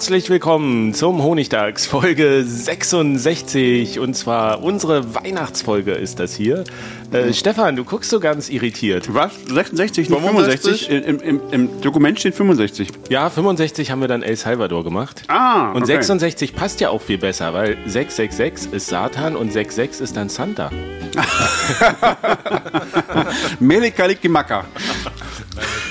Herzlich 0.00 0.30
willkommen 0.30 0.94
zum 0.94 1.22
Honigtags 1.22 1.84
Folge 1.84 2.42
66 2.42 3.98
und 3.98 4.14
zwar 4.14 4.62
unsere 4.62 5.14
Weihnachtsfolge 5.14 5.92
ist 5.92 6.20
das 6.20 6.34
hier. 6.34 6.64
Äh, 7.12 7.34
Stefan, 7.34 7.76
du 7.76 7.84
guckst 7.84 8.08
so 8.08 8.18
ganz 8.18 8.48
irritiert. 8.48 9.12
Was? 9.12 9.32
66, 9.46 10.08
nicht 10.08 10.22
65? 10.22 10.88
Im, 10.88 11.20
im, 11.20 11.40
Im 11.50 11.80
Dokument 11.82 12.18
steht 12.18 12.34
65. 12.34 12.88
Ja, 13.10 13.28
65 13.28 13.90
haben 13.90 14.00
wir 14.00 14.08
dann 14.08 14.22
El 14.22 14.36
Salvador 14.36 14.84
gemacht. 14.84 15.24
Ah, 15.28 15.72
Und 15.72 15.82
okay. 15.82 15.96
66 15.96 16.56
passt 16.56 16.80
ja 16.80 16.88
auch 16.88 17.02
viel 17.02 17.18
besser, 17.18 17.52
weil 17.52 17.76
666 17.84 18.72
ist 18.72 18.86
Satan 18.86 19.36
und 19.36 19.52
66 19.52 20.02
ist 20.02 20.16
dann 20.16 20.30
Santa. 20.30 20.70
Melikalikimaka. 23.60 24.64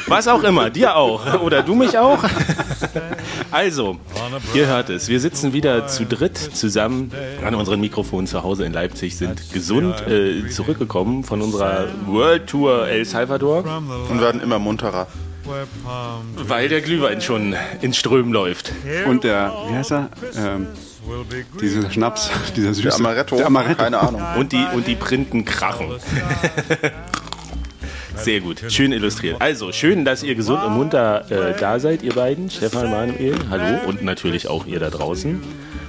Was 0.07 0.27
auch 0.27 0.41
immer, 0.41 0.71
dir 0.71 0.95
auch. 0.95 1.43
Oder 1.43 1.61
du 1.61 1.75
mich 1.75 1.95
auch. 1.95 2.23
Also, 3.51 3.97
ihr 4.53 4.67
hört 4.67 4.89
es. 4.89 5.07
Wir 5.09 5.19
sitzen 5.19 5.53
wieder 5.53 5.87
zu 5.87 6.05
dritt 6.05 6.37
zusammen 6.37 7.11
an 7.43 7.55
unseren 7.55 7.79
Mikrofonen 7.79 8.27
zu 8.27 8.43
Hause 8.43 8.65
in 8.65 8.73
Leipzig, 8.73 9.17
sind 9.17 9.51
gesund 9.53 10.05
äh, 10.07 10.47
zurückgekommen 10.49 11.23
von 11.23 11.41
unserer 11.41 11.87
World 12.05 12.47
Tour 12.47 12.87
El 12.87 13.05
Salvador, 13.05 13.63
und 14.09 14.21
werden 14.21 14.41
immer 14.41 14.59
munterer. 14.59 15.07
weil 16.35 16.69
der 16.69 16.81
Glühwein 16.81 17.21
schon 17.21 17.55
in 17.81 17.93
Strömen 17.93 18.31
läuft. 18.31 18.71
Und 19.07 19.23
der, 19.23 19.51
wie 19.69 19.75
heißt 19.75 19.91
er? 19.91 20.09
Ähm, 20.37 20.67
dieser 21.59 21.89
Schnaps, 21.89 22.29
dieser 22.55 22.73
süße. 22.73 22.83
Der 22.89 22.95
Amaretto, 22.95 23.35
Der 23.37 23.47
Amaretto. 23.47 23.81
keine 23.83 23.99
Ahnung. 23.99 24.21
Und 24.37 24.51
die, 24.51 24.63
und 24.75 24.85
die 24.85 24.95
Printen 24.95 25.43
krachen. 25.45 25.87
Sehr 28.23 28.41
gut, 28.41 28.63
schön 28.69 28.91
illustriert. 28.91 29.41
Also, 29.41 29.71
schön, 29.71 30.05
dass 30.05 30.23
ihr 30.23 30.35
gesund 30.35 30.63
und 30.63 30.73
munter 30.73 31.25
äh, 31.29 31.59
da 31.59 31.79
seid, 31.79 32.03
ihr 32.03 32.13
beiden. 32.13 32.49
Stefan, 32.49 32.91
Manuel, 32.91 33.35
hallo. 33.49 33.87
Und 33.87 34.03
natürlich 34.03 34.47
auch 34.47 34.65
ihr 34.65 34.79
da 34.79 34.89
draußen. 34.89 35.41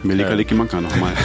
Melikalikimaka 0.03 0.81
nochmal. 0.81 1.13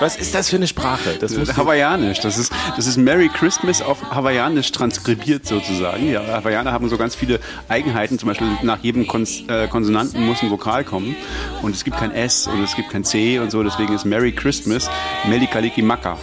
Was 0.00 0.16
ist 0.16 0.34
das 0.34 0.48
für 0.48 0.56
eine 0.56 0.66
Sprache? 0.66 1.16
Das 1.20 1.36
muss 1.36 1.56
Hawaiianisch. 1.56 2.20
Das 2.20 2.38
ist, 2.38 2.52
das 2.76 2.86
ist 2.86 2.96
Merry 2.96 3.28
Christmas 3.28 3.80
auf 3.80 4.02
Hawaiianisch 4.10 4.72
transkribiert 4.72 5.46
sozusagen. 5.46 6.10
Ja, 6.10 6.26
Hawaiianer 6.26 6.72
haben 6.72 6.88
so 6.88 6.98
ganz 6.98 7.14
viele 7.14 7.40
Eigenheiten. 7.68 8.18
Zum 8.18 8.28
Beispiel 8.28 8.48
nach 8.62 8.78
jedem 8.82 9.06
Kons 9.06 9.44
äh, 9.48 9.68
Konsonanten 9.68 10.24
muss 10.26 10.42
ein 10.42 10.50
Vokal 10.50 10.84
kommen. 10.84 11.16
Und 11.62 11.74
es 11.74 11.84
gibt 11.84 11.96
kein 11.96 12.12
S 12.12 12.48
und 12.48 12.62
es 12.62 12.74
gibt 12.74 12.90
kein 12.90 13.04
C 13.04 13.38
und 13.38 13.50
so. 13.50 13.62
Deswegen 13.62 13.94
ist 13.94 14.04
Merry 14.04 14.32
Christmas 14.32 14.90
Melikalikimaka. 15.28 16.18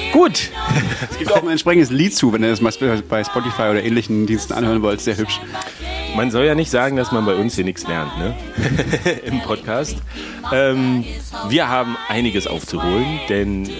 gut. 0.12 0.50
Es 1.10 1.18
gibt 1.18 1.32
auch 1.32 1.42
ein 1.42 1.48
entsprechendes 1.48 1.90
Lied 1.90 2.14
zu, 2.14 2.32
wenn 2.32 2.42
ihr 2.42 2.50
das 2.50 2.60
mal 2.60 2.72
bei 3.08 3.24
Spotify 3.24 3.62
oder 3.62 3.82
ähnlichen 3.82 4.26
Diensten 4.26 4.52
anhören 4.52 4.82
wollt. 4.82 5.00
Sehr 5.00 5.16
hübsch. 5.16 5.40
Man 6.16 6.30
soll 6.30 6.46
ja 6.46 6.54
nicht 6.54 6.70
sagen, 6.70 6.96
dass 6.96 7.12
man 7.12 7.26
bei 7.26 7.34
uns 7.34 7.56
hier 7.56 7.64
nichts 7.64 7.86
lernt, 7.86 8.16
ne? 8.16 8.34
Im 9.26 9.42
Podcast. 9.42 9.98
Ähm, 10.50 11.04
wir 11.50 11.68
haben 11.68 11.94
einiges 12.08 12.46
aufzuholen, 12.46 13.20
denn 13.28 13.66
äh, 13.66 13.72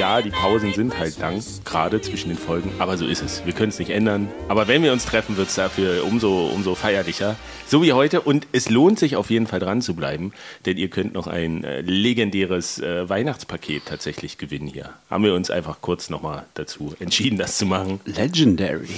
ja, 0.00 0.20
die 0.20 0.30
Pausen 0.30 0.72
sind 0.72 0.98
halt 0.98 1.16
lang, 1.20 1.40
gerade 1.64 2.00
zwischen 2.00 2.30
den 2.30 2.36
Folgen, 2.36 2.72
aber 2.80 2.98
so 2.98 3.06
ist 3.06 3.22
es. 3.22 3.46
Wir 3.46 3.52
können 3.52 3.68
es 3.68 3.78
nicht 3.78 3.90
ändern. 3.90 4.28
Aber 4.48 4.66
wenn 4.66 4.82
wir 4.82 4.92
uns 4.92 5.04
treffen, 5.04 5.36
wird 5.36 5.50
es 5.50 5.54
dafür 5.54 6.04
umso, 6.04 6.46
umso 6.46 6.74
feierlicher. 6.74 7.36
So 7.68 7.80
wie 7.84 7.92
heute. 7.92 8.22
Und 8.22 8.48
es 8.50 8.70
lohnt 8.70 8.98
sich 8.98 9.14
auf 9.14 9.30
jeden 9.30 9.46
Fall 9.46 9.60
dran 9.60 9.80
zu 9.80 9.94
bleiben, 9.94 10.32
denn 10.66 10.76
ihr 10.76 10.88
könnt 10.88 11.14
noch 11.14 11.28
ein 11.28 11.62
äh, 11.62 11.80
legendäres 11.82 12.80
äh, 12.80 13.08
Weihnachtspaket 13.08 13.86
tatsächlich 13.86 14.36
gewinnen 14.36 14.66
hier. 14.66 14.90
Haben 15.10 15.22
wir 15.22 15.34
uns 15.34 15.48
einfach 15.48 15.80
kurz 15.80 16.10
nochmal 16.10 16.44
dazu 16.54 16.96
entschieden, 16.98 17.38
das 17.38 17.56
zu 17.56 17.66
machen. 17.66 18.00
Legendary. 18.04 18.88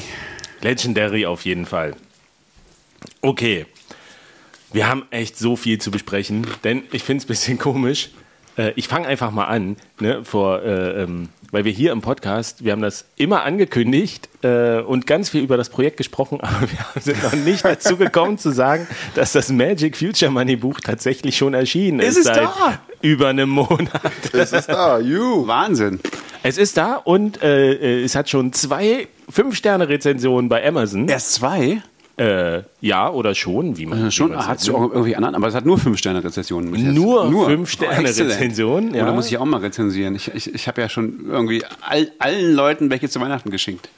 Legendary 0.62 1.26
auf 1.26 1.44
jeden 1.44 1.66
Fall. 1.66 1.94
Okay. 3.26 3.66
Wir 4.72 4.88
haben 4.88 5.04
echt 5.10 5.36
so 5.36 5.56
viel 5.56 5.80
zu 5.80 5.90
besprechen, 5.90 6.46
denn 6.62 6.84
ich 6.92 7.02
finde 7.02 7.18
es 7.18 7.24
ein 7.24 7.28
bisschen 7.28 7.58
komisch. 7.66 8.10
Äh, 8.56 8.72
ich 8.76 8.86
fange 8.86 9.08
einfach 9.08 9.32
mal 9.32 9.46
an, 9.46 9.76
ne, 9.98 10.24
vor, 10.24 10.62
äh, 10.62 11.02
ähm, 11.02 11.28
weil 11.50 11.64
wir 11.64 11.72
hier 11.72 11.90
im 11.90 12.02
Podcast, 12.02 12.64
wir 12.64 12.70
haben 12.70 12.82
das 12.82 13.04
immer 13.16 13.42
angekündigt 13.42 14.28
äh, 14.42 14.78
und 14.78 15.08
ganz 15.08 15.30
viel 15.30 15.42
über 15.42 15.56
das 15.56 15.70
Projekt 15.70 15.96
gesprochen, 15.96 16.40
aber 16.42 16.68
wir 16.70 17.02
sind 17.02 17.20
noch 17.24 17.32
nicht 17.32 17.64
dazu 17.64 17.96
gekommen 17.96 18.38
zu 18.38 18.50
sagen, 18.52 18.86
dass 19.16 19.32
das 19.32 19.50
Magic 19.50 19.96
Future 19.96 20.30
Money 20.30 20.54
Buch 20.54 20.78
tatsächlich 20.78 21.36
schon 21.36 21.52
erschienen 21.54 21.98
ist, 21.98 22.10
Ist 22.10 22.18
es 22.18 22.24
seit 22.26 22.44
da? 22.44 22.78
über 23.02 23.28
einem 23.28 23.48
Monat. 23.50 23.90
Es 24.32 24.52
ist 24.52 24.68
da, 24.68 25.00
you. 25.00 25.48
Wahnsinn. 25.48 25.98
Es 26.44 26.58
ist 26.58 26.76
da 26.76 26.94
und 26.94 27.42
äh, 27.42 27.72
äh, 27.72 28.04
es 28.04 28.14
hat 28.14 28.30
schon 28.30 28.52
zwei 28.52 29.08
Fünf-Sterne-Rezensionen 29.28 30.48
bei 30.48 30.64
Amazon. 30.64 31.08
Erst 31.08 31.34
zwei? 31.34 31.82
Äh, 32.18 32.62
ja, 32.80 33.10
oder 33.10 33.34
schon, 33.34 33.76
wie 33.76 33.84
man 33.84 34.06
Äh, 34.06 34.10
Schon, 34.10 34.34
hat 34.34 34.56
es 34.58 34.68
es 34.68 34.74
auch 34.74 34.90
irgendwie 34.90 35.16
anderen, 35.16 35.34
aber 35.34 35.48
es 35.48 35.54
hat 35.54 35.66
nur 35.66 35.76
fünf 35.78 35.98
Sterne 35.98 36.24
Rezensionen. 36.24 36.70
bis 36.72 36.80
jetzt. 36.82 36.94
Nur 36.94 37.26
Oh, 37.26 37.44
Fünf-Sterne-Rezensionen, 37.46 38.84
exzellent. 38.86 38.96
ja. 38.96 39.02
Oder 39.02 39.12
muss 39.12 39.26
ich 39.26 39.36
auch 39.36 39.44
mal 39.44 39.60
rezensieren? 39.60 40.14
Ich, 40.14 40.28
ich, 40.34 40.54
ich 40.54 40.66
habe 40.66 40.80
ja 40.80 40.88
schon 40.88 41.26
irgendwie 41.28 41.62
all, 41.82 42.10
allen 42.18 42.54
Leuten 42.54 42.88
welche 42.88 43.10
zu 43.10 43.20
Weihnachten 43.20 43.50
geschenkt. 43.50 43.90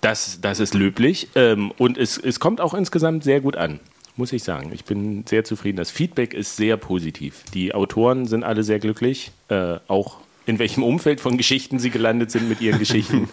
Das, 0.00 0.40
das 0.42 0.58
ist 0.58 0.74
löblich 0.74 1.28
ähm, 1.36 1.70
und 1.78 1.96
es, 1.96 2.18
es 2.18 2.40
kommt 2.40 2.60
auch 2.60 2.74
insgesamt 2.74 3.22
sehr 3.24 3.40
gut 3.40 3.56
an, 3.56 3.78
muss 4.16 4.32
ich 4.32 4.42
sagen. 4.42 4.70
Ich 4.74 4.84
bin 4.84 5.24
sehr 5.26 5.44
zufrieden. 5.44 5.76
Das 5.76 5.90
Feedback 5.92 6.34
ist 6.34 6.56
sehr 6.56 6.76
positiv. 6.76 7.44
Die 7.54 7.72
Autoren 7.72 8.26
sind 8.26 8.42
alle 8.42 8.64
sehr 8.64 8.80
glücklich, 8.80 9.30
äh, 9.48 9.76
auch 9.86 10.16
in 10.44 10.58
welchem 10.58 10.82
Umfeld 10.82 11.20
von 11.20 11.36
Geschichten 11.38 11.78
sie 11.78 11.90
gelandet 11.90 12.30
sind 12.32 12.48
mit 12.48 12.60
ihren 12.60 12.78
Geschichten. 12.80 13.28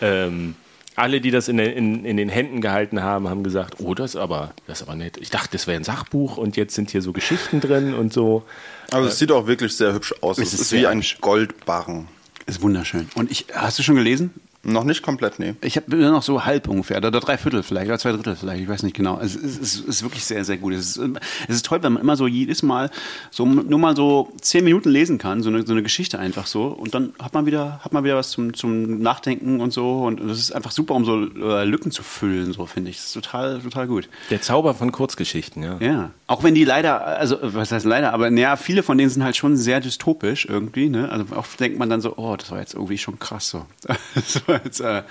ähm, 0.00 0.54
alle, 0.96 1.20
die 1.20 1.30
das 1.30 1.48
in, 1.48 1.56
den- 1.56 1.72
in, 1.72 2.04
in 2.04 2.16
den 2.16 2.28
Händen 2.28 2.60
gehalten 2.60 3.02
haben, 3.02 3.28
haben 3.28 3.42
gesagt, 3.42 3.74
oh, 3.78 3.94
das 3.94 4.14
ist 4.14 4.20
aber, 4.20 4.52
das 4.66 4.80
ist 4.80 4.88
aber 4.88 4.96
nett. 4.96 5.16
Ich 5.18 5.30
dachte, 5.30 5.48
das 5.52 5.66
wäre 5.66 5.76
ein 5.76 5.84
Sachbuch 5.84 6.36
und 6.36 6.56
jetzt 6.56 6.74
sind 6.74 6.90
hier 6.90 7.02
so 7.02 7.12
Geschichten 7.12 7.60
drin 7.60 7.94
und 7.94 8.12
so. 8.12 8.44
Also 8.90 9.08
es 9.08 9.18
sieht 9.18 9.32
auch 9.32 9.46
wirklich 9.46 9.76
sehr 9.76 9.92
hübsch 9.94 10.14
aus. 10.20 10.38
Es 10.38 10.54
ist 10.54 10.60
ist 10.60 10.72
wie 10.72 10.86
ein. 10.86 11.04
Goldbarren. 11.20 12.08
Ist 12.46 12.62
wunderschön. 12.62 13.08
Und 13.14 13.30
ich, 13.30 13.46
hast 13.54 13.78
du 13.78 13.82
schon 13.82 13.94
gelesen? 13.96 14.32
Noch 14.64 14.84
nicht 14.84 15.02
komplett, 15.02 15.38
nee. 15.38 15.54
Ich 15.60 15.76
habe 15.76 15.94
nur 15.96 16.10
noch 16.10 16.22
so 16.22 16.44
halb 16.44 16.68
ungefähr, 16.68 16.96
oder 16.98 17.10
drei 17.10 17.36
Viertel 17.36 17.62
vielleicht, 17.62 17.88
oder 17.88 17.98
zwei 17.98 18.12
Drittel 18.12 18.36
vielleicht, 18.36 18.62
ich 18.62 18.68
weiß 18.68 18.82
nicht 18.82 18.96
genau. 18.96 19.20
Es 19.20 19.36
ist, 19.36 19.60
es 19.60 19.80
ist 19.80 20.02
wirklich 20.02 20.24
sehr, 20.24 20.44
sehr 20.44 20.56
gut. 20.56 20.72
Es 20.72 20.96
ist, 20.96 21.10
es 21.48 21.56
ist 21.56 21.66
toll, 21.66 21.82
wenn 21.82 21.92
man 21.92 22.02
immer 22.02 22.16
so 22.16 22.26
jedes 22.26 22.62
Mal 22.62 22.90
so 23.30 23.46
nur 23.46 23.78
mal 23.78 23.94
so 23.94 24.32
zehn 24.40 24.64
Minuten 24.64 24.88
lesen 24.88 25.18
kann, 25.18 25.42
so 25.42 25.50
eine, 25.50 25.66
so 25.66 25.72
eine 25.72 25.82
Geschichte 25.82 26.18
einfach 26.18 26.46
so. 26.46 26.66
Und 26.66 26.94
dann 26.94 27.12
hat 27.22 27.34
man 27.34 27.46
wieder, 27.46 27.80
hat 27.82 27.92
man 27.92 28.04
wieder 28.04 28.16
was 28.16 28.30
zum, 28.30 28.54
zum 28.54 29.00
Nachdenken 29.00 29.60
und 29.60 29.72
so. 29.72 30.04
Und 30.04 30.20
das 30.20 30.38
ist 30.38 30.52
einfach 30.52 30.70
super, 30.70 30.94
um 30.94 31.04
so 31.04 31.22
äh, 31.22 31.64
Lücken 31.64 31.90
zu 31.90 32.02
füllen, 32.02 32.52
so 32.52 32.66
finde 32.66 32.90
ich. 32.90 32.96
Das 32.96 33.06
ist 33.06 33.12
total, 33.14 33.60
total 33.60 33.86
gut. 33.86 34.08
Der 34.30 34.40
Zauber 34.40 34.74
von 34.74 34.92
Kurzgeschichten, 34.92 35.62
ja. 35.62 35.78
Ja. 35.80 36.10
Auch 36.26 36.42
wenn 36.42 36.54
die 36.54 36.64
leider, 36.64 37.04
also 37.04 37.36
was 37.42 37.70
heißt 37.70 37.84
leider, 37.84 38.12
aber 38.12 38.30
naja, 38.30 38.56
viele 38.56 38.82
von 38.82 38.96
denen 38.96 39.10
sind 39.10 39.22
halt 39.22 39.36
schon 39.36 39.56
sehr 39.56 39.80
dystopisch 39.80 40.46
irgendwie, 40.46 40.88
ne? 40.88 41.10
Also 41.10 41.26
oft 41.36 41.60
denkt 41.60 41.78
man 41.78 41.90
dann 41.90 42.00
so, 42.00 42.16
oh, 42.16 42.36
das 42.36 42.50
war 42.50 42.60
jetzt 42.60 42.74
irgendwie 42.74 42.98
schon 42.98 43.18
krass 43.18 43.50
so. 43.50 43.66
Jetzt, 44.64 44.80
äh, 44.80 45.02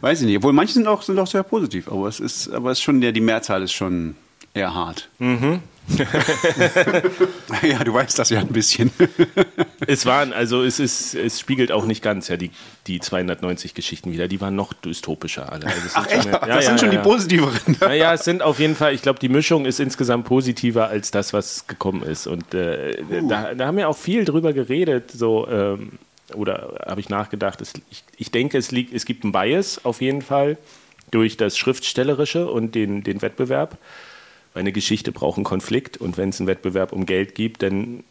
weiß 0.00 0.20
ich 0.20 0.26
nicht. 0.26 0.36
Obwohl 0.38 0.52
manche 0.52 0.74
sind 0.74 0.86
auch, 0.86 1.02
sind 1.02 1.18
auch 1.18 1.26
sehr 1.26 1.42
positiv, 1.42 1.88
aber 1.88 2.08
es 2.08 2.20
ist, 2.20 2.50
aber 2.52 2.70
es 2.72 2.78
ist 2.78 2.84
schon, 2.84 3.00
ja, 3.02 3.12
die 3.12 3.20
Mehrzahl 3.20 3.62
ist 3.62 3.72
schon 3.72 4.14
eher 4.54 4.74
hart. 4.74 5.08
ja, 7.62 7.82
du 7.84 7.94
weißt 7.94 8.18
das 8.18 8.30
ja 8.30 8.40
ein 8.40 8.48
bisschen. 8.48 8.90
Es 9.86 10.04
waren, 10.04 10.34
also 10.34 10.64
es 10.64 10.80
ist, 10.80 11.14
es 11.14 11.40
spiegelt 11.40 11.72
auch 11.72 11.86
nicht 11.86 12.02
ganz 12.02 12.28
ja 12.28 12.36
die, 12.36 12.50
die 12.88 13.00
290 13.00 13.72
Geschichten 13.72 14.12
wieder. 14.12 14.28
Die 14.28 14.38
waren 14.40 14.54
noch 14.54 14.74
dystopischer 14.74 15.50
alle. 15.50 15.64
Also 15.66 15.78
Ach 15.94 16.06
echt? 16.08 16.26
mehr- 16.26 16.40
das 16.40 16.66
sind 16.66 16.80
schon 16.80 16.90
die 16.90 16.98
positiveren. 16.98 17.76
Naja, 17.80 18.12
es 18.12 18.24
sind 18.24 18.42
auf 18.42 18.58
jeden 18.58 18.74
Fall, 18.76 18.92
ich 18.92 19.00
glaube, 19.00 19.18
die 19.18 19.30
Mischung 19.30 19.64
ist 19.64 19.80
insgesamt 19.80 20.26
positiver 20.26 20.88
als 20.88 21.10
das, 21.10 21.32
was 21.32 21.66
gekommen 21.68 22.02
ist. 22.02 22.26
Und 22.26 22.52
äh, 22.52 23.02
da, 23.30 23.54
da 23.54 23.66
haben 23.68 23.78
wir 23.78 23.88
auch 23.88 23.96
viel 23.96 24.26
drüber 24.26 24.52
geredet, 24.52 25.10
so, 25.10 25.48
ähm, 25.48 25.92
oder 26.34 26.84
habe 26.86 27.00
ich 27.00 27.08
nachgedacht. 27.08 27.60
Es, 27.60 27.72
ich, 27.90 28.04
ich 28.16 28.30
denke, 28.30 28.58
es, 28.58 28.70
liegt, 28.70 28.92
es 28.92 29.04
gibt 29.04 29.24
einen 29.24 29.32
Bias 29.32 29.84
auf 29.84 30.00
jeden 30.00 30.22
Fall 30.22 30.58
durch 31.10 31.36
das 31.36 31.56
Schriftstellerische 31.56 32.50
und 32.50 32.74
den, 32.74 33.02
den 33.02 33.22
Wettbewerb. 33.22 33.78
Weil 34.54 34.60
eine 34.60 34.72
Geschichte 34.72 35.12
braucht 35.12 35.36
einen 35.36 35.44
Konflikt 35.44 35.96
und 35.98 36.16
wenn 36.16 36.30
es 36.30 36.40
einen 36.40 36.46
Wettbewerb 36.46 36.92
um 36.92 37.06
Geld 37.06 37.34
gibt, 37.34 37.62
dann 37.62 38.04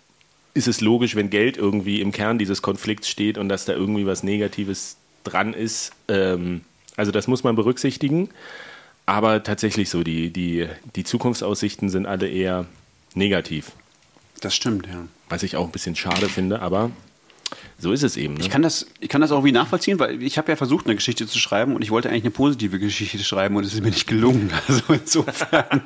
ist 0.53 0.67
es 0.67 0.81
logisch, 0.81 1.15
wenn 1.15 1.29
Geld 1.29 1.57
irgendwie 1.57 2.01
im 2.01 2.11
Kern 2.11 2.37
dieses 2.39 2.61
Konflikts 2.61 3.09
steht 3.09 3.37
und 3.37 3.49
dass 3.49 3.65
da 3.65 3.73
irgendwie 3.73 4.05
was 4.05 4.23
Negatives 4.23 4.97
dran 5.23 5.53
ist. 5.53 5.91
Ähm, 6.07 6.61
also 6.95 7.11
das 7.11 7.27
muss 7.27 7.43
man 7.43 7.55
berücksichtigen. 7.55 8.29
Aber 9.05 9.43
tatsächlich 9.43 9.89
so, 9.89 10.03
die, 10.03 10.31
die, 10.31 10.67
die 10.95 11.03
Zukunftsaussichten 11.03 11.89
sind 11.89 12.05
alle 12.05 12.27
eher 12.27 12.65
negativ. 13.13 13.71
Das 14.41 14.55
stimmt, 14.55 14.87
ja. 14.87 15.07
Was 15.29 15.43
ich 15.43 15.55
auch 15.55 15.65
ein 15.65 15.71
bisschen 15.71 15.95
schade 15.95 16.27
finde, 16.27 16.61
aber 16.61 16.91
so 17.79 17.91
ist 17.91 18.03
es 18.03 18.17
eben. 18.17 18.35
Ne? 18.35 18.41
Ich 18.41 18.49
kann 18.49 18.61
das, 18.61 18.87
ich 18.99 19.09
kann 19.09 19.21
das 19.21 19.31
auch 19.31 19.43
wie 19.43 19.51
nachvollziehen, 19.51 19.99
weil 19.99 20.21
ich 20.21 20.37
habe 20.37 20.51
ja 20.51 20.55
versucht, 20.55 20.85
eine 20.85 20.95
Geschichte 20.95 21.27
zu 21.27 21.37
schreiben 21.39 21.75
und 21.75 21.81
ich 21.83 21.91
wollte 21.91 22.09
eigentlich 22.09 22.23
eine 22.23 22.31
positive 22.31 22.79
Geschichte 22.79 23.19
schreiben 23.19 23.55
und 23.55 23.63
es 23.65 23.73
ist 23.73 23.81
mir 23.81 23.89
nicht 23.89 24.07
gelungen. 24.07 24.51
Also 24.67 24.81
insofern 24.93 25.81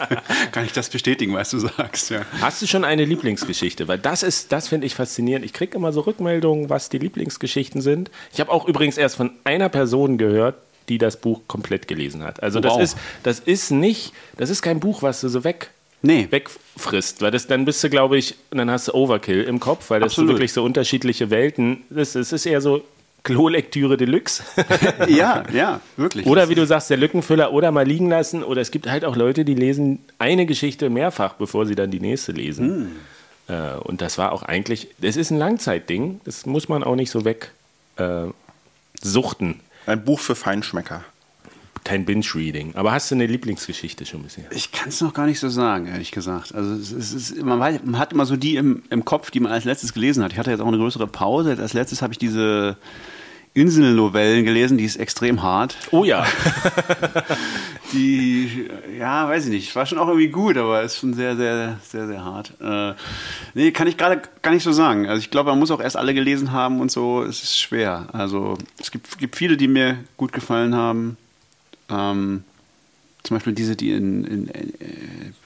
kann 0.52 0.64
ich 0.64 0.72
das 0.72 0.88
bestätigen, 0.88 1.34
was 1.34 1.50
du 1.50 1.58
sagst. 1.58 2.10
Ja. 2.10 2.22
Hast 2.40 2.62
du 2.62 2.66
schon 2.66 2.84
eine 2.84 3.04
Lieblingsgeschichte? 3.04 3.86
Weil 3.86 3.98
das 3.98 4.22
ist, 4.22 4.50
das 4.52 4.68
finde 4.68 4.86
ich 4.86 4.94
faszinierend. 4.94 5.44
Ich 5.44 5.52
kriege 5.52 5.76
immer 5.76 5.92
so 5.92 6.00
Rückmeldungen, 6.00 6.68
was 6.70 6.88
die 6.88 6.98
Lieblingsgeschichten 6.98 7.80
sind. 7.80 8.10
Ich 8.32 8.40
habe 8.40 8.50
auch 8.50 8.66
übrigens 8.66 8.96
erst 8.96 9.16
von 9.16 9.30
einer 9.44 9.68
Person 9.68 10.18
gehört, 10.18 10.56
die 10.88 10.98
das 10.98 11.16
Buch 11.18 11.42
komplett 11.46 11.88
gelesen 11.88 12.22
hat. 12.22 12.42
Also 12.42 12.60
das 12.60 12.74
Wow. 12.74 12.82
ist, 12.82 12.96
das 13.22 13.40
ist 13.40 13.70
nicht, 13.70 14.12
das 14.36 14.50
ist 14.50 14.62
kein 14.62 14.80
Buch, 14.80 15.02
was 15.02 15.20
du 15.20 15.28
so 15.28 15.44
weg 15.44 15.70
Nee. 16.04 16.28
wegfrisst, 16.30 17.22
weil 17.22 17.30
das 17.30 17.46
dann 17.46 17.64
bist 17.64 17.82
du, 17.82 17.90
glaube 17.90 18.18
ich, 18.18 18.34
und 18.50 18.58
dann 18.58 18.70
hast 18.70 18.88
du 18.88 18.94
Overkill 18.94 19.42
im 19.42 19.58
Kopf, 19.60 19.90
weil 19.90 20.00
das 20.00 20.14
sind 20.14 20.22
Absolut. 20.24 20.36
wirklich 20.36 20.52
so 20.52 20.62
unterschiedliche 20.62 21.30
Welten. 21.30 21.82
Das, 21.90 22.12
das 22.12 22.32
ist 22.32 22.46
eher 22.46 22.60
so 22.60 22.82
Klolektüre 23.24 23.96
Deluxe. 23.96 24.42
Ja, 25.08 25.44
ja, 25.52 25.80
wirklich. 25.96 26.26
oder 26.26 26.48
wie 26.50 26.54
du 26.54 26.66
sagst, 26.66 26.90
der 26.90 26.98
Lückenfüller 26.98 27.52
oder 27.52 27.72
mal 27.72 27.86
liegen 27.86 28.08
lassen. 28.10 28.42
Oder 28.44 28.60
es 28.60 28.70
gibt 28.70 28.86
halt 28.86 29.04
auch 29.04 29.16
Leute, 29.16 29.44
die 29.44 29.54
lesen 29.54 30.00
eine 30.18 30.44
Geschichte 30.46 30.90
mehrfach, 30.90 31.34
bevor 31.34 31.64
sie 31.66 31.74
dann 31.74 31.90
die 31.90 32.00
nächste 32.00 32.32
lesen. 32.32 32.96
Äh, 33.48 33.76
und 33.82 34.02
das 34.02 34.18
war 34.18 34.32
auch 34.32 34.42
eigentlich, 34.42 34.88
das 34.98 35.16
ist 35.16 35.30
ein 35.30 35.38
Langzeitding. 35.38 36.20
Das 36.24 36.44
muss 36.44 36.68
man 36.68 36.84
auch 36.84 36.96
nicht 36.96 37.10
so 37.10 37.24
weg 37.24 37.52
äh, 37.96 38.26
suchten. 39.00 39.60
Ein 39.86 40.04
Buch 40.04 40.20
für 40.20 40.34
Feinschmecker. 40.34 41.02
Kein 41.84 42.06
Binge-Reading. 42.06 42.74
Aber 42.76 42.92
hast 42.92 43.10
du 43.10 43.14
eine 43.14 43.26
Lieblingsgeschichte 43.26 44.06
schon 44.06 44.22
bisher? 44.22 44.44
Ich 44.50 44.72
kann 44.72 44.88
es 44.88 45.02
noch 45.02 45.12
gar 45.12 45.26
nicht 45.26 45.38
so 45.38 45.50
sagen, 45.50 45.86
ehrlich 45.86 46.12
gesagt. 46.12 46.54
Also 46.54 46.74
es 46.74 47.12
ist, 47.12 47.42
man, 47.42 47.60
weiß, 47.60 47.80
man 47.84 47.98
hat 47.98 48.12
immer 48.14 48.24
so 48.24 48.36
die 48.36 48.56
im, 48.56 48.82
im 48.88 49.04
Kopf, 49.04 49.30
die 49.30 49.40
man 49.40 49.52
als 49.52 49.64
letztes 49.64 49.92
gelesen 49.92 50.24
hat. 50.24 50.32
Ich 50.32 50.38
hatte 50.38 50.50
jetzt 50.50 50.60
auch 50.60 50.66
eine 50.66 50.78
größere 50.78 51.06
Pause. 51.06 51.56
Als 51.60 51.74
letztes 51.74 52.00
habe 52.00 52.14
ich 52.14 52.18
diese 52.18 52.78
Inselnovellen 53.52 54.44
gelesen, 54.44 54.78
die 54.78 54.84
ist 54.84 54.96
extrem 54.96 55.42
hart. 55.42 55.76
Oh 55.92 56.04
ja. 56.04 56.26
Die, 57.92 58.68
ja, 58.98 59.28
weiß 59.28 59.44
ich 59.44 59.52
nicht, 59.52 59.76
war 59.76 59.86
schon 59.86 59.98
auch 59.98 60.08
irgendwie 60.08 60.28
gut, 60.28 60.56
aber 60.56 60.82
ist 60.82 60.96
schon 60.96 61.14
sehr, 61.14 61.36
sehr, 61.36 61.78
sehr, 61.84 62.08
sehr 62.08 62.24
hart. 62.24 62.52
Äh, 62.60 62.94
nee, 63.54 63.70
kann 63.70 63.86
ich 63.86 63.96
gerade 63.96 64.20
gar 64.42 64.50
nicht 64.50 64.64
so 64.64 64.72
sagen. 64.72 65.06
Also 65.06 65.20
ich 65.20 65.30
glaube, 65.30 65.50
man 65.50 65.60
muss 65.60 65.70
auch 65.70 65.80
erst 65.80 65.96
alle 65.96 66.12
gelesen 66.12 66.50
haben 66.50 66.80
und 66.80 66.90
so. 66.90 67.22
Es 67.22 67.44
ist 67.44 67.60
schwer. 67.60 68.08
Also 68.12 68.58
es 68.80 68.90
gibt, 68.90 69.16
gibt 69.18 69.36
viele, 69.36 69.56
die 69.56 69.68
mir 69.68 69.98
gut 70.16 70.32
gefallen 70.32 70.74
haben. 70.74 71.16
Ähm, 71.88 72.44
zum 73.24 73.36
Beispiel 73.36 73.54
diese, 73.54 73.74
die 73.74 73.92
in, 73.92 74.24
in, 74.24 74.48
äh, 74.50 74.66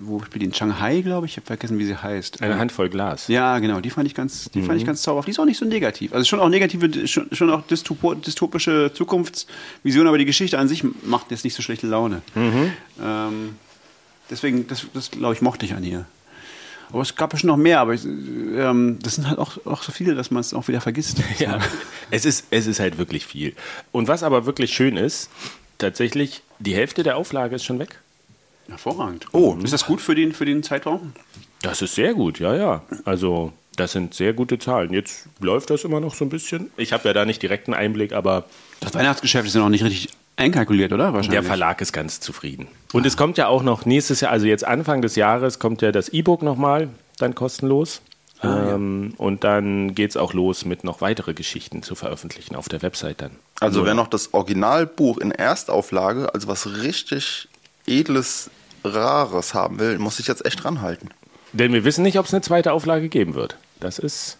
wo 0.00 0.20
spielt 0.20 0.42
die? 0.42 0.46
in 0.46 0.52
Shanghai, 0.52 1.00
glaube 1.00 1.26
ich. 1.26 1.32
Ich 1.32 1.36
habe 1.36 1.46
vergessen, 1.46 1.78
wie 1.78 1.84
sie 1.84 1.96
heißt. 1.96 2.42
Eine 2.42 2.58
Handvoll 2.58 2.88
Glas. 2.88 3.28
Ja, 3.28 3.60
genau, 3.60 3.80
die 3.80 3.90
fand 3.90 4.08
ich 4.08 4.16
ganz, 4.16 4.50
die 4.50 4.62
fand 4.62 4.80
ich 4.80 4.84
ganz 4.84 5.02
zauberhaft. 5.02 5.28
Die 5.28 5.30
ist 5.30 5.38
auch 5.38 5.44
nicht 5.44 5.58
so 5.58 5.64
negativ. 5.64 6.12
Also 6.12 6.24
schon 6.24 6.40
auch 6.40 6.48
negative, 6.48 7.06
schon, 7.06 7.28
schon 7.30 7.50
auch 7.50 7.62
dystopische 7.68 8.90
Zukunftsvisionen, 8.92 10.08
aber 10.08 10.18
die 10.18 10.24
Geschichte 10.24 10.58
an 10.58 10.66
sich 10.66 10.84
macht 11.04 11.30
jetzt 11.30 11.44
nicht 11.44 11.54
so 11.54 11.62
schlechte 11.62 11.86
Laune. 11.86 12.22
Ähm, 13.00 13.54
deswegen, 14.28 14.66
das, 14.66 14.84
das 14.92 15.12
glaube 15.12 15.34
ich, 15.34 15.40
mochte 15.40 15.64
ich 15.64 15.74
an 15.74 15.84
ihr. 15.84 16.04
Aber 16.90 17.02
es 17.02 17.14
gab 17.14 17.32
ja 17.32 17.38
schon 17.38 17.48
noch 17.48 17.56
mehr, 17.56 17.80
aber 17.80 17.94
ich, 17.94 18.04
ähm, 18.04 18.98
das 19.02 19.16
sind 19.16 19.28
halt 19.28 19.38
auch, 19.38 19.64
auch 19.66 19.82
so 19.82 19.92
viele, 19.92 20.16
dass 20.16 20.32
man 20.32 20.40
es 20.40 20.52
auch 20.52 20.66
wieder 20.66 20.80
vergisst. 20.80 21.18
Ja, 21.38 21.60
es 22.10 22.24
ist, 22.24 22.46
es 22.50 22.66
ist 22.66 22.80
halt 22.80 22.98
wirklich 22.98 23.24
viel. 23.24 23.54
Und 23.92 24.08
was 24.08 24.24
aber 24.24 24.46
wirklich 24.46 24.72
schön 24.72 24.96
ist, 24.96 25.30
tatsächlich, 25.78 26.42
die 26.58 26.74
Hälfte 26.74 27.02
der 27.02 27.16
Auflage 27.16 27.56
ist 27.56 27.64
schon 27.64 27.78
weg. 27.78 28.00
Hervorragend. 28.68 29.26
Oh, 29.32 29.56
ist 29.62 29.72
das 29.72 29.86
gut 29.86 30.00
für 30.00 30.14
den, 30.14 30.32
für 30.32 30.44
den 30.44 30.62
Zeitraum? 30.62 31.12
Das 31.62 31.80
ist 31.82 31.94
sehr 31.94 32.14
gut, 32.14 32.38
ja, 32.38 32.54
ja. 32.54 32.82
Also, 33.04 33.52
das 33.76 33.92
sind 33.92 34.12
sehr 34.14 34.32
gute 34.34 34.58
Zahlen. 34.58 34.92
Jetzt 34.92 35.28
läuft 35.40 35.70
das 35.70 35.84
immer 35.84 36.00
noch 36.00 36.14
so 36.14 36.24
ein 36.24 36.28
bisschen. 36.28 36.70
Ich 36.76 36.92
habe 36.92 37.08
ja 37.08 37.14
da 37.14 37.24
nicht 37.24 37.42
direkt 37.42 37.68
einen 37.68 37.74
Einblick, 37.74 38.12
aber 38.12 38.44
Das 38.80 38.94
Weihnachtsgeschäft 38.94 39.46
ist 39.46 39.54
ja 39.54 39.60
noch 39.60 39.68
nicht 39.70 39.84
richtig 39.84 40.10
einkalkuliert, 40.36 40.92
oder? 40.92 41.14
Wahrscheinlich. 41.14 41.30
der 41.30 41.42
Verlag 41.42 41.80
ist 41.80 41.92
ganz 41.92 42.20
zufrieden. 42.20 42.68
Und 42.92 43.06
es 43.06 43.16
kommt 43.16 43.38
ja 43.38 43.48
auch 43.48 43.62
noch 43.62 43.86
nächstes 43.86 44.20
Jahr, 44.20 44.30
also 44.32 44.46
jetzt 44.46 44.64
Anfang 44.64 45.02
des 45.02 45.16
Jahres, 45.16 45.58
kommt 45.58 45.82
ja 45.82 45.90
das 45.90 46.10
E-Book 46.10 46.42
nochmal, 46.42 46.88
dann 47.18 47.34
kostenlos. 47.34 48.02
Ähm, 48.42 49.14
Und 49.16 49.44
dann 49.44 49.94
geht 49.94 50.10
es 50.10 50.16
auch 50.16 50.32
los 50.32 50.64
mit 50.64 50.84
noch 50.84 51.00
weitere 51.00 51.34
Geschichten 51.34 51.82
zu 51.82 51.94
veröffentlichen 51.94 52.54
auf 52.54 52.68
der 52.68 52.82
Website 52.82 53.20
dann. 53.22 53.32
Also 53.60 53.84
wer 53.84 53.94
noch 53.94 54.08
das 54.08 54.34
Originalbuch 54.34 55.18
in 55.18 55.32
Erstauflage, 55.32 56.32
also 56.32 56.46
was 56.48 56.80
richtig 56.82 57.48
edles, 57.86 58.50
rares 58.84 59.54
haben 59.54 59.78
will, 59.78 59.98
muss 59.98 60.18
sich 60.18 60.28
jetzt 60.28 60.44
echt 60.46 60.64
ranhalten. 60.64 61.10
Denn 61.52 61.72
wir 61.72 61.84
wissen 61.84 62.02
nicht, 62.02 62.18
ob 62.18 62.26
es 62.26 62.34
eine 62.34 62.42
zweite 62.42 62.72
Auflage 62.72 63.08
geben 63.08 63.34
wird. 63.34 63.56
Das 63.80 63.98
ist, 63.98 64.36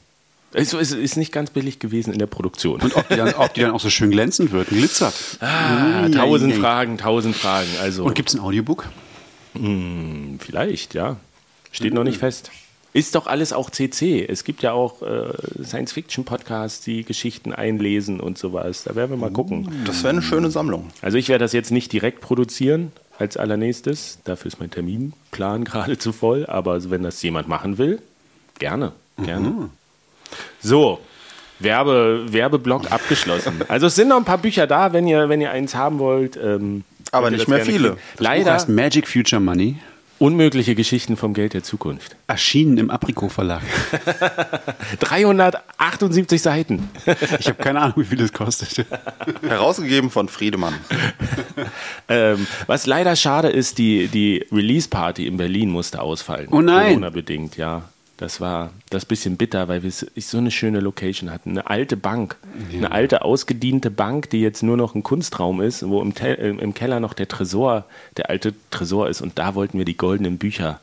es 0.52 0.72
ist, 0.72 0.92
ist 0.92 1.16
nicht 1.16 1.32
ganz 1.32 1.50
billig 1.50 1.78
gewesen 1.78 2.12
in 2.12 2.18
der 2.18 2.26
Produktion. 2.26 2.80
Und 2.80 2.96
ob 2.96 3.08
die, 3.08 3.16
dann, 3.16 3.34
ob 3.34 3.54
die 3.54 3.62
dann 3.62 3.72
auch 3.72 3.80
so 3.80 3.90
schön 3.90 4.10
glänzend 4.10 4.52
wird, 4.52 4.68
glitzert. 4.68 5.14
Ah, 5.40 6.08
tausend 6.08 6.54
ja. 6.54 6.60
Fragen, 6.60 6.98
tausend 6.98 7.36
Fragen. 7.36 7.68
Also 7.80 8.04
Und 8.04 8.14
gibt 8.14 8.28
es 8.28 8.34
ein 8.34 8.40
Audiobook? 8.40 8.88
vielleicht, 10.38 10.94
ja. 10.94 11.16
Steht 11.72 11.92
noch 11.92 12.04
nicht 12.04 12.18
fest. 12.18 12.52
Ist 12.94 13.14
doch 13.14 13.26
alles 13.26 13.52
auch 13.52 13.70
CC. 13.70 14.24
Es 14.26 14.44
gibt 14.44 14.62
ja 14.62 14.72
auch 14.72 15.02
äh, 15.02 15.30
Science-Fiction-Podcasts, 15.62 16.82
die 16.84 17.04
Geschichten 17.04 17.52
einlesen 17.52 18.18
und 18.18 18.38
sowas. 18.38 18.84
Da 18.84 18.94
werden 18.94 19.10
wir 19.10 19.16
mal 19.18 19.30
gucken. 19.30 19.82
Das 19.86 20.02
wäre 20.02 20.10
eine 20.10 20.22
schöne 20.22 20.50
Sammlung. 20.50 20.88
Also 21.02 21.18
ich 21.18 21.28
werde 21.28 21.44
das 21.44 21.52
jetzt 21.52 21.70
nicht 21.70 21.92
direkt 21.92 22.20
produzieren 22.20 22.92
als 23.18 23.36
allernächstes. 23.36 24.18
Dafür 24.24 24.46
ist 24.48 24.58
mein 24.60 24.70
Terminplan 24.70 25.64
gerade 25.64 25.98
zu 25.98 26.12
voll. 26.12 26.46
Aber 26.46 26.90
wenn 26.90 27.02
das 27.02 27.22
jemand 27.22 27.46
machen 27.46 27.76
will, 27.78 28.00
gerne, 28.58 28.92
gerne. 29.22 29.70
So, 30.60 31.00
Werbe, 31.58 32.26
Werbeblock 32.32 32.90
abgeschlossen. 32.90 33.60
Also 33.68 33.86
es 33.86 33.96
sind 33.96 34.08
noch 34.08 34.16
ein 34.16 34.24
paar 34.24 34.38
Bücher 34.38 34.66
da, 34.66 34.92
wenn 34.92 35.06
ihr, 35.06 35.28
wenn 35.28 35.40
ihr 35.40 35.50
eins 35.50 35.74
haben 35.74 35.98
wollt. 35.98 36.38
Ähm, 36.42 36.84
Aber 37.10 37.30
nicht 37.30 37.48
mehr 37.48 37.64
viele. 37.64 37.90
Das 37.90 37.96
Buch 37.98 38.02
Leider 38.18 38.52
heißt 38.54 38.68
Magic 38.68 39.08
Future 39.08 39.40
Money. 39.40 39.76
Unmögliche 40.18 40.74
Geschichten 40.74 41.16
vom 41.16 41.34
Geld 41.34 41.54
der 41.54 41.62
Zukunft. 41.62 42.16
Erschienen 42.26 42.78
im 42.78 42.90
Apricot 42.90 43.32
Verlag. 43.32 43.62
378 45.00 46.42
Seiten. 46.42 46.90
Ich 47.38 47.46
habe 47.48 47.62
keine 47.62 47.80
Ahnung, 47.80 47.94
wie 47.98 48.04
viel 48.04 48.18
das 48.18 48.32
kostet. 48.32 48.86
Herausgegeben 49.42 50.10
von 50.10 50.28
Friedemann. 50.28 50.74
Ähm, 52.10 52.46
was 52.66 52.86
leider 52.86 53.14
schade 53.16 53.48
ist, 53.48 53.76
die, 53.76 54.08
die 54.08 54.46
Release-Party 54.50 55.26
in 55.26 55.36
Berlin 55.36 55.68
musste 55.68 56.00
ausfallen. 56.00 56.48
Oh 56.50 56.62
nein. 56.62 56.94
Corona-bedingt, 56.94 57.58
ja. 57.58 57.82
Das 58.18 58.40
war 58.40 58.72
das 58.90 59.04
bisschen 59.06 59.36
bitter, 59.36 59.68
weil 59.68 59.82
wir 59.84 59.90
so- 59.92 60.38
eine 60.38 60.50
schöne 60.50 60.80
Location 60.80 61.30
hatten. 61.30 61.50
Eine 61.50 61.68
alte 61.70 61.96
Bank. 61.96 62.36
Eine 62.72 62.90
alte, 62.90 63.22
ausgediente 63.22 63.90
Bank, 63.92 64.28
die 64.30 64.40
jetzt 64.40 64.62
nur 64.64 64.76
noch 64.76 64.94
ein 64.96 65.04
Kunstraum 65.04 65.60
ist, 65.62 65.88
wo 65.88 66.02
im, 66.02 66.14
Te 66.14 66.36
äh, 66.36 66.48
im 66.50 66.74
Keller 66.74 66.98
noch 67.00 67.14
der 67.14 67.28
Tresor, 67.28 67.84
der 68.16 68.28
alte 68.28 68.54
Tresor 68.70 69.08
ist. 69.08 69.20
Und 69.22 69.38
da 69.38 69.54
wollten 69.54 69.78
wir 69.78 69.84
die 69.84 69.96
goldenen 69.96 70.36
Bücher 70.36 70.80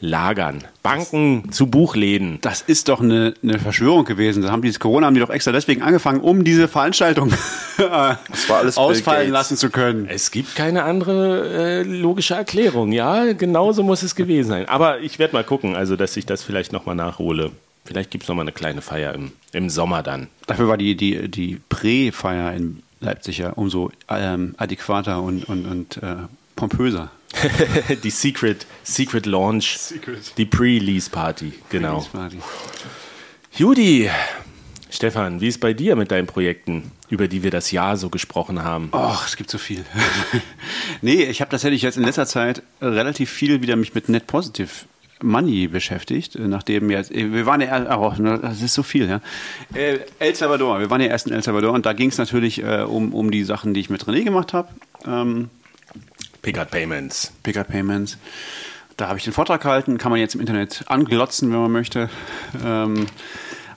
lagern. 0.00 0.64
Banken 0.82 1.50
zu 1.52 1.66
Buchläden. 1.66 2.38
Das 2.42 2.60
ist 2.60 2.88
doch 2.88 3.00
eine, 3.00 3.34
eine 3.42 3.58
Verschwörung 3.58 4.04
gewesen. 4.04 4.42
Da 4.42 4.50
haben 4.50 4.62
dieses 4.62 4.78
Corona 4.80 5.06
haben 5.06 5.14
die 5.14 5.20
doch 5.20 5.30
extra 5.30 5.52
deswegen 5.52 5.82
angefangen, 5.82 6.20
um 6.20 6.44
diese 6.44 6.68
Veranstaltung 6.68 7.32
äh, 7.78 7.82
war 7.82 8.18
alles 8.58 8.74
Bill 8.76 8.84
ausfallen 8.84 9.30
lassen 9.30 9.56
zu 9.56 9.70
können. 9.70 10.06
Es 10.08 10.30
gibt 10.30 10.54
keine 10.54 10.84
andere 10.84 11.48
äh, 11.48 11.82
logische 11.82 12.34
Erklärung. 12.34 12.92
Ja, 12.92 13.32
genauso 13.32 13.82
muss 13.82 14.02
es 14.02 14.14
gewesen 14.14 14.48
sein. 14.48 14.68
Aber 14.68 15.00
ich 15.00 15.18
werde 15.18 15.34
mal 15.34 15.44
gucken, 15.44 15.76
also 15.76 15.96
dass 15.96 16.16
ich 16.16 16.26
das 16.26 16.42
vielleicht 16.42 16.72
nochmal 16.72 16.94
nachhole. 16.94 17.50
Vielleicht 17.84 18.10
gibt 18.10 18.24
es 18.24 18.28
nochmal 18.28 18.44
eine 18.44 18.52
kleine 18.52 18.82
Feier 18.82 19.14
im, 19.14 19.32
im 19.52 19.70
Sommer 19.70 20.02
dann. 20.02 20.26
Dafür 20.46 20.68
war 20.68 20.76
die, 20.76 20.96
die, 20.96 21.28
die 21.28 21.60
Prä-Feier 21.68 22.52
in 22.52 22.82
Leipzig 23.00 23.38
ja 23.38 23.50
umso 23.50 23.90
ähm, 24.08 24.54
adäquater 24.58 25.22
und, 25.22 25.44
und, 25.44 25.66
und 25.66 26.02
äh, 26.02 26.16
pompöser. 26.56 27.10
die 28.02 28.10
Secret, 28.10 28.66
Secret 28.82 29.26
Launch, 29.26 29.78
Secret. 29.78 30.32
die 30.36 30.44
Pre-Release 30.44 31.10
Party, 31.10 31.52
genau. 31.68 32.00
Party. 32.12 32.38
Judy, 33.52 34.10
Stefan, 34.90 35.40
wie 35.40 35.48
ist 35.48 35.60
bei 35.60 35.72
dir 35.72 35.96
mit 35.96 36.10
deinen 36.10 36.26
Projekten, 36.26 36.90
über 37.08 37.28
die 37.28 37.42
wir 37.42 37.50
das 37.50 37.70
Jahr 37.70 37.96
so 37.96 38.08
gesprochen 38.08 38.62
haben? 38.62 38.90
Och, 38.92 39.26
es 39.26 39.36
gibt 39.36 39.50
so 39.50 39.58
viel. 39.58 39.84
nee, 41.02 41.24
ich 41.24 41.40
habe 41.40 41.50
tatsächlich 41.50 41.82
jetzt 41.82 41.96
in 41.96 42.04
letzter 42.04 42.26
Zeit 42.26 42.62
relativ 42.80 43.30
viel 43.30 43.62
wieder 43.62 43.76
mich 43.76 43.94
mit 43.94 44.08
Net 44.08 44.26
Positive 44.26 44.70
Money 45.22 45.68
beschäftigt, 45.68 46.38
nachdem 46.38 46.90
jetzt, 46.90 47.10
wir 47.10 47.46
waren 47.46 47.62
ja, 47.62 47.98
oh, 47.98 48.12
das 48.18 48.60
ist 48.60 48.74
so 48.74 48.82
viel, 48.82 49.08
ja. 49.08 49.20
Äh, 49.74 50.00
El 50.18 50.34
Salvador, 50.34 50.78
wir 50.78 50.90
waren 50.90 51.00
ja 51.00 51.06
erst 51.08 51.26
in 51.26 51.32
El 51.32 51.42
Salvador 51.42 51.72
und 51.72 51.86
da 51.86 51.94
ging 51.94 52.10
es 52.10 52.18
natürlich 52.18 52.62
äh, 52.62 52.82
um, 52.82 53.14
um 53.14 53.30
die 53.30 53.44
Sachen, 53.44 53.72
die 53.72 53.80
ich 53.80 53.88
mit 53.88 54.04
René 54.04 54.24
gemacht 54.24 54.52
habe. 54.52 54.68
Ähm, 55.06 55.48
Pickup 56.42 56.70
Payments. 56.70 57.32
Pickup 57.42 57.68
Payments. 57.68 58.18
Da 58.96 59.08
habe 59.08 59.18
ich 59.18 59.24
den 59.24 59.32
Vortrag 59.32 59.60
gehalten, 59.60 59.98
kann 59.98 60.10
man 60.10 60.20
jetzt 60.20 60.34
im 60.34 60.40
Internet 60.40 60.84
anglotzen, 60.86 61.52
wenn 61.52 61.60
man 61.60 61.72
möchte. 61.72 62.08
Ähm, 62.64 63.06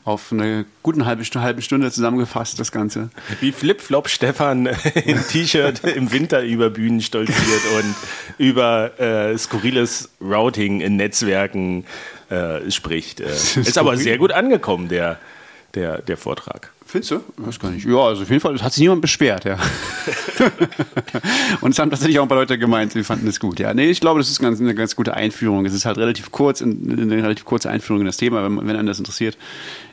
auf 0.05 0.31
eine 0.31 0.65
gute 0.81 1.05
halbe, 1.05 1.23
halbe 1.23 1.61
Stunde 1.61 1.91
zusammengefasst, 1.91 2.59
das 2.59 2.71
Ganze. 2.71 3.09
Wie 3.41 3.51
Flipflop 3.51 4.09
Stefan 4.09 4.65
im 5.05 5.21
T-Shirt 5.27 5.83
im 5.83 6.11
Winter 6.11 6.41
über 6.41 6.69
Bühnen 6.69 7.01
stolziert 7.01 7.61
und 7.77 7.95
über 8.37 8.99
äh, 8.99 9.37
skurriles 9.37 10.09
Routing 10.21 10.81
in 10.81 10.95
Netzwerken 10.95 11.85
äh, 12.29 12.71
spricht. 12.71 13.19
Äh, 13.19 13.25
ist 13.27 13.77
aber 13.77 13.97
sehr 13.97 14.17
gut 14.17 14.31
angekommen, 14.31 14.87
der, 14.87 15.19
der, 15.75 16.01
der 16.01 16.17
Vortrag. 16.17 16.71
Findest 16.91 17.11
du? 17.11 17.21
Weiß 17.37 17.59
gar 17.59 17.69
nicht. 17.69 17.85
Ja, 17.85 17.97
also 17.97 18.23
auf 18.23 18.29
jeden 18.29 18.41
Fall 18.41 18.59
hat 18.63 18.73
sich 18.73 18.81
niemand 18.81 19.01
beschwert, 19.01 19.45
ja. 19.45 19.59
und 21.61 21.69
es 21.69 21.77
haben 21.77 21.91
tatsächlich 21.91 22.17
auch 22.17 22.23
ein 22.23 22.27
paar 22.27 22.39
Leute 22.39 22.57
gemeint, 22.57 22.93
sie 22.93 23.03
fanden 23.03 23.27
es 23.27 23.39
gut. 23.39 23.59
Ja, 23.59 23.75
nee, 23.75 23.91
ich 23.91 23.99
glaube, 23.99 24.19
das 24.19 24.31
ist 24.31 24.39
ganz, 24.39 24.59
eine 24.59 24.73
ganz 24.73 24.95
gute 24.95 25.13
Einführung. 25.13 25.67
Es 25.67 25.75
ist 25.75 25.85
halt 25.85 25.99
relativ 25.99 26.31
kurz, 26.31 26.63
eine 26.63 27.11
relativ 27.23 27.45
kurze 27.45 27.69
Einführung 27.69 27.99
in 27.99 28.07
das 28.07 28.17
Thema. 28.17 28.43
Wenn, 28.43 28.57
wenn 28.67 28.75
einen 28.75 28.87
das 28.87 28.97
interessiert, 28.97 29.37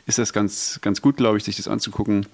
ist 0.07 0.17
das 0.17 0.33
ganz, 0.33 0.79
ganz 0.81 0.99
gut, 0.99 1.17
glaube 1.17 1.37
ich, 1.37 1.43
sich 1.43 1.55
das 1.55 1.67
anzugucken. 1.67 2.25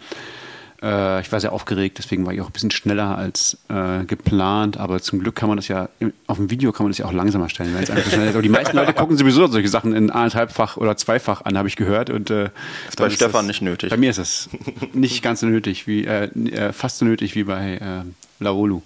Äh, 0.83 1.21
ich 1.21 1.31
war 1.31 1.39
sehr 1.39 1.53
aufgeregt, 1.53 1.97
deswegen 1.97 2.25
war 2.25 2.33
ich 2.33 2.41
auch 2.41 2.47
ein 2.47 2.51
bisschen 2.51 2.71
schneller 2.71 3.17
als 3.17 3.57
äh, 3.69 4.03
geplant. 4.03 4.75
Aber 4.77 5.01
zum 5.01 5.19
Glück 5.19 5.35
kann 5.35 5.47
man 5.47 5.55
das 5.57 5.69
ja, 5.69 5.87
auf 6.27 6.37
dem 6.37 6.49
Video 6.49 6.73
kann 6.73 6.83
man 6.85 6.91
das 6.91 6.97
ja 6.97 7.05
auch 7.05 7.13
langsamer 7.13 7.47
stellen. 7.47 7.73
Wenn 7.73 7.83
es 7.83 7.89
einfach 7.89 8.11
schnell 8.11 8.27
ist. 8.27 8.33
Aber 8.33 8.41
die 8.41 8.49
meisten 8.49 8.75
Leute 8.75 8.93
gucken 8.93 9.17
sowieso 9.17 9.47
solche 9.47 9.69
Sachen 9.69 9.95
in 9.95 10.09
anderthalbfach 10.09 10.75
oder 10.75 10.97
zweifach 10.97 11.45
an, 11.45 11.57
habe 11.57 11.69
ich 11.69 11.77
gehört. 11.77 12.09
Und, 12.09 12.29
äh, 12.29 12.49
ist 12.89 12.97
bei 12.97 13.09
Stefan 13.09 13.47
nicht 13.47 13.61
nötig. 13.61 13.91
Bei 13.91 13.97
mir 13.97 14.09
ist 14.09 14.17
es 14.17 14.49
nicht 14.93 15.23
ganz 15.23 15.39
so 15.39 15.45
nötig, 15.45 15.87
wie, 15.87 16.05
äh, 16.05 16.25
äh, 16.25 16.73
fast 16.73 16.97
so 16.97 17.05
nötig 17.05 17.35
wie 17.35 17.45
bei 17.45 17.75
äh, 17.75 18.43
Laolu. 18.43 18.81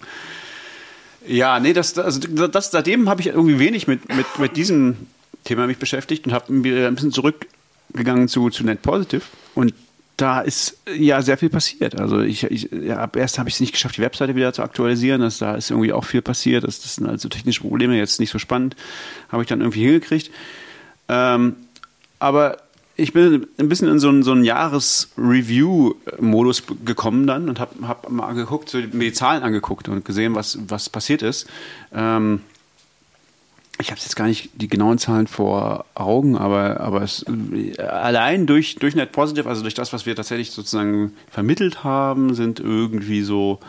Ja, 1.26 1.60
nee, 1.60 1.74
das, 1.74 1.98
also 1.98 2.20
das, 2.20 2.72
seitdem 2.72 3.10
habe 3.10 3.22
ich 3.22 3.28
irgendwie 3.28 3.60
wenig 3.60 3.88
mit, 3.88 4.08
mit, 4.16 4.26
mit 4.38 4.56
diesem 4.56 4.96
Thema 5.44 5.66
mich 5.66 5.78
beschäftigt 5.78 6.28
und 6.28 6.34
habe 6.34 6.54
ein 6.54 6.62
bisschen 6.94 7.12
zurückgegangen 7.12 8.28
zu, 8.28 8.50
zu 8.50 8.64
Net 8.64 8.82
Positive. 8.82 9.24
Und 9.56 9.74
da 10.18 10.42
ist 10.42 10.78
ja 10.94 11.22
sehr 11.22 11.38
viel 11.38 11.50
passiert. 11.50 11.98
Also 12.00 12.22
ich, 12.22 12.44
ich 12.44 12.70
ja, 12.72 13.08
erst 13.16 13.38
habe 13.38 13.50
ich 13.50 13.56
es 13.56 13.62
nicht 13.62 13.74
geschafft, 13.74 13.98
die 13.98 14.02
Webseite 14.02 14.36
wieder 14.36 14.52
zu 14.52 14.64
aktualisieren. 14.64 15.22
Das, 15.22 15.38
da 15.38 15.54
ist 15.56 15.70
irgendwie 15.70 15.94
auch 15.94 16.06
viel 16.06 16.24
passiert. 16.24 16.64
Das, 16.64 16.82
das 16.82 16.96
sind 16.96 17.08
also 17.08 17.30
technische 17.30 17.62
Probleme, 17.62 17.96
jetzt 17.96 18.20
nicht 18.20 18.32
so 18.32 18.40
spannend. 18.40 18.76
Habe 19.32 19.44
ich 19.44 19.50
dann 19.50 19.62
irgendwie 19.62 19.86
hingekriegt. 19.86 20.32
Ähm, 21.08 21.56
aber 22.18 22.58
ich 22.96 23.14
bin 23.14 23.46
ein 23.60 23.70
bisschen 23.70 23.90
in 23.90 24.00
so 24.00 24.10
einen, 24.10 24.24
so 24.24 24.32
einen 24.32 24.44
Jahres-Review-Modus 24.44 26.64
gekommen 26.84 27.28
dann 27.28 27.48
und 27.48 27.60
habe 27.60 27.88
hab 27.88 28.10
mal 28.10 28.34
geguckt, 28.34 28.70
so 28.70 28.80
mir 28.80 29.06
die 29.06 29.14
Zahlen 29.14 29.44
angeguckt 29.44 29.88
und 29.88 30.04
gesehen, 30.04 30.34
was, 30.34 30.58
was 30.68 30.90
passiert 30.90 31.22
ist. 31.22 31.46
Ähm, 31.94 32.42
ich 33.80 33.92
habe 33.92 34.00
jetzt 34.00 34.16
gar 34.16 34.28
nicht 34.28 34.50
die 34.56 34.68
genauen 34.68 34.98
Zahlen 34.98 35.28
vor 35.28 35.86
Augen, 35.94 36.36
aber, 36.38 36.80
aber 36.80 37.02
es, 37.04 37.26
allein 37.78 38.48
durch, 38.48 38.76
durch 38.76 38.96
Net 38.96 39.12
Positive, 39.12 39.48
also 39.48 39.62
durch 39.62 39.76
das, 39.76 39.94
was 39.94 40.06
wir 40.06 40.16
tatsächlich 40.16 40.52
sozusagen 40.52 41.14
vermittelt 41.30 41.84
haben, 41.84 42.34
sind 42.34 42.60
irgendwie 42.60 43.22
so, 43.22 43.60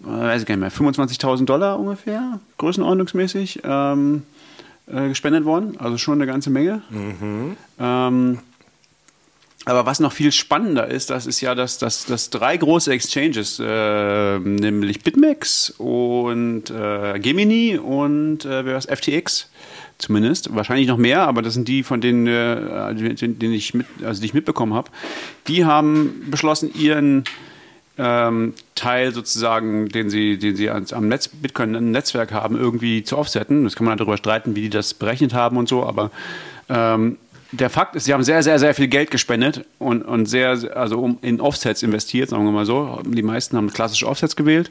weiß 0.00 0.42
ich 0.42 0.46
gar 0.46 0.56
nicht 0.56 0.78
mehr, 0.78 0.92
25.000 0.92 1.46
Dollar 1.46 1.80
ungefähr, 1.80 2.38
größenordnungsmäßig, 2.58 3.60
ähm, 3.64 4.24
äh, 4.86 5.08
gespendet 5.08 5.44
worden. 5.44 5.76
Also 5.78 5.98
schon 5.98 6.14
eine 6.14 6.26
ganze 6.26 6.50
Menge. 6.50 6.82
Mhm. 6.90 7.56
Ähm, 7.78 8.38
aber 9.64 9.86
was 9.86 10.00
noch 10.00 10.12
viel 10.12 10.32
spannender 10.32 10.86
ist, 10.86 11.10
das 11.10 11.26
ist 11.26 11.40
ja, 11.40 11.54
dass, 11.54 11.78
dass, 11.78 12.06
dass 12.06 12.30
drei 12.30 12.56
große 12.56 12.92
Exchanges, 12.92 13.60
äh, 13.62 14.38
nämlich 14.38 15.02
BitMEX 15.02 15.70
und 15.78 16.70
äh, 16.70 17.18
Gemini 17.18 17.76
und 17.76 18.44
äh, 18.44 18.80
FTX 18.80 19.50
zumindest, 19.98 20.54
wahrscheinlich 20.54 20.86
noch 20.86 20.96
mehr, 20.96 21.22
aber 21.22 21.42
das 21.42 21.54
sind 21.54 21.66
die, 21.66 21.82
von 21.82 22.00
denen, 22.00 22.26
äh, 22.26 22.94
denen 22.94 23.52
ich 23.52 23.74
mit, 23.74 23.86
also 24.04 24.20
die 24.20 24.26
ich 24.26 24.34
mitbekommen 24.34 24.74
habe, 24.74 24.90
die 25.48 25.64
haben 25.64 26.28
beschlossen, 26.30 26.70
ihren 26.72 27.24
ähm, 27.98 28.54
Teil 28.76 29.12
sozusagen, 29.12 29.88
den 29.88 30.08
sie, 30.08 30.38
den 30.38 30.54
sie 30.54 30.70
am 30.70 31.08
Netz, 31.08 31.28
Bitcoin-Netzwerk 31.28 32.32
haben, 32.32 32.56
irgendwie 32.56 33.02
zu 33.02 33.18
offsetten. 33.18 33.64
Das 33.64 33.74
kann 33.74 33.86
man 33.86 33.98
darüber 33.98 34.16
streiten, 34.16 34.54
wie 34.54 34.62
die 34.62 34.70
das 34.70 34.94
berechnet 34.94 35.34
haben 35.34 35.56
und 35.56 35.68
so, 35.68 35.84
aber 35.84 36.12
ähm, 36.68 37.16
der 37.52 37.70
Fakt 37.70 37.96
ist, 37.96 38.04
sie 38.04 38.12
haben 38.12 38.22
sehr, 38.22 38.42
sehr, 38.42 38.58
sehr 38.58 38.74
viel 38.74 38.88
Geld 38.88 39.10
gespendet 39.10 39.64
und, 39.78 40.02
und 40.02 40.26
sehr, 40.26 40.76
also 40.76 41.00
um, 41.00 41.18
in 41.22 41.40
Offsets 41.40 41.82
investiert, 41.82 42.28
sagen 42.30 42.44
wir 42.44 42.52
mal 42.52 42.66
so. 42.66 43.00
Die 43.04 43.22
meisten 43.22 43.56
haben 43.56 43.72
klassische 43.72 44.06
Offsets 44.06 44.36
gewählt, 44.36 44.70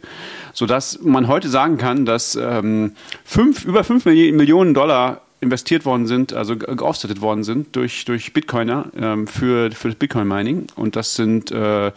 sodass 0.53 1.00
man 1.01 1.27
heute 1.27 1.50
sagen 1.50 1.77
kann, 1.77 2.05
dass 2.05 2.36
ähm, 2.36 2.93
fünf, 3.24 3.65
über 3.65 3.84
5 3.84 4.05
Millionen 4.05 4.74
Dollar 4.74 5.22
investiert 5.39 5.86
worden 5.86 6.07
sind, 6.07 6.34
also 6.34 6.55
geoffsettet 6.55 7.22
worden 7.22 7.43
sind 7.43 7.75
durch, 7.75 8.05
durch 8.05 8.34
Bitcoiner 8.34 8.86
ähm, 8.96 9.27
für, 9.27 9.72
für 9.72 9.89
das 9.89 9.98
Bitcoin-Mining. 9.98 10.67
Und 10.75 10.96
das 10.96 11.15
sind 11.15 11.51
äh, 11.51 11.91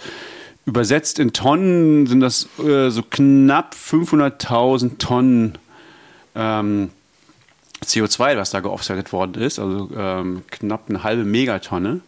übersetzt 0.66 1.18
in 1.18 1.32
Tonnen, 1.32 2.06
sind 2.06 2.20
das 2.20 2.48
äh, 2.58 2.90
so 2.90 3.02
knapp 3.02 3.74
500.000 3.74 4.98
Tonnen 4.98 5.58
ähm, 6.34 6.90
CO2, 7.84 8.36
was 8.36 8.50
da 8.50 8.60
geoffsettet 8.60 9.12
worden 9.12 9.42
ist, 9.42 9.58
also 9.58 9.90
ähm, 9.96 10.42
knapp 10.50 10.84
eine 10.88 11.02
halbe 11.02 11.24
Megatonne. 11.24 12.00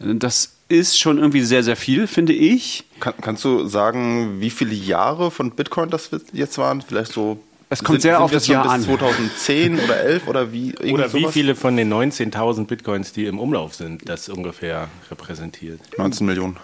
Das 0.00 0.52
ist 0.68 0.98
schon 0.98 1.18
irgendwie 1.18 1.42
sehr, 1.42 1.62
sehr 1.62 1.76
viel, 1.76 2.06
finde 2.06 2.32
ich. 2.32 2.84
Kann, 3.00 3.14
kannst 3.20 3.44
du 3.44 3.66
sagen, 3.66 4.40
wie 4.40 4.50
viele 4.50 4.74
Jahre 4.74 5.30
von 5.30 5.50
Bitcoin 5.52 5.90
das 5.90 6.10
jetzt 6.32 6.58
waren? 6.58 6.82
Vielleicht 6.82 7.12
so. 7.12 7.38
Es 7.70 7.84
kommt 7.84 8.00
sind, 8.00 8.10
sehr 8.10 8.14
sind 8.14 8.22
auf 8.22 8.30
das 8.30 8.46
Jahr 8.46 8.62
bis 8.64 8.72
an. 8.72 8.82
2010 8.82 9.80
oder 9.80 10.00
11 10.00 10.28
oder 10.28 10.52
wie? 10.52 10.74
Oder 10.76 11.12
wie 11.12 11.20
sowas? 11.20 11.32
viele 11.32 11.54
von 11.54 11.76
den 11.76 11.92
19.000 11.92 12.66
Bitcoins, 12.66 13.12
die 13.12 13.26
im 13.26 13.38
Umlauf 13.38 13.74
sind, 13.74 14.08
das 14.08 14.28
ungefähr 14.28 14.88
repräsentiert? 15.10 15.80
19 15.98 16.26
Millionen. 16.26 16.56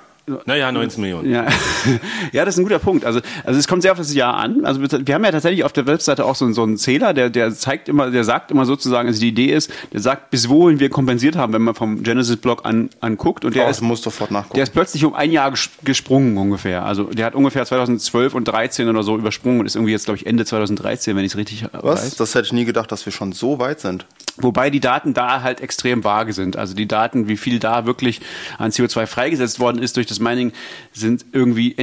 Naja, 0.46 0.72
19 0.72 1.02
Millionen. 1.02 1.30
Ja. 1.30 1.46
ja, 2.32 2.44
das 2.44 2.54
ist 2.54 2.58
ein 2.58 2.64
guter 2.64 2.78
Punkt. 2.78 3.04
Also, 3.04 3.20
also 3.44 3.58
es 3.58 3.68
kommt 3.68 3.82
sehr 3.82 3.92
auf 3.92 3.98
das 3.98 4.14
Jahr 4.14 4.34
an. 4.34 4.64
Also 4.64 4.80
wir 4.80 5.14
haben 5.14 5.24
ja 5.24 5.30
tatsächlich 5.30 5.64
auf 5.64 5.72
der 5.72 5.86
Webseite 5.86 6.24
auch 6.24 6.34
so, 6.34 6.50
so 6.52 6.62
einen 6.62 6.78
Zähler, 6.78 7.12
der, 7.12 7.28
der 7.28 7.52
zeigt 7.54 7.90
immer, 7.90 8.10
der 8.10 8.24
sagt 8.24 8.50
immer 8.50 8.64
sozusagen, 8.64 9.08
also 9.08 9.20
die 9.20 9.28
Idee 9.28 9.52
ist, 9.52 9.70
der 9.92 10.00
sagt, 10.00 10.30
bis 10.30 10.48
wohin 10.48 10.80
wir 10.80 10.88
kompensiert 10.88 11.36
haben, 11.36 11.52
wenn 11.52 11.62
man 11.62 11.74
vom 11.74 12.02
Genesis-Blog 12.02 12.64
an, 12.64 12.88
anguckt. 13.00 13.44
Und 13.44 13.54
der 13.54 13.66
oh, 13.66 13.70
ist, 13.70 13.82
muss 13.82 14.02
sofort 14.02 14.30
nachgucken. 14.30 14.54
Der 14.54 14.62
ist 14.62 14.72
plötzlich 14.72 15.04
um 15.04 15.14
ein 15.14 15.30
Jahr 15.30 15.52
gesprungen 15.84 16.38
ungefähr. 16.38 16.86
Also 16.86 17.04
der 17.04 17.26
hat 17.26 17.34
ungefähr 17.34 17.66
2012 17.66 18.34
und 18.34 18.44
13 18.44 18.88
oder 18.88 19.02
so 19.02 19.18
übersprungen 19.18 19.60
und 19.60 19.66
ist 19.66 19.76
irgendwie 19.76 19.92
jetzt, 19.92 20.06
glaube 20.06 20.16
ich, 20.16 20.26
Ende 20.26 20.46
2013, 20.46 21.16
wenn 21.16 21.24
ich 21.24 21.32
es 21.32 21.36
richtig 21.36 21.66
Was? 21.72 22.02
weiß. 22.02 22.16
Das 22.16 22.34
hätte 22.34 22.46
ich 22.46 22.52
nie 22.54 22.64
gedacht, 22.64 22.90
dass 22.90 23.04
wir 23.04 23.12
schon 23.12 23.32
so 23.32 23.58
weit 23.58 23.80
sind. 23.80 24.06
Wobei 24.36 24.68
die 24.70 24.80
Daten 24.80 25.14
da 25.14 25.42
halt 25.42 25.60
extrem 25.60 26.02
vage 26.02 26.32
sind. 26.32 26.56
Also 26.56 26.74
die 26.74 26.88
Daten, 26.88 27.28
wie 27.28 27.36
viel 27.36 27.60
da 27.60 27.86
wirklich 27.86 28.20
an 28.58 28.72
CO2 28.72 29.06
freigesetzt 29.06 29.60
worden 29.60 29.80
ist 29.80 29.96
durch 29.96 30.06
das 30.06 30.18
Mining, 30.18 30.52
sind 30.92 31.24
irgendwie 31.32 31.76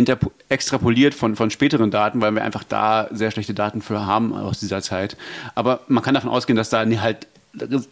extrapoliert 0.50 1.14
von, 1.14 1.38
von 1.38 1.50
späteren 1.50 1.92
Daten, 1.92 2.20
weil 2.20 2.34
wir 2.34 2.44
einfach 2.44 2.66
da 2.66 3.08
sehr 3.12 3.32
schlechte 3.32 3.54
Daten 3.54 3.82
für 3.82 4.06
haben 4.06 4.34
aus 4.34 4.60
dieser 4.60 4.82
Zeit. 4.82 5.16
Aber 5.56 5.82
man 5.88 6.04
kann 6.04 6.14
davon 6.14 6.30
ausgehen, 6.30 6.58
dass 6.58 6.70
da 6.70 6.86
halt 6.86 7.28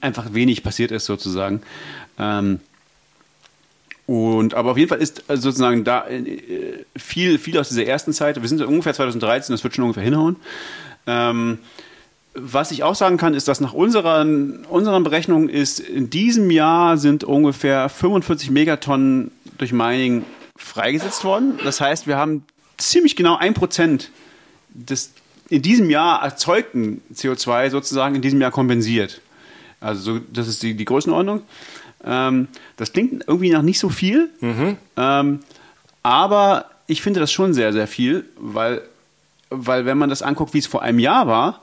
einfach 0.01 0.33
wenig 0.33 0.61
passiert 0.61 0.91
ist 0.91 1.05
sozusagen. 1.05 1.61
Ähm, 2.17 2.59
und 4.07 4.55
aber 4.55 4.71
auf 4.71 4.77
jeden 4.77 4.89
Fall 4.89 4.97
ist 4.97 5.23
also 5.29 5.43
sozusagen 5.43 5.83
da 5.83 6.07
äh, 6.07 6.83
viel, 6.97 7.37
viel 7.37 7.57
aus 7.59 7.69
dieser 7.69 7.85
ersten 7.85 8.11
Zeit. 8.11 8.41
Wir 8.41 8.49
sind 8.49 8.61
ungefähr 8.61 8.93
2013, 8.93 9.53
das 9.53 9.63
wird 9.63 9.75
schon 9.75 9.83
ungefähr 9.83 10.03
hinhauen. 10.03 10.35
Ähm, 11.05 11.59
was 12.41 12.72
ich 12.72 12.84
auch 12.84 12.96
sagen 12.96 13.17
kann, 13.17 13.34
ist, 13.34 13.48
dass 13.48 13.62
nach 13.62 13.74
unseren, 13.74 14.65
unseren 14.65 15.03
Berechnungen 15.03 15.50
ist, 15.50 15.79
in 15.79 16.10
diesem 16.10 16.51
Jahr 16.51 16.98
sind 16.98 17.24
ungefähr 17.24 17.89
45 17.89 18.51
Megatonnen 18.51 19.31
durch 19.58 19.72
Mining 19.72 20.25
freigesetzt 20.58 21.24
worden. 21.24 21.60
Das 21.63 21.81
heißt, 21.81 22.08
wir 22.08 22.17
haben 22.17 22.43
ziemlich 22.77 23.15
genau 23.15 23.38
ein 23.38 23.53
Prozent 23.53 24.12
des 24.69 25.12
in 25.50 25.62
diesem 25.63 25.89
Jahr 25.89 26.22
erzeugten 26.22 27.01
CO2 27.13 27.72
sozusagen 27.72 28.15
in 28.15 28.22
diesem 28.22 28.39
Jahr 28.39 28.51
kompensiert. 28.51 29.22
Also 29.81 30.13
so, 30.13 30.19
das 30.31 30.48
ist 30.48 30.62
die, 30.62 30.75
die 30.75 30.86
Größenordnung. 30.86 31.41
Ähm, 32.03 32.48
das 32.77 32.93
klingt 32.93 33.24
irgendwie 33.27 33.50
nach 33.50 33.62
nicht 33.62 33.79
so 33.79 33.89
viel, 33.89 34.29
mhm. 34.41 34.77
ähm, 34.96 35.39
aber 36.03 36.65
ich 36.88 37.01
finde 37.01 37.19
das 37.19 37.31
schon 37.31 37.53
sehr, 37.53 37.74
sehr 37.74 37.88
viel, 37.88 38.25
weil, 38.38 38.81
weil 39.50 39.86
wenn 39.86 39.98
man 39.98 40.10
das 40.10 40.22
anguckt, 40.22 40.53
wie 40.53 40.60
es 40.60 40.67
vor 40.67 40.81
einem 40.81 41.00
Jahr 41.00 41.27
war, 41.27 41.62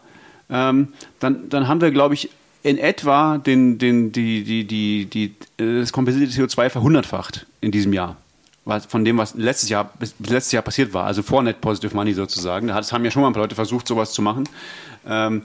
ähm, 0.50 0.88
dann, 1.20 1.48
dann 1.48 1.68
haben 1.68 1.80
wir, 1.80 1.90
glaube 1.90 2.14
ich, 2.14 2.30
in 2.62 2.78
etwa 2.78 3.38
den, 3.38 3.78
den, 3.78 4.12
die, 4.12 4.42
die, 4.42 4.64
die, 4.64 5.04
die, 5.06 5.34
das 5.56 5.92
kompensierte 5.92 6.32
CO2 6.32 6.70
verhundertfacht 6.70 7.46
in 7.60 7.70
diesem 7.70 7.92
Jahr. 7.92 8.16
Von 8.88 9.04
dem, 9.04 9.18
was 9.18 9.34
letztes 9.34 9.68
Jahr, 9.68 9.92
bis 10.00 10.16
letztes 10.18 10.50
Jahr 10.50 10.62
passiert 10.64 10.92
war, 10.92 11.06
also 11.06 11.22
vor 11.22 11.44
Net 11.44 11.60
Positive 11.60 11.94
Money 11.94 12.14
sozusagen. 12.14 12.66
Das 12.66 12.92
haben 12.92 13.04
ja 13.04 13.12
schon 13.12 13.22
mal 13.22 13.28
ein 13.28 13.32
paar 13.32 13.44
Leute 13.44 13.54
versucht, 13.54 13.86
sowas 13.86 14.12
zu 14.12 14.22
machen. 14.22 14.48
Ähm, 15.06 15.42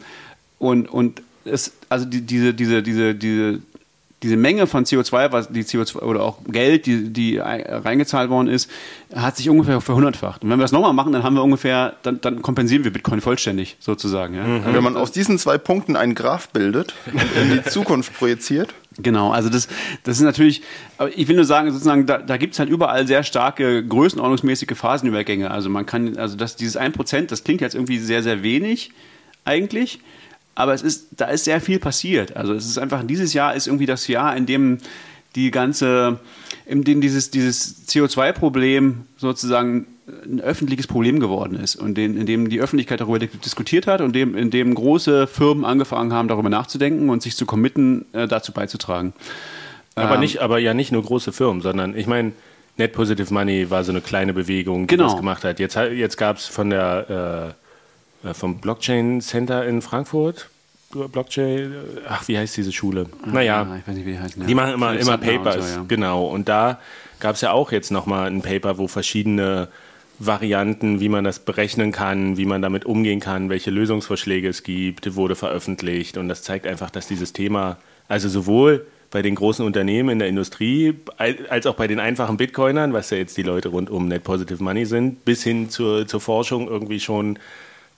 und 0.58 0.90
und 0.90 1.22
es, 1.46 1.74
also 1.90 2.06
die, 2.06 2.22
diese, 2.22 2.56
diese, 2.56 2.82
diese, 2.82 3.14
diese 3.14 3.60
diese 4.24 4.38
Menge 4.38 4.68
von 4.68 4.86
CO2, 4.86 5.32
was 5.32 5.50
die 5.50 5.64
CO2 5.64 6.00
oder 6.00 6.22
auch 6.22 6.38
Geld, 6.46 6.86
die, 6.86 7.10
die 7.12 7.38
reingezahlt 7.40 8.30
worden 8.30 8.48
ist, 8.48 8.70
hat 9.16 9.36
sich 9.36 9.50
ungefähr 9.50 9.82
verhundertfacht. 9.82 10.44
Und 10.44 10.50
wenn 10.52 10.60
wir 10.60 10.64
das 10.64 10.72
nochmal 10.72 10.94
machen, 10.94 11.12
dann 11.12 11.24
haben 11.24 11.36
wir 11.36 11.44
ungefähr, 11.44 11.96
dann, 12.04 12.22
dann 12.22 12.42
kompensieren 12.44 12.84
wir 12.84 12.94
Bitcoin 12.94 13.20
vollständig 13.20 13.78
sozusagen. 13.80 14.36
Ja? 14.36 14.44
Mhm. 14.44 14.74
Wenn 14.74 14.84
man 14.84 14.96
aus 14.96 15.12
diesen 15.12 15.40
zwei 15.40 15.58
Punkten 15.58 15.96
einen 15.96 16.14
Graph 16.14 16.50
bildet 16.50 16.94
und 17.12 17.22
in 17.42 17.52
die 17.52 17.70
Zukunft 17.70 18.14
projiziert. 18.18 18.74
Genau, 18.98 19.32
also 19.32 19.48
das, 19.48 19.70
das 20.04 20.18
ist 20.18 20.24
natürlich, 20.24 20.64
aber 20.98 21.18
ich 21.18 21.30
will 21.30 21.38
nur 21.38 21.46
sagen, 21.46 21.72
sozusagen, 21.72 22.06
da, 22.06 22.18
da 22.18 22.36
gibt 22.36 22.54
es 22.54 22.60
halt 22.60 22.70
überall 22.70 23.08
sehr 23.08 23.24
starke 23.24 23.86
größenordnungsmäßige 23.86 24.78
Phasenübergänge. 24.78 25.50
Also 25.50 25.70
man 25.70 25.86
kann, 25.86 26.18
also 26.18 26.36
das, 26.36 26.58
dieses 26.58 26.78
1%, 26.78 27.28
das 27.28 27.46
klingt 27.46 27.62
jetzt 27.62 27.74
irgendwie 27.74 28.00
sehr, 28.00 28.22
sehr 28.22 28.44
wenig 28.44 28.92
eigentlich 29.46 30.02
aber 30.62 30.74
es 30.74 30.82
ist, 30.82 31.08
da 31.18 31.26
ist 31.26 31.46
sehr 31.46 31.60
viel 31.60 31.80
passiert. 31.80 32.36
Also 32.38 32.54
es 32.54 32.66
ist 32.66 32.78
einfach, 32.78 33.04
dieses 33.04 33.34
Jahr 33.34 33.56
ist 33.56 33.68
irgendwie 33.68 33.88
das 33.88 34.08
Jahr, 34.08 34.36
in 34.36 34.46
dem 34.46 34.78
die 35.36 35.50
ganze, 35.50 36.20
in 36.66 36.84
dem 36.84 37.02
dieses, 37.02 37.32
dieses 37.32 37.88
CO2-Problem 37.88 39.06
sozusagen 39.18 39.88
ein 40.26 40.42
öffentliches 40.42 40.88
Problem 40.88 41.20
geworden 41.20 41.56
ist 41.56 41.76
und 41.76 41.98
in, 41.98 42.18
in 42.18 42.26
dem 42.26 42.50
die 42.50 42.60
Öffentlichkeit 42.60 43.00
darüber 43.00 43.20
diskutiert 43.20 43.88
hat 43.88 44.02
und 44.02 44.14
dem, 44.14 44.36
in 44.36 44.52
dem 44.52 44.76
große 44.76 45.26
Firmen 45.26 45.64
angefangen 45.64 46.12
haben, 46.12 46.28
darüber 46.28 46.50
nachzudenken 46.50 47.10
und 47.10 47.24
sich 47.24 47.36
zu 47.36 47.46
committen, 47.46 48.06
äh, 48.14 48.28
dazu 48.28 48.52
beizutragen. 48.52 49.14
Aber, 49.96 50.16
ähm, 50.16 50.20
nicht, 50.20 50.40
aber 50.40 50.60
ja 50.60 50.74
nicht 50.74 50.92
nur 50.92 51.04
große 51.04 51.32
Firmen, 51.32 51.62
sondern 51.62 51.98
ich 51.98 52.08
meine, 52.08 52.34
Net 52.78 52.94
Positive 52.94 53.34
Money 53.34 53.70
war 53.70 53.84
so 53.84 53.92
eine 53.92 54.02
kleine 54.02 54.34
Bewegung, 54.34 54.88
die 54.88 54.96
genau. 54.96 55.10
das 55.10 55.18
gemacht 55.18 55.44
hat. 55.44 55.60
Jetzt, 55.60 55.76
jetzt 55.76 56.18
gab 56.18 56.38
es 56.38 56.46
von 56.46 56.70
der 56.70 57.56
äh, 57.58 57.61
vom 58.34 58.60
Blockchain 58.60 59.22
Center 59.22 59.66
in 59.66 59.82
Frankfurt. 59.82 60.50
Blockchain, 60.92 61.74
ach, 62.08 62.28
wie 62.28 62.38
heißt 62.38 62.58
diese 62.58 62.72
Schule? 62.72 63.08
Naja, 63.26 63.62
ah, 63.70 63.78
ich 63.78 63.88
weiß 63.88 63.96
nicht, 63.96 64.06
wie 64.06 64.12
die 64.12 64.20
heißen. 64.20 64.42
Ja. 64.42 64.48
Die 64.48 64.56
machen 64.56 64.74
immer, 64.74 64.98
immer 64.98 65.18
Papers, 65.18 65.74
so, 65.74 65.80
ja. 65.80 65.86
genau. 65.88 66.26
Und 66.26 66.50
da 66.50 66.80
gab 67.20 67.36
es 67.36 67.42
ja 67.42 67.52
auch 67.52 67.72
jetzt 67.72 67.92
nochmal 67.92 68.28
ein 68.28 68.42
Paper, 68.42 68.78
wo 68.78 68.88
verschiedene 68.88 69.70
Varianten, 70.20 71.00
wie 71.00 71.10
man 71.10 71.24
das 71.24 71.40
berechnen 71.40 71.92
kann, 71.92 72.38
wie 72.38 72.46
man 72.46 72.62
damit 72.62 72.86
umgehen 72.86 73.20
kann, 73.20 73.50
welche 73.50 73.72
Lösungsvorschläge 73.72 74.50
es 74.50 74.64
gibt, 74.64 75.16
wurde 75.16 75.36
veröffentlicht. 75.36 76.18
Und 76.18 76.28
das 76.28 76.44
zeigt 76.44 76.68
einfach, 76.68 76.92
dass 76.92 77.08
dieses 77.08 77.34
Thema, 77.34 77.78
also 78.08 78.30
sowohl 78.30 78.86
bei 79.10 79.22
den 79.22 79.36
großen 79.36 79.66
Unternehmen 79.66 80.10
in 80.10 80.20
der 80.20 80.28
Industrie, 80.28 80.94
als 81.18 81.66
auch 81.66 81.76
bei 81.76 81.88
den 81.88 82.00
einfachen 82.00 82.38
Bitcoinern, 82.38 82.94
was 82.94 83.10
ja 83.10 83.18
jetzt 83.18 83.36
die 83.36 83.44
Leute 83.44 83.70
rund 83.70 83.90
um 83.90 84.08
Net 84.08 84.24
Positive 84.24 84.64
Money 84.64 84.86
sind, 84.86 85.26
bis 85.26 85.44
hin 85.44 85.70
zur, 85.70 86.08
zur 86.08 86.22
Forschung 86.22 86.68
irgendwie 86.68 87.00
schon 87.00 87.38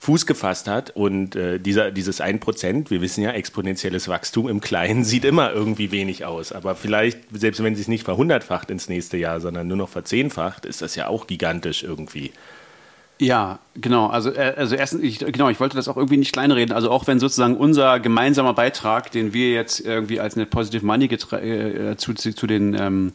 Fuß 0.04 0.26
gefasst 0.26 0.68
hat. 0.68 0.90
Und 0.90 1.34
äh, 1.34 1.58
dieser, 1.58 1.90
dieses 1.90 2.20
1%, 2.20 2.90
wir 2.90 3.00
wissen 3.00 3.22
ja, 3.22 3.30
exponentielles 3.30 4.08
Wachstum 4.08 4.48
im 4.48 4.60
Kleinen 4.60 5.04
sieht 5.04 5.24
immer 5.24 5.52
irgendwie 5.52 5.90
wenig 5.90 6.24
aus. 6.24 6.52
Aber 6.52 6.74
vielleicht, 6.74 7.18
selbst 7.32 7.62
wenn 7.62 7.74
sie 7.74 7.82
es 7.82 7.88
nicht 7.88 8.04
verhundertfacht 8.04 8.70
ins 8.70 8.88
nächste 8.88 9.16
Jahr, 9.16 9.40
sondern 9.40 9.66
nur 9.66 9.76
noch 9.76 9.88
verzehnfacht, 9.88 10.66
ist 10.66 10.82
das 10.82 10.94
ja 10.94 11.08
auch 11.08 11.26
gigantisch 11.26 11.82
irgendwie. 11.82 12.32
Ja, 13.20 13.60
genau. 13.74 14.08
Also, 14.08 14.30
äh, 14.30 14.54
also 14.56 14.74
erstens, 14.74 15.02
ich, 15.02 15.20
genau, 15.20 15.48
ich 15.48 15.60
wollte 15.60 15.76
das 15.76 15.88
auch 15.88 15.96
irgendwie 15.96 16.16
nicht 16.16 16.32
kleinreden. 16.32 16.74
Also 16.74 16.90
auch 16.90 17.06
wenn 17.06 17.18
sozusagen 17.18 17.56
unser 17.56 18.00
gemeinsamer 18.00 18.54
Beitrag, 18.54 19.10
den 19.12 19.32
wir 19.32 19.52
jetzt 19.52 19.80
irgendwie 19.80 20.20
als 20.20 20.36
Net 20.36 20.50
Positive 20.50 20.84
Money 20.84 21.06
äh, 21.06 21.96
zu, 21.96 22.14
zu 22.14 22.46
den 22.46 22.74
ähm, 22.74 23.12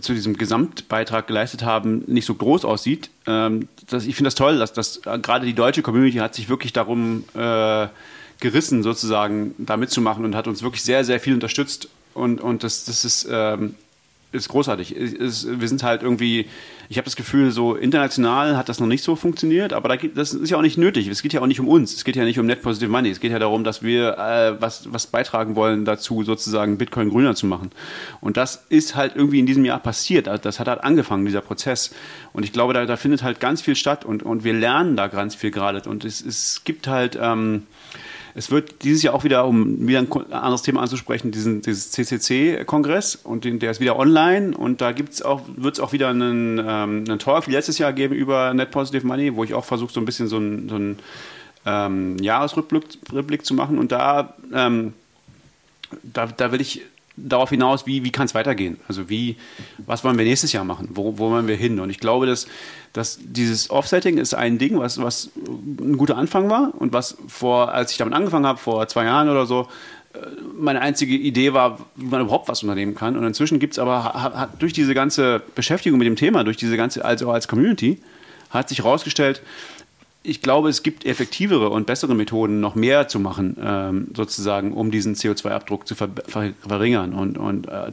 zu 0.00 0.12
diesem 0.12 0.36
Gesamtbeitrag 0.36 1.26
geleistet 1.26 1.62
haben, 1.62 2.04
nicht 2.06 2.26
so 2.26 2.34
groß 2.34 2.64
aussieht. 2.64 3.10
Ähm, 3.26 3.68
das, 3.88 4.06
ich 4.06 4.14
finde 4.14 4.28
das 4.28 4.34
toll, 4.34 4.58
dass, 4.58 4.72
dass 4.72 5.02
gerade 5.02 5.46
die 5.46 5.54
deutsche 5.54 5.82
Community 5.82 6.18
hat 6.18 6.34
sich 6.34 6.48
wirklich 6.48 6.72
darum 6.72 7.24
äh, 7.34 7.88
gerissen, 8.40 8.82
sozusagen 8.82 9.54
da 9.58 9.76
mitzumachen 9.76 10.24
und 10.24 10.34
hat 10.34 10.46
uns 10.46 10.62
wirklich 10.62 10.82
sehr, 10.82 11.04
sehr 11.04 11.20
viel 11.20 11.34
unterstützt. 11.34 11.88
Und, 12.14 12.40
und 12.40 12.64
das, 12.64 12.84
das 12.84 13.04
ist, 13.04 13.28
ähm, 13.30 13.74
ist 14.30 14.48
großartig. 14.48 14.94
Ist, 14.94 15.60
wir 15.60 15.68
sind 15.68 15.82
halt 15.82 16.02
irgendwie, 16.02 16.46
ich 16.88 16.98
habe 16.98 17.06
das 17.06 17.16
Gefühl, 17.16 17.50
so 17.50 17.74
international 17.74 18.56
hat 18.56 18.68
das 18.68 18.78
noch 18.78 18.86
nicht 18.86 19.02
so 19.02 19.16
funktioniert, 19.16 19.72
aber 19.72 19.88
da 19.88 19.96
das 19.96 20.34
ist 20.34 20.50
ja 20.50 20.58
auch 20.58 20.62
nicht 20.62 20.76
nötig. 20.76 21.08
Es 21.08 21.22
geht 21.22 21.32
ja 21.32 21.40
auch 21.40 21.46
nicht 21.46 21.60
um 21.60 21.68
uns. 21.68 21.94
Es 21.94 22.04
geht 22.04 22.14
ja 22.14 22.24
nicht 22.24 22.38
um 22.38 22.46
Net 22.46 22.60
Positive 22.60 22.90
Money. 22.90 23.10
Es 23.10 23.20
geht 23.20 23.32
ja 23.32 23.38
darum, 23.38 23.64
dass 23.64 23.82
wir 23.82 24.18
äh, 24.18 24.60
was, 24.60 24.92
was 24.92 25.06
beitragen 25.06 25.56
wollen 25.56 25.84
dazu, 25.84 26.24
sozusagen 26.24 26.76
Bitcoin 26.76 27.08
grüner 27.08 27.34
zu 27.34 27.46
machen. 27.46 27.70
Und 28.20 28.36
das 28.36 28.66
ist 28.68 28.96
halt 28.96 29.16
irgendwie 29.16 29.38
in 29.38 29.46
diesem 29.46 29.64
Jahr 29.64 29.80
passiert. 29.80 30.28
Also 30.28 30.42
das 30.42 30.60
hat 30.60 30.68
halt 30.68 30.84
angefangen, 30.84 31.24
dieser 31.24 31.40
Prozess. 31.40 31.94
Und 32.32 32.44
ich 32.44 32.52
glaube, 32.52 32.74
da, 32.74 32.84
da 32.84 32.96
findet 32.96 33.22
halt 33.22 33.40
ganz 33.40 33.62
viel 33.62 33.76
statt 33.76 34.04
und, 34.04 34.22
und 34.22 34.44
wir 34.44 34.52
lernen 34.52 34.96
da 34.96 35.06
ganz 35.06 35.34
viel 35.34 35.50
gerade. 35.50 35.88
Und 35.88 36.04
es, 36.04 36.20
es 36.20 36.62
gibt 36.64 36.86
halt. 36.86 37.18
Ähm, 37.20 37.62
es 38.38 38.52
wird 38.52 38.84
dieses 38.84 39.02
Jahr 39.02 39.14
auch 39.14 39.24
wieder, 39.24 39.46
um 39.46 39.88
wieder 39.88 39.98
ein 39.98 40.32
anderes 40.32 40.62
Thema 40.62 40.80
anzusprechen, 40.80 41.32
diesen, 41.32 41.60
dieses 41.60 41.90
CCC-Kongress 41.90 43.16
und 43.16 43.44
den, 43.44 43.58
der 43.58 43.72
ist 43.72 43.80
wieder 43.80 43.98
online 43.98 44.56
und 44.56 44.80
da 44.80 44.94
auch, 45.24 45.42
wird 45.56 45.74
es 45.74 45.80
auch 45.80 45.92
wieder 45.92 46.08
einen, 46.08 46.58
ähm, 46.58 47.04
einen 47.08 47.18
Talk 47.18 47.48
wie 47.48 47.52
letztes 47.52 47.78
Jahr 47.78 47.92
geben 47.92 48.14
über 48.14 48.54
Net 48.54 48.70
Positive 48.70 49.04
Money, 49.04 49.34
wo 49.34 49.42
ich 49.42 49.54
auch 49.54 49.64
versuche, 49.64 49.92
so 49.92 50.00
ein 50.00 50.04
bisschen 50.04 50.28
so 50.28 50.36
einen, 50.36 50.68
so 50.68 50.76
einen 50.76 50.98
ähm, 51.66 52.16
Jahresrückblick 52.18 53.44
zu 53.44 53.54
machen 53.54 53.76
und 53.76 53.90
da, 53.90 54.34
ähm, 54.54 54.92
da, 56.04 56.26
da 56.26 56.52
will 56.52 56.60
ich 56.60 56.82
darauf 57.24 57.50
hinaus, 57.50 57.86
wie, 57.86 58.04
wie 58.04 58.12
kann 58.12 58.26
es 58.26 58.34
weitergehen? 58.34 58.78
Also 58.88 59.08
wie, 59.08 59.36
was 59.78 60.04
wollen 60.04 60.18
wir 60.18 60.24
nächstes 60.24 60.52
Jahr 60.52 60.64
machen? 60.64 60.88
Wo, 60.92 61.18
wo 61.18 61.30
wollen 61.30 61.48
wir 61.48 61.56
hin? 61.56 61.80
Und 61.80 61.90
ich 61.90 61.98
glaube, 61.98 62.26
dass, 62.26 62.46
dass 62.92 63.18
dieses 63.22 63.70
Offsetting 63.70 64.18
ist 64.18 64.34
ein 64.34 64.58
Ding, 64.58 64.78
was, 64.78 65.00
was 65.00 65.30
ein 65.46 65.96
guter 65.96 66.16
Anfang 66.16 66.50
war 66.50 66.72
und 66.78 66.92
was 66.92 67.16
vor, 67.26 67.72
als 67.72 67.92
ich 67.92 67.98
damit 67.98 68.14
angefangen 68.14 68.46
habe, 68.46 68.58
vor 68.58 68.86
zwei 68.88 69.04
Jahren 69.04 69.28
oder 69.28 69.46
so, 69.46 69.68
äh, 70.14 70.18
meine 70.56 70.80
einzige 70.80 71.14
Idee 71.14 71.52
war, 71.52 71.78
wie 71.96 72.06
man 72.06 72.22
überhaupt 72.22 72.48
was 72.48 72.62
unternehmen 72.62 72.94
kann. 72.94 73.16
Und 73.16 73.24
inzwischen 73.24 73.58
gibt 73.58 73.74
es 73.74 73.78
aber, 73.78 74.04
hat, 74.04 74.62
durch 74.62 74.72
diese 74.72 74.94
ganze 74.94 75.42
Beschäftigung 75.54 75.98
mit 75.98 76.06
dem 76.06 76.16
Thema, 76.16 76.44
durch 76.44 76.56
diese 76.56 76.76
ganze, 76.76 77.04
also 77.04 77.30
als 77.30 77.48
Community, 77.48 78.00
hat 78.50 78.68
sich 78.68 78.78
herausgestellt, 78.78 79.42
ich 80.28 80.42
glaube, 80.42 80.68
es 80.68 80.82
gibt 80.82 81.06
effektivere 81.06 81.70
und 81.70 81.86
bessere 81.86 82.14
Methoden, 82.14 82.60
noch 82.60 82.74
mehr 82.74 83.08
zu 83.08 83.18
machen, 83.18 83.56
ähm, 83.60 84.08
sozusagen, 84.14 84.72
um 84.72 84.90
diesen 84.90 85.14
CO2-Abdruck 85.14 85.88
zu 85.88 85.94
ver 85.94 86.08
ver 86.26 86.52
verringern. 86.66 87.14
Und, 87.14 87.38
und 87.38 87.66
äh, 87.68 87.90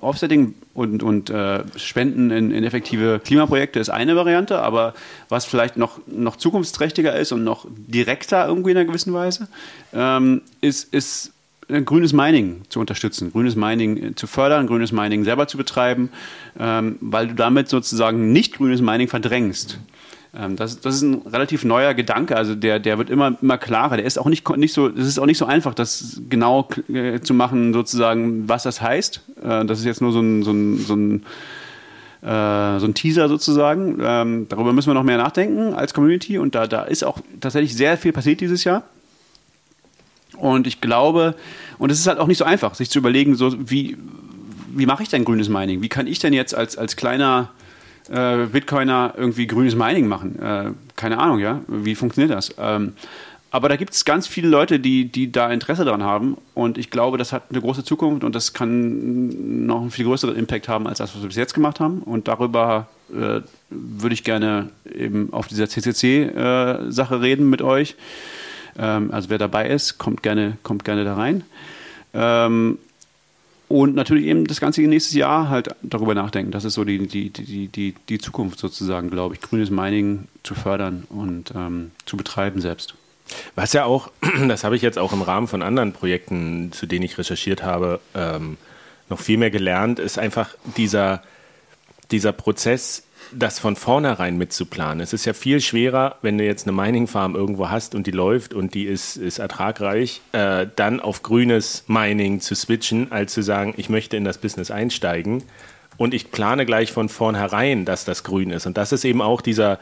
Offsetting 0.00 0.54
und, 0.74 1.02
und 1.02 1.30
äh, 1.30 1.62
Spenden 1.76 2.30
in, 2.30 2.50
in, 2.50 2.64
effektive 2.64 3.20
Klimaprojekte 3.24 3.78
ist 3.78 3.88
eine 3.88 4.16
Variante, 4.16 4.60
aber 4.60 4.94
was 5.28 5.44
vielleicht 5.44 5.76
noch, 5.76 6.00
noch 6.06 6.36
zukunftsträchtiger 6.36 7.14
ist 7.16 7.32
und 7.32 7.44
noch 7.44 7.66
direkter 7.68 8.46
irgendwie 8.48 8.72
in 8.72 8.76
einer 8.76 8.86
gewissen 8.86 9.14
Weise, 9.14 9.48
ähm, 9.92 10.42
ist, 10.60 10.92
ist 10.92 11.32
grünes 11.68 12.12
Mining 12.12 12.62
zu 12.68 12.80
unterstützen, 12.80 13.32
grünes 13.32 13.56
Mining 13.56 14.16
zu 14.16 14.26
fördern, 14.26 14.66
grünes 14.66 14.92
Mining 14.92 15.24
selber 15.24 15.46
zu 15.46 15.56
betreiben, 15.56 16.10
ähm, 16.58 16.96
weil 17.00 17.28
du 17.28 17.34
damit 17.34 17.68
sozusagen 17.68 18.32
nicht 18.32 18.56
grünes 18.56 18.80
Mining 18.80 19.08
verdrängst. 19.08 19.74
Ähm, 19.74 19.93
das, 20.56 20.80
das 20.80 20.96
ist 20.96 21.02
ein 21.02 21.22
relativ 21.26 21.64
neuer 21.64 21.94
Gedanke, 21.94 22.36
also 22.36 22.54
der, 22.54 22.80
der 22.80 22.98
wird 22.98 23.08
immer, 23.10 23.36
immer 23.40 23.58
klarer. 23.58 23.96
Der 23.96 24.04
ist 24.04 24.18
auch 24.18 24.26
nicht, 24.26 24.48
nicht 24.56 24.72
so, 24.72 24.88
es 24.88 25.06
ist 25.06 25.18
auch 25.18 25.26
nicht 25.26 25.38
so 25.38 25.46
einfach, 25.46 25.74
das 25.74 26.20
genau 26.28 26.68
äh, 26.92 27.20
zu 27.20 27.34
machen, 27.34 27.72
sozusagen, 27.72 28.48
was 28.48 28.64
das 28.64 28.80
heißt. 28.80 29.20
Äh, 29.42 29.64
das 29.64 29.78
ist 29.78 29.84
jetzt 29.84 30.00
nur 30.00 30.12
so 30.12 30.20
ein, 30.20 30.42
so 30.42 30.52
ein, 30.52 30.78
so 30.78 30.94
ein 30.96 31.22
äh, 32.22 32.80
so 32.80 32.86
ein 32.86 32.94
Teaser 32.94 33.28
sozusagen. 33.28 33.98
Ähm, 34.02 34.46
darüber 34.48 34.72
müssen 34.72 34.88
wir 34.88 34.94
noch 34.94 35.02
mehr 35.02 35.18
nachdenken 35.18 35.74
als 35.74 35.92
Community 35.92 36.38
und 36.38 36.54
da, 36.54 36.66
da 36.66 36.82
ist 36.82 37.04
auch 37.04 37.18
tatsächlich 37.40 37.76
sehr 37.76 37.98
viel 37.98 38.12
passiert 38.12 38.40
dieses 38.40 38.64
Jahr. 38.64 38.82
Und 40.38 40.66
ich 40.66 40.80
glaube, 40.80 41.34
und 41.78 41.92
es 41.92 42.00
ist 42.00 42.06
halt 42.06 42.18
auch 42.18 42.26
nicht 42.26 42.38
so 42.38 42.44
einfach, 42.44 42.74
sich 42.74 42.90
zu 42.90 42.98
überlegen, 42.98 43.36
so 43.36 43.54
wie, 43.70 43.98
wie 44.74 44.86
mache 44.86 45.02
ich 45.02 45.10
denn 45.10 45.24
grünes 45.24 45.48
Mining? 45.48 45.82
Wie 45.82 45.88
kann 45.88 46.06
ich 46.06 46.18
denn 46.18 46.32
jetzt 46.32 46.54
als, 46.54 46.76
als 46.76 46.96
kleiner 46.96 47.50
äh, 48.10 48.46
Bitcoiner 48.46 49.14
irgendwie 49.16 49.46
grünes 49.46 49.74
Mining 49.74 50.06
machen. 50.06 50.40
Äh, 50.40 50.70
keine 50.96 51.18
Ahnung, 51.18 51.38
ja. 51.38 51.60
Wie 51.68 51.94
funktioniert 51.94 52.36
das? 52.36 52.54
Ähm, 52.58 52.94
aber 53.54 53.68
da 53.68 53.76
gibt 53.76 53.94
es 53.94 54.04
ganz 54.04 54.26
viele 54.26 54.48
Leute, 54.48 54.80
die, 54.80 55.04
die 55.04 55.30
da 55.30 55.48
Interesse 55.48 55.84
daran 55.84 56.02
haben. 56.02 56.36
Und 56.54 56.76
ich 56.76 56.90
glaube, 56.90 57.18
das 57.18 57.32
hat 57.32 57.44
eine 57.50 57.60
große 57.60 57.84
Zukunft 57.84 58.24
und 58.24 58.34
das 58.34 58.52
kann 58.52 59.66
noch 59.66 59.80
einen 59.80 59.92
viel 59.92 60.06
größeren 60.06 60.34
Impact 60.34 60.68
haben, 60.68 60.88
als 60.88 60.98
das, 60.98 61.14
was 61.14 61.22
wir 61.22 61.28
bis 61.28 61.36
jetzt 61.36 61.54
gemacht 61.54 61.78
haben. 61.78 62.00
Und 62.00 62.26
darüber 62.26 62.88
äh, 63.12 63.42
würde 63.70 64.12
ich 64.12 64.24
gerne 64.24 64.70
eben 64.92 65.32
auf 65.32 65.46
dieser 65.46 65.68
CCC-Sache 65.68 67.14
äh, 67.14 67.18
reden 67.18 67.48
mit 67.48 67.62
euch. 67.62 67.94
Ähm, 68.76 69.12
also 69.12 69.30
wer 69.30 69.38
dabei 69.38 69.68
ist, 69.68 69.98
kommt 69.98 70.24
gerne, 70.24 70.58
kommt 70.64 70.84
gerne 70.84 71.04
da 71.04 71.14
rein. 71.14 71.44
Ähm, 72.12 72.78
und 73.74 73.96
natürlich 73.96 74.26
eben 74.26 74.46
das 74.46 74.60
ganze 74.60 74.82
nächste 74.82 75.18
Jahr 75.18 75.48
halt 75.48 75.74
darüber 75.82 76.14
nachdenken. 76.14 76.52
Das 76.52 76.64
ist 76.64 76.74
so 76.74 76.84
die, 76.84 77.08
die, 77.08 77.30
die, 77.30 77.66
die, 77.66 77.94
die 78.08 78.18
Zukunft 78.18 78.60
sozusagen, 78.60 79.10
glaube 79.10 79.34
ich, 79.34 79.40
grünes 79.40 79.68
Mining 79.70 80.28
zu 80.44 80.54
fördern 80.54 81.02
und 81.08 81.52
ähm, 81.56 81.90
zu 82.06 82.16
betreiben 82.16 82.60
selbst. 82.60 82.94
Was 83.56 83.72
ja 83.72 83.84
auch, 83.84 84.12
das 84.48 84.62
habe 84.62 84.76
ich 84.76 84.82
jetzt 84.82 84.96
auch 84.96 85.12
im 85.12 85.22
Rahmen 85.22 85.48
von 85.48 85.60
anderen 85.60 85.92
Projekten, 85.92 86.70
zu 86.70 86.86
denen 86.86 87.04
ich 87.04 87.18
recherchiert 87.18 87.64
habe, 87.64 87.98
ähm, 88.14 88.58
noch 89.08 89.18
viel 89.18 89.38
mehr 89.38 89.50
gelernt, 89.50 89.98
ist 89.98 90.20
einfach 90.20 90.54
dieser, 90.76 91.24
dieser 92.12 92.30
Prozess, 92.30 93.02
das 93.32 93.58
von 93.58 93.76
vornherein 93.76 94.36
mitzuplanen. 94.36 95.00
Es 95.00 95.12
ist 95.12 95.24
ja 95.24 95.32
viel 95.32 95.60
schwerer, 95.60 96.16
wenn 96.22 96.38
du 96.38 96.44
jetzt 96.44 96.66
eine 96.66 96.76
Mining 96.76 97.06
Farm 97.06 97.34
irgendwo 97.34 97.70
hast 97.70 97.94
und 97.94 98.06
die 98.06 98.12
läuft 98.12 98.54
und 98.54 98.74
die 98.74 98.84
ist, 98.84 99.16
ist 99.16 99.38
ertragreich, 99.38 100.20
äh, 100.32 100.66
dann 100.76 101.00
auf 101.00 101.22
grünes 101.22 101.84
Mining 101.86 102.40
zu 102.40 102.54
switchen, 102.54 103.12
als 103.12 103.32
zu 103.32 103.42
sagen, 103.42 103.74
ich 103.76 103.88
möchte 103.88 104.16
in 104.16 104.24
das 104.24 104.38
Business 104.38 104.70
einsteigen 104.70 105.42
und 105.96 106.14
ich 106.14 106.30
plane 106.30 106.66
gleich 106.66 106.92
von 106.92 107.08
vornherein, 107.08 107.84
dass 107.84 108.04
das 108.04 108.24
grün 108.24 108.50
ist. 108.50 108.66
Und 108.66 108.76
das 108.76 108.92
ist 108.92 109.04
eben 109.04 109.22
auch 109.22 109.40
dieser, 109.40 109.78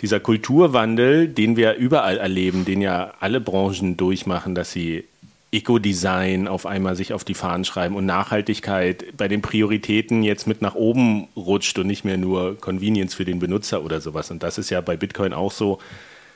dieser 0.00 0.20
Kulturwandel, 0.20 1.28
den 1.28 1.56
wir 1.56 1.74
überall 1.74 2.18
erleben, 2.18 2.64
den 2.64 2.80
ja 2.80 3.14
alle 3.20 3.40
Branchen 3.40 3.96
durchmachen, 3.96 4.54
dass 4.54 4.72
sie 4.72 5.04
Eco-Design 5.52 6.46
auf 6.46 6.64
einmal 6.64 6.94
sich 6.94 7.12
auf 7.12 7.24
die 7.24 7.34
Fahnen 7.34 7.64
schreiben 7.64 7.96
und 7.96 8.06
Nachhaltigkeit 8.06 9.16
bei 9.16 9.26
den 9.26 9.42
Prioritäten 9.42 10.22
jetzt 10.22 10.46
mit 10.46 10.62
nach 10.62 10.76
oben 10.76 11.26
rutscht 11.36 11.76
und 11.78 11.88
nicht 11.88 12.04
mehr 12.04 12.18
nur 12.18 12.56
Convenience 12.60 13.14
für 13.14 13.24
den 13.24 13.40
Benutzer 13.40 13.82
oder 13.82 14.00
sowas. 14.00 14.30
Und 14.30 14.44
das 14.44 14.58
ist 14.58 14.70
ja 14.70 14.80
bei 14.80 14.96
Bitcoin 14.96 15.32
auch 15.32 15.50
so, 15.50 15.80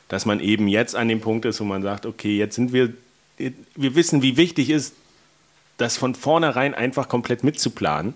dass 0.09 0.27
man 0.27 0.41
eben 0.41 0.67
jetzt 0.67 0.97
an 0.97 1.09
dem 1.09 1.21
Punkt 1.21 1.45
ist, 1.45 1.61
wo 1.61 1.65
man 1.65 1.83
sagt, 1.83 2.07
okay, 2.07 2.37
jetzt 2.37 2.57
sind 2.57 2.73
wir, 2.73 2.93
wir 3.39 3.95
wissen, 3.95 4.23
wie 4.23 4.37
wichtig 4.37 4.71
ist, 4.71 4.95
das 5.77 5.97
von 5.97 6.15
vornherein 6.15 6.75
einfach 6.75 7.09
komplett 7.09 7.45
mitzuplanen. 7.45 8.15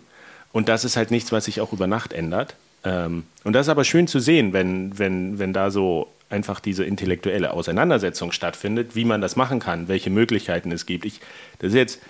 Und 0.53 0.69
das 0.69 0.85
ist 0.85 0.97
halt 0.97 1.11
nichts, 1.11 1.31
was 1.31 1.45
sich 1.45 1.61
auch 1.61 1.73
über 1.73 1.87
Nacht 1.87 2.13
ändert. 2.13 2.57
Ähm, 2.85 3.25
und 3.45 3.53
das 3.53 3.67
ist 3.67 3.71
aber 3.71 3.85
schön 3.85 4.09
zu 4.09 4.19
sehen, 4.19 4.53
wenn, 4.53 4.99
wenn, 4.99 5.39
wenn 5.39 5.53
da 5.53 5.71
so 5.71 6.09
einfach 6.31 6.61
diese 6.61 6.85
intellektuelle 6.85 7.53
Auseinandersetzung 7.53 8.33
stattfindet, 8.33 8.95
wie 8.95 9.05
man 9.05 9.21
das 9.21 9.37
machen 9.37 9.61
kann, 9.61 9.89
welche 9.89 10.11
Möglichkeiten 10.11 10.73
es 10.73 10.87
gibt. 10.87 11.05
Ich, 11.05 11.21
das 11.59 11.75
jetzt, 11.75 12.01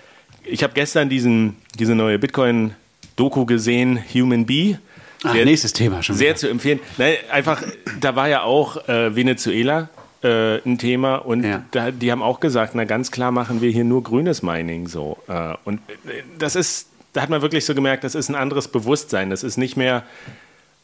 ich 0.43 0.63
habe 0.63 0.73
gestern 0.73 1.09
diesen, 1.09 1.55
diese 1.77 1.95
neue 1.95 2.19
Bitcoin-Doku 2.19 3.45
gesehen, 3.45 3.99
Human 4.13 4.45
Bee. 4.45 4.77
Ach, 5.23 5.33
sehr, 5.33 5.45
nächstes 5.45 5.73
Thema 5.73 6.03
schon. 6.03 6.15
Sehr 6.15 6.29
wieder. 6.29 6.35
zu 6.37 6.49
empfehlen. 6.49 6.79
Nein, 6.97 7.15
einfach, 7.31 7.63
da 7.99 8.15
war 8.15 8.29
ja 8.29 8.43
auch 8.43 8.87
äh, 8.87 9.15
Venezuela 9.15 9.89
äh, 10.21 10.57
ein 10.65 10.77
Thema 10.77 11.15
und 11.17 11.43
ja. 11.43 11.63
da, 11.71 11.91
die 11.91 12.11
haben 12.11 12.21
auch 12.21 12.39
gesagt, 12.39 12.75
na 12.75 12.83
ganz 12.83 13.11
klar 13.11 13.31
machen 13.31 13.61
wir 13.61 13.69
hier 13.69 13.83
nur 13.83 14.03
grünes 14.03 14.43
Mining 14.43 14.87
so. 14.87 15.17
Äh, 15.27 15.55
und 15.65 15.79
äh, 15.89 16.23
das 16.37 16.55
ist, 16.55 16.89
da 17.13 17.21
hat 17.21 17.29
man 17.29 17.41
wirklich 17.41 17.65
so 17.65 17.73
gemerkt, 17.73 18.03
das 18.03 18.15
ist 18.15 18.29
ein 18.29 18.35
anderes 18.35 18.67
Bewusstsein. 18.67 19.29
Das 19.29 19.43
ist 19.43 19.57
nicht 19.57 19.77
mehr 19.77 20.03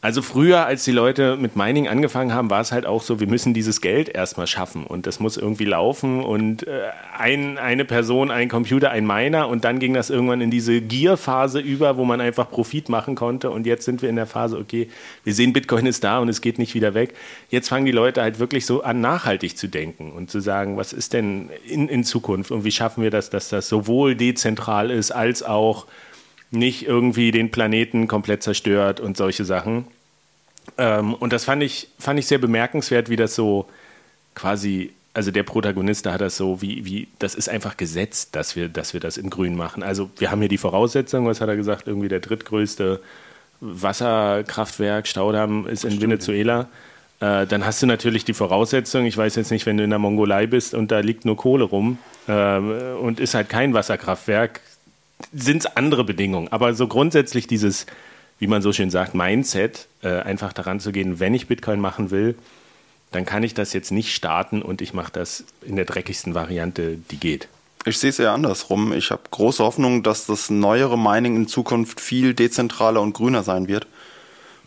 also 0.05 0.21
früher, 0.21 0.67
als 0.67 0.83
die 0.83 0.91
Leute 0.91 1.35
mit 1.35 1.55
Mining 1.55 1.87
angefangen 1.87 2.31
haben, 2.31 2.51
war 2.51 2.61
es 2.61 2.71
halt 2.71 2.85
auch 2.85 3.01
so, 3.01 3.19
wir 3.19 3.25
müssen 3.25 3.55
dieses 3.55 3.81
Geld 3.81 4.07
erstmal 4.07 4.45
schaffen 4.45 4.85
und 4.85 5.07
das 5.07 5.19
muss 5.19 5.35
irgendwie 5.35 5.65
laufen 5.65 6.23
und 6.23 6.67
äh, 6.67 6.89
ein, 7.17 7.57
eine 7.57 7.85
Person, 7.85 8.29
ein 8.29 8.47
Computer, 8.47 8.91
ein 8.91 9.07
Miner 9.07 9.47
und 9.47 9.65
dann 9.65 9.79
ging 9.79 9.95
das 9.95 10.11
irgendwann 10.11 10.41
in 10.41 10.51
diese 10.51 10.79
Gier-Phase 10.79 11.59
über, 11.59 11.97
wo 11.97 12.05
man 12.05 12.21
einfach 12.21 12.51
Profit 12.51 12.87
machen 12.87 13.15
konnte 13.15 13.49
und 13.49 13.65
jetzt 13.65 13.83
sind 13.83 14.03
wir 14.03 14.09
in 14.09 14.15
der 14.15 14.27
Phase, 14.27 14.59
okay, 14.59 14.89
wir 15.23 15.33
sehen, 15.33 15.53
Bitcoin 15.53 15.87
ist 15.87 16.03
da 16.03 16.19
und 16.19 16.29
es 16.29 16.41
geht 16.41 16.59
nicht 16.59 16.75
wieder 16.75 16.93
weg. 16.93 17.15
Jetzt 17.49 17.69
fangen 17.69 17.87
die 17.87 17.91
Leute 17.91 18.21
halt 18.21 18.37
wirklich 18.37 18.67
so 18.67 18.83
an, 18.83 19.01
nachhaltig 19.01 19.57
zu 19.57 19.67
denken 19.67 20.11
und 20.11 20.29
zu 20.29 20.39
sagen, 20.39 20.77
was 20.77 20.93
ist 20.93 21.13
denn 21.13 21.49
in, 21.67 21.89
in 21.89 22.03
Zukunft 22.03 22.51
und 22.51 22.63
wie 22.63 22.71
schaffen 22.71 23.01
wir 23.01 23.09
das, 23.09 23.31
dass 23.31 23.49
das 23.49 23.67
sowohl 23.67 24.13
dezentral 24.13 24.91
ist 24.91 25.09
als 25.09 25.41
auch 25.41 25.87
nicht 26.51 26.87
irgendwie 26.87 27.31
den 27.31 27.49
Planeten 27.49 28.07
komplett 28.07 28.43
zerstört 28.43 28.99
und 28.99 29.17
solche 29.17 29.45
Sachen. 29.45 29.85
Ähm, 30.77 31.13
und 31.13 31.33
das 31.33 31.45
fand 31.45 31.63
ich, 31.63 31.89
fand 31.99 32.19
ich 32.19 32.27
sehr 32.27 32.37
bemerkenswert, 32.37 33.09
wie 33.09 33.15
das 33.15 33.35
so 33.35 33.67
quasi, 34.33 34.91
also 35.13 35.31
der 35.31 35.43
Protagonist, 35.43 36.05
da 36.05 36.13
hat 36.13 36.21
das 36.21 36.37
so, 36.37 36.61
wie, 36.61 36.85
wie, 36.85 37.07
das 37.19 37.35
ist 37.35 37.49
einfach 37.49 37.77
gesetzt, 37.77 38.35
dass 38.35 38.55
wir, 38.55 38.69
dass 38.69 38.93
wir 38.93 38.99
das 38.99 39.17
in 39.17 39.29
Grün 39.29 39.55
machen. 39.55 39.83
Also 39.83 40.09
wir 40.17 40.31
haben 40.31 40.39
hier 40.39 40.49
die 40.49 40.57
Voraussetzung, 40.57 41.25
was 41.25 41.41
hat 41.41 41.49
er 41.49 41.55
gesagt, 41.55 41.87
irgendwie 41.87 42.09
der 42.09 42.19
drittgrößte 42.19 43.01
Wasserkraftwerk, 43.61 45.07
Staudamm 45.07 45.67
ist 45.67 45.85
in. 45.85 46.01
Venezuela. 46.01 46.67
Äh, 47.21 47.47
dann 47.47 47.65
hast 47.65 47.81
du 47.81 47.85
natürlich 47.85 48.25
die 48.25 48.33
Voraussetzung, 48.33 49.05
ich 49.05 49.15
weiß 49.15 49.35
jetzt 49.35 49.51
nicht, 49.51 49.65
wenn 49.65 49.77
du 49.77 49.83
in 49.83 49.89
der 49.89 49.99
Mongolei 49.99 50.47
bist 50.47 50.73
und 50.73 50.91
da 50.91 50.99
liegt 50.99 51.23
nur 51.23 51.37
Kohle 51.37 51.63
rum 51.63 51.97
äh, 52.27 52.57
und 52.57 53.19
ist 53.21 53.33
halt 53.33 53.47
kein 53.47 53.73
Wasserkraftwerk, 53.73 54.59
sind 55.33 55.59
es 55.59 55.65
andere 55.77 56.03
Bedingungen. 56.03 56.49
Aber 56.51 56.73
so 56.73 56.87
grundsätzlich 56.87 57.47
dieses, 57.47 57.85
wie 58.39 58.47
man 58.47 58.61
so 58.61 58.73
schön 58.73 58.89
sagt, 58.89 59.15
Mindset, 59.15 59.87
äh, 60.01 60.19
einfach 60.19 60.53
daran 60.53 60.79
zu 60.79 60.91
gehen, 60.91 61.19
wenn 61.19 61.33
ich 61.33 61.47
Bitcoin 61.47 61.79
machen 61.79 62.11
will, 62.11 62.35
dann 63.11 63.25
kann 63.25 63.43
ich 63.43 63.53
das 63.53 63.73
jetzt 63.73 63.91
nicht 63.91 64.13
starten 64.13 64.61
und 64.61 64.81
ich 64.81 64.93
mache 64.93 65.11
das 65.11 65.45
in 65.61 65.75
der 65.75 65.85
dreckigsten 65.85 66.33
Variante, 66.33 66.97
die 67.11 67.17
geht. 67.17 67.47
Ich 67.85 67.99
sehe 67.99 68.09
es 68.09 68.19
eher 68.19 68.31
andersrum. 68.31 68.91
Ich 68.93 69.11
habe 69.11 69.21
große 69.29 69.63
Hoffnung, 69.63 70.01
dass 70.01 70.25
das 70.25 70.49
neuere 70.49 70.97
Mining 70.97 71.35
in 71.35 71.47
Zukunft 71.47 72.01
viel 72.01 72.33
dezentraler 72.33 73.01
und 73.01 73.13
grüner 73.13 73.43
sein 73.43 73.67
wird. 73.67 73.85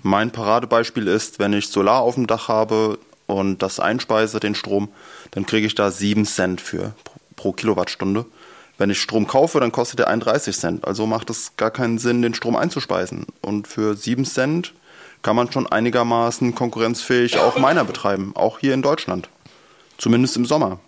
Mein 0.02 0.30
Paradebeispiel 0.30 1.08
ist, 1.08 1.40
wenn 1.40 1.52
ich 1.52 1.68
Solar 1.68 2.00
auf 2.00 2.14
dem 2.14 2.28
Dach 2.28 2.46
habe 2.46 2.98
und 3.26 3.60
das 3.60 3.80
einspeise, 3.80 4.38
den 4.38 4.54
Strom, 4.54 4.88
dann 5.32 5.44
kriege 5.44 5.66
ich 5.66 5.74
da 5.74 5.90
7 5.90 6.24
Cent 6.24 6.60
für 6.60 6.94
pro 7.34 7.52
Kilowattstunde. 7.52 8.24
Wenn 8.78 8.90
ich 8.90 9.00
Strom 9.00 9.26
kaufe, 9.26 9.58
dann 9.58 9.72
kostet 9.72 10.00
er 10.00 10.08
31 10.08 10.56
Cent. 10.56 10.86
Also 10.86 11.06
macht 11.06 11.30
es 11.30 11.56
gar 11.56 11.72
keinen 11.72 11.98
Sinn, 11.98 12.22
den 12.22 12.34
Strom 12.34 12.54
einzuspeisen. 12.56 13.26
Und 13.42 13.66
für 13.66 13.96
7 13.96 14.24
Cent 14.24 14.72
kann 15.22 15.34
man 15.34 15.50
schon 15.50 15.66
einigermaßen 15.66 16.54
konkurrenzfähig 16.54 17.38
auch 17.38 17.58
Miner 17.58 17.84
betreiben, 17.84 18.32
auch 18.34 18.60
hier 18.60 18.74
in 18.74 18.82
Deutschland. 18.82 19.28
Zumindest 19.98 20.36
im 20.36 20.46
Sommer. 20.46 20.78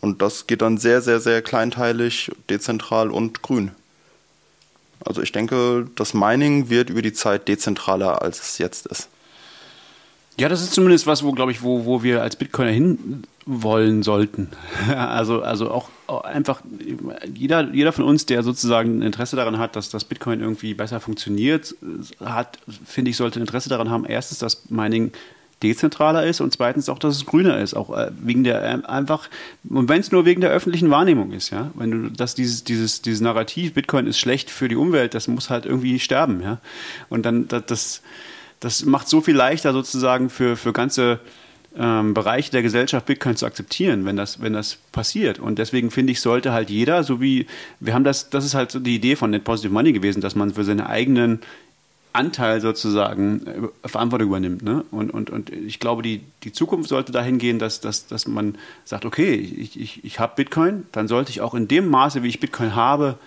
Und 0.00 0.22
das 0.22 0.46
geht 0.46 0.62
dann 0.62 0.78
sehr, 0.78 1.02
sehr, 1.02 1.20
sehr 1.20 1.42
kleinteilig, 1.42 2.30
dezentral 2.48 3.10
und 3.10 3.42
grün. 3.42 3.72
Also 5.04 5.20
ich 5.20 5.32
denke, 5.32 5.86
das 5.94 6.14
Mining 6.14 6.70
wird 6.70 6.88
über 6.88 7.02
die 7.02 7.12
Zeit 7.12 7.48
dezentraler, 7.48 8.22
als 8.22 8.40
es 8.40 8.58
jetzt 8.58 8.86
ist. 8.86 9.08
Ja, 10.38 10.48
das 10.48 10.62
ist 10.62 10.72
zumindest 10.72 11.06
was, 11.06 11.24
wo, 11.24 11.32
glaube 11.32 11.50
ich, 11.50 11.62
wo, 11.62 11.84
wo 11.84 12.02
wir 12.02 12.22
als 12.22 12.36
Bitcoiner 12.36 12.70
hin 12.70 13.22
wollen 13.44 14.02
sollten. 14.02 14.48
Also, 14.88 15.42
also 15.42 15.70
auch, 15.70 15.88
einfach 16.24 16.62
jeder, 17.34 17.72
jeder 17.72 17.92
von 17.92 18.04
uns, 18.04 18.26
der 18.26 18.42
sozusagen 18.42 18.98
ein 18.98 19.02
Interesse 19.02 19.36
daran 19.36 19.58
hat, 19.58 19.74
dass 19.74 19.90
das 19.90 20.04
Bitcoin 20.04 20.40
irgendwie 20.40 20.74
besser 20.74 21.00
funktioniert, 21.00 21.74
hat, 22.20 22.58
finde 22.84 23.10
ich, 23.10 23.16
sollte 23.16 23.40
ein 23.40 23.42
Interesse 23.42 23.68
daran 23.68 23.90
haben, 23.90 24.04
erstens, 24.04 24.38
dass 24.38 24.70
Mining 24.70 25.12
dezentraler 25.62 26.24
ist 26.24 26.40
und 26.40 26.52
zweitens 26.52 26.88
auch, 26.88 26.98
dass 26.98 27.16
es 27.16 27.26
grüner 27.26 27.58
ist, 27.58 27.74
auch 27.74 27.96
äh, 27.96 28.12
wegen 28.20 28.44
der 28.44 28.62
äh, 28.62 28.86
einfach 28.86 29.28
und 29.68 29.88
wenn 29.88 30.00
es 30.00 30.12
nur 30.12 30.24
wegen 30.24 30.40
der 30.40 30.50
öffentlichen 30.50 30.88
Wahrnehmung 30.90 31.32
ist, 31.32 31.50
ja, 31.50 31.72
wenn 31.74 31.90
du 31.90 32.10
dass 32.10 32.36
dieses 32.36 32.62
dieses 32.62 33.02
dieses 33.02 33.20
Narrativ 33.20 33.74
Bitcoin 33.74 34.06
ist 34.06 34.20
schlecht 34.20 34.50
für 34.50 34.68
die 34.68 34.76
Umwelt, 34.76 35.14
das 35.14 35.26
muss 35.26 35.50
halt 35.50 35.66
irgendwie 35.66 35.98
sterben, 35.98 36.40
ja, 36.42 36.58
und 37.08 37.26
dann 37.26 37.48
das 37.48 38.02
das 38.60 38.84
macht 38.84 39.08
so 39.08 39.20
viel 39.20 39.36
leichter 39.36 39.72
sozusagen 39.72 40.30
für 40.30 40.56
für 40.56 40.72
ganze 40.72 41.20
ähm, 41.76 42.14
Bereiche 42.14 42.50
der 42.50 42.62
Gesellschaft 42.62 43.06
Bitcoin 43.06 43.36
zu 43.36 43.46
akzeptieren, 43.46 44.04
wenn 44.04 44.16
das, 44.16 44.40
wenn 44.40 44.52
das 44.52 44.78
passiert. 44.92 45.38
Und 45.38 45.58
deswegen 45.58 45.90
finde 45.90 46.12
ich, 46.12 46.20
sollte 46.20 46.52
halt 46.52 46.70
jeder, 46.70 47.04
so 47.04 47.20
wie, 47.20 47.46
wir 47.80 47.94
haben 47.94 48.04
das, 48.04 48.30
das 48.30 48.44
ist 48.44 48.54
halt 48.54 48.70
so 48.70 48.80
die 48.80 48.96
Idee 48.96 49.16
von 49.16 49.30
Net 49.30 49.44
Positive 49.44 49.72
Money 49.72 49.92
gewesen, 49.92 50.20
dass 50.20 50.34
man 50.34 50.54
für 50.54 50.64
seine 50.64 50.88
eigenen 50.88 51.40
Anteil 52.12 52.60
sozusagen 52.60 53.70
äh, 53.84 53.88
Verantwortung 53.88 54.28
übernimmt. 54.28 54.62
Ne? 54.62 54.84
Und, 54.90 55.10
und, 55.10 55.30
und 55.30 55.50
ich 55.50 55.78
glaube, 55.78 56.02
die, 56.02 56.22
die 56.42 56.52
Zukunft 56.52 56.88
sollte 56.88 57.12
dahin 57.12 57.38
gehen, 57.38 57.58
dass, 57.58 57.80
dass, 57.80 58.06
dass 58.06 58.26
man 58.26 58.56
sagt, 58.84 59.04
okay, 59.04 59.34
ich, 59.34 59.78
ich, 59.78 60.04
ich 60.04 60.18
habe 60.18 60.32
Bitcoin, 60.36 60.86
dann 60.92 61.06
sollte 61.06 61.30
ich 61.30 61.42
auch 61.42 61.54
in 61.54 61.68
dem 61.68 61.88
Maße, 61.88 62.22
wie 62.22 62.28
ich 62.28 62.40
Bitcoin 62.40 62.74
habe, 62.74 63.18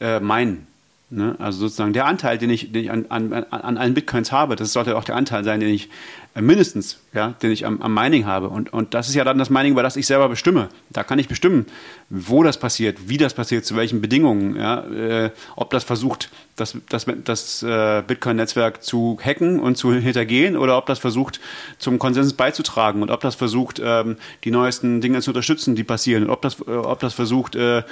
äh, 0.00 0.20
meinen. 0.20 0.66
Ne? 1.12 1.34
Also 1.40 1.60
sozusagen 1.60 1.92
der 1.92 2.06
Anteil, 2.06 2.38
den 2.38 2.50
ich, 2.50 2.70
den 2.70 2.84
ich 2.84 2.90
an, 2.90 3.06
an, 3.08 3.32
an 3.32 3.76
allen 3.76 3.94
Bitcoins 3.94 4.30
habe, 4.30 4.54
das 4.54 4.72
sollte 4.72 4.96
auch 4.96 5.02
der 5.02 5.16
Anteil 5.16 5.42
sein, 5.42 5.58
den 5.58 5.70
ich 5.70 5.90
mindestens, 6.34 6.98
ja, 7.12 7.34
den 7.42 7.50
ich 7.50 7.66
am, 7.66 7.82
am, 7.82 7.92
Mining 7.92 8.26
habe. 8.26 8.48
Und, 8.48 8.72
und 8.72 8.94
das 8.94 9.08
ist 9.08 9.14
ja 9.14 9.24
dann 9.24 9.38
das 9.38 9.50
Mining, 9.50 9.72
über 9.72 9.82
das 9.82 9.96
ich 9.96 10.06
selber 10.06 10.28
bestimme. 10.28 10.68
Da 10.90 11.02
kann 11.02 11.18
ich 11.18 11.28
bestimmen, 11.28 11.66
wo 12.08 12.42
das 12.42 12.58
passiert, 12.58 13.08
wie 13.08 13.16
das 13.16 13.34
passiert, 13.34 13.64
zu 13.64 13.76
welchen 13.76 14.00
Bedingungen, 14.00 14.56
ja, 14.56 14.84
äh, 14.84 15.30
ob 15.56 15.70
das 15.70 15.82
versucht, 15.82 16.30
das, 16.56 16.76
das, 16.88 17.06
das 17.24 17.62
äh, 17.62 18.02
Bitcoin-Netzwerk 18.06 18.82
zu 18.82 19.18
hacken 19.24 19.58
und 19.58 19.76
zu 19.76 19.92
hintergehen 19.92 20.56
oder 20.56 20.76
ob 20.76 20.86
das 20.86 20.98
versucht, 20.98 21.40
zum 21.78 21.98
Konsens 21.98 22.34
beizutragen 22.34 23.02
und 23.02 23.10
ob 23.10 23.20
das 23.20 23.34
versucht, 23.34 23.80
ähm, 23.82 24.16
die 24.44 24.50
neuesten 24.50 25.00
Dinge 25.00 25.20
zu 25.20 25.30
unterstützen, 25.30 25.74
die 25.74 25.84
passieren 25.84 26.24
und 26.24 26.30
ob 26.30 26.42
das, 26.42 26.60
äh, 26.60 26.70
ob 26.70 27.00
das 27.00 27.14
versucht, 27.14 27.56
äh, 27.56 27.82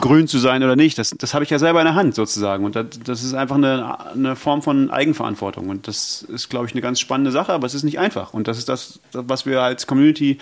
grün 0.00 0.28
zu 0.28 0.38
sein 0.38 0.62
oder 0.62 0.76
nicht. 0.76 0.98
Das, 0.98 1.10
das 1.10 1.34
habe 1.34 1.44
ich 1.44 1.50
ja 1.50 1.58
selber 1.58 1.80
in 1.80 1.86
der 1.86 1.94
Hand 1.94 2.14
sozusagen. 2.14 2.64
Und 2.64 2.76
das, 2.76 2.86
das 3.04 3.24
ist 3.24 3.34
einfach 3.34 3.56
eine, 3.56 4.10
eine 4.12 4.36
Form 4.36 4.62
von 4.62 4.90
Eigenverantwortung. 4.90 5.68
Und 5.68 5.88
das 5.88 6.22
ist, 6.22 6.50
glaube 6.50 6.66
ich, 6.66 6.72
eine 6.72 6.82
ganz 6.82 7.00
spannende 7.00 7.32
Sache, 7.32 7.52
aber 7.64 7.68
es 7.68 7.74
ist 7.74 7.82
nicht 7.82 7.98
einfach. 7.98 8.34
Und 8.34 8.46
das 8.46 8.58
ist 8.58 8.68
das, 8.68 9.00
was 9.12 9.46
wir 9.46 9.62
als 9.62 9.86
Community 9.86 10.36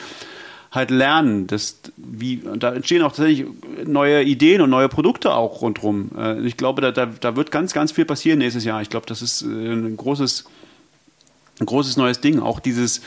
halt 0.72 0.90
lernen. 0.90 1.46
Das, 1.46 1.78
wie, 1.96 2.42
da 2.56 2.74
entstehen 2.74 3.02
auch 3.02 3.12
tatsächlich 3.12 3.46
neue 3.84 4.24
Ideen 4.24 4.60
und 4.60 4.70
neue 4.70 4.88
Produkte 4.88 5.32
auch 5.32 5.62
rundherum. 5.62 6.10
Äh, 6.18 6.40
ich 6.40 6.56
glaube, 6.56 6.82
da, 6.82 6.90
da, 6.90 7.06
da 7.06 7.36
wird 7.36 7.52
ganz, 7.52 7.72
ganz 7.74 7.92
viel 7.92 8.06
passieren 8.06 8.40
nächstes 8.40 8.64
Jahr. 8.64 8.82
Ich 8.82 8.90
glaube, 8.90 9.06
das 9.06 9.22
ist 9.22 9.42
äh, 9.42 9.46
ein 9.46 9.96
großes, 9.96 10.46
ein 11.60 11.66
großes 11.66 11.96
neues 11.96 12.20
Ding. 12.20 12.40
Auch 12.40 12.58
dieses, 12.58 13.02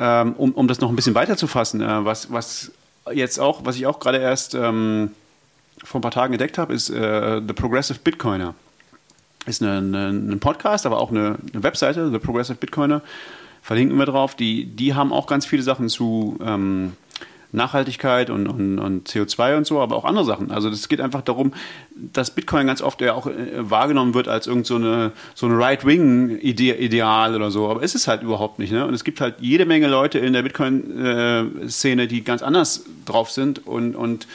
ähm, 0.00 0.32
um, 0.32 0.50
um 0.50 0.66
das 0.66 0.80
noch 0.80 0.88
ein 0.88 0.96
bisschen 0.96 1.14
weiter 1.14 1.36
zu 1.36 1.46
fassen, 1.46 1.80
äh, 1.80 2.04
was, 2.04 2.32
was 2.32 2.72
jetzt 3.12 3.38
auch, 3.38 3.64
was 3.64 3.76
ich 3.76 3.86
auch 3.86 4.00
gerade 4.00 4.18
erst 4.18 4.56
ähm, 4.56 5.12
vor 5.84 6.00
ein 6.00 6.02
paar 6.02 6.10
Tagen 6.10 6.32
entdeckt 6.32 6.58
habe, 6.58 6.74
ist 6.74 6.88
The 6.88 7.52
Progressive 7.54 8.00
Bitcoiner. 8.02 8.56
Ist 9.48 9.62
ein 9.62 10.38
Podcast, 10.40 10.84
aber 10.84 11.00
auch 11.00 11.10
eine, 11.10 11.38
eine, 11.52 11.62
Webseite, 11.62 12.10
The 12.10 12.18
Progressive 12.18 12.58
Bitcoiner. 12.58 13.00
Verlinken 13.62 13.96
wir 13.96 14.04
drauf. 14.04 14.34
Die, 14.34 14.66
die 14.66 14.94
haben 14.94 15.10
auch 15.12 15.26
ganz 15.26 15.46
viele 15.46 15.62
Sachen 15.62 15.88
zu 15.88 16.38
ähm, 16.44 16.92
Nachhaltigkeit 17.50 18.28
und, 18.28 18.46
und, 18.46 18.78
und, 18.78 19.08
CO2 19.08 19.56
und 19.56 19.66
so, 19.66 19.80
aber 19.80 19.96
auch 19.96 20.04
andere 20.04 20.26
Sachen. 20.26 20.50
Also 20.50 20.68
es 20.68 20.88
geht 20.88 21.00
einfach 21.00 21.22
darum, 21.22 21.54
dass 21.94 22.30
Bitcoin 22.30 22.66
ganz 22.66 22.82
oft 22.82 23.00
ja 23.00 23.14
auch 23.14 23.26
äh, 23.26 23.32
wahrgenommen 23.58 24.12
wird 24.12 24.28
als 24.28 24.46
irgend 24.46 24.66
so 24.66 24.76
eine, 24.76 25.12
so 25.34 25.46
eine 25.46 25.58
Right-Wing-Ideal 25.58 27.34
oder 27.34 27.50
so, 27.50 27.70
aber 27.70 27.82
ist 27.82 27.94
es 27.94 28.06
halt 28.06 28.22
überhaupt 28.22 28.58
nicht. 28.58 28.70
Ne? 28.70 28.86
Und 28.86 28.92
es 28.92 29.02
gibt 29.02 29.22
halt 29.22 29.36
jede 29.40 29.64
Menge 29.64 29.88
Leute 29.88 30.18
in 30.18 30.34
der 30.34 30.42
Bitcoin-Szene, 30.42 32.06
die 32.06 32.22
ganz 32.22 32.42
anders 32.42 32.84
drauf 33.06 33.30
sind 33.30 33.66
und, 33.66 33.96
und 33.96 34.26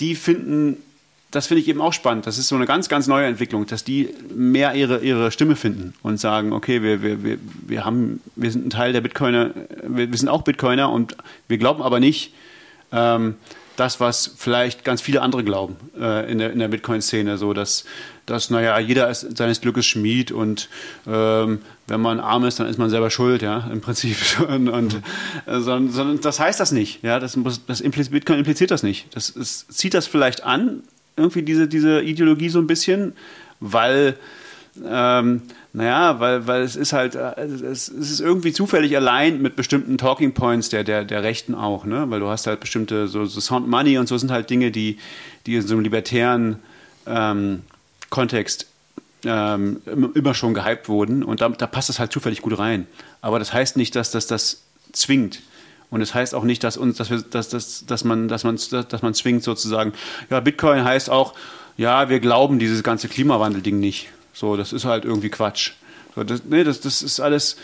die 0.00 0.14
finden 0.14 0.78
das 1.34 1.48
finde 1.48 1.62
ich 1.62 1.68
eben 1.68 1.80
auch 1.80 1.92
spannend. 1.92 2.26
Das 2.26 2.38
ist 2.38 2.48
so 2.48 2.54
eine 2.54 2.66
ganz, 2.66 2.88
ganz 2.88 3.06
neue 3.06 3.26
Entwicklung, 3.26 3.66
dass 3.66 3.82
die 3.82 4.10
mehr 4.32 4.74
ihre, 4.74 5.00
ihre 5.00 5.32
Stimme 5.32 5.56
finden 5.56 5.94
und 6.02 6.20
sagen, 6.20 6.52
okay, 6.52 6.82
wir, 6.82 7.02
wir, 7.02 7.24
wir, 7.24 7.38
wir, 7.66 7.84
haben, 7.84 8.20
wir 8.36 8.52
sind 8.52 8.66
ein 8.66 8.70
Teil 8.70 8.92
der 8.92 9.00
Bitcoiner, 9.00 9.50
wir, 9.82 10.10
wir 10.10 10.18
sind 10.18 10.28
auch 10.28 10.42
Bitcoiner 10.42 10.90
und 10.90 11.16
wir 11.48 11.58
glauben 11.58 11.82
aber 11.82 11.98
nicht, 11.98 12.32
ähm, 12.92 13.34
das, 13.76 13.98
was 13.98 14.30
vielleicht 14.36 14.84
ganz 14.84 15.00
viele 15.00 15.20
andere 15.22 15.42
glauben 15.42 15.74
äh, 15.98 16.30
in 16.30 16.38
der, 16.38 16.52
in 16.52 16.60
der 16.60 16.68
Bitcoin-Szene, 16.68 17.38
so 17.38 17.52
dass, 17.52 17.84
dass, 18.24 18.48
naja, 18.48 18.78
jeder 18.78 19.10
ist 19.10 19.36
seines 19.36 19.60
Glückes 19.60 19.84
Schmied 19.84 20.30
und 20.30 20.68
ähm, 21.08 21.60
wenn 21.88 22.00
man 22.00 22.20
arm 22.20 22.44
ist, 22.44 22.60
dann 22.60 22.68
ist 22.68 22.78
man 22.78 22.90
selber 22.90 23.10
schuld, 23.10 23.42
ja, 23.42 23.68
im 23.72 23.80
Prinzip. 23.80 24.16
Und, 24.48 24.68
und 24.68 24.94
äh, 25.46 25.58
sondern, 25.58 25.90
sondern 25.90 26.20
das 26.20 26.38
heißt 26.38 26.60
das 26.60 26.70
nicht, 26.70 27.02
ja, 27.02 27.18
das, 27.18 27.36
das 27.66 27.80
impliziert, 27.80 28.12
Bitcoin 28.12 28.38
impliziert 28.38 28.70
das 28.70 28.82
nicht. 28.82 29.14
Das, 29.14 29.34
es 29.34 29.66
zieht 29.66 29.94
das 29.94 30.06
vielleicht 30.06 30.44
an, 30.44 30.82
irgendwie 31.16 31.42
diese, 31.42 31.68
diese 31.68 32.02
Ideologie 32.02 32.48
so 32.48 32.58
ein 32.58 32.66
bisschen, 32.66 33.14
weil 33.60 34.16
ähm, 34.84 35.42
naja, 35.72 36.18
weil, 36.18 36.46
weil 36.46 36.62
es 36.62 36.74
ist 36.74 36.92
halt, 36.92 37.14
äh, 37.14 37.42
es, 37.42 37.88
ist 37.88 38.20
irgendwie 38.20 38.52
zufällig 38.52 38.96
allein 38.96 39.40
mit 39.40 39.56
bestimmten 39.56 39.98
Talking 39.98 40.32
Points 40.34 40.68
der, 40.68 40.82
der, 40.82 41.04
der 41.04 41.22
Rechten 41.22 41.54
auch, 41.54 41.84
ne? 41.84 42.10
Weil 42.10 42.20
du 42.20 42.28
hast 42.28 42.46
halt 42.46 42.60
bestimmte, 42.60 43.06
so, 43.06 43.24
so 43.24 43.40
Sound 43.40 43.68
Money 43.68 43.98
und 43.98 44.08
so 44.08 44.18
sind 44.18 44.32
halt 44.32 44.50
Dinge, 44.50 44.70
die, 44.70 44.98
die 45.46 45.56
in 45.56 45.62
so 45.62 45.74
einem 45.74 45.82
libertären 45.82 46.58
ähm, 47.06 47.62
Kontext 48.10 48.66
ähm, 49.24 49.80
immer 50.14 50.34
schon 50.34 50.54
gehypt 50.54 50.88
wurden 50.88 51.22
und 51.22 51.40
da, 51.40 51.48
da 51.48 51.66
passt 51.66 51.88
das 51.88 51.98
halt 51.98 52.12
zufällig 52.12 52.42
gut 52.42 52.58
rein. 52.58 52.86
Aber 53.20 53.38
das 53.38 53.52
heißt 53.52 53.76
nicht, 53.76 53.94
dass 53.96 54.10
das 54.10 54.26
das 54.26 54.62
zwingt. 54.92 55.40
Und 55.90 56.00
es 56.00 56.08
das 56.08 56.14
heißt 56.14 56.34
auch 56.34 56.44
nicht, 56.44 56.64
dass 56.64 56.76
uns, 56.76 56.96
dass 56.96 57.10
wir, 57.10 57.22
dass, 57.22 57.48
dass, 57.48 57.86
dass 57.86 58.04
man, 58.04 58.28
dass 58.28 58.44
man, 58.44 58.58
dass 58.88 59.02
man 59.02 59.14
zwingt 59.14 59.42
sozusagen, 59.42 59.92
ja, 60.30 60.40
Bitcoin 60.40 60.84
heißt 60.84 61.10
auch, 61.10 61.34
ja, 61.76 62.08
wir 62.08 62.20
glauben 62.20 62.58
dieses 62.58 62.82
ganze 62.82 63.08
Klimawandel-Ding 63.08 63.78
nicht. 63.78 64.08
So, 64.32 64.56
das 64.56 64.72
ist 64.72 64.84
halt 64.84 65.04
irgendwie 65.04 65.28
Quatsch. 65.28 65.72
So, 66.14 66.24
das, 66.24 66.44
nee, 66.44 66.64
das, 66.64 66.80
das 66.80 67.02
ist 67.02 67.20
alles, 67.20 67.56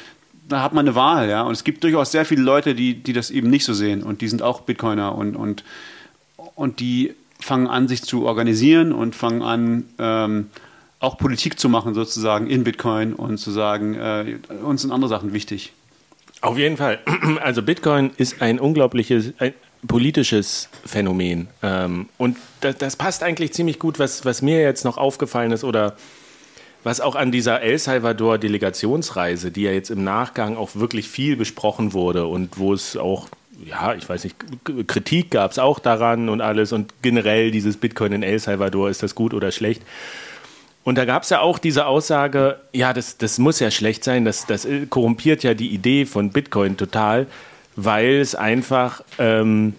da 0.48 0.62
hat 0.62 0.72
man 0.74 0.86
eine 0.86 0.94
Wahl, 0.94 1.28
ja. 1.28 1.42
Und 1.42 1.52
es 1.52 1.64
gibt 1.64 1.84
durchaus 1.84 2.12
sehr 2.12 2.24
viele 2.24 2.42
Leute, 2.42 2.74
die, 2.74 2.94
die 2.94 3.12
das 3.12 3.30
eben 3.30 3.50
nicht 3.50 3.64
so 3.64 3.74
sehen 3.74 4.02
und 4.02 4.20
die 4.20 4.28
sind 4.28 4.42
auch 4.42 4.62
Bitcoiner 4.62 5.14
und, 5.14 5.36
und, 5.36 5.64
und 6.54 6.80
die 6.80 7.14
fangen 7.40 7.66
an, 7.66 7.88
sich 7.88 8.02
zu 8.02 8.26
organisieren 8.26 8.92
und 8.92 9.14
fangen 9.14 9.42
an, 9.42 9.84
ähm, 9.98 10.50
auch 10.98 11.16
Politik 11.16 11.58
zu 11.58 11.68
machen, 11.68 11.94
sozusagen 11.94 12.46
in 12.46 12.62
Bitcoin 12.62 13.14
und 13.14 13.38
zu 13.38 13.50
sagen, 13.50 13.94
äh, 13.94 14.38
uns 14.62 14.82
sind 14.82 14.92
andere 14.92 15.08
Sachen 15.08 15.32
wichtig. 15.32 15.72
Auf 16.40 16.58
jeden 16.58 16.76
Fall. 16.76 16.98
Also 17.42 17.62
Bitcoin 17.62 18.10
ist 18.16 18.42
ein 18.42 18.58
unglaubliches, 18.58 19.32
ein 19.38 19.54
politisches 19.86 20.68
Phänomen. 20.84 21.48
Ähm, 21.62 22.08
und 22.18 22.36
das, 22.60 22.96
passt 22.96 23.22
eigentlich 23.22 23.52
ziemlich 23.52 23.78
gut, 23.78 23.98
was, 23.98 24.24
was 24.24 24.42
mir 24.42 24.60
jetzt 24.60 24.84
noch 24.84 24.98
aufgefallen 24.98 25.52
ist 25.52 25.64
oder 25.64 25.96
was 26.82 27.00
auch 27.00 27.14
an 27.14 27.30
dieser 27.30 27.60
El 27.60 27.78
Salvador-Delegationsreise, 27.78 29.50
die 29.50 29.62
ja 29.62 29.72
jetzt 29.72 29.90
im 29.90 30.02
Nachgang 30.02 30.56
auch 30.56 30.70
wirklich 30.74 31.08
viel 31.08 31.36
besprochen 31.36 31.92
wurde 31.92 32.26
und 32.26 32.58
wo 32.58 32.72
es 32.72 32.96
auch, 32.96 33.28
ja, 33.64 33.94
ich 33.94 34.08
weiß 34.08 34.24
nicht, 34.24 34.36
Kritik 34.86 35.30
gab 35.30 35.50
es 35.50 35.58
auch 35.58 35.78
daran 35.78 36.30
und 36.30 36.40
alles 36.40 36.72
und 36.72 36.94
generell 37.02 37.50
dieses 37.50 37.76
Bitcoin 37.76 38.12
in 38.12 38.22
El 38.22 38.38
Salvador, 38.38 38.88
ist 38.88 39.02
das 39.02 39.14
gut 39.14 39.34
oder 39.34 39.52
schlecht? 39.52 39.82
Und 40.90 40.96
da 40.96 41.04
gab 41.04 41.22
es 41.22 41.30
ja 41.30 41.38
auch 41.38 41.60
diese 41.60 41.86
Aussage, 41.86 42.58
ja, 42.72 42.92
das, 42.92 43.16
das 43.16 43.38
muss 43.38 43.60
ja 43.60 43.70
schlecht 43.70 44.02
sein, 44.02 44.24
das, 44.24 44.46
das 44.46 44.66
korrumpiert 44.88 45.44
ja 45.44 45.54
die 45.54 45.68
Idee 45.68 46.04
von 46.04 46.30
Bitcoin 46.30 46.76
total, 46.76 47.28
weil 47.76 48.16
es 48.16 48.34
einfach, 48.34 49.00
ähm, 49.20 49.74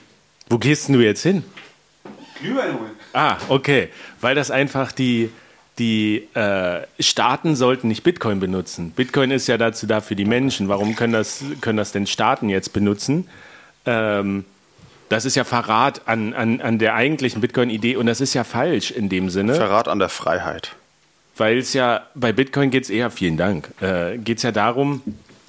wo 0.50 0.58
gehst 0.58 0.88
du 0.88 1.02
jetzt 1.02 1.24
hin? 1.24 1.43
Glühwein 2.39 2.80
holen. 2.80 2.91
Ah, 3.12 3.36
okay, 3.50 3.89
weil 4.21 4.36
das 4.36 4.52
einfach 4.52 4.93
die, 4.93 5.32
die 5.80 6.30
äh, 6.34 6.84
Staaten 6.97 7.58
sollten 7.58 7.89
nicht 7.89 8.04
Bitcoin 8.04 8.39
benutzen. 8.39 8.91
Bitcoin 8.91 9.32
ist 9.32 9.47
ja 9.47 9.58
dazu 9.58 9.88
da 9.88 10.00
für 10.00 10.15
die 10.15 10.24
Menschen. 10.24 10.69
Warum 10.69 10.95
können 10.95 11.12
das, 11.12 11.43
können 11.60 11.76
das 11.76 11.91
denn 11.91 12.08
Staaten 12.08 12.47
jetzt 12.47 12.71
benutzen? 12.71 13.28
Ähm, 13.86 14.45
das 15.10 15.26
ist 15.26 15.36
ja 15.36 15.43
Verrat 15.43 16.04
an, 16.06 16.34
an, 16.34 16.62
an 16.62 16.80
der 16.80 16.95
eigentlichen 16.95 17.41
Bitcoin-Idee 17.41 17.97
und 17.97 18.06
das 18.06 18.21
ist 18.21 18.34
ja 18.34 18.45
falsch 18.45 18.91
in 18.91 19.10
dem 19.10 19.30
Sinne. 19.30 19.56
Verrat 19.56 19.89
an 19.89 20.00
der 20.00 20.08
Freiheit. 20.08 20.71
Weil 21.41 21.58
es 21.58 21.73
ja, 21.73 22.04
bei 22.13 22.34
Bitcoin 22.34 22.69
geht 22.69 22.84
es 22.84 22.91
eher, 22.91 23.10
vielen 23.10 23.36
Dank, 23.36 23.69
äh, 23.82 24.19
geht 24.19 24.38
es 24.38 24.43
ja 24.43 24.51
darum, 24.51 25.01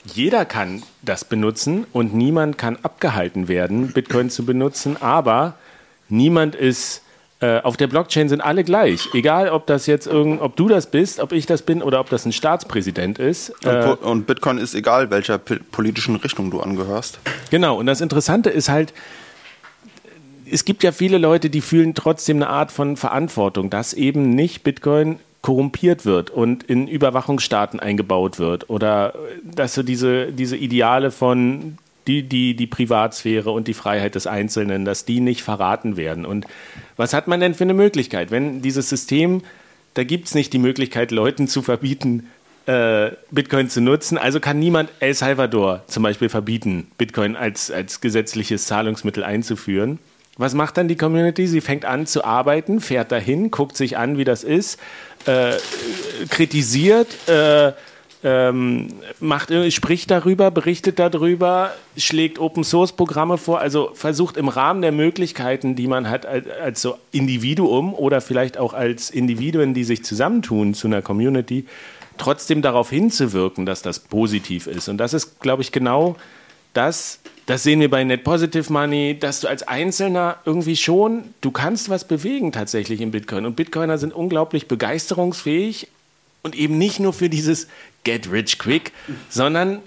jeder 0.06 0.46
kann 0.46 0.82
das 1.02 1.22
benutzen 1.22 1.86
und 1.92 2.14
niemand 2.14 2.56
kann 2.56 2.78
abgehalten 2.82 3.46
werden, 3.46 3.88
Bitcoin 3.88 4.30
zu 4.30 4.46
benutzen, 4.46 4.96
aber 4.98 5.52
niemand 6.08 6.54
ist 6.54 7.02
äh, 7.40 7.60
auf 7.60 7.76
der 7.76 7.88
Blockchain 7.88 8.30
sind 8.30 8.40
alle 8.40 8.64
gleich. 8.64 9.10
Egal, 9.12 9.50
ob 9.50 9.66
das 9.66 9.84
jetzt 9.84 10.06
irgend, 10.06 10.40
ob 10.40 10.56
du 10.56 10.66
das 10.66 10.90
bist, 10.90 11.20
ob 11.20 11.32
ich 11.32 11.44
das 11.44 11.60
bin 11.60 11.82
oder 11.82 12.00
ob 12.00 12.08
das 12.08 12.24
ein 12.24 12.32
Staatspräsident 12.32 13.18
ist. 13.18 13.52
Äh, 13.62 13.88
und, 13.88 14.26
Bitcoin 14.26 14.56
ist 14.56 14.74
egal, 14.74 15.10
welcher 15.10 15.36
politischen 15.36 16.16
Richtung 16.16 16.50
du 16.50 16.60
angehörst. 16.60 17.18
Genau. 17.50 17.78
Und 17.78 17.84
das 17.84 18.00
Interessante 18.00 18.48
ist 18.48 18.70
halt, 18.70 18.94
es 20.50 20.64
gibt 20.64 20.84
ja 20.84 20.92
viele 20.92 21.18
Leute, 21.18 21.50
die 21.50 21.60
fühlen 21.60 21.94
trotzdem 21.94 22.38
eine 22.38 22.48
Art 22.48 22.72
von 22.72 22.96
Verantwortung, 22.96 23.68
dass 23.68 23.92
eben 23.92 24.30
nicht 24.30 24.62
Bitcoin 24.62 25.18
korrumpiert 25.42 26.06
wird 26.06 26.30
und 26.30 26.62
in 26.62 26.86
Überwachungsstaaten 26.88 27.80
eingebaut 27.80 28.38
wird 28.38 28.70
oder 28.70 29.14
dass 29.42 29.74
so 29.74 29.82
diese, 29.82 30.32
diese 30.32 30.56
Ideale 30.56 31.10
von 31.10 31.78
die, 32.06 32.22
die, 32.22 32.54
die 32.54 32.66
Privatsphäre 32.66 33.50
und 33.50 33.68
die 33.68 33.74
Freiheit 33.74 34.14
des 34.14 34.26
Einzelnen, 34.26 34.84
dass 34.84 35.04
die 35.04 35.20
nicht 35.20 35.42
verraten 35.42 35.96
werden. 35.96 36.24
Und 36.24 36.46
was 36.96 37.12
hat 37.12 37.28
man 37.28 37.40
denn 37.40 37.54
für 37.54 37.64
eine 37.64 37.74
Möglichkeit? 37.74 38.30
Wenn 38.30 38.62
dieses 38.62 38.88
System, 38.88 39.42
da 39.94 40.04
gibt 40.04 40.28
es 40.28 40.34
nicht 40.34 40.52
die 40.52 40.58
Möglichkeit, 40.58 41.10
Leuten 41.10 41.48
zu 41.48 41.62
verbieten, 41.62 42.28
äh, 42.66 43.10
Bitcoin 43.30 43.68
zu 43.68 43.80
nutzen. 43.80 44.18
Also 44.18 44.38
kann 44.38 44.58
niemand 44.58 44.90
El 45.00 45.14
Salvador 45.14 45.82
zum 45.88 46.02
Beispiel 46.02 46.28
verbieten, 46.28 46.86
Bitcoin 46.98 47.34
als, 47.34 47.70
als 47.70 48.00
gesetzliches 48.00 48.66
Zahlungsmittel 48.66 49.24
einzuführen. 49.24 49.98
Was 50.38 50.54
macht 50.54 50.76
dann 50.78 50.88
die 50.88 50.96
Community? 50.96 51.46
Sie 51.46 51.60
fängt 51.60 51.84
an 51.84 52.06
zu 52.06 52.24
arbeiten, 52.24 52.80
fährt 52.80 53.12
dahin, 53.12 53.50
guckt 53.50 53.76
sich 53.76 53.98
an, 53.98 54.16
wie 54.16 54.24
das 54.24 54.44
ist, 54.44 54.80
äh, 55.26 55.56
kritisiert, 56.28 57.08
äh, 57.28 57.72
ähm, 58.24 58.88
macht, 59.18 59.52
spricht 59.72 60.10
darüber, 60.10 60.50
berichtet 60.50 60.98
darüber, 60.98 61.72
schlägt 61.96 62.38
Open 62.38 62.62
Source 62.62 62.92
Programme 62.92 63.36
vor, 63.36 63.58
also 63.58 63.90
versucht 63.94 64.36
im 64.36 64.48
Rahmen 64.48 64.80
der 64.80 64.92
Möglichkeiten, 64.92 65.74
die 65.74 65.88
man 65.88 66.08
hat 66.08 66.24
als, 66.24 66.48
als 66.48 66.82
so 66.82 66.98
Individuum 67.10 67.94
oder 67.94 68.20
vielleicht 68.20 68.58
auch 68.58 68.74
als 68.74 69.10
Individuen, 69.10 69.74
die 69.74 69.84
sich 69.84 70.04
zusammentun 70.04 70.74
zu 70.74 70.86
einer 70.86 71.02
Community, 71.02 71.66
trotzdem 72.16 72.62
darauf 72.62 72.90
hinzuwirken, 72.90 73.66
dass 73.66 73.82
das 73.82 73.98
positiv 73.98 74.68
ist. 74.68 74.88
Und 74.88 74.98
das 74.98 75.14
ist, 75.14 75.40
glaube 75.40 75.62
ich, 75.62 75.72
genau 75.72 76.16
das, 76.74 77.18
das 77.52 77.64
sehen 77.64 77.80
wir 77.80 77.90
bei 77.90 78.02
Net 78.02 78.24
Positive 78.24 78.72
Money, 78.72 79.18
dass 79.20 79.40
du 79.40 79.46
als 79.46 79.62
Einzelner 79.62 80.38
irgendwie 80.46 80.74
schon, 80.74 81.34
du 81.42 81.50
kannst 81.50 81.90
was 81.90 82.04
bewegen 82.04 82.50
tatsächlich 82.50 83.02
im 83.02 83.10
Bitcoin. 83.10 83.44
Und 83.44 83.56
Bitcoiner 83.56 83.98
sind 83.98 84.14
unglaublich 84.14 84.68
begeisterungsfähig 84.68 85.88
und 86.42 86.54
eben 86.54 86.78
nicht 86.78 86.98
nur 86.98 87.12
für 87.12 87.28
dieses 87.28 87.68
Get 88.04 88.32
Rich 88.32 88.58
Quick, 88.58 88.92
sondern 89.28 89.80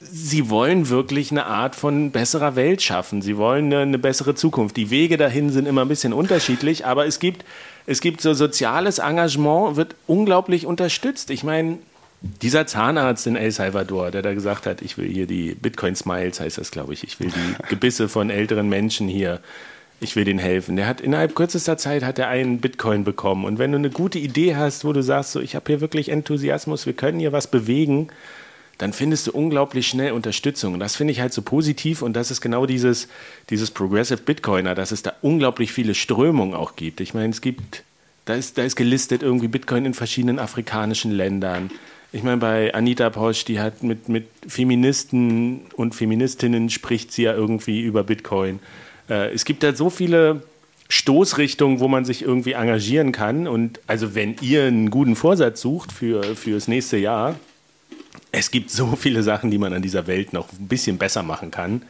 sie 0.00 0.50
wollen 0.50 0.88
wirklich 0.88 1.30
eine 1.30 1.46
Art 1.46 1.76
von 1.76 2.10
besserer 2.10 2.56
Welt 2.56 2.82
schaffen. 2.82 3.22
Sie 3.22 3.36
wollen 3.36 3.66
eine, 3.66 3.82
eine, 3.82 3.98
bessere 4.00 4.34
Zukunft. 4.34 4.76
Die 4.76 4.90
Wege 4.90 5.16
dahin 5.16 5.50
sind 5.50 5.68
immer 5.68 5.82
ein 5.82 5.88
bisschen 5.88 6.12
unterschiedlich, 6.12 6.84
aber 6.84 7.06
es 7.06 7.20
gibt, 7.20 7.44
es 7.86 8.00
gibt 8.00 8.22
so 8.22 8.34
soziales 8.34 8.98
Engagement, 8.98 9.76
wird 9.76 9.94
unglaublich 10.08 10.66
unterstützt. 10.66 11.30
Ich 11.30 11.44
meine, 11.44 11.78
dieser 12.42 12.66
Zahnarzt 12.66 13.26
in 13.26 13.36
El 13.36 13.52
Salvador, 13.52 14.10
der 14.10 14.22
da 14.22 14.34
gesagt 14.34 14.66
hat, 14.66 14.82
ich 14.82 14.96
will 14.98 15.08
hier 15.08 15.26
die 15.26 15.54
Bitcoin 15.54 15.94
Smiles, 15.94 16.40
heißt 16.40 16.58
das, 16.58 16.70
glaube 16.70 16.92
ich, 16.92 17.04
ich 17.04 17.20
will 17.20 17.28
die 17.28 17.62
Gebisse 17.68 18.08
von 18.08 18.30
älteren 18.30 18.68
Menschen 18.68 19.08
hier 19.08 19.40
ich 20.00 20.16
will 20.16 20.24
denen 20.24 20.38
helfen. 20.38 20.76
Der 20.76 20.86
hat 20.86 21.00
innerhalb 21.00 21.34
kürzester 21.34 21.76
Zeit 21.76 22.04
hat 22.04 22.18
er 22.18 22.28
einen 22.28 22.60
Bitcoin 22.60 23.04
bekommen. 23.04 23.44
Und 23.44 23.58
wenn 23.58 23.72
du 23.72 23.78
eine 23.78 23.90
gute 23.90 24.18
Idee 24.18 24.56
hast, 24.56 24.84
wo 24.84 24.92
du 24.92 25.02
sagst, 25.02 25.32
so, 25.32 25.40
ich 25.40 25.54
habe 25.54 25.66
hier 25.66 25.80
wirklich 25.80 26.10
Enthusiasmus, 26.10 26.86
wir 26.86 26.92
können 26.92 27.18
hier 27.18 27.32
was 27.32 27.46
bewegen, 27.46 28.08
dann 28.78 28.92
findest 28.92 29.28
du 29.28 29.32
unglaublich 29.32 29.86
schnell 29.86 30.12
Unterstützung. 30.12 30.74
Und 30.74 30.80
das 30.80 30.96
finde 30.96 31.12
ich 31.12 31.20
halt 31.20 31.32
so 31.32 31.42
positiv 31.42 32.02
und 32.02 32.14
das 32.14 32.30
ist 32.30 32.40
genau 32.40 32.66
dieses, 32.66 33.08
dieses 33.50 33.70
Progressive 33.70 34.20
Bitcoiner, 34.20 34.74
dass 34.74 34.92
es 34.92 35.02
da 35.02 35.12
unglaublich 35.22 35.72
viele 35.72 35.94
Strömungen 35.94 36.54
auch 36.54 36.76
gibt. 36.76 37.00
Ich 37.00 37.14
meine, 37.14 37.30
es 37.30 37.40
gibt, 37.40 37.84
da 38.24 38.34
ist, 38.34 38.58
da 38.58 38.62
ist 38.62 38.76
gelistet 38.76 39.22
irgendwie 39.22 39.48
Bitcoin 39.48 39.86
in 39.86 39.94
verschiedenen 39.94 40.38
afrikanischen 40.38 41.12
Ländern. 41.12 41.70
Ich 42.14 42.22
meine, 42.22 42.36
bei 42.36 42.72
Anita 42.72 43.10
Posch, 43.10 43.44
die 43.44 43.58
hat 43.58 43.82
mit, 43.82 44.08
mit 44.08 44.28
Feministen 44.46 45.62
und 45.74 45.96
Feministinnen 45.96 46.70
spricht 46.70 47.10
sie 47.10 47.24
ja 47.24 47.34
irgendwie 47.34 47.80
über 47.80 48.04
Bitcoin. 48.04 48.60
Äh, 49.10 49.34
es 49.34 49.44
gibt 49.44 49.64
da 49.64 49.74
so 49.74 49.90
viele 49.90 50.44
Stoßrichtungen, 50.88 51.80
wo 51.80 51.88
man 51.88 52.04
sich 52.04 52.22
irgendwie 52.22 52.52
engagieren 52.52 53.10
kann. 53.10 53.48
Und 53.48 53.80
also 53.88 54.14
wenn 54.14 54.36
ihr 54.40 54.66
einen 54.66 54.90
guten 54.90 55.16
Vorsatz 55.16 55.60
sucht 55.60 55.90
für, 55.90 56.36
für 56.36 56.52
das 56.52 56.68
nächste 56.68 56.98
Jahr, 56.98 57.34
es 58.30 58.52
gibt 58.52 58.70
so 58.70 58.94
viele 58.94 59.24
Sachen, 59.24 59.50
die 59.50 59.58
man 59.58 59.72
an 59.72 59.82
dieser 59.82 60.06
Welt 60.06 60.32
noch 60.32 60.52
ein 60.52 60.68
bisschen 60.68 60.98
besser 60.98 61.24
machen 61.24 61.50
kann. 61.50 61.82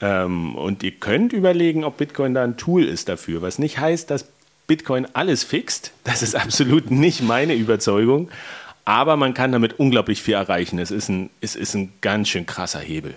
Ähm, 0.00 0.54
und 0.54 0.82
ihr 0.82 0.92
könnt 0.92 1.34
überlegen, 1.34 1.84
ob 1.84 1.98
Bitcoin 1.98 2.32
da 2.32 2.42
ein 2.42 2.56
Tool 2.56 2.84
ist 2.84 3.10
dafür, 3.10 3.42
was 3.42 3.58
nicht 3.58 3.78
heißt, 3.78 4.10
dass 4.10 4.24
Bitcoin 4.66 5.06
alles 5.12 5.44
fixt. 5.44 5.92
Das 6.04 6.22
ist 6.22 6.34
absolut 6.34 6.90
nicht 6.90 7.22
meine 7.22 7.54
Überzeugung. 7.54 8.30
Aber 8.84 9.16
man 9.16 9.34
kann 9.34 9.52
damit 9.52 9.78
unglaublich 9.78 10.22
viel 10.22 10.34
erreichen. 10.34 10.78
Es 10.78 10.90
ist 10.90 11.08
ein, 11.08 11.30
es 11.40 11.54
ist 11.54 11.74
ein 11.74 11.92
ganz 12.00 12.28
schön 12.28 12.46
krasser 12.46 12.80
Hebel. 12.80 13.14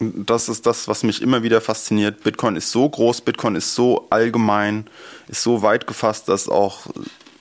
Das 0.00 0.48
ist 0.48 0.66
das, 0.66 0.88
was 0.88 1.04
mich 1.04 1.22
immer 1.22 1.42
wieder 1.42 1.60
fasziniert. 1.60 2.24
Bitcoin 2.24 2.56
ist 2.56 2.70
so 2.70 2.88
groß, 2.88 3.20
Bitcoin 3.20 3.54
ist 3.54 3.74
so 3.74 4.06
allgemein, 4.10 4.86
ist 5.28 5.42
so 5.42 5.62
weit 5.62 5.86
gefasst, 5.86 6.28
dass 6.28 6.48
auch 6.48 6.86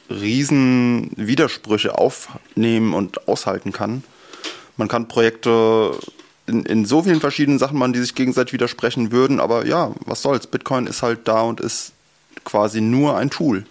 riesen 0.10 1.12
Widersprüche 1.16 1.98
aufnehmen 1.98 2.94
und 2.94 3.28
aushalten 3.28 3.72
kann. 3.72 4.04
Man 4.78 4.88
kann 4.88 5.08
Projekte 5.08 5.98
in, 6.46 6.66
in 6.66 6.86
so 6.86 7.04
vielen 7.04 7.22
verschiedenen 7.22 7.58
Sachen 7.58 7.80
machen, 7.80 7.94
die 7.94 8.02
sich 8.02 8.14
gegenseitig 8.14 8.54
widersprechen 8.54 9.12
würden, 9.12 9.40
aber 9.40 9.66
ja, 9.66 9.94
was 10.06 10.22
soll's. 10.22 10.46
Bitcoin 10.46 10.88
ist 10.88 11.02
halt 11.02 11.28
da 11.28 11.42
und 11.42 11.60
ist 11.60 11.94
quasi 12.44 12.82
nur 12.82 13.18
ein 13.18 13.30
Tool. 13.30 13.66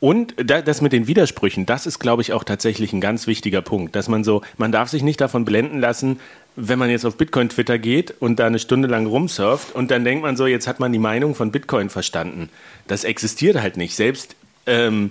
Und 0.00 0.34
das 0.38 0.80
mit 0.80 0.92
den 0.92 1.06
Widersprüchen, 1.06 1.66
das 1.66 1.86
ist, 1.86 1.98
glaube 1.98 2.22
ich, 2.22 2.32
auch 2.32 2.44
tatsächlich 2.44 2.92
ein 2.92 3.00
ganz 3.00 3.26
wichtiger 3.26 3.62
Punkt, 3.62 3.96
dass 3.96 4.08
man 4.08 4.24
so, 4.24 4.42
man 4.56 4.72
darf 4.72 4.88
sich 4.88 5.02
nicht 5.02 5.20
davon 5.20 5.44
blenden 5.44 5.80
lassen, 5.80 6.20
wenn 6.56 6.78
man 6.78 6.88
jetzt 6.88 7.04
auf 7.04 7.16
Bitcoin 7.16 7.50
Twitter 7.50 7.78
geht 7.78 8.14
und 8.18 8.38
da 8.38 8.46
eine 8.46 8.58
Stunde 8.58 8.88
lang 8.88 9.06
rumsurft 9.06 9.74
und 9.74 9.90
dann 9.90 10.04
denkt 10.04 10.22
man 10.22 10.36
so, 10.36 10.46
jetzt 10.46 10.66
hat 10.66 10.80
man 10.80 10.92
die 10.92 10.98
Meinung 10.98 11.34
von 11.34 11.52
Bitcoin 11.52 11.90
verstanden. 11.90 12.48
Das 12.86 13.04
existiert 13.04 13.60
halt 13.60 13.76
nicht. 13.76 13.94
Selbst 13.94 14.36
ähm, 14.66 15.10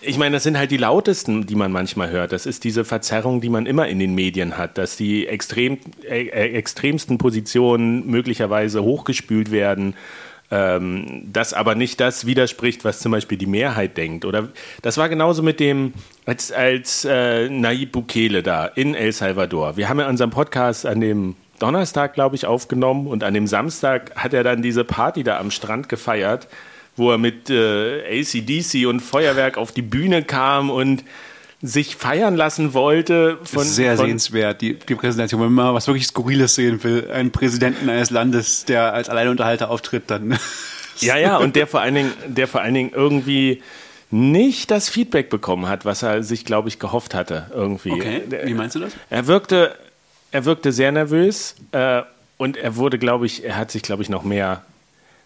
ich 0.00 0.16
meine, 0.16 0.36
das 0.36 0.44
sind 0.44 0.56
halt 0.56 0.70
die 0.70 0.76
lautesten, 0.76 1.46
die 1.46 1.56
man 1.56 1.72
manchmal 1.72 2.10
hört. 2.10 2.30
Das 2.30 2.46
ist 2.46 2.62
diese 2.62 2.84
Verzerrung, 2.84 3.40
die 3.40 3.48
man 3.48 3.66
immer 3.66 3.88
in 3.88 3.98
den 3.98 4.14
Medien 4.14 4.56
hat, 4.56 4.78
dass 4.78 4.96
die 4.96 5.26
extrem, 5.26 5.78
äh, 6.08 6.28
äh, 6.28 6.52
extremsten 6.54 7.18
Positionen 7.18 8.06
möglicherweise 8.06 8.84
hochgespült 8.84 9.50
werden, 9.50 9.94
ähm, 10.50 11.22
das 11.30 11.52
aber 11.52 11.74
nicht 11.74 12.00
das 12.00 12.26
widerspricht, 12.26 12.84
was 12.84 13.00
zum 13.00 13.12
Beispiel 13.12 13.38
die 13.38 13.46
Mehrheit 13.46 13.96
denkt. 13.96 14.24
Oder 14.24 14.48
das 14.82 14.96
war 14.96 15.08
genauso 15.08 15.42
mit 15.42 15.60
dem, 15.60 15.92
als, 16.26 16.52
als 16.52 17.04
äh, 17.04 17.48
Nayib 17.48 17.92
Bukele 17.92 18.42
da 18.42 18.66
in 18.66 18.94
El 18.94 19.12
Salvador. 19.12 19.76
Wir 19.76 19.88
haben 19.88 20.00
ja 20.00 20.08
unseren 20.08 20.30
Podcast 20.30 20.86
an 20.86 21.00
dem 21.00 21.36
Donnerstag, 21.58 22.14
glaube 22.14 22.36
ich, 22.36 22.46
aufgenommen 22.46 23.06
und 23.06 23.24
an 23.24 23.34
dem 23.34 23.46
Samstag 23.46 24.14
hat 24.16 24.32
er 24.32 24.44
dann 24.44 24.62
diese 24.62 24.84
Party 24.84 25.24
da 25.24 25.38
am 25.38 25.50
Strand 25.50 25.88
gefeiert 25.88 26.48
wo 26.98 27.12
er 27.12 27.18
mit 27.18 27.48
äh, 27.48 28.20
ACDC 28.20 28.86
und 28.86 29.00
Feuerwerk 29.00 29.56
auf 29.56 29.72
die 29.72 29.82
Bühne 29.82 30.24
kam 30.24 30.68
und 30.68 31.04
sich 31.60 31.96
feiern 31.96 32.36
lassen 32.36 32.72
wollte. 32.74 33.38
Von, 33.42 33.64
sehr 33.64 33.96
von 33.96 34.06
sehenswert, 34.06 34.60
die, 34.60 34.74
die 34.74 34.94
Präsentation. 34.94 35.40
Wenn 35.40 35.52
man 35.52 35.74
was 35.74 35.86
wirklich 35.86 36.06
Skurriles 36.06 36.54
sehen 36.54 36.82
will, 36.84 37.10
einen 37.10 37.30
Präsidenten 37.30 37.88
eines 37.88 38.10
Landes, 38.10 38.64
der 38.64 38.92
als 38.92 39.08
Alleinunterhalter 39.08 39.70
auftritt, 39.70 40.04
dann. 40.06 40.38
ja, 41.00 41.16
ja, 41.16 41.36
und 41.38 41.56
der 41.56 41.66
vor 41.66 41.80
allen 41.80 41.94
Dingen, 41.94 42.12
der 42.26 42.46
vor 42.46 42.60
allen 42.60 42.74
Dingen 42.74 42.90
irgendwie 42.94 43.62
nicht 44.10 44.70
das 44.70 44.88
Feedback 44.88 45.30
bekommen 45.30 45.68
hat, 45.68 45.84
was 45.84 46.02
er 46.02 46.22
sich, 46.22 46.44
glaube 46.44 46.68
ich, 46.68 46.78
gehofft 46.78 47.14
hatte. 47.14 47.50
Irgendwie. 47.52 47.92
Okay. 47.92 48.22
Wie 48.44 48.54
meinst 48.54 48.76
du 48.76 48.80
das? 48.80 48.92
Er 49.10 49.26
wirkte, 49.26 49.76
er 50.30 50.44
wirkte 50.44 50.72
sehr 50.72 50.92
nervös 50.92 51.56
äh, 51.72 52.02
und 52.36 52.56
er 52.56 52.76
wurde, 52.76 52.98
glaube 52.98 53.26
ich, 53.26 53.44
er 53.44 53.56
hat 53.56 53.70
sich, 53.70 53.82
glaube 53.82 54.02
ich, 54.02 54.08
noch 54.08 54.22
mehr 54.22 54.62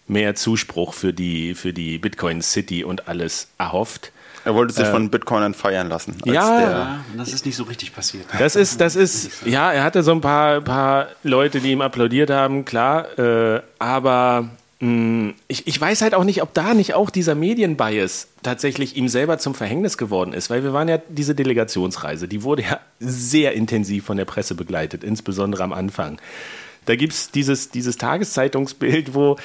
mehr 0.07 0.35
Zuspruch 0.35 0.93
für 0.93 1.13
die, 1.13 1.55
für 1.55 1.73
die 1.73 1.97
Bitcoin 1.97 2.41
City 2.41 2.83
und 2.83 3.07
alles 3.07 3.47
erhofft. 3.57 4.11
Er 4.45 4.55
wollte 4.55 4.73
sich 4.73 4.85
äh, 4.85 4.91
von 4.91 5.09
Bitcoinern 5.09 5.53
feiern 5.53 5.89
lassen. 5.89 6.17
ja, 6.25 7.03
das 7.15 7.33
ist 7.33 7.45
nicht 7.45 7.55
so 7.55 7.63
richtig 7.63 7.93
passiert. 7.93 8.25
Das 8.37 8.55
ist, 8.55 8.81
das 8.81 8.95
ist, 8.95 9.45
ja, 9.45 9.71
er 9.71 9.83
hatte 9.83 10.03
so 10.03 10.11
ein 10.11 10.21
paar, 10.21 10.61
paar 10.61 11.07
Leute, 11.23 11.59
die 11.59 11.71
ihm 11.71 11.81
applaudiert 11.81 12.29
haben, 12.29 12.65
klar, 12.65 13.17
äh, 13.17 13.61
aber 13.79 14.49
mh, 14.79 14.87
hm, 14.87 15.33
ich, 15.47 15.67
ich 15.67 15.79
weiß 15.79 16.01
halt 16.01 16.13
auch 16.13 16.25
nicht, 16.25 16.41
ob 16.41 16.53
da 16.53 16.73
nicht 16.73 16.93
auch 16.93 17.09
dieser 17.09 17.35
Medienbias 17.35 18.27
tatsächlich 18.43 18.97
ihm 18.97 19.07
selber 19.07 19.37
zum 19.37 19.55
Verhängnis 19.55 19.97
geworden 19.97 20.33
ist, 20.33 20.49
weil 20.49 20.63
wir 20.63 20.73
waren 20.73 20.89
ja 20.89 20.99
diese 21.07 21.35
Delegationsreise, 21.35 22.27
die 22.27 22.43
wurde 22.43 22.63
ja 22.63 22.79
sehr 22.99 23.53
intensiv 23.53 24.05
von 24.05 24.17
der 24.17 24.25
Presse 24.25 24.55
begleitet, 24.55 25.03
insbesondere 25.03 25.63
am 25.63 25.73
Anfang. 25.73 26.19
Da 26.85 26.97
gibt 26.97 27.13
es 27.13 27.31
dieses, 27.31 27.69
dieses 27.69 27.97
Tageszeitungsbild, 27.97 29.13
wo 29.13 29.37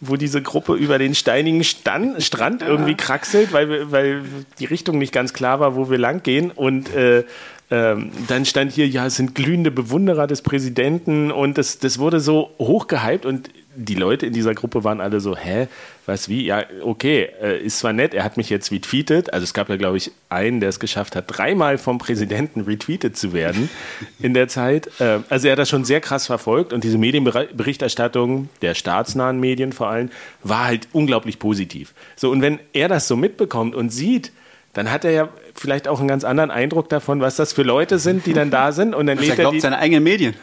wo 0.00 0.16
diese 0.16 0.42
Gruppe 0.42 0.74
über 0.74 0.98
den 0.98 1.14
steinigen 1.14 1.64
Stand, 1.64 2.22
Strand 2.22 2.62
irgendwie 2.62 2.94
kraxelt, 2.94 3.52
weil, 3.52 3.90
weil 3.90 4.22
die 4.58 4.64
Richtung 4.64 4.98
nicht 4.98 5.12
ganz 5.12 5.32
klar 5.32 5.58
war, 5.58 5.74
wo 5.74 5.90
wir 5.90 5.98
lang 5.98 6.22
gehen. 6.22 6.50
Und 6.50 6.94
äh, 6.94 7.24
ähm, 7.70 8.10
dann 8.28 8.46
stand 8.46 8.72
hier, 8.72 8.88
ja, 8.88 9.06
es 9.06 9.16
sind 9.16 9.34
glühende 9.34 9.70
Bewunderer 9.70 10.26
des 10.26 10.40
Präsidenten 10.40 11.30
und 11.30 11.58
das, 11.58 11.78
das 11.78 11.98
wurde 11.98 12.18
so 12.18 12.50
hochgehypt 12.58 13.26
und 13.26 13.50
die 13.76 13.94
Leute 13.94 14.26
in 14.26 14.32
dieser 14.32 14.54
Gruppe 14.54 14.82
waren 14.84 15.00
alle 15.00 15.20
so, 15.20 15.36
hä, 15.36 15.68
was, 16.06 16.28
wie? 16.28 16.46
Ja, 16.46 16.64
okay, 16.82 17.28
äh, 17.42 17.62
ist 17.62 17.78
zwar 17.78 17.92
nett, 17.92 18.14
er 18.14 18.24
hat 18.24 18.38
mich 18.38 18.48
jetzt 18.48 18.72
retweetet, 18.72 19.32
also 19.34 19.44
es 19.44 19.52
gab 19.52 19.68
ja, 19.68 19.76
glaube 19.76 19.98
ich, 19.98 20.10
einen, 20.30 20.60
der 20.60 20.70
es 20.70 20.80
geschafft 20.80 21.14
hat, 21.14 21.24
dreimal 21.28 21.76
vom 21.76 21.98
Präsidenten 21.98 22.62
retweetet 22.62 23.16
zu 23.18 23.34
werden 23.34 23.68
in 24.18 24.32
der 24.32 24.48
Zeit. 24.48 24.88
Äh, 24.98 25.20
also 25.28 25.46
er 25.46 25.52
hat 25.52 25.58
das 25.58 25.68
schon 25.68 25.84
sehr 25.84 26.00
krass 26.00 26.26
verfolgt 26.26 26.72
und 26.72 26.84
diese 26.84 26.96
Medienberichterstattung 26.96 28.48
der 28.62 28.74
staatsnahen 28.74 29.38
Medien 29.38 29.72
vor 29.72 29.88
allem 29.88 30.10
war 30.42 30.64
halt 30.64 30.88
unglaublich 30.92 31.38
positiv. 31.38 31.92
So, 32.16 32.30
und 32.30 32.40
wenn 32.40 32.58
er 32.72 32.88
das 32.88 33.06
so 33.06 33.14
mitbekommt 33.14 33.74
und 33.74 33.90
sieht, 33.90 34.32
dann 34.72 34.90
hat 34.90 35.04
er 35.04 35.10
ja 35.10 35.28
vielleicht 35.58 35.88
auch 35.88 35.98
einen 35.98 36.08
ganz 36.08 36.24
anderen 36.24 36.50
Eindruck 36.50 36.88
davon, 36.88 37.20
was 37.20 37.36
das 37.36 37.52
für 37.52 37.62
Leute 37.62 37.98
sind, 37.98 38.26
die 38.26 38.32
dann 38.32 38.50
da 38.50 38.72
sind. 38.72 38.94
Und 38.94 39.06
dann 39.06 39.18
lädt 39.18 39.30
er 39.30 39.36
glaubt, 39.36 39.56
die, 39.56 39.60
seine 39.60 39.78
eigenen 39.78 40.04
Medien. 40.04 40.34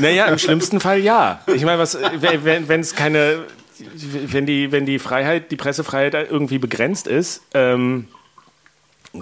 Naja, 0.00 0.26
im 0.26 0.38
schlimmsten 0.38 0.80
Fall 0.80 0.98
ja. 0.98 1.42
Ich 1.54 1.64
meine, 1.64 1.78
was, 1.78 1.98
wenn 2.00 2.80
es 2.80 2.94
keine, 2.94 3.44
wenn 4.02 4.46
die, 4.46 4.72
wenn 4.72 4.86
die 4.86 4.98
Freiheit, 4.98 5.50
die 5.50 5.56
Pressefreiheit 5.56 6.14
irgendwie 6.30 6.58
begrenzt 6.58 7.06
ist, 7.06 7.42
ähm, 7.54 8.08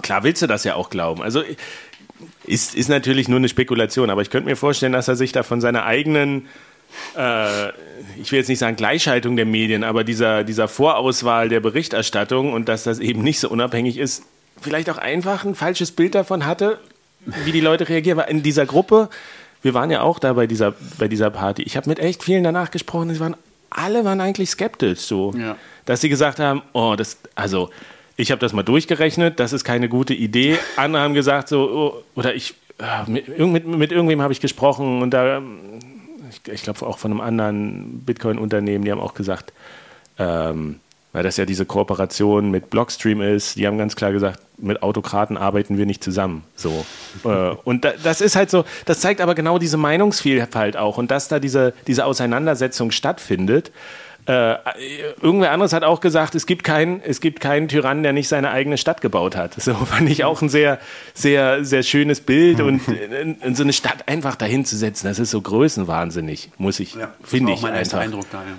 klar 0.02 0.24
willst 0.24 0.42
du 0.42 0.46
das 0.46 0.64
ja 0.64 0.74
auch 0.74 0.90
glauben. 0.90 1.22
Also 1.22 1.42
ist, 2.44 2.74
ist 2.74 2.88
natürlich 2.88 3.28
nur 3.28 3.38
eine 3.38 3.48
Spekulation, 3.48 4.10
aber 4.10 4.22
ich 4.22 4.30
könnte 4.30 4.48
mir 4.48 4.56
vorstellen, 4.56 4.92
dass 4.92 5.08
er 5.08 5.16
sich 5.16 5.32
da 5.32 5.42
von 5.42 5.60
seiner 5.60 5.84
eigenen 5.84 6.48
äh, 7.16 7.68
ich 8.20 8.32
will 8.32 8.38
jetzt 8.38 8.48
nicht 8.48 8.58
sagen 8.58 8.76
Gleichschaltung 8.76 9.36
der 9.36 9.44
Medien, 9.44 9.84
aber 9.84 10.04
dieser, 10.04 10.44
dieser 10.44 10.68
Vorauswahl 10.68 11.48
der 11.48 11.60
Berichterstattung 11.60 12.52
und 12.52 12.68
dass 12.68 12.84
das 12.84 12.98
eben 12.98 13.22
nicht 13.22 13.40
so 13.40 13.48
unabhängig 13.48 13.98
ist, 13.98 14.24
vielleicht 14.60 14.90
auch 14.90 14.98
einfach 14.98 15.44
ein 15.44 15.54
falsches 15.54 15.92
Bild 15.92 16.14
davon 16.14 16.46
hatte, 16.46 16.78
wie 17.44 17.52
die 17.52 17.60
Leute 17.60 17.88
reagieren. 17.88 18.18
Weil 18.18 18.30
in 18.30 18.42
dieser 18.42 18.66
Gruppe, 18.66 19.08
wir 19.62 19.74
waren 19.74 19.90
ja 19.90 20.02
auch 20.02 20.18
da 20.18 20.32
bei 20.32 20.46
dieser, 20.46 20.74
bei 20.98 21.08
dieser 21.08 21.30
Party, 21.30 21.62
ich 21.62 21.76
habe 21.76 21.88
mit 21.88 21.98
echt 21.98 22.22
vielen 22.22 22.44
danach 22.44 22.70
gesprochen, 22.70 23.12
sie 23.12 23.20
waren, 23.20 23.36
alle 23.70 24.04
waren 24.04 24.20
eigentlich 24.20 24.50
skeptisch 24.50 25.00
so, 25.00 25.32
ja. 25.36 25.56
dass 25.84 26.00
sie 26.00 26.08
gesagt 26.08 26.38
haben, 26.38 26.62
oh, 26.72 26.94
das, 26.96 27.18
also 27.34 27.70
ich 28.16 28.30
habe 28.30 28.40
das 28.40 28.52
mal 28.52 28.62
durchgerechnet, 28.62 29.38
das 29.38 29.52
ist 29.52 29.64
keine 29.64 29.88
gute 29.88 30.14
Idee. 30.14 30.58
Andere 30.76 31.02
haben 31.02 31.14
gesagt 31.14 31.48
so, 31.48 31.60
oh, 31.60 32.04
oder 32.14 32.34
ich, 32.34 32.54
äh, 32.78 33.08
mit, 33.10 33.38
mit, 33.38 33.66
mit 33.66 33.92
irgendwem 33.92 34.22
habe 34.22 34.32
ich 34.32 34.40
gesprochen 34.40 35.02
und 35.02 35.10
da 35.10 35.42
ich, 36.30 36.52
ich 36.52 36.62
glaube 36.62 36.84
auch 36.86 36.98
von 36.98 37.10
einem 37.10 37.20
anderen 37.20 38.00
Bitcoin-Unternehmen, 38.04 38.84
die 38.84 38.90
haben 38.90 39.00
auch 39.00 39.14
gesagt, 39.14 39.52
ähm, 40.18 40.80
weil 41.12 41.22
das 41.22 41.36
ja 41.36 41.44
diese 41.44 41.64
Kooperation 41.64 42.50
mit 42.50 42.70
Blockstream 42.70 43.22
ist, 43.22 43.56
die 43.56 43.66
haben 43.66 43.78
ganz 43.78 43.96
klar 43.96 44.12
gesagt, 44.12 44.40
mit 44.58 44.82
Autokraten 44.82 45.36
arbeiten 45.36 45.78
wir 45.78 45.86
nicht 45.86 46.02
zusammen. 46.02 46.44
So. 46.54 46.84
äh, 47.24 47.54
und 47.64 47.84
da, 47.84 47.92
das 48.02 48.20
ist 48.20 48.36
halt 48.36 48.50
so, 48.50 48.64
das 48.84 49.00
zeigt 49.00 49.20
aber 49.20 49.34
genau 49.34 49.58
diese 49.58 49.76
Meinungsvielfalt 49.76 50.76
auch 50.76 50.98
und 50.98 51.10
dass 51.10 51.28
da 51.28 51.38
diese, 51.38 51.72
diese 51.86 52.04
Auseinandersetzung 52.04 52.90
stattfindet. 52.90 53.72
Äh, 54.26 54.56
irgendwer 55.22 55.52
anderes 55.52 55.72
hat 55.72 55.84
auch 55.84 56.00
gesagt, 56.00 56.34
es 56.34 56.44
gibt, 56.44 56.62
keinen, 56.62 57.00
es 57.02 57.22
gibt 57.22 57.40
keinen 57.40 57.66
Tyrannen, 57.66 58.02
der 58.02 58.12
nicht 58.12 58.28
seine 58.28 58.50
eigene 58.50 58.76
Stadt 58.76 59.00
gebaut 59.00 59.36
hat. 59.36 59.54
So 59.54 59.74
fand 59.86 60.10
ich 60.10 60.24
auch 60.24 60.42
ein 60.42 60.50
sehr, 60.50 60.78
sehr, 61.14 61.64
sehr 61.64 61.82
schönes 61.82 62.20
Bild 62.20 62.60
und 62.60 62.86
in, 62.88 63.40
in 63.40 63.54
so 63.54 63.62
eine 63.62 63.72
Stadt 63.72 64.06
einfach 64.06 64.36
dahin 64.36 64.66
zu 64.66 64.76
setzen, 64.76 65.06
das 65.06 65.18
ist 65.18 65.30
so 65.30 65.40
größenwahnsinnig, 65.40 66.50
muss 66.58 66.78
ich, 66.78 66.94
ja, 66.94 67.14
finde 67.24 67.54
ich 67.54 67.62
mein 67.62 67.72
einfach. 67.72 68.00
Eindruck 68.00 68.26
da, 68.30 68.42
ja. 68.42 68.54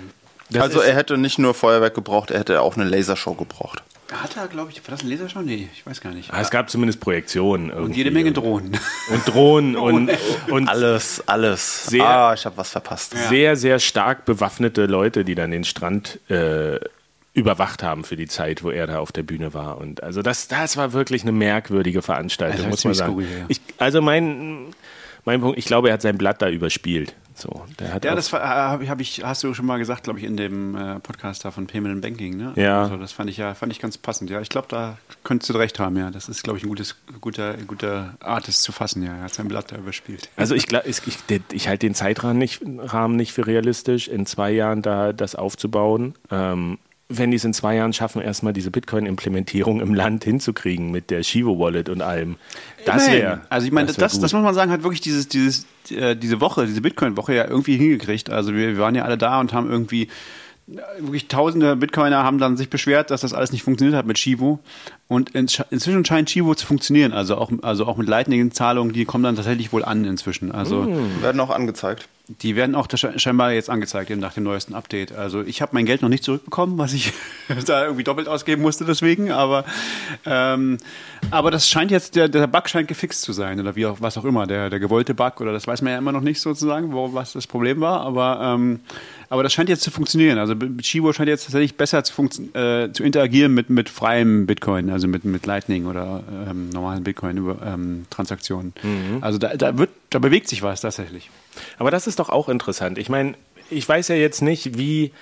Also 0.58 0.80
er 0.80 0.94
hätte 0.94 1.16
nicht 1.18 1.38
nur 1.38 1.54
Feuerwerk 1.54 1.94
gebraucht, 1.94 2.30
er 2.30 2.40
hätte 2.40 2.60
auch 2.62 2.76
eine 2.76 2.84
Lasershow 2.84 3.34
gebraucht. 3.34 3.82
Hat 4.12 4.36
er, 4.36 4.48
glaube 4.48 4.72
ich, 4.72 4.78
war 4.88 4.90
das 4.90 5.04
ein 5.04 5.08
Laser 5.08 5.28
schon? 5.28 5.44
Nee, 5.44 5.68
ich 5.72 5.86
weiß 5.86 6.00
gar 6.00 6.12
nicht. 6.12 6.32
Ah, 6.32 6.40
es 6.40 6.50
gab 6.50 6.68
zumindest 6.68 6.98
Projektionen. 7.00 7.70
und 7.70 7.76
irgendwie. 7.78 7.98
jede 7.98 8.10
Menge 8.10 8.32
Drohnen. 8.32 8.76
Und 9.12 9.28
Drohnen 9.28 9.76
und, 9.76 10.10
und 10.50 10.68
Alles, 10.68 11.22
alles. 11.28 11.86
Sehr- 11.86 12.04
ah, 12.04 12.34
ich 12.34 12.44
habe 12.44 12.56
was 12.56 12.70
verpasst. 12.70 13.14
sehr, 13.28 13.54
sehr 13.54 13.78
stark 13.78 14.24
bewaffnete 14.24 14.86
Leute, 14.86 15.24
die 15.24 15.36
dann 15.36 15.52
den 15.52 15.62
Strand 15.62 16.18
äh, 16.28 16.80
überwacht 17.34 17.84
haben 17.84 18.02
für 18.02 18.16
die 18.16 18.26
Zeit, 18.26 18.64
wo 18.64 18.70
er 18.70 18.88
da 18.88 18.98
auf 18.98 19.12
der 19.12 19.22
Bühne 19.22 19.54
war. 19.54 19.78
Und 19.78 20.02
also 20.02 20.22
das, 20.22 20.48
das 20.48 20.76
war 20.76 20.92
wirklich 20.92 21.22
eine 21.22 21.30
merkwürdige 21.32 22.02
Veranstaltung, 22.02 22.56
Das 22.56 22.64
war 22.64 22.70
muss 22.70 22.84
man 22.84 22.94
sagen. 22.94 23.12
skurril, 23.12 23.28
ja. 23.30 23.44
ich, 23.46 23.60
also 23.78 24.02
mein, 24.02 24.74
mein 25.24 25.40
Punkt, 25.40 25.56
ich 25.56 25.66
glaube, 25.66 25.86
er 25.88 25.94
hat 25.94 26.02
sein 26.02 26.18
Blatt 26.18 26.42
da 26.42 26.48
überspielt. 26.48 27.14
So, 27.40 27.64
der 27.78 27.94
hat 27.94 28.04
Ja, 28.04 28.14
das 28.14 28.32
war- 28.32 28.42
hab 28.46 28.82
ich, 28.82 28.90
hab 28.90 29.00
ich, 29.00 29.24
hast 29.24 29.42
du 29.42 29.54
schon 29.54 29.66
mal 29.66 29.78
gesagt, 29.78 30.04
glaube 30.04 30.18
ich, 30.18 30.24
in 30.24 30.36
dem 30.36 30.74
äh, 30.76 31.00
Podcast 31.00 31.44
da 31.44 31.50
von 31.50 31.66
Payment 31.66 31.94
and 31.94 32.02
Banking, 32.02 32.36
ne? 32.36 32.52
Ja. 32.56 32.82
Also 32.82 32.96
das 32.96 33.12
fand 33.12 33.30
ich 33.30 33.36
ja, 33.38 33.54
fand 33.54 33.72
ich 33.72 33.78
ganz 33.80 33.96
passend. 33.98 34.28
Ja, 34.30 34.40
ich 34.40 34.48
glaube, 34.48 34.66
da 34.68 34.98
könntest 35.24 35.48
du 35.50 35.54
recht 35.56 35.78
haben, 35.78 35.96
ja. 35.96 36.10
Das 36.10 36.28
ist, 36.28 36.42
glaube 36.42 36.58
ich, 36.58 36.64
ein 36.64 36.68
gutes, 36.68 36.96
guter, 37.20 37.54
guter 37.66 38.14
Art, 38.20 38.48
es 38.48 38.60
zu 38.62 38.72
fassen, 38.72 39.02
ja. 39.02 39.16
Er 39.16 39.22
hat 39.24 39.34
sein 39.34 39.48
Blatt 39.48 39.72
da 39.72 39.76
überspielt. 39.76 40.28
Also 40.36 40.54
ich, 40.54 40.66
glaub, 40.66 40.86
ich, 40.86 41.00
ich, 41.06 41.40
ich 41.52 41.68
halte 41.68 41.86
den 41.86 41.94
Zeitrahmen 41.94 42.38
nicht, 42.38 42.62
Rahmen 42.78 43.16
nicht 43.16 43.32
für 43.32 43.46
realistisch, 43.46 44.08
in 44.08 44.26
zwei 44.26 44.50
Jahren 44.50 44.82
da 44.82 45.12
das 45.12 45.34
aufzubauen. 45.34 46.14
Ähm, 46.30 46.78
wenn 47.12 47.32
die 47.32 47.38
es 47.38 47.44
in 47.44 47.52
zwei 47.52 47.74
Jahren 47.74 47.92
schaffen, 47.92 48.22
erstmal 48.22 48.52
diese 48.52 48.70
Bitcoin-Implementierung 48.70 49.80
im 49.80 49.94
Land 49.94 50.22
hinzukriegen 50.22 50.92
mit 50.92 51.10
der 51.10 51.24
Shivo 51.24 51.58
Wallet 51.58 51.88
und 51.88 52.02
allem. 52.02 52.36
Das 52.84 53.10
wäre. 53.10 53.40
Also 53.48 53.66
ich 53.66 53.72
meine, 53.72 53.86
das, 53.86 53.96
das, 53.96 54.12
gut. 54.12 54.22
muss 54.22 54.32
man 54.32 54.54
sagen, 54.54 54.70
hat 54.70 54.82
wirklich 54.82 55.00
dieses, 55.00 55.28
dieses, 55.28 55.66
äh, 55.90 56.16
diese 56.16 56.40
Woche, 56.40 56.66
diese 56.66 56.80
Bitcoin-Woche 56.80 57.34
ja 57.34 57.46
irgendwie 57.46 57.76
hingekriegt. 57.76 58.30
Also 58.30 58.54
wir, 58.54 58.68
wir 58.68 58.78
waren 58.78 58.94
ja 58.94 59.04
alle 59.04 59.18
da 59.18 59.40
und 59.40 59.52
haben 59.52 59.70
irgendwie 59.70 60.08
äh, 60.68 60.78
wirklich 60.98 61.28
tausende 61.28 61.76
Bitcoiner 61.76 62.22
haben 62.24 62.38
dann 62.38 62.56
sich 62.56 62.70
beschwert, 62.70 63.10
dass 63.10 63.22
das 63.22 63.34
alles 63.34 63.52
nicht 63.52 63.62
funktioniert 63.62 63.96
hat 63.96 64.06
mit 64.06 64.16
Chivo. 64.16 64.60
Und 65.10 65.30
in, 65.30 65.48
inzwischen 65.70 66.04
scheint 66.04 66.28
Chivo 66.28 66.54
zu 66.54 66.64
funktionieren. 66.66 67.12
Also 67.12 67.36
auch, 67.36 67.50
also 67.62 67.84
auch 67.86 67.96
mit 67.96 68.08
Lightning-Zahlungen, 68.08 68.92
die 68.92 69.04
kommen 69.04 69.24
dann 69.24 69.34
tatsächlich 69.34 69.72
wohl 69.72 69.84
an 69.84 70.04
inzwischen. 70.04 70.52
Also 70.52 70.86
Werden 71.20 71.40
auch 71.40 71.50
angezeigt. 71.50 72.06
die 72.42 72.54
werden 72.54 72.76
auch 72.76 72.86
sche- 72.86 73.18
scheinbar 73.18 73.50
jetzt 73.52 73.68
angezeigt 73.70 74.08
eben 74.10 74.20
nach 74.20 74.34
dem 74.34 74.44
neuesten 74.44 74.72
Update. 74.74 75.10
Also 75.12 75.42
ich 75.42 75.62
habe 75.62 75.72
mein 75.74 75.84
Geld 75.84 76.02
noch 76.02 76.08
nicht 76.08 76.22
zurückbekommen, 76.22 76.78
was 76.78 76.92
ich 76.92 77.12
da 77.66 77.82
irgendwie 77.86 78.04
doppelt 78.04 78.28
ausgeben 78.28 78.62
musste 78.62 78.84
deswegen. 78.84 79.32
Aber, 79.32 79.64
ähm, 80.26 80.78
aber 81.32 81.50
das 81.50 81.68
scheint 81.68 81.90
jetzt, 81.90 82.14
der, 82.14 82.28
der 82.28 82.46
Bug 82.46 82.68
scheint 82.68 82.86
gefixt 82.86 83.22
zu 83.22 83.32
sein 83.32 83.58
oder 83.58 83.74
wie 83.74 83.86
auch, 83.86 83.96
was 84.00 84.16
auch 84.16 84.24
immer, 84.24 84.46
der, 84.46 84.70
der 84.70 84.78
gewollte 84.78 85.12
Bug 85.14 85.40
oder 85.40 85.52
das 85.52 85.66
weiß 85.66 85.82
man 85.82 85.92
ja 85.92 85.98
immer 85.98 86.12
noch 86.12 86.20
nicht 86.20 86.40
sozusagen, 86.40 86.92
wo, 86.92 87.12
was 87.14 87.32
das 87.32 87.48
Problem 87.48 87.80
war. 87.80 88.02
Aber, 88.02 88.40
ähm, 88.42 88.78
aber 89.28 89.42
das 89.44 89.52
scheint 89.52 89.68
jetzt 89.68 89.82
zu 89.82 89.90
funktionieren. 89.90 90.38
Also 90.38 90.54
Chivo 90.80 91.12
scheint 91.12 91.28
jetzt 91.28 91.44
tatsächlich 91.44 91.76
besser 91.76 92.02
zu, 92.04 92.22
äh, 92.54 92.92
zu 92.92 93.02
interagieren 93.04 93.54
mit, 93.54 93.70
mit 93.70 93.88
freiem 93.88 94.46
Bitcoin, 94.46 94.90
also 94.90 94.99
mit, 95.08 95.24
mit 95.24 95.46
Lightning 95.46 95.86
oder 95.86 96.22
ähm, 96.48 96.70
normalen 96.70 97.04
Bitcoin-Transaktionen. 97.04 98.72
Also 99.20 99.38
da, 99.38 99.56
da, 99.56 99.76
wird, 99.78 99.90
da 100.10 100.18
bewegt 100.18 100.48
sich 100.48 100.62
was 100.62 100.80
tatsächlich. 100.80 101.30
Aber 101.78 101.90
das 101.90 102.06
ist 102.06 102.18
doch 102.18 102.28
auch 102.28 102.48
interessant. 102.48 102.98
Ich 102.98 103.08
meine, 103.08 103.34
ich 103.70 103.88
weiß 103.88 104.08
ja 104.08 104.16
jetzt 104.16 104.42
nicht, 104.42 104.76
wie 104.78 105.12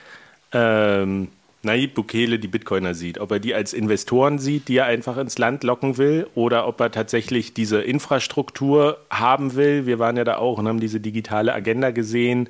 ähm, 0.52 1.28
Nayib 1.62 1.94
Bukele 1.94 2.38
die 2.38 2.48
Bitcoiner 2.48 2.94
sieht. 2.94 3.18
Ob 3.18 3.32
er 3.32 3.40
die 3.40 3.54
als 3.54 3.72
Investoren 3.72 4.38
sieht, 4.38 4.68
die 4.68 4.76
er 4.76 4.86
einfach 4.86 5.16
ins 5.16 5.38
Land 5.38 5.64
locken 5.64 5.98
will, 5.98 6.26
oder 6.34 6.66
ob 6.66 6.80
er 6.80 6.90
tatsächlich 6.92 7.52
diese 7.52 7.80
Infrastruktur 7.80 8.98
haben 9.10 9.54
will. 9.54 9.86
Wir 9.86 9.98
waren 9.98 10.16
ja 10.16 10.24
da 10.24 10.36
auch 10.36 10.58
und 10.58 10.68
haben 10.68 10.80
diese 10.80 11.00
digitale 11.00 11.52
Agenda 11.52 11.90
gesehen, 11.90 12.48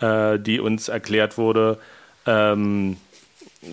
äh, 0.00 0.38
die 0.38 0.60
uns 0.60 0.88
erklärt 0.88 1.36
wurde, 1.36 1.78
ähm, 2.26 2.96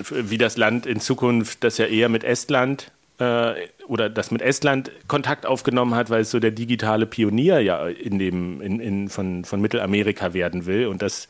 wie 0.10 0.38
das 0.38 0.58
Land 0.58 0.86
in 0.86 1.00
Zukunft, 1.00 1.64
das 1.64 1.78
ja 1.78 1.86
eher 1.86 2.10
mit 2.10 2.24
Estland 2.24 2.92
äh, 3.20 3.54
oder 3.88 4.10
das 4.10 4.32
mit 4.32 4.42
Estland 4.42 4.92
Kontakt 5.08 5.46
aufgenommen 5.46 5.96
hat, 5.96 6.10
weil 6.10 6.22
es 6.22 6.32
so 6.32 6.40
der 6.40 6.52
digitale 6.52 7.06
Pionier 7.06 7.60
ja 7.60 7.88
in 7.88 8.20
dem, 8.20 8.62
in, 8.62 8.80
in, 8.80 9.10
von, 9.10 9.46
von 9.46 9.62
Mittelamerika 9.62 10.34
werden 10.34 10.66
will. 10.66 10.88
Und 10.88 11.02
das, 11.02 11.28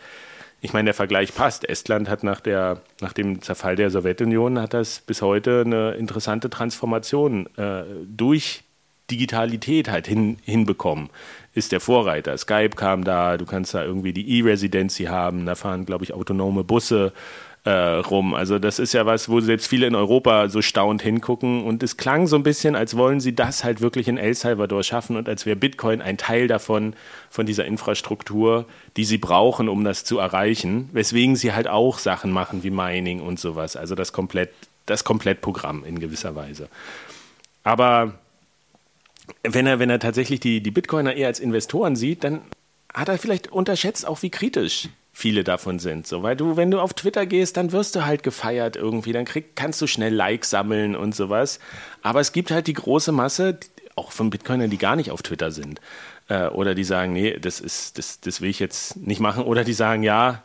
ich 0.61 0.73
meine, 0.73 0.85
der 0.85 0.93
Vergleich 0.93 1.33
passt. 1.35 1.67
Estland 1.67 2.07
hat 2.07 2.23
nach, 2.23 2.39
der, 2.39 2.81
nach 3.01 3.13
dem 3.13 3.41
Zerfall 3.41 3.75
der 3.75 3.89
Sowjetunion 3.89 4.59
hat 4.59 4.73
das 4.73 5.01
bis 5.01 5.21
heute 5.21 5.63
eine 5.65 5.91
interessante 5.91 6.49
Transformation 6.49 7.47
äh, 7.57 7.83
durch 8.05 8.63
Digitalität 9.09 9.89
halt 9.89 10.07
hin, 10.07 10.37
hinbekommen. 10.43 11.09
Ist 11.53 11.73
der 11.73 11.81
Vorreiter. 11.81 12.37
Skype 12.37 12.77
kam 12.77 13.03
da, 13.03 13.37
du 13.37 13.45
kannst 13.45 13.73
da 13.73 13.83
irgendwie 13.83 14.13
die 14.13 14.39
E-Residency 14.39 15.05
haben, 15.05 15.45
da 15.45 15.55
fahren, 15.55 15.85
glaube 15.85 16.05
ich, 16.05 16.13
autonome 16.13 16.63
Busse 16.63 17.11
äh, 17.63 17.71
rum. 17.71 18.33
Also 18.33 18.57
das 18.57 18.79
ist 18.79 18.93
ja 18.93 19.05
was, 19.05 19.29
wo 19.29 19.39
selbst 19.39 19.67
viele 19.67 19.85
in 19.85 19.93
Europa 19.93 20.49
so 20.49 20.61
staunt 20.61 21.01
hingucken. 21.01 21.63
Und 21.63 21.83
es 21.83 21.97
klang 21.97 22.25
so 22.27 22.35
ein 22.35 22.43
bisschen, 22.43 22.75
als 22.75 22.97
wollen 22.97 23.19
sie 23.19 23.35
das 23.35 23.63
halt 23.63 23.81
wirklich 23.81 24.07
in 24.07 24.17
El 24.17 24.33
Salvador 24.33 24.83
schaffen 24.83 25.15
und 25.15 25.29
als 25.29 25.45
wäre 25.45 25.55
Bitcoin 25.55 26.01
ein 26.01 26.17
Teil 26.17 26.47
davon, 26.47 26.93
von 27.29 27.45
dieser 27.45 27.65
Infrastruktur, 27.65 28.65
die 28.97 29.05
sie 29.05 29.19
brauchen, 29.19 29.69
um 29.69 29.83
das 29.83 30.03
zu 30.03 30.17
erreichen. 30.17 30.89
Weswegen 30.91 31.35
sie 31.35 31.53
halt 31.53 31.67
auch 31.67 31.99
Sachen 31.99 32.31
machen 32.31 32.63
wie 32.63 32.71
Mining 32.71 33.21
und 33.21 33.39
sowas. 33.39 33.75
Also 33.75 33.93
das 33.93 34.11
komplett, 34.11 34.49
das 34.87 35.03
Komplettprogramm 35.03 35.85
in 35.85 35.99
gewisser 35.99 36.35
Weise. 36.35 36.67
Aber 37.63 38.13
wenn 39.43 39.67
er, 39.67 39.77
wenn 39.77 39.91
er 39.91 39.99
tatsächlich 39.99 40.39
die, 40.39 40.61
die 40.61 40.71
Bitcoiner 40.71 41.13
eher 41.13 41.27
als 41.27 41.39
Investoren 41.39 41.95
sieht, 41.95 42.23
dann 42.23 42.41
hat 42.91 43.07
er 43.07 43.19
vielleicht 43.19 43.51
unterschätzt 43.51 44.05
auch, 44.07 44.23
wie 44.23 44.31
kritisch 44.31 44.89
viele 45.11 45.43
davon 45.43 45.79
sind. 45.79 46.07
So, 46.07 46.23
weil 46.23 46.35
du, 46.35 46.57
wenn 46.57 46.71
du 46.71 46.79
auf 46.79 46.93
Twitter 46.93 47.25
gehst, 47.25 47.57
dann 47.57 47.71
wirst 47.71 47.95
du 47.95 48.05
halt 48.05 48.23
gefeiert 48.23 48.75
irgendwie, 48.75 49.11
dann 49.11 49.25
krieg, 49.25 49.55
kannst 49.55 49.81
du 49.81 49.87
schnell 49.87 50.13
Likes 50.13 50.49
sammeln 50.49 50.95
und 50.95 51.13
sowas. 51.13 51.59
Aber 52.01 52.21
es 52.21 52.31
gibt 52.31 52.51
halt 52.51 52.67
die 52.67 52.73
große 52.73 53.11
Masse, 53.11 53.59
auch 53.95 54.11
von 54.11 54.29
Bitcoinern, 54.29 54.69
die 54.69 54.77
gar 54.77 54.95
nicht 54.95 55.11
auf 55.11 55.21
Twitter 55.21 55.51
sind. 55.51 55.81
Äh, 56.29 56.47
oder 56.47 56.75
die 56.75 56.83
sagen, 56.83 57.13
nee, 57.13 57.37
das 57.37 57.59
ist, 57.59 57.97
das, 57.97 58.21
das 58.21 58.41
will 58.41 58.49
ich 58.49 58.59
jetzt 58.59 58.97
nicht 58.97 59.19
machen. 59.19 59.43
Oder 59.43 59.63
die 59.63 59.73
sagen, 59.73 60.03
ja, 60.03 60.43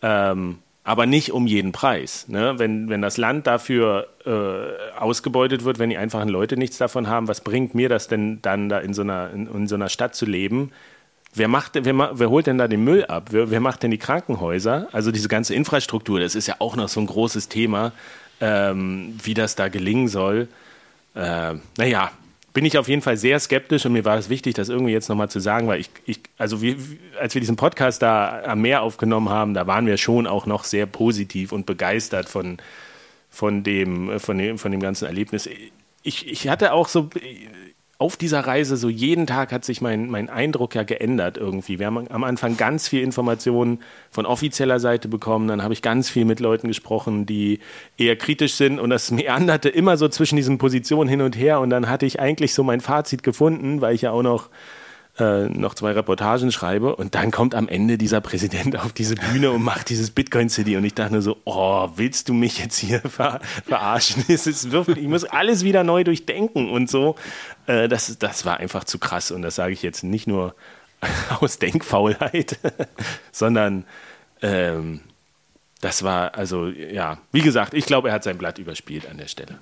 ähm, 0.00 0.58
aber 0.84 1.06
nicht 1.06 1.32
um 1.32 1.46
jeden 1.46 1.72
Preis. 1.72 2.28
Ne? 2.28 2.58
Wenn, 2.58 2.90
wenn 2.90 3.00
das 3.00 3.16
Land 3.16 3.46
dafür 3.46 4.06
äh, 4.26 4.98
ausgebeutet 4.98 5.64
wird, 5.64 5.78
wenn 5.78 5.90
die 5.90 5.96
einfachen 5.96 6.28
Leute 6.28 6.56
nichts 6.58 6.76
davon 6.76 7.08
haben, 7.08 7.26
was 7.26 7.40
bringt 7.40 7.74
mir 7.74 7.88
das 7.88 8.06
denn 8.06 8.40
dann, 8.42 8.68
da 8.68 8.78
in 8.78 8.92
so 8.92 9.02
einer, 9.02 9.30
in, 9.30 9.46
in 9.46 9.66
so 9.66 9.74
einer 9.74 9.88
Stadt 9.88 10.14
zu 10.14 10.26
leben? 10.26 10.70
Wer, 11.34 11.48
macht, 11.48 11.72
wer, 11.74 12.18
wer 12.18 12.30
holt 12.30 12.46
denn 12.46 12.58
da 12.58 12.68
den 12.68 12.84
Müll 12.84 13.04
ab? 13.06 13.28
Wer, 13.30 13.50
wer 13.50 13.60
macht 13.60 13.82
denn 13.82 13.90
die 13.90 13.98
Krankenhäuser? 13.98 14.88
Also 14.92 15.10
diese 15.10 15.28
ganze 15.28 15.54
Infrastruktur, 15.54 16.20
das 16.20 16.36
ist 16.36 16.46
ja 16.46 16.56
auch 16.60 16.76
noch 16.76 16.88
so 16.88 17.00
ein 17.00 17.06
großes 17.06 17.48
Thema, 17.48 17.92
ähm, 18.40 19.18
wie 19.22 19.34
das 19.34 19.56
da 19.56 19.68
gelingen 19.68 20.06
soll. 20.06 20.46
Äh, 21.14 21.54
naja, 21.76 22.12
bin 22.52 22.64
ich 22.64 22.78
auf 22.78 22.88
jeden 22.88 23.02
Fall 23.02 23.16
sehr 23.16 23.40
skeptisch 23.40 23.84
und 23.84 23.92
mir 23.92 24.04
war 24.04 24.16
es 24.16 24.28
wichtig, 24.28 24.54
das 24.54 24.68
irgendwie 24.68 24.92
jetzt 24.92 25.08
nochmal 25.08 25.28
zu 25.28 25.40
sagen, 25.40 25.66
weil 25.66 25.80
ich, 25.80 25.90
ich 26.06 26.20
also 26.38 26.62
wir, 26.62 26.76
als 27.18 27.34
wir 27.34 27.40
diesen 27.40 27.56
Podcast 27.56 28.00
da 28.00 28.44
am 28.44 28.60
Meer 28.60 28.82
aufgenommen 28.82 29.28
haben, 29.28 29.54
da 29.54 29.66
waren 29.66 29.86
wir 29.86 29.96
schon 29.96 30.28
auch 30.28 30.46
noch 30.46 30.62
sehr 30.62 30.86
positiv 30.86 31.50
und 31.50 31.66
begeistert 31.66 32.28
von, 32.28 32.58
von, 33.28 33.64
dem, 33.64 34.20
von, 34.20 34.38
dem, 34.38 34.56
von 34.56 34.70
dem 34.70 34.80
ganzen 34.80 35.06
Erlebnis. 35.06 35.48
Ich, 36.04 36.28
ich 36.30 36.48
hatte 36.48 36.72
auch 36.72 36.86
so 36.86 37.10
auf 38.04 38.18
dieser 38.18 38.40
Reise 38.40 38.76
so 38.76 38.90
jeden 38.90 39.26
Tag 39.26 39.50
hat 39.50 39.64
sich 39.64 39.80
mein, 39.80 40.10
mein 40.10 40.28
Eindruck 40.28 40.74
ja 40.74 40.82
geändert 40.82 41.38
irgendwie. 41.38 41.78
Wir 41.78 41.86
haben 41.86 42.06
am 42.10 42.22
Anfang 42.22 42.58
ganz 42.58 42.86
viel 42.86 43.02
Informationen 43.02 43.78
von 44.10 44.26
offizieller 44.26 44.78
Seite 44.78 45.08
bekommen, 45.08 45.48
dann 45.48 45.62
habe 45.62 45.72
ich 45.72 45.80
ganz 45.80 46.10
viel 46.10 46.26
mit 46.26 46.38
Leuten 46.38 46.68
gesprochen, 46.68 47.24
die 47.24 47.60
eher 47.96 48.16
kritisch 48.16 48.56
sind 48.56 48.78
und 48.78 48.90
das 48.90 49.10
meanderte 49.10 49.70
immer 49.70 49.96
so 49.96 50.06
zwischen 50.08 50.36
diesen 50.36 50.58
Positionen 50.58 51.08
hin 51.08 51.22
und 51.22 51.34
her 51.34 51.60
und 51.60 51.70
dann 51.70 51.88
hatte 51.88 52.04
ich 52.04 52.20
eigentlich 52.20 52.52
so 52.52 52.62
mein 52.62 52.82
Fazit 52.82 53.22
gefunden, 53.22 53.80
weil 53.80 53.94
ich 53.94 54.02
ja 54.02 54.10
auch 54.10 54.22
noch 54.22 54.50
äh, 55.18 55.44
noch 55.44 55.74
zwei 55.74 55.92
Reportagen 55.92 56.50
schreibe 56.50 56.96
und 56.96 57.14
dann 57.14 57.30
kommt 57.30 57.54
am 57.54 57.68
Ende 57.68 57.98
dieser 57.98 58.20
Präsident 58.20 58.76
auf 58.78 58.92
diese 58.92 59.14
Bühne 59.14 59.52
und 59.52 59.62
macht 59.62 59.88
dieses 59.88 60.10
Bitcoin 60.10 60.48
City 60.48 60.76
und 60.76 60.84
ich 60.84 60.94
dachte 60.94 61.12
nur 61.12 61.22
so, 61.22 61.36
oh, 61.44 61.88
willst 61.96 62.28
du 62.28 62.34
mich 62.34 62.58
jetzt 62.58 62.78
hier 62.78 63.00
ver 63.00 63.40
verarschen? 63.66 64.24
Es 64.28 64.46
ist 64.46 64.72
wirklich, 64.72 64.98
ich 64.98 65.08
muss 65.08 65.24
alles 65.24 65.64
wieder 65.64 65.84
neu 65.84 66.02
durchdenken 66.02 66.68
und 66.68 66.90
so. 66.90 67.14
Äh, 67.66 67.88
das, 67.88 68.18
das 68.18 68.44
war 68.44 68.58
einfach 68.58 68.84
zu 68.84 68.98
krass 68.98 69.30
und 69.30 69.42
das 69.42 69.54
sage 69.54 69.72
ich 69.72 69.82
jetzt 69.82 70.02
nicht 70.02 70.26
nur 70.26 70.54
aus 71.40 71.58
Denkfaulheit, 71.58 72.58
sondern 73.32 73.84
ähm, 74.42 75.00
das 75.80 76.02
war, 76.02 76.34
also 76.34 76.68
ja, 76.68 77.18
wie 77.30 77.42
gesagt, 77.42 77.74
ich 77.74 77.86
glaube, 77.86 78.08
er 78.08 78.14
hat 78.14 78.24
sein 78.24 78.38
Blatt 78.38 78.58
überspielt 78.58 79.08
an 79.08 79.18
der 79.18 79.28
Stelle. 79.28 79.58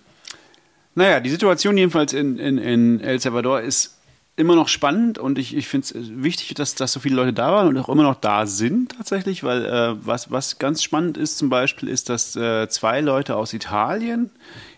Naja, 0.95 1.21
die 1.21 1.31
Situation 1.31 1.77
jedenfalls 1.77 2.13
in, 2.13 2.39
in, 2.39 2.59
in 2.59 3.01
El 3.01 3.19
Salvador 3.19 3.61
ist 3.61 3.99
immer 4.37 4.55
noch 4.55 4.69
spannend 4.69 5.19
und 5.19 5.39
ich, 5.39 5.55
ich 5.55 5.69
finde 5.69 5.87
es 5.87 5.95
wichtig, 5.95 6.55
dass, 6.55 6.75
dass 6.75 6.93
so 6.93 7.01
viele 7.01 7.17
Leute 7.17 7.33
da 7.33 7.53
waren 7.53 7.69
und 7.69 7.79
auch 7.79 7.89
immer 7.89 8.03
noch 8.03 8.15
da 8.15 8.47
sind 8.47 8.97
tatsächlich, 8.97 9.45
weil 9.45 9.65
äh, 9.65 9.95
was, 10.07 10.31
was 10.31 10.59
ganz 10.59 10.83
spannend 10.83 11.19
ist 11.19 11.37
zum 11.37 11.51
Beispiel, 11.51 11.89
ist, 11.89 12.09
dass 12.09 12.35
äh, 12.35 12.69
zwei 12.69 13.03
Leute 13.03 13.37
aus 13.37 13.53
Italien 13.53 14.31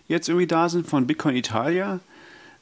jetzt 0.07 0.27
irgendwie 0.27 0.47
da 0.47 0.67
sind, 0.67 0.87
von 0.87 1.07
Bitcoin 1.07 1.35
Italia. 1.35 1.99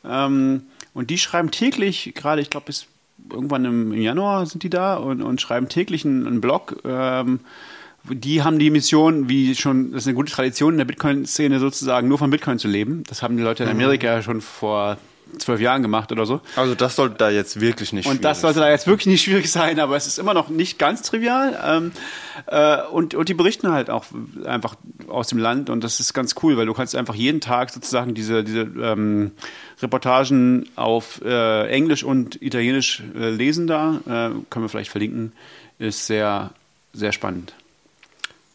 Ähm, 0.06 0.64
und 0.94 1.10
die 1.10 1.18
schreiben 1.18 1.50
täglich, 1.50 2.14
gerade 2.16 2.42
ich 2.42 2.52
glaube 2.52 2.68
bis 2.68 2.86
irgendwann 3.32 3.66
im, 3.66 3.92
im 3.92 4.02
Januar 4.02 4.46
sind 4.46 4.62
die 4.62 4.70
da 4.70 4.96
und, 4.96 5.24
und 5.24 5.42
schreiben 5.42 5.70
täglich 5.70 6.06
einen, 6.06 6.28
einen 6.28 6.42
Blog, 6.42 6.82
ähm, 6.86 7.40
die 8.04 8.44
haben 8.44 8.60
die 8.60 8.70
Mission, 8.70 9.30
wie 9.30 9.56
schon, 9.56 9.94
das 9.94 10.04
ist 10.04 10.08
eine 10.08 10.16
gute 10.16 10.32
Tradition 10.32 10.74
in 10.74 10.78
der 10.78 10.86
Bitcoin-Szene 10.86 11.60
sozusagen, 11.60 12.08
nur 12.08 12.18
von 12.18 12.30
Bitcoin 12.30 12.60
zu 12.60 12.68
leben. 12.68 13.04
Das 13.08 13.24
haben 13.24 13.38
die 13.38 13.44
Leute 13.44 13.64
in 13.64 13.70
Amerika 13.70 14.22
schon 14.22 14.42
vor 14.42 14.98
zwölf 15.38 15.60
Jahren 15.60 15.82
gemacht 15.82 16.12
oder 16.12 16.26
so. 16.26 16.42
Also 16.56 16.76
das 16.76 16.96
sollte 16.96 17.16
da 17.18 17.30
jetzt 17.30 17.60
wirklich 17.60 17.94
nicht 17.94 18.08
Und 18.08 18.24
das 18.24 18.42
sollte 18.42 18.60
da 18.60 18.70
jetzt 18.70 18.88
wirklich 18.88 19.08
nicht 19.08 19.24
schwierig 19.24 19.52
sein, 19.52 19.80
aber 19.80 19.96
es 19.96 20.08
ist 20.08 20.20
immer 20.20 20.34
noch 20.34 20.50
nicht 20.50 20.80
ganz 20.80 21.02
trivial. 21.02 21.60
Ähm, 21.64 21.92
äh, 22.48 22.82
und, 22.92 23.16
und 23.16 23.30
die 23.30 23.34
berichten 23.34 23.72
halt 23.72 23.90
auch 23.90 24.06
einfach 24.46 24.76
aus 25.08 25.28
dem 25.28 25.38
Land 25.38 25.70
und 25.70 25.84
das 25.84 26.00
ist 26.00 26.14
ganz 26.14 26.36
cool, 26.44 26.58
weil 26.58 26.66
du 26.66 26.74
kannst 26.74 26.96
einfach 26.96 27.16
jeden 27.16 27.42
Tag 27.42 27.70
sozusagen 27.70 28.14
diese, 28.14 28.44
diese 28.44 28.62
ähm, 28.62 29.32
Reportagen 29.82 30.70
auf 30.76 31.22
äh, 31.24 31.68
Englisch 31.68 32.04
und 32.04 32.42
Italienisch 32.42 33.04
äh, 33.16 33.30
lesen 33.30 33.68
da. 33.68 34.00
Äh, 34.06 34.10
können 34.50 34.66
wir 34.66 34.70
vielleicht 34.70 34.92
verlinken. 34.92 35.34
Ist 35.80 36.08
sehr, 36.08 36.52
sehr 36.94 37.12
spannend. 37.12 37.54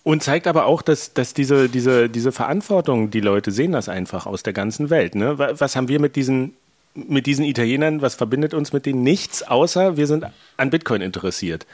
Und 0.09 0.23
zeigt 0.23 0.47
aber 0.47 0.65
auch, 0.65 0.81
dass, 0.81 1.13
dass 1.13 1.35
diese, 1.35 1.69
diese, 1.69 2.09
diese 2.09 2.33
Verantwortung, 2.33 3.11
die 3.11 3.21
Leute 3.21 3.51
sehen 3.51 3.73
das 3.73 3.91
einfach 3.91 4.25
aus 4.25 4.43
der 4.43 4.55
ganzen 4.55 4.89
Welt. 4.89 5.15
Ne? 5.15 5.39
Was 5.39 5.77
haben 5.77 5.89
wir 5.89 6.01
mit 6.01 6.17
diesen, 6.17 6.55
mit 6.95 7.27
diesen 7.27 7.45
Italienern, 7.45 8.01
was 8.01 8.15
verbindet 8.15 8.55
uns 8.55 8.73
mit 8.73 8.87
denen? 8.87 9.03
Nichts, 9.03 9.43
außer 9.43 9.99
wir 9.99 10.07
sind 10.07 10.25
an 10.57 10.71
Bitcoin 10.71 11.03
interessiert. 11.03 11.67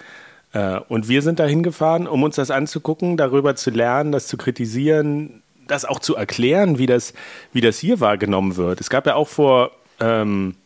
Äh, 0.52 0.80
und 0.88 1.08
wir 1.08 1.22
sind 1.22 1.38
da 1.38 1.46
hingefahren, 1.46 2.08
um 2.08 2.24
uns 2.24 2.34
das 2.34 2.50
anzugucken, 2.50 3.16
darüber 3.16 3.54
zu 3.54 3.70
lernen, 3.70 4.10
das 4.10 4.26
zu 4.26 4.36
kritisieren, 4.36 5.44
das 5.68 5.84
auch 5.84 6.00
zu 6.00 6.16
erklären, 6.16 6.76
wie 6.76 6.86
das, 6.86 7.14
wie 7.52 7.60
das 7.60 7.78
hier 7.78 8.00
wahrgenommen 8.00 8.56
wird. 8.56 8.80
Es 8.80 8.90
gab 8.90 9.06
ja 9.06 9.14
auch 9.14 9.28
vor, 9.28 9.70
ähm, 10.00 10.56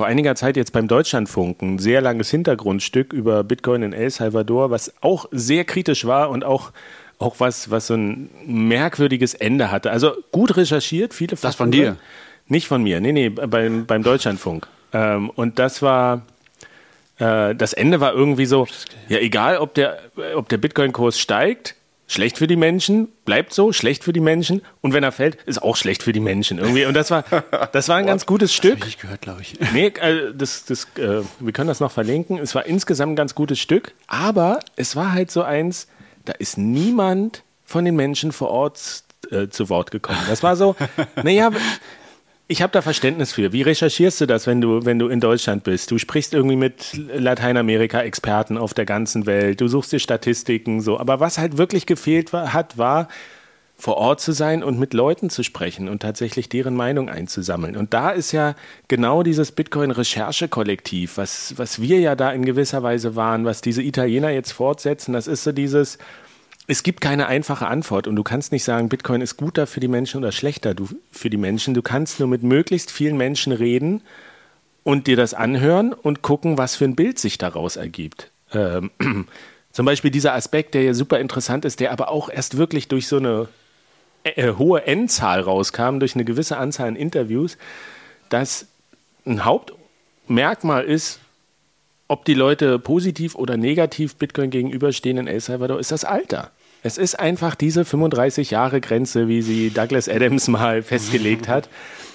vor 0.00 0.06
einiger 0.06 0.34
Zeit 0.34 0.56
jetzt 0.56 0.72
beim 0.72 0.88
Deutschlandfunk 0.88 1.60
ein 1.60 1.78
sehr 1.78 2.00
langes 2.00 2.30
Hintergrundstück 2.30 3.12
über 3.12 3.44
Bitcoin 3.44 3.82
in 3.82 3.92
El 3.92 4.08
Salvador, 4.08 4.70
was 4.70 4.94
auch 5.02 5.26
sehr 5.30 5.64
kritisch 5.66 6.06
war 6.06 6.30
und 6.30 6.42
auch, 6.42 6.72
auch 7.18 7.34
was, 7.36 7.70
was 7.70 7.88
so 7.88 7.94
ein 7.96 8.30
merkwürdiges 8.46 9.34
Ende 9.34 9.70
hatte. 9.70 9.90
Also 9.90 10.14
gut 10.32 10.56
recherchiert, 10.56 11.12
viele 11.12 11.36
Das 11.36 11.54
von 11.54 11.70
dir? 11.70 11.98
Nicht 12.48 12.66
von 12.66 12.82
mir, 12.82 12.98
nee, 13.02 13.12
nee, 13.12 13.28
beim, 13.28 13.84
beim 13.84 14.02
Deutschlandfunk. 14.02 14.68
Ähm, 14.94 15.28
und 15.28 15.58
das 15.58 15.82
war, 15.82 16.22
äh, 17.18 17.54
das 17.54 17.74
Ende 17.74 18.00
war 18.00 18.14
irgendwie 18.14 18.46
so, 18.46 18.66
ja, 19.10 19.18
egal, 19.18 19.58
ob 19.58 19.74
der, 19.74 19.98
ob 20.34 20.48
der 20.48 20.56
Bitcoin-Kurs 20.56 21.20
steigt, 21.20 21.74
schlecht 22.10 22.38
für 22.38 22.48
die 22.48 22.56
Menschen, 22.56 23.08
bleibt 23.24 23.54
so, 23.54 23.72
schlecht 23.72 24.02
für 24.02 24.12
die 24.12 24.20
Menschen. 24.20 24.62
Und 24.80 24.92
wenn 24.92 25.04
er 25.04 25.12
fällt, 25.12 25.36
ist 25.46 25.62
auch 25.62 25.76
schlecht 25.76 26.02
für 26.02 26.12
die 26.12 26.20
Menschen 26.20 26.58
irgendwie. 26.58 26.84
Und 26.84 26.94
das 26.94 27.10
war, 27.10 27.24
das 27.72 27.88
war 27.88 27.96
ein 27.96 28.06
ganz 28.12 28.26
gutes 28.26 28.52
Stück. 28.52 28.80
Hab 28.80 28.88
ich 28.88 28.98
gehört, 28.98 29.20
glaube 29.20 29.42
ich. 29.42 29.54
Nee, 29.72 29.86
äh, 29.86 30.34
das, 30.34 30.64
das, 30.64 30.84
äh, 30.96 31.22
wir 31.38 31.52
können 31.52 31.68
das 31.68 31.78
noch 31.78 31.92
verlinken. 31.92 32.38
Es 32.38 32.54
war 32.54 32.66
insgesamt 32.66 33.12
ein 33.12 33.16
ganz 33.16 33.36
gutes 33.36 33.60
Stück, 33.60 33.94
aber 34.08 34.58
es 34.74 34.96
war 34.96 35.12
halt 35.12 35.30
so 35.30 35.42
eins, 35.42 35.86
da 36.24 36.32
ist 36.32 36.58
niemand 36.58 37.44
von 37.64 37.84
den 37.84 37.94
Menschen 37.94 38.32
vor 38.32 38.50
Ort 38.50 39.04
äh, 39.30 39.46
zu 39.48 39.68
Wort 39.68 39.92
gekommen. 39.92 40.18
Das 40.28 40.42
war 40.42 40.56
so, 40.56 40.74
naja, 41.22 41.50
ich 42.50 42.62
habe 42.62 42.72
da 42.72 42.82
Verständnis 42.82 43.32
für. 43.32 43.52
Wie 43.52 43.62
recherchierst 43.62 44.20
du 44.20 44.26
das, 44.26 44.48
wenn 44.48 44.60
du, 44.60 44.84
wenn 44.84 44.98
du 44.98 45.06
in 45.06 45.20
Deutschland 45.20 45.62
bist? 45.62 45.92
Du 45.92 45.98
sprichst 45.98 46.34
irgendwie 46.34 46.56
mit 46.56 47.00
Lateinamerika-Experten 47.14 48.58
auf 48.58 48.74
der 48.74 48.86
ganzen 48.86 49.24
Welt, 49.26 49.60
du 49.60 49.68
suchst 49.68 49.92
dir 49.92 50.00
Statistiken, 50.00 50.80
so. 50.80 50.98
Aber 50.98 51.20
was 51.20 51.38
halt 51.38 51.58
wirklich 51.58 51.86
gefehlt 51.86 52.32
war, 52.32 52.52
hat, 52.52 52.76
war, 52.76 53.06
vor 53.76 53.96
Ort 53.96 54.20
zu 54.20 54.32
sein 54.32 54.64
und 54.64 54.78
mit 54.78 54.94
Leuten 54.94 55.30
zu 55.30 55.42
sprechen 55.44 55.88
und 55.88 56.02
tatsächlich 56.02 56.48
deren 56.48 56.74
Meinung 56.74 57.08
einzusammeln. 57.08 57.76
Und 57.76 57.94
da 57.94 58.10
ist 58.10 58.32
ja 58.32 58.54
genau 58.88 59.22
dieses 59.22 59.52
Bitcoin-Recherche-Kollektiv, 59.52 61.16
was, 61.16 61.54
was 61.56 61.80
wir 61.80 62.00
ja 62.00 62.14
da 62.16 62.32
in 62.32 62.44
gewisser 62.44 62.82
Weise 62.82 63.16
waren, 63.16 63.44
was 63.44 63.62
diese 63.62 63.82
Italiener 63.82 64.30
jetzt 64.30 64.52
fortsetzen, 64.52 65.12
das 65.12 65.28
ist 65.28 65.44
so 65.44 65.52
dieses, 65.52 65.98
es 66.70 66.84
gibt 66.84 67.00
keine 67.00 67.26
einfache 67.26 67.66
Antwort 67.66 68.06
und 68.06 68.14
du 68.14 68.22
kannst 68.22 68.52
nicht 68.52 68.62
sagen, 68.62 68.88
Bitcoin 68.88 69.22
ist 69.22 69.36
guter 69.36 69.66
für 69.66 69.80
die 69.80 69.88
Menschen 69.88 70.18
oder 70.18 70.30
schlechter 70.30 70.76
für 71.10 71.28
die 71.28 71.36
Menschen. 71.36 71.74
Du 71.74 71.82
kannst 71.82 72.20
nur 72.20 72.28
mit 72.28 72.44
möglichst 72.44 72.92
vielen 72.92 73.16
Menschen 73.16 73.52
reden 73.52 74.02
und 74.84 75.08
dir 75.08 75.16
das 75.16 75.34
anhören 75.34 75.92
und 75.92 76.22
gucken, 76.22 76.58
was 76.58 76.76
für 76.76 76.84
ein 76.84 76.94
Bild 76.94 77.18
sich 77.18 77.38
daraus 77.38 77.74
ergibt. 77.74 78.30
Ähm, 78.52 78.92
zum 79.72 79.84
Beispiel 79.84 80.12
dieser 80.12 80.34
Aspekt, 80.34 80.74
der 80.74 80.84
ja 80.84 80.94
super 80.94 81.18
interessant 81.18 81.64
ist, 81.64 81.80
der 81.80 81.90
aber 81.90 82.08
auch 82.08 82.30
erst 82.30 82.56
wirklich 82.56 82.86
durch 82.86 83.08
so 83.08 83.16
eine 83.16 83.48
äh, 84.22 84.52
hohe 84.52 84.86
Endzahl 84.86 85.40
rauskam, 85.40 85.98
durch 85.98 86.14
eine 86.14 86.24
gewisse 86.24 86.56
Anzahl 86.56 86.86
an 86.86 86.96
Interviews, 86.96 87.58
dass 88.28 88.68
ein 89.26 89.44
Hauptmerkmal 89.44 90.84
ist, 90.84 91.18
ob 92.06 92.24
die 92.24 92.34
Leute 92.34 92.78
positiv 92.78 93.34
oder 93.34 93.56
negativ 93.56 94.14
Bitcoin 94.14 94.50
gegenüberstehen 94.50 95.18
in 95.18 95.26
El 95.26 95.40
Salvador, 95.40 95.80
ist 95.80 95.90
das 95.90 96.04
Alter. 96.04 96.52
Es 96.82 96.96
ist 96.96 97.18
einfach 97.18 97.54
diese 97.54 97.84
35 97.84 98.50
Jahre 98.50 98.80
Grenze, 98.80 99.28
wie 99.28 99.42
sie 99.42 99.70
Douglas 99.70 100.08
Adams 100.08 100.48
mal 100.48 100.82
festgelegt 100.82 101.48
hat. 101.48 101.68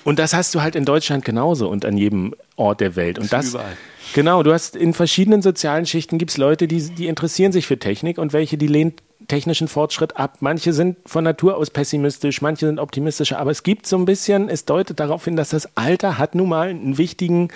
Und 0.04 0.20
das 0.20 0.34
hast 0.34 0.54
du 0.54 0.62
halt 0.62 0.76
in 0.76 0.86
Deutschland 0.86 1.26
genauso 1.26 1.68
und 1.68 1.84
an 1.84 1.98
jedem 1.98 2.36
Ort 2.56 2.80
der 2.80 2.96
Welt. 2.96 3.18
Und 3.18 3.34
das, 3.34 3.50
überall. 3.50 3.76
genau, 4.14 4.44
du 4.44 4.54
hast 4.54 4.76
in 4.76 4.94
verschiedenen 4.94 5.42
sozialen 5.42 5.86
Schichten 5.86 6.20
gibt 6.20 6.32
es 6.32 6.38
Leute, 6.38 6.68
die, 6.68 6.82
die 6.90 7.08
interessieren 7.08 7.52
sich 7.52 7.66
für 7.66 7.80
Technik 7.80 8.20
und 8.20 8.32
welche, 8.32 8.58
die 8.58 8.68
lehnen 8.68 8.94
technischen 9.28 9.68
Fortschritt 9.68 10.18
ab. 10.18 10.38
Manche 10.42 10.74
sind 10.74 10.98
von 11.06 11.24
Natur 11.24 11.58
aus 11.58 11.72
pessimistisch, 11.72 12.42
manche 12.42 12.68
sind 12.68 12.80
optimistischer, 12.80 13.40
aber 13.40 13.50
es 13.50 13.64
gibt 13.64 13.88
so 13.88 13.98
ein 13.98 14.06
bisschen, 14.06 14.50
es 14.50 14.66
deutet 14.66 15.00
darauf 15.00 15.26
hin, 15.26 15.36
dass 15.36 15.50
das 15.50 15.76
Alter 15.76 16.20
hat 16.20 16.36
nun 16.36 16.50
mal 16.50 16.70
einen 16.70 17.00
wichtigen 17.00 17.50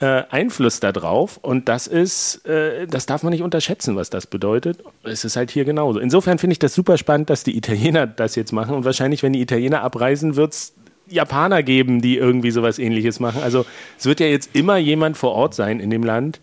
äh, 0.00 0.24
Einfluss 0.30 0.80
darauf 0.80 1.36
und 1.36 1.68
das 1.68 1.86
ist, 1.86 2.46
äh, 2.46 2.86
das 2.86 3.06
darf 3.06 3.22
man 3.22 3.32
nicht 3.32 3.42
unterschätzen, 3.42 3.96
was 3.96 4.08
das 4.10 4.26
bedeutet. 4.26 4.82
Es 5.04 5.24
ist 5.24 5.36
halt 5.36 5.50
hier 5.50 5.64
genauso. 5.64 6.00
Insofern 6.00 6.38
finde 6.38 6.52
ich 6.52 6.58
das 6.58 6.74
super 6.74 6.96
spannend, 6.96 7.30
dass 7.30 7.44
die 7.44 7.56
Italiener 7.56 8.06
das 8.16 8.34
jetzt 8.34 8.52
machen 8.52 8.74
und 8.74 8.84
wahrscheinlich, 8.84 9.22
wenn 9.22 9.34
die 9.34 9.42
Italiener 9.42 9.82
abreisen, 9.82 10.36
wird 10.36 10.54
es 10.54 10.72
Japaner 11.06 11.62
geben, 11.62 12.00
die 12.00 12.16
irgendwie 12.16 12.50
sowas 12.50 12.78
ähnliches 12.78 13.20
machen. 13.20 13.42
Also 13.42 13.66
es 13.98 14.06
wird 14.06 14.20
ja 14.20 14.26
jetzt 14.26 14.54
immer 14.54 14.78
jemand 14.78 15.16
vor 15.16 15.32
Ort 15.32 15.54
sein 15.54 15.80
in 15.80 15.90
dem 15.90 16.04
Land, 16.04 16.40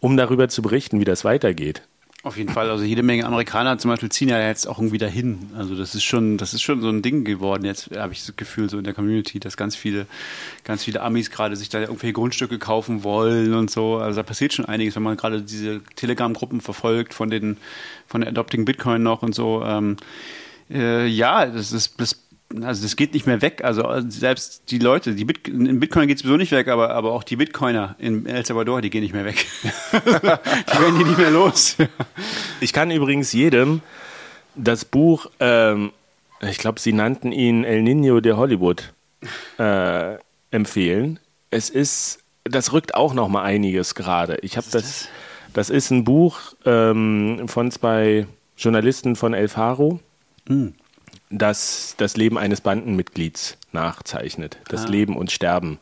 um 0.00 0.16
darüber 0.16 0.48
zu 0.48 0.60
berichten, 0.60 1.00
wie 1.00 1.04
das 1.04 1.24
weitergeht. 1.24 1.82
Auf 2.26 2.36
jeden 2.36 2.52
Fall. 2.52 2.68
Also 2.70 2.82
jede 2.82 3.04
Menge 3.04 3.24
Amerikaner 3.24 3.78
zum 3.78 3.92
Beispiel 3.92 4.08
ziehen 4.08 4.28
ja 4.28 4.40
jetzt 4.40 4.66
auch 4.66 4.78
irgendwie 4.80 4.98
dahin. 4.98 5.48
Also 5.56 5.76
das 5.76 5.94
ist 5.94 6.02
schon, 6.02 6.38
das 6.38 6.54
ist 6.54 6.62
schon 6.62 6.80
so 6.80 6.88
ein 6.88 7.00
Ding 7.00 7.22
geworden. 7.22 7.64
Jetzt 7.64 7.88
habe 7.96 8.12
ich 8.12 8.26
das 8.26 8.34
Gefühl 8.34 8.68
so 8.68 8.78
in 8.78 8.82
der 8.82 8.94
Community, 8.94 9.38
dass 9.38 9.56
ganz 9.56 9.76
viele, 9.76 10.06
ganz 10.64 10.82
viele 10.82 11.02
Amis 11.02 11.30
gerade 11.30 11.54
sich 11.54 11.68
da 11.68 11.78
irgendwelche 11.78 12.14
Grundstücke 12.14 12.58
kaufen 12.58 13.04
wollen 13.04 13.54
und 13.54 13.70
so. 13.70 13.98
Also 13.98 14.16
da 14.16 14.22
passiert 14.24 14.52
schon 14.52 14.64
einiges, 14.64 14.96
wenn 14.96 15.04
man 15.04 15.16
gerade 15.16 15.40
diese 15.40 15.82
Telegram-Gruppen 15.94 16.60
verfolgt 16.60 17.14
von 17.14 17.30
den, 17.30 17.58
von 18.08 18.22
der 18.22 18.30
Adopting 18.30 18.64
Bitcoin 18.64 19.04
noch 19.04 19.22
und 19.22 19.32
so. 19.32 19.62
Ähm, 19.64 19.96
äh, 20.68 21.06
ja, 21.06 21.46
das 21.46 21.70
ist, 21.70 22.00
das 22.00 22.25
also 22.62 22.82
das 22.82 22.96
geht 22.96 23.14
nicht 23.14 23.26
mehr 23.26 23.42
weg. 23.42 23.62
Also 23.64 23.88
selbst 24.08 24.70
die 24.70 24.78
Leute, 24.78 25.14
die 25.14 25.24
Bit 25.24 25.48
in 25.48 25.80
Bitcoin 25.80 26.08
geht 26.08 26.18
es 26.18 26.22
sowieso 26.22 26.36
nicht 26.36 26.52
weg, 26.52 26.68
aber, 26.68 26.90
aber 26.90 27.12
auch 27.12 27.22
die 27.22 27.36
Bitcoiner 27.36 27.96
in 27.98 28.26
El 28.26 28.44
Salvador, 28.44 28.82
die 28.82 28.90
gehen 28.90 29.02
nicht 29.02 29.14
mehr 29.14 29.24
weg. 29.24 29.46
die 29.92 29.96
werden 30.80 30.98
die 30.98 31.04
nicht 31.04 31.18
mehr 31.18 31.30
los. 31.30 31.76
Ich 32.60 32.72
kann 32.72 32.90
übrigens 32.90 33.32
jedem 33.32 33.80
das 34.54 34.84
Buch, 34.84 35.26
ähm, 35.40 35.92
ich 36.40 36.58
glaube, 36.58 36.80
sie 36.80 36.92
nannten 36.92 37.32
ihn 37.32 37.64
El 37.64 37.82
Nino 37.82 38.20
de 38.20 38.32
Hollywood, 38.32 38.92
äh, 39.58 40.16
empfehlen. 40.50 41.18
Es 41.50 41.70
ist, 41.70 42.20
das 42.44 42.72
rückt 42.72 42.94
auch 42.94 43.14
noch 43.14 43.28
mal 43.28 43.42
einiges 43.42 43.94
gerade. 43.94 44.38
Ich 44.42 44.56
habe 44.56 44.66
das, 44.70 45.08
das 45.52 45.70
ist 45.70 45.90
ein 45.90 46.04
Buch 46.04 46.38
ähm, 46.64 47.44
von 47.46 47.70
zwei 47.70 48.26
Journalisten 48.56 49.16
von 49.16 49.34
El 49.34 49.48
Faro. 49.48 50.00
Hm. 50.48 50.74
Das 51.30 51.94
das 51.98 52.16
Leben 52.16 52.38
eines 52.38 52.60
Bandenmitglieds 52.60 53.58
nachzeichnet. 53.72 54.58
Das 54.68 54.86
Ah. 54.86 54.88
Leben 54.88 55.16
und 55.16 55.30
Sterben 55.30 55.78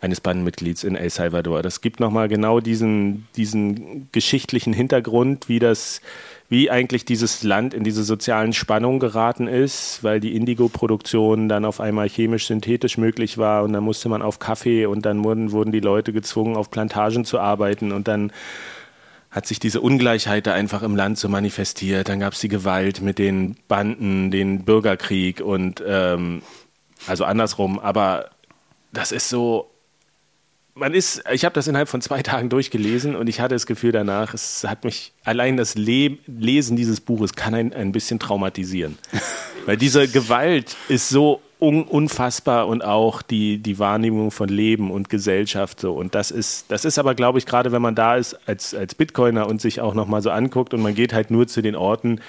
eines 0.00 0.20
Bandenmitglieds 0.20 0.82
in 0.84 0.96
El 0.96 1.10
Salvador. 1.10 1.62
Das 1.62 1.82
gibt 1.82 2.00
nochmal 2.00 2.28
genau 2.28 2.60
diesen, 2.60 3.28
diesen 3.36 4.08
geschichtlichen 4.12 4.72
Hintergrund, 4.72 5.48
wie 5.48 5.58
das, 5.58 6.00
wie 6.48 6.70
eigentlich 6.70 7.04
dieses 7.04 7.42
Land 7.42 7.74
in 7.74 7.84
diese 7.84 8.02
sozialen 8.02 8.54
Spannungen 8.54 8.98
geraten 8.98 9.46
ist, 9.46 10.02
weil 10.02 10.18
die 10.18 10.34
Indigo-Produktion 10.34 11.50
dann 11.50 11.66
auf 11.66 11.80
einmal 11.80 12.08
chemisch-synthetisch 12.08 12.96
möglich 12.96 13.36
war 13.36 13.62
und 13.62 13.74
dann 13.74 13.84
musste 13.84 14.08
man 14.08 14.22
auf 14.22 14.38
Kaffee 14.38 14.86
und 14.86 15.04
dann 15.04 15.22
wurden, 15.22 15.52
wurden 15.52 15.70
die 15.70 15.80
Leute 15.80 16.14
gezwungen, 16.14 16.56
auf 16.56 16.70
Plantagen 16.70 17.26
zu 17.26 17.38
arbeiten 17.38 17.92
und 17.92 18.08
dann 18.08 18.32
hat 19.30 19.46
sich 19.46 19.60
diese 19.60 19.80
Ungleichheit 19.80 20.46
da 20.46 20.54
einfach 20.54 20.82
im 20.82 20.96
Land 20.96 21.18
so 21.18 21.28
manifestiert. 21.28 22.08
Dann 22.08 22.20
gab 22.20 22.32
es 22.32 22.40
die 22.40 22.48
Gewalt 22.48 23.00
mit 23.00 23.18
den 23.18 23.56
Banden, 23.68 24.30
den 24.30 24.64
Bürgerkrieg 24.64 25.40
und 25.40 25.82
ähm, 25.86 26.42
also 27.06 27.24
andersrum. 27.24 27.78
Aber 27.78 28.30
das 28.92 29.12
ist 29.12 29.28
so, 29.28 29.70
man 30.74 30.94
ist, 30.94 31.22
ich 31.30 31.44
habe 31.44 31.54
das 31.54 31.68
innerhalb 31.68 31.88
von 31.88 32.00
zwei 32.00 32.22
Tagen 32.24 32.48
durchgelesen 32.48 33.14
und 33.14 33.28
ich 33.28 33.40
hatte 33.40 33.54
das 33.54 33.66
Gefühl 33.66 33.92
danach, 33.92 34.34
es 34.34 34.64
hat 34.64 34.84
mich, 34.84 35.12
allein 35.24 35.56
das 35.56 35.76
Le 35.76 36.18
Lesen 36.26 36.76
dieses 36.76 37.00
Buches 37.00 37.34
kann 37.34 37.54
ein, 37.54 37.72
ein 37.72 37.92
bisschen 37.92 38.18
traumatisieren. 38.18 38.98
Weil 39.66 39.76
diese 39.76 40.08
Gewalt 40.08 40.76
ist 40.88 41.08
so 41.08 41.40
un 41.60 41.84
unfassbar 41.84 42.66
und 42.66 42.82
auch 42.84 43.22
die, 43.22 43.58
die 43.58 43.78
Wahrnehmung 43.78 44.30
von 44.30 44.48
Leben 44.48 44.90
und 44.90 45.08
Gesellschaft 45.08 45.80
so. 45.80 45.92
Und 45.92 46.14
das 46.14 46.30
ist, 46.30 46.70
das 46.70 46.84
ist 46.84 46.98
aber, 46.98 47.14
glaube 47.14 47.38
ich, 47.38 47.46
gerade 47.46 47.72
wenn 47.72 47.82
man 47.82 47.94
da 47.94 48.16
ist 48.16 48.38
als, 48.46 48.74
als 48.74 48.94
Bitcoiner 48.94 49.46
und 49.46 49.60
sich 49.60 49.80
auch 49.80 49.94
nochmal 49.94 50.22
so 50.22 50.30
anguckt 50.30 50.74
und 50.74 50.82
man 50.82 50.94
geht 50.94 51.12
halt 51.12 51.30
nur 51.30 51.46
zu 51.46 51.62
den 51.62 51.76
Orten, 51.76 52.20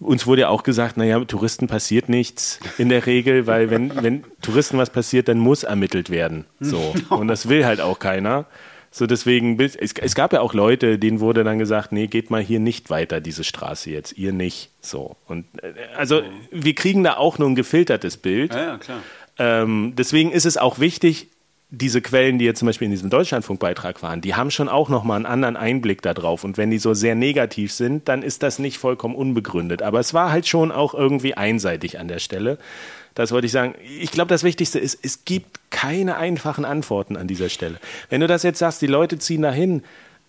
uns 0.00 0.26
wurde 0.26 0.42
ja 0.42 0.48
auch 0.48 0.62
gesagt, 0.62 0.96
naja, 0.96 1.18
mit 1.18 1.28
Touristen 1.28 1.66
passiert 1.66 2.08
nichts 2.08 2.58
in 2.78 2.88
der 2.88 3.04
Regel, 3.06 3.46
weil 3.46 3.70
wenn, 3.70 4.02
wenn 4.02 4.24
Touristen 4.40 4.78
was 4.78 4.90
passiert, 4.90 5.28
dann 5.28 5.38
muss 5.38 5.62
ermittelt 5.62 6.08
werden. 6.10 6.46
So. 6.58 6.94
Und 7.10 7.28
das 7.28 7.48
will 7.48 7.66
halt 7.66 7.80
auch 7.80 7.98
keiner. 7.98 8.46
So 8.92 9.06
deswegen, 9.06 9.60
es, 9.60 9.76
es 9.76 10.14
gab 10.14 10.32
ja 10.32 10.40
auch 10.40 10.52
Leute, 10.52 10.98
denen 10.98 11.20
wurde 11.20 11.44
dann 11.44 11.58
gesagt, 11.58 11.92
nee, 11.92 12.08
geht 12.08 12.30
mal 12.30 12.42
hier 12.42 12.58
nicht 12.58 12.90
weiter, 12.90 13.20
diese 13.20 13.44
Straße 13.44 13.90
jetzt, 13.90 14.18
ihr 14.18 14.32
nicht. 14.32 14.70
So. 14.80 15.16
Und 15.26 15.46
äh, 15.62 15.72
also 15.96 16.22
wir 16.50 16.74
kriegen 16.74 17.04
da 17.04 17.16
auch 17.16 17.38
nur 17.38 17.48
ein 17.48 17.54
gefiltertes 17.54 18.16
Bild. 18.16 18.52
Ja, 18.52 18.64
ja 18.64 18.78
klar. 18.78 18.98
Ähm, 19.38 19.94
deswegen 19.96 20.32
ist 20.32 20.44
es 20.44 20.56
auch 20.56 20.80
wichtig, 20.80 21.28
diese 21.70 22.02
Quellen, 22.02 22.40
die 22.40 22.44
jetzt 22.44 22.58
zum 22.58 22.66
Beispiel 22.66 22.86
in 22.86 22.90
diesem 22.90 23.10
Deutschlandfunkbeitrag 23.10 24.02
waren, 24.02 24.20
die 24.20 24.34
haben 24.34 24.50
schon 24.50 24.68
auch 24.68 24.88
nochmal 24.88 25.16
einen 25.16 25.26
anderen 25.26 25.56
Einblick 25.56 26.02
darauf. 26.02 26.42
Und 26.42 26.58
wenn 26.58 26.70
die 26.70 26.78
so 26.78 26.94
sehr 26.94 27.14
negativ 27.14 27.72
sind, 27.72 28.08
dann 28.08 28.22
ist 28.22 28.42
das 28.42 28.58
nicht 28.58 28.78
vollkommen 28.78 29.14
unbegründet. 29.14 29.82
Aber 29.82 30.00
es 30.00 30.12
war 30.12 30.32
halt 30.32 30.48
schon 30.48 30.72
auch 30.72 30.94
irgendwie 30.94 31.34
einseitig 31.34 32.00
an 32.00 32.08
der 32.08 32.18
Stelle. 32.18 32.58
Das 33.20 33.32
wollte 33.32 33.46
ich 33.46 33.52
sagen. 33.52 33.74
Ich 34.00 34.10
glaube, 34.10 34.28
das 34.28 34.44
Wichtigste 34.44 34.78
ist, 34.78 34.98
es 35.02 35.24
gibt 35.24 35.60
keine 35.70 36.16
einfachen 36.16 36.64
Antworten 36.64 37.16
an 37.16 37.28
dieser 37.28 37.50
Stelle. 37.50 37.78
Wenn 38.08 38.20
du 38.22 38.26
das 38.26 38.42
jetzt 38.42 38.58
sagst, 38.58 38.80
die 38.80 38.86
Leute 38.86 39.18
ziehen 39.18 39.42
dahin, 39.42 39.82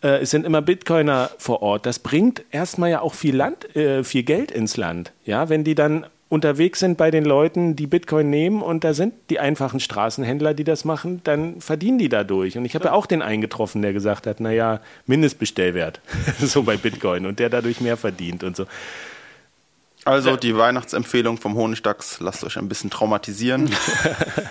äh, 0.04 0.20
es 0.20 0.32
sind 0.32 0.46
immer 0.46 0.62
Bitcoiner 0.62 1.30
vor 1.38 1.62
Ort, 1.62 1.86
das 1.86 2.00
bringt 2.00 2.44
erstmal 2.52 2.90
ja 2.90 3.02
auch 3.02 3.14
viel 3.14 3.36
Land, 3.36 3.76
äh, 3.76 4.04
viel 4.04 4.24
Geld 4.24 4.52
ins 4.52 4.76
Land. 4.76 5.14
Ja, 5.26 5.48
wenn 5.48 5.64
die 5.64 5.74
dann 5.74 6.06
unterwegs 6.28 6.80
sind 6.80 6.98
bei 6.98 7.12
den 7.12 7.26
Leuten, 7.26 7.76
die 7.76 7.88
Bitcoin 7.88 8.30
nehmen 8.30 8.62
und 8.62 8.84
da 8.84 8.94
sind 8.94 9.14
die 9.30 9.40
einfachen 9.40 9.80
Straßenhändler, 9.80 10.54
die 10.54 10.64
das 10.64 10.86
machen, 10.86 11.22
dann 11.24 11.60
verdienen 11.60 11.98
die 11.98 12.08
dadurch. 12.10 12.58
Und 12.58 12.64
ich 12.66 12.74
habe 12.74 12.86
ja 12.86 12.92
auch 12.94 13.06
den 13.06 13.22
eingetroffen, 13.22 13.82
der 13.82 13.94
gesagt 13.94 14.28
hat, 14.28 14.40
naja, 14.40 14.82
Mindestbestellwert, 15.08 16.00
so 16.40 16.64
bei 16.64 16.78
Bitcoin 16.78 17.26
und 17.26 17.40
der 17.40 17.50
dadurch 17.50 17.82
mehr 17.82 17.98
verdient 17.98 18.44
und 18.44 18.56
so. 18.56 18.66
Also 20.04 20.36
die 20.36 20.58
Weihnachtsempfehlung 20.58 21.38
vom 21.38 21.56
Honigdachs, 21.56 22.20
lasst 22.20 22.44
euch 22.44 22.58
ein 22.58 22.68
bisschen 22.68 22.90
traumatisieren. 22.90 23.70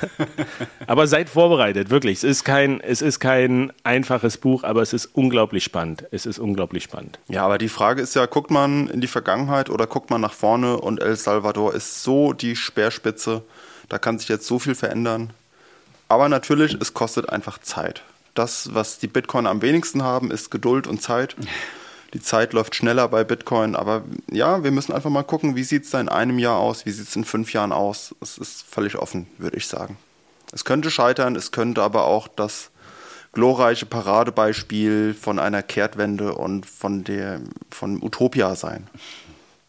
aber 0.87 1.09
seid 1.09 1.29
vorbereitet, 1.29 1.91
wirklich. 1.91 2.19
Es 2.19 2.25
ist, 2.25 2.45
kein, 2.45 2.81
es 2.81 3.03
ist 3.03 3.19
kein 3.19 3.73
einfaches 3.83 4.39
Buch, 4.39 4.63
aber 4.63 4.81
es 4.81 4.93
ist 4.93 5.07
unglaublich 5.07 5.65
spannend. 5.65 6.05
Es 6.13 6.25
ist 6.25 6.39
unglaublich 6.39 6.85
spannend. 6.85 7.19
Ja, 7.29 7.45
aber 7.45 7.59
die 7.59 7.69
Frage 7.69 8.01
ist 8.01 8.15
ja, 8.15 8.27
guckt 8.27 8.53
man 8.53 8.89
in 8.89 9.01
die 9.01 9.09
Vergangenheit 9.09 9.71
oder 9.71 9.89
guckt 9.89 10.11
man 10.11 10.21
nach 10.21 10.33
vorne 10.33 10.77
und 10.79 11.01
El 11.01 11.17
Salvador 11.17 11.75
ist 11.75 12.05
so 12.05 12.33
die 12.33 12.55
Speerspitze, 12.55 13.43
da 13.89 13.99
kann 13.99 14.21
sich 14.21 14.29
jetzt 14.29 14.47
so 14.47 14.61
viel 14.61 14.77
verändern. 14.77 15.31
Aber 16.09 16.29
natürlich, 16.29 16.77
es 16.81 16.95
kostet 16.95 17.29
einfach 17.29 17.59
Zeit. 17.59 18.03
Das, 18.35 18.73
was 18.75 18.99
die 18.99 19.09
Bitcoin 19.09 19.49
am 19.49 19.63
wenigsten 19.63 20.05
haben, 20.05 20.31
ist 20.31 20.51
Geduld 20.51 20.87
und 20.87 21.03
Zeit. 21.03 21.35
Die 22.13 22.21
Zeit 22.21 22.53
läuft 22.53 22.75
schneller 22.75 23.07
bei 23.09 23.23
Bitcoin, 23.23 23.77
aber 23.77 24.03
ja, 24.31 24.65
wir 24.65 24.73
müssen 24.73 24.93
einfach 24.93 25.11
mal 25.11 25.23
gucken, 25.23 25.55
wie 25.55 25.63
sieht 25.63 25.85
es 25.85 25.91
da 25.91 26.01
in 26.01 26.09
einem 26.09 26.39
Jahr 26.39 26.59
aus, 26.59 26.85
wie 26.85 26.91
sieht 26.91 27.09
es 27.09 27.17
in 27.17 27.25
fünf 27.25 27.53
Jahren 27.53 27.73
aus. 27.73 28.15
Es 28.21 28.37
ist 28.37 28.65
völlig 28.69 28.97
offen, 28.97 29.27
würde 29.39 29.57
ich 29.57 29.69
sagen. 29.69 29.97
Es 30.53 30.65
könnte 30.65 30.91
scheitern, 30.91 31.37
es 31.37 31.53
könnte 31.53 31.83
aber 31.83 32.05
auch 32.05 32.27
das 32.27 32.71
glorreiche 33.33 33.87
Paradebeispiel 33.87 35.15
von 35.15 35.39
einer 35.39 35.63
Kehrtwende 35.63 36.35
und 36.35 36.67
von 36.67 37.05
der 37.05 37.41
von 37.71 38.03
Utopia 38.03 38.57
sein. 38.57 38.89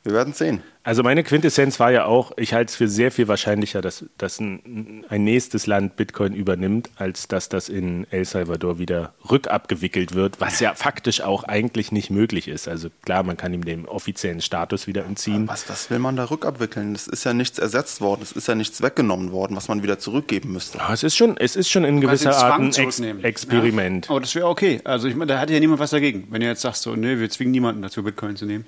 Wir 0.04 0.14
werden 0.14 0.34
sehen. 0.34 0.64
Also 0.84 1.04
meine 1.04 1.24
Quintessenz 1.24 1.80
war 1.80 1.91
ja 1.91 2.06
auch, 2.06 2.32
ich 2.38 2.56
halte 2.56 2.72
es 2.72 2.76
für 2.76 2.88
sehr 2.88 3.12
viel 3.12 3.28
wahrscheinlicher, 3.28 3.82
dass, 3.84 4.04
dass 4.18 4.39
ein, 4.39 5.06
ein, 5.10 5.24
nächstes 5.24 5.68
Land 5.68 5.95
Bitcoin 5.95 6.34
übernimmt, 6.34 6.89
als 6.95 7.28
dass 7.28 7.49
das 7.49 7.70
in 7.70 8.08
El 8.10 8.26
Salvador 8.26 8.80
wieder 8.80 9.14
rückabgewickelt 9.30 10.16
wird, 10.16 10.41
was 10.41 10.60
ja 10.60 10.74
faktisch 10.74 11.22
auch 11.22 11.43
eigentlich 11.43 11.91
nicht 11.91 12.10
möglich 12.10 12.47
ist. 12.47 12.68
Also 12.68 12.89
klar, 13.06 13.22
man 13.22 13.38
kann 13.38 13.54
ihm 13.54 13.64
den 13.64 13.86
offiziellen 13.86 14.41
Status 14.41 14.88
wieder 14.88 15.06
entziehen. 15.06 15.47
Was, 15.47 15.70
was 15.70 15.91
will 15.91 15.99
man 15.99 16.16
da 16.16 16.26
rückabwickeln? 16.26 16.95
Es 16.95 17.08
ist 17.08 17.26
ja 17.26 17.36
nichts 17.36 17.60
ersetzt 17.60 18.02
worden, 18.02 18.22
es 18.24 18.32
ist 18.32 18.47
ja 18.47 18.56
nichts 18.56 18.82
weggenommen 18.82 19.32
worden, 19.32 19.56
was 19.56 19.68
man 19.68 19.84
wieder 19.84 19.99
zurückgeben 19.99 20.52
müsste. 20.52 20.80
Ja, 20.80 20.91
es 20.91 21.04
ist 21.04 21.16
schon, 21.16 21.38
es 21.38 21.56
ist 21.56 21.70
schon 21.70 21.84
in 21.84 22.02
gewisser 22.02 22.36
Art 22.36 22.60
ein 22.60 22.74
Ex 22.74 22.99
Experiment. 22.99 24.06
Ja. 24.08 24.12
Aber 24.12 24.22
das 24.22 24.34
wäre 24.34 24.47
okay. 24.47 24.82
Also 24.84 25.08
ich 25.08 25.16
meine, 25.16 25.34
da 25.34 25.39
hat 25.39 25.52
ja 25.52 25.60
niemand 25.60 25.80
was 25.80 25.91
dagegen. 25.91 26.28
Wenn 26.32 26.41
ihr 26.41 26.47
jetzt 26.47 26.62
sagst, 26.62 26.82
so, 26.82 26.95
nee, 26.95 27.20
wir 27.20 27.30
zwingen 27.30 27.52
niemanden 27.52 27.84
dazu, 27.84 28.02
Bitcoin 28.02 28.36
zu 28.36 28.47
nehmen. 28.47 28.66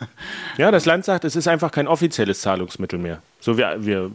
Ja, 0.56 0.70
das 0.70 0.84
Land 0.84 1.04
sagt, 1.04 1.24
es 1.24 1.34
ist 1.34 1.48
einfach 1.48 1.72
kein 1.72 1.88
offizielles 1.88 2.40
Zahlungsmittel 2.40 2.98
mehr. 2.98 3.20
So 3.40 3.58
wir, 3.58 3.84
wir, 3.84 4.12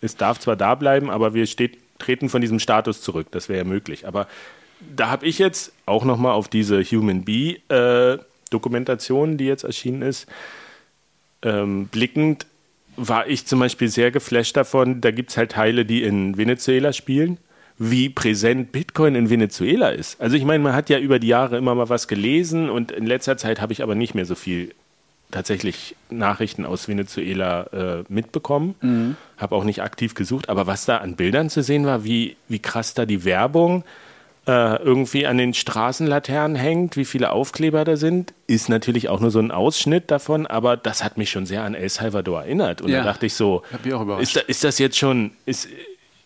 es 0.00 0.16
darf 0.16 0.38
zwar 0.38 0.54
da 0.54 0.74
bleiben, 0.74 1.10
aber 1.10 1.34
wir 1.34 1.46
steht, 1.46 1.78
treten 1.98 2.28
von 2.28 2.40
diesem 2.40 2.60
Status 2.60 3.00
zurück. 3.00 3.26
Das 3.32 3.48
wäre 3.48 3.58
ja 3.58 3.64
möglich. 3.64 4.06
Aber 4.06 4.28
da 4.80 5.10
habe 5.10 5.26
ich 5.26 5.38
jetzt 5.38 5.72
auch 5.86 6.04
nochmal 6.04 6.32
auf 6.32 6.48
diese 6.48 6.82
Human 6.82 7.24
Bee 7.24 7.60
äh, 7.68 8.18
Dokumentation, 8.50 9.36
die 9.36 9.46
jetzt 9.46 9.64
erschienen 9.64 10.02
ist, 10.02 10.26
ähm, 11.42 11.88
blickend, 11.88 12.46
war 12.96 13.26
ich 13.26 13.46
zum 13.46 13.58
Beispiel 13.58 13.88
sehr 13.88 14.12
geflasht 14.12 14.56
davon. 14.56 15.00
Da 15.00 15.10
gibt 15.10 15.30
es 15.30 15.36
halt 15.36 15.52
Teile, 15.52 15.84
die 15.84 16.04
in 16.04 16.36
Venezuela 16.36 16.92
spielen 16.92 17.38
wie 17.76 18.08
präsent 18.08 18.72
Bitcoin 18.72 19.14
in 19.14 19.30
Venezuela 19.30 19.88
ist. 19.88 20.20
Also 20.20 20.36
ich 20.36 20.44
meine, 20.44 20.62
man 20.62 20.74
hat 20.74 20.90
ja 20.90 20.98
über 20.98 21.18
die 21.18 21.26
Jahre 21.26 21.56
immer 21.58 21.74
mal 21.74 21.88
was 21.88 22.06
gelesen 22.06 22.70
und 22.70 22.92
in 22.92 23.06
letzter 23.06 23.36
Zeit 23.36 23.60
habe 23.60 23.72
ich 23.72 23.82
aber 23.82 23.94
nicht 23.94 24.14
mehr 24.14 24.26
so 24.26 24.34
viel 24.34 24.72
tatsächlich 25.34 25.96
Nachrichten 26.10 26.64
aus 26.64 26.86
Venezuela 26.86 27.64
äh, 27.72 28.04
mitbekommen, 28.08 28.76
mhm. 28.80 29.16
habe 29.36 29.56
auch 29.56 29.64
nicht 29.64 29.82
aktiv 29.82 30.14
gesucht, 30.14 30.48
aber 30.48 30.66
was 30.66 30.86
da 30.86 30.98
an 30.98 31.16
Bildern 31.16 31.50
zu 31.50 31.62
sehen 31.62 31.86
war, 31.86 32.04
wie, 32.04 32.36
wie 32.48 32.60
krass 32.60 32.94
da 32.94 33.04
die 33.04 33.24
Werbung 33.24 33.84
äh, 34.46 34.76
irgendwie 34.82 35.26
an 35.26 35.36
den 35.36 35.52
Straßenlaternen 35.52 36.56
hängt, 36.56 36.96
wie 36.96 37.04
viele 37.04 37.32
Aufkleber 37.32 37.84
da 37.84 37.96
sind, 37.96 38.32
ist 38.46 38.68
natürlich 38.68 39.08
auch 39.08 39.18
nur 39.18 39.32
so 39.32 39.40
ein 39.40 39.50
Ausschnitt 39.50 40.10
davon, 40.10 40.46
aber 40.46 40.76
das 40.76 41.02
hat 41.02 41.18
mich 41.18 41.30
schon 41.30 41.46
sehr 41.46 41.64
an 41.64 41.74
El 41.74 41.88
Salvador 41.88 42.42
erinnert. 42.42 42.80
Und 42.80 42.90
ja. 42.90 42.98
da 42.98 43.04
dachte 43.04 43.26
ich 43.26 43.34
so, 43.34 43.62
ist, 44.20 44.36
da, 44.36 44.40
ist 44.40 44.62
das 44.62 44.78
jetzt 44.78 44.96
schon, 44.96 45.32
ist, 45.46 45.68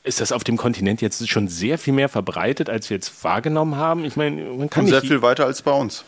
ist 0.05 0.21
das 0.21 0.33
auf 0.33 0.45
dem 0.45 0.59
Kontinent 0.59 1.01
jetzt 1.01 1.27
schon 1.29 1.49
sehr 1.49 1.79
viel 1.79 1.95
mehr 1.95 2.11
verbreitet, 2.11 2.69
als 2.69 2.91
wir 2.91 2.97
jetzt 2.97 3.25
wahrgenommen 3.25 3.77
haben? 3.77 4.05
Ich 4.05 4.17
meine, 4.17 4.43
man 4.43 4.69
kann 4.69 4.85
Und 4.85 4.91
sehr 4.91 5.01
viel 5.01 5.23
weiter 5.23 5.47
als 5.47 5.63
bei 5.63 5.73
uns. 5.73 6.05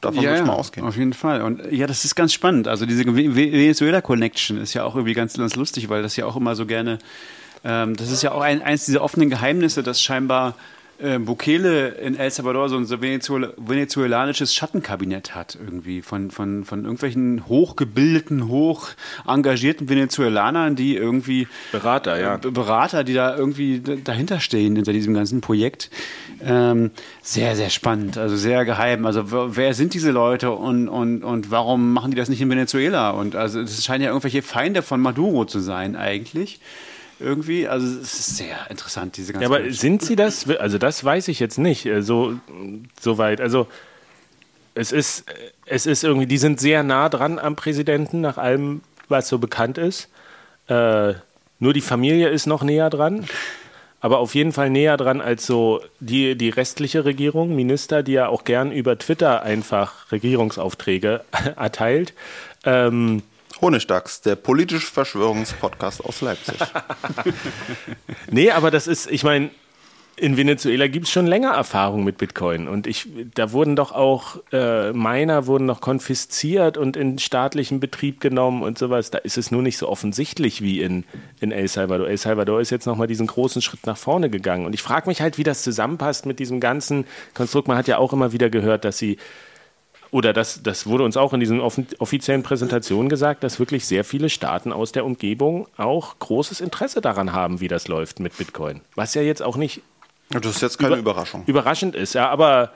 Davon 0.00 0.22
ja, 0.22 0.34
ich 0.34 0.44
mal 0.44 0.54
ausgehen. 0.54 0.86
Auf 0.86 0.96
jeden 0.96 1.12
Fall. 1.12 1.42
Und 1.42 1.70
ja, 1.70 1.86
das 1.86 2.04
ist 2.04 2.14
ganz 2.14 2.32
spannend. 2.32 2.68
Also 2.68 2.86
diese 2.86 3.04
Venezuela-Connection 3.04 4.58
ist 4.58 4.74
ja 4.74 4.84
auch 4.84 4.94
irgendwie 4.94 5.14
ganz, 5.14 5.36
ganz 5.36 5.56
lustig, 5.56 5.88
weil 5.88 6.02
das 6.02 6.16
ja 6.16 6.24
auch 6.26 6.36
immer 6.36 6.54
so 6.54 6.64
gerne, 6.64 6.98
ähm, 7.64 7.96
das 7.96 8.10
ist 8.10 8.22
ja 8.22 8.32
auch 8.32 8.40
ein, 8.40 8.62
eins 8.62 8.86
dieser 8.86 9.02
offenen 9.02 9.28
Geheimnisse, 9.28 9.82
dass 9.82 10.00
scheinbar 10.02 10.54
äh, 11.02 11.18
Bukele 11.18 11.88
in 11.88 12.16
El 12.16 12.30
Salvador 12.30 12.68
so 12.68 12.76
ein 12.76 12.84
so 12.84 13.00
Venezuel 13.00 13.54
venezuelanisches 13.56 14.54
Schattenkabinett 14.54 15.34
hat 15.34 15.58
irgendwie 15.58 16.02
von, 16.02 16.30
von, 16.30 16.64
von 16.64 16.84
irgendwelchen 16.84 17.48
hochgebildeten, 17.48 18.48
hoch 18.48 18.88
engagierten 19.26 19.88
Venezuelanern, 19.88 20.76
die 20.76 20.96
irgendwie 20.96 21.48
Berater, 21.72 22.20
ja. 22.20 22.36
Berater, 22.36 23.04
die 23.04 23.14
da 23.14 23.36
irgendwie 23.36 23.80
dahinter 23.80 24.40
stehen 24.40 24.76
hinter 24.76 24.92
diesem 24.92 25.14
ganzen 25.14 25.40
Projekt. 25.40 25.90
Ähm, 26.44 26.90
sehr, 27.22 27.56
sehr 27.56 27.70
spannend, 27.70 28.18
also 28.18 28.36
sehr 28.36 28.64
geheim. 28.64 29.06
Also 29.06 29.56
wer 29.56 29.74
sind 29.74 29.94
diese 29.94 30.10
Leute 30.10 30.50
und, 30.52 30.88
und, 30.88 31.22
und 31.22 31.50
warum 31.50 31.92
machen 31.92 32.10
die 32.10 32.16
das 32.16 32.28
nicht 32.28 32.40
in 32.40 32.50
Venezuela? 32.50 33.10
Und 33.10 33.36
also 33.36 33.60
es 33.60 33.84
scheinen 33.84 34.04
ja 34.04 34.10
irgendwelche 34.10 34.42
Feinde 34.42 34.82
von 34.82 35.00
Maduro 35.00 35.44
zu 35.44 35.60
sein 35.60 35.96
eigentlich 35.96 36.60
irgendwie. 37.20 37.68
Also 37.68 37.86
es 37.86 38.18
ist 38.18 38.36
sehr 38.36 38.70
interessant, 38.70 39.16
diese 39.16 39.32
ganze 39.32 39.48
Ja, 39.48 39.54
aber 39.54 39.70
sind 39.72 40.02
sie 40.02 40.16
das? 40.16 40.48
Also 40.48 40.78
das 40.78 41.04
weiß 41.04 41.28
ich 41.28 41.40
jetzt 41.40 41.58
nicht 41.58 41.86
äh, 41.86 42.02
so, 42.02 42.38
so 43.00 43.18
weit. 43.18 43.40
Also 43.40 43.66
es 44.74 44.92
ist, 44.92 45.24
es 45.66 45.86
ist 45.86 46.04
irgendwie, 46.04 46.26
die 46.26 46.38
sind 46.38 46.60
sehr 46.60 46.82
nah 46.82 47.08
dran 47.08 47.38
am 47.38 47.56
Präsidenten, 47.56 48.20
nach 48.20 48.38
allem, 48.38 48.82
was 49.08 49.28
so 49.28 49.38
bekannt 49.38 49.78
ist. 49.78 50.08
Äh, 50.68 51.14
nur 51.58 51.72
die 51.72 51.80
Familie 51.80 52.28
ist 52.28 52.46
noch 52.46 52.62
näher 52.62 52.90
dran. 52.90 53.26
Aber 54.02 54.18
auf 54.18 54.34
jeden 54.34 54.52
Fall 54.52 54.70
näher 54.70 54.96
dran 54.96 55.20
als 55.20 55.46
so 55.46 55.82
die, 56.00 56.34
die 56.34 56.48
restliche 56.48 57.04
Regierung, 57.04 57.54
Minister, 57.54 58.02
die 58.02 58.12
ja 58.12 58.28
auch 58.28 58.44
gern 58.44 58.72
über 58.72 58.98
Twitter 58.98 59.42
einfach 59.42 60.10
Regierungsaufträge 60.10 61.20
erteilt. 61.56 62.14
Ähm, 62.64 63.22
Honigdachs, 63.60 64.20
der 64.20 64.36
politische 64.36 64.86
Verschwörungspodcast 64.86 66.04
aus 66.04 66.20
Leipzig. 66.20 66.56
nee, 68.30 68.50
aber 68.50 68.70
das 68.70 68.86
ist, 68.86 69.10
ich 69.10 69.24
meine, 69.24 69.50
in 70.20 70.36
Venezuela 70.36 70.86
gibt 70.86 71.06
es 71.06 71.12
schon 71.12 71.26
länger 71.26 71.52
Erfahrung 71.52 72.04
mit 72.04 72.18
Bitcoin 72.18 72.68
und 72.68 72.86
ich, 72.86 73.08
da 73.34 73.52
wurden 73.52 73.74
doch 73.74 73.92
auch 73.92 74.36
äh, 74.52 74.92
Miner 74.92 75.46
wurden 75.46 75.64
noch 75.64 75.80
konfisziert 75.80 76.76
und 76.76 76.96
in 76.96 77.18
staatlichen 77.18 77.80
Betrieb 77.80 78.20
genommen 78.20 78.62
und 78.62 78.76
sowas. 78.78 79.10
Da 79.10 79.18
ist 79.18 79.38
es 79.38 79.50
nur 79.50 79.62
nicht 79.62 79.78
so 79.78 79.88
offensichtlich 79.88 80.60
wie 80.60 80.82
in, 80.82 81.04
in 81.40 81.52
El 81.52 81.68
Salvador. 81.68 82.06
El 82.08 82.18
Salvador 82.18 82.60
ist 82.60 82.70
jetzt 82.70 82.86
nochmal 82.86 83.06
diesen 83.06 83.26
großen 83.26 83.62
Schritt 83.62 83.86
nach 83.86 83.96
vorne 83.96 84.28
gegangen 84.28 84.66
und 84.66 84.74
ich 84.74 84.82
frage 84.82 85.08
mich 85.08 85.22
halt, 85.22 85.38
wie 85.38 85.42
das 85.42 85.62
zusammenpasst 85.62 86.26
mit 86.26 86.38
diesem 86.38 86.60
ganzen 86.60 87.06
Konstrukt. 87.32 87.68
Man 87.68 87.78
hat 87.78 87.88
ja 87.88 87.96
auch 87.96 88.12
immer 88.12 88.32
wieder 88.32 88.50
gehört, 88.50 88.84
dass 88.84 88.98
sie 88.98 89.16
oder 90.10 90.32
das, 90.32 90.62
das 90.62 90.86
wurde 90.86 91.04
uns 91.04 91.16
auch 91.16 91.32
in 91.32 91.40
diesen 91.40 91.60
offiziellen 91.60 92.42
Präsentationen 92.42 93.08
gesagt, 93.08 93.44
dass 93.44 93.58
wirklich 93.58 93.86
sehr 93.86 94.04
viele 94.04 94.28
Staaten 94.28 94.72
aus 94.72 94.92
der 94.92 95.04
Umgebung 95.04 95.68
auch 95.76 96.18
großes 96.18 96.60
Interesse 96.60 97.00
daran 97.00 97.32
haben, 97.32 97.60
wie 97.60 97.68
das 97.68 97.86
läuft 97.86 98.18
mit 98.18 98.36
Bitcoin. 98.36 98.80
Was 98.96 99.14
ja 99.14 99.22
jetzt 99.22 99.42
auch 99.42 99.56
nicht. 99.56 99.82
Das 100.30 100.46
ist 100.46 100.62
jetzt 100.62 100.78
keine 100.78 100.94
über 100.94 101.12
Überraschung. 101.12 101.44
Überraschend 101.46 101.94
ist, 101.94 102.14
ja, 102.14 102.28
aber 102.28 102.72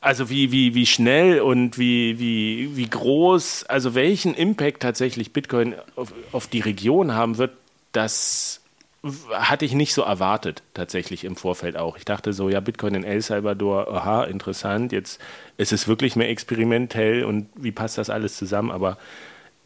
also 0.00 0.30
wie, 0.30 0.50
wie, 0.50 0.74
wie 0.74 0.86
schnell 0.86 1.40
und 1.40 1.78
wie, 1.78 2.18
wie, 2.18 2.76
wie 2.76 2.88
groß, 2.88 3.64
also 3.64 3.94
welchen 3.94 4.34
Impact 4.34 4.80
tatsächlich 4.80 5.32
Bitcoin 5.32 5.74
auf, 5.96 6.12
auf 6.32 6.46
die 6.46 6.60
Region 6.60 7.12
haben 7.14 7.38
wird, 7.38 7.52
das 7.92 8.59
hatte 9.02 9.64
ich 9.64 9.72
nicht 9.72 9.94
so 9.94 10.02
erwartet, 10.02 10.62
tatsächlich 10.74 11.24
im 11.24 11.36
Vorfeld 11.36 11.76
auch. 11.76 11.96
Ich 11.96 12.04
dachte 12.04 12.32
so, 12.32 12.50
ja, 12.50 12.60
Bitcoin 12.60 12.94
in 12.94 13.04
El 13.04 13.22
Salvador, 13.22 13.92
aha, 13.92 14.24
interessant, 14.24 14.92
jetzt 14.92 15.20
ist 15.56 15.72
es 15.72 15.88
wirklich 15.88 16.16
mehr 16.16 16.28
experimentell 16.28 17.24
und 17.24 17.48
wie 17.54 17.72
passt 17.72 17.96
das 17.96 18.10
alles 18.10 18.36
zusammen? 18.36 18.70
Aber 18.70 18.98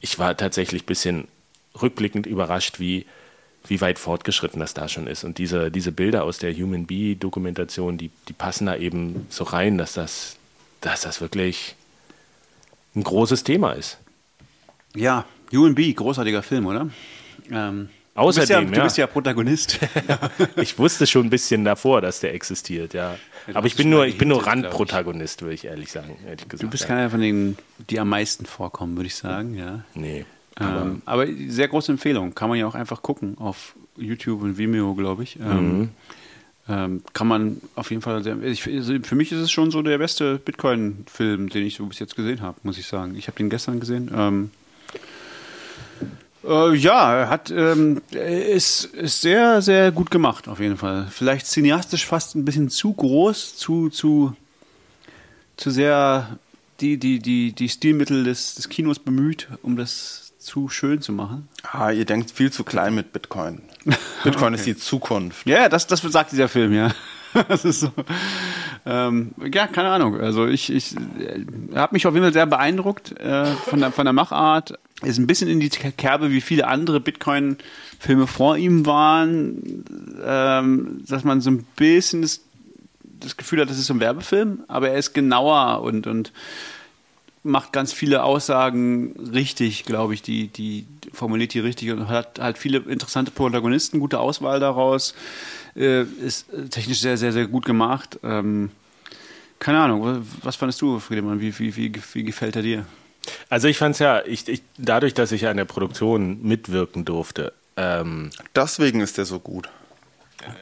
ich 0.01 0.19
war 0.19 0.37
tatsächlich 0.37 0.85
ein 0.85 0.87
bisschen 0.87 1.29
rückblickend 1.81 2.27
überrascht, 2.27 2.79
wie, 2.79 3.07
wie 3.67 3.81
weit 3.81 3.99
fortgeschritten 3.99 4.61
das 4.61 4.73
da 4.73 4.87
schon 4.89 5.09
ist. 5.09 5.25
Und 5.25 5.39
diese, 5.39 5.71
diese 5.73 5.91
Bilder 5.91 6.23
aus 6.23 6.39
der 6.39 6.55
Human 6.55 6.87
Bee-Dokumentation, 6.87 7.99
die, 7.99 8.11
die 8.29 8.35
passen 8.35 8.67
da 8.67 8.77
eben 8.77 9.27
so 9.31 9.43
rein, 9.43 9.79
dass 9.79 9.95
das, 9.95 10.37
dass 10.81 11.01
das 11.01 11.21
wirklich 11.21 11.75
ein 12.95 13.03
großes 13.03 13.43
Thema 13.43 13.73
ist. 13.73 13.99
Ja, 14.95 15.25
Human 15.53 15.75
Bee, 15.75 15.93
großartiger 15.93 16.45
Film, 16.45 16.67
oder? 16.67 16.89
Ähm, 17.51 17.89
Außerdem, 18.15 18.67
du 18.67 18.67
bist 18.67 18.73
ja, 18.73 18.81
du 18.81 18.85
bist 18.85 18.97
ja 18.99 19.07
Protagonist. 19.07 19.81
ich 20.57 20.79
wusste 20.79 21.07
schon 21.07 21.27
ein 21.27 21.31
bisschen 21.31 21.65
davor, 21.65 22.01
dass 22.01 22.21
der 22.21 22.33
existiert, 22.33 22.95
ja. 22.95 23.17
ja 23.47 23.57
Aber 23.57 23.67
ich 23.67 23.75
bin 23.75 23.91
nur, 23.91 24.07
ich 24.07 24.19
bin 24.19 24.29
nur 24.29 24.47
Randprotagonist, 24.47 25.43
würde 25.43 25.55
ich 25.55 25.65
ehrlich 25.65 25.91
sagen. 25.91 26.17
Ehrlich 26.25 26.49
gesagt, 26.49 26.63
du 26.63 26.71
bist 26.71 26.87
keiner 26.87 27.11
von 27.11 27.21
denen, 27.21 27.59
die 27.91 27.99
am 27.99 28.09
meisten 28.09 28.47
vorkommen, 28.47 28.97
würde 28.97 29.09
ich 29.09 29.17
sagen, 29.17 29.55
ja. 29.55 29.85
Nee. 29.95 30.25
Ähm, 30.61 31.03
aber 31.05 31.27
sehr 31.49 31.67
große 31.67 31.91
Empfehlung. 31.91 32.35
Kann 32.35 32.49
man 32.49 32.59
ja 32.59 32.67
auch 32.67 32.77
einfach 32.77 33.03
gucken 33.03 33.37
auf 33.39 33.75
YouTube 33.97 34.43
und 34.43 34.59
Vimeo, 34.59 34.95
glaube 34.95 35.25
ich. 35.25 35.39
Ähm, 35.41 35.79
mhm. 35.79 35.89
ähm, 36.69 37.03
kann 37.13 37.27
man 37.27 37.61
auf 37.75 37.91
jeden 37.91 38.03
Fall. 38.03 38.23
Sehr, 38.23 38.41
ich, 38.43 38.65
also 38.67 38.95
für 39.03 39.17
mich 39.17 39.33
ist 39.33 39.41
es 39.41 39.51
schon 39.51 39.73
so 39.73 39.83
der 39.83 39.99
beste 39.99 40.39
Bitcoin-Film, 40.39 41.49
den 41.49 41.67
ich 41.67 41.77
so 41.77 41.87
bis 41.87 41.99
jetzt 41.99 42.15
gesehen 42.15 42.41
habe, 42.41 42.59
muss 42.63 42.79
ich 42.79 42.87
sagen. 42.87 43.17
Ich 43.17 43.27
habe 43.27 43.37
den 43.37 43.51
gestern 43.51 43.81
gesehen. 43.81 44.11
Äh, 46.47 46.75
ja, 46.75 47.29
hat 47.29 47.51
ähm, 47.51 48.03
ist, 48.11 48.87
ist 48.87 49.21
sehr, 49.21 49.63
sehr 49.63 49.93
gut 49.93 50.11
gemacht, 50.11 50.49
auf 50.49 50.61
jeden 50.61 50.77
Fall. 50.77 51.07
Vielleicht 51.11 51.47
cineastisch 51.47 52.07
fast 52.07 52.35
ein 52.35 52.45
bisschen 52.45 52.69
zu 52.69 52.93
groß, 52.93 53.57
zu, 53.57 53.89
zu, 53.89 54.37
zu 55.57 55.71
sehr 55.71 56.39
die, 56.81 56.99
die, 56.99 57.19
die, 57.19 57.53
die 57.53 57.69
Stilmittel 57.69 58.25
des, 58.25 58.57
des 58.57 58.69
Kinos 58.69 58.99
bemüht, 58.99 59.49
um 59.63 59.77
das 59.77 60.33
zu 60.39 60.69
schön 60.69 61.01
zu 61.01 61.13
machen. 61.13 61.49
Ah, 61.63 61.91
ihr 61.91 62.05
denkt 62.05 62.31
viel 62.31 62.53
zu 62.53 62.65
klein 62.65 62.95
mit 62.95 63.13
Bitcoin. 63.13 63.63
Bitcoin 64.25 64.53
okay. 64.53 64.57
ist 64.57 64.67
die 64.67 64.77
Zukunft. 64.77 65.47
Ja, 65.47 65.69
das, 65.69 65.87
das 65.87 66.03
sagt 66.03 66.33
dieser 66.33 66.49
Film, 66.49 66.75
ja. 66.75 66.91
das 67.49 67.65
ist 67.65 67.81
so. 67.81 67.91
Ähm, 68.87 69.33
ja, 69.53 69.67
keine 69.67 69.89
Ahnung. 69.91 70.21
Also 70.21 70.47
ich, 70.47 70.71
ich 70.71 70.95
äh, 70.95 71.45
habe 71.75 71.95
mich 71.95 72.07
auf 72.07 72.15
jeden 72.15 72.25
Fall 72.25 72.33
sehr 72.33 72.47
beeindruckt 72.47 73.19
äh, 73.19 73.47
von, 73.47 73.81
der, 73.81 73.93
von 73.93 74.05
der 74.05 74.13
Machart. 74.13 74.79
Ist 75.03 75.19
ein 75.19 75.27
bisschen 75.27 75.49
in 75.49 75.61
die 75.61 75.69
Kerbe, 75.69 76.31
wie 76.31 76.41
viele 76.41 76.67
andere 76.67 77.01
Bitcoin-Filme 77.01 78.27
vor 78.27 78.57
ihm 78.57 78.87
waren, 78.87 79.85
ähm, 80.25 81.03
dass 81.07 81.25
man 81.25 81.41
so 81.41 81.51
ein 81.51 81.67
bisschen 81.77 82.23
das, 82.23 82.41
das 83.03 83.37
Gefühl 83.37 83.61
hat, 83.61 83.71
das 83.71 83.79
ist 83.79 83.87
so 83.87 83.95
ein 83.95 84.01
Werbefilm, 84.01 84.65
aber 84.69 84.91
er 84.91 84.99
ist 84.99 85.13
genauer 85.13 85.83
und, 85.83 86.07
und 86.07 86.33
macht 87.43 87.73
ganz 87.73 87.93
viele 87.93 88.23
Aussagen 88.23 89.15
richtig, 89.33 89.85
glaube 89.85 90.15
ich, 90.15 90.23
die, 90.23 90.49
die 90.49 90.87
formuliert 91.25 91.55
die 91.55 91.61
richtig 91.61 91.91
und 91.91 92.09
hat 92.11 92.39
halt 92.39 92.59
viele 92.59 92.81
interessante 92.81 93.31
Protagonisten, 93.31 93.99
gute 93.99 94.21
Auswahl 94.21 94.61
daraus. 94.61 95.15
Äh, 95.75 96.03
ist 96.03 96.49
technisch 96.69 97.01
sehr, 97.01 97.17
sehr, 97.17 97.33
sehr 97.33 97.47
gut 97.47 97.65
gemacht. 97.65 98.19
Ähm, 98.23 98.71
keine 99.59 99.79
Ahnung, 99.79 100.27
was 100.43 100.57
fandest 100.57 100.83
du, 100.83 100.99
Friedemann? 100.99 101.41
Wie, 101.41 101.59
wie, 101.59 101.75
wie, 101.77 101.93
wie 102.13 102.25
gefällt 102.25 102.57
er 102.57 102.63
dir? 102.63 102.85
Also 103.49 103.69
ich 103.69 103.79
fand 103.79 103.95
es 103.95 104.01
ja, 104.01 104.23
ich, 104.27 104.47
ich, 104.49 104.61
dadurch, 104.77 105.15
dass 105.15 105.33
ich 105.33 105.47
an 105.47 105.57
der 105.57 105.65
Produktion 105.65 106.43
mitwirken 106.43 107.07
durfte. 107.07 107.55
Ähm, 107.79 108.29
Deswegen 108.55 109.01
ist 109.01 109.17
er 109.17 109.25
so 109.25 109.41
gut. 109.41 109.71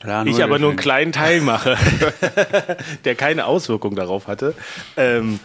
Ja, 0.06 0.24
ich 0.24 0.44
aber 0.44 0.60
nur 0.60 0.70
einen 0.70 0.78
kleinen 0.78 1.10
Teil 1.10 1.40
mache, 1.40 1.76
der 3.04 3.16
keine 3.16 3.46
Auswirkung 3.46 3.96
darauf 3.96 4.28
hatte. 4.28 4.54
Ähm, 4.96 5.40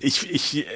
ich, 0.00 0.30
ich, 0.30 0.66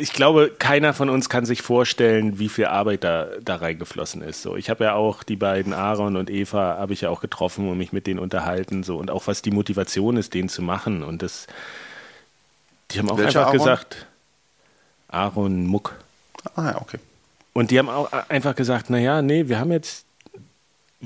ich 0.00 0.12
glaube, 0.12 0.50
keiner 0.58 0.94
von 0.94 1.08
uns 1.08 1.28
kann 1.28 1.46
sich 1.46 1.62
vorstellen, 1.62 2.38
wie 2.40 2.48
viel 2.48 2.66
Arbeit 2.66 3.04
da, 3.04 3.28
da 3.40 3.56
reingeflossen 3.56 4.20
ist. 4.20 4.42
So, 4.42 4.56
ich 4.56 4.68
habe 4.68 4.84
ja 4.84 4.94
auch 4.94 5.22
die 5.22 5.36
beiden 5.36 5.72
Aaron 5.72 6.16
und 6.16 6.28
Eva 6.28 6.76
habe 6.78 6.92
ich 6.92 7.02
ja 7.02 7.10
auch 7.10 7.20
getroffen 7.20 7.68
und 7.68 7.78
mich 7.78 7.92
mit 7.92 8.08
denen 8.08 8.18
unterhalten 8.18 8.82
so 8.82 8.98
und 8.98 9.10
auch 9.10 9.28
was 9.28 9.42
die 9.42 9.52
Motivation 9.52 10.16
ist, 10.16 10.34
den 10.34 10.48
zu 10.48 10.60
machen 10.60 11.04
und 11.04 11.22
das. 11.22 11.46
Die 12.90 12.98
haben 12.98 13.08
auch 13.10 13.16
Welcher 13.16 13.46
einfach 13.46 13.46
Aaron? 13.46 13.58
gesagt, 13.58 14.06
Aaron 15.08 15.66
Muck. 15.66 15.94
Ah 16.56 16.72
ja, 16.72 16.80
okay. 16.80 16.98
Und 17.52 17.70
die 17.70 17.78
haben 17.78 17.88
auch 17.88 18.12
einfach 18.28 18.56
gesagt, 18.56 18.90
naja, 18.90 19.22
nee, 19.22 19.48
wir 19.48 19.60
haben 19.60 19.70
jetzt 19.70 20.04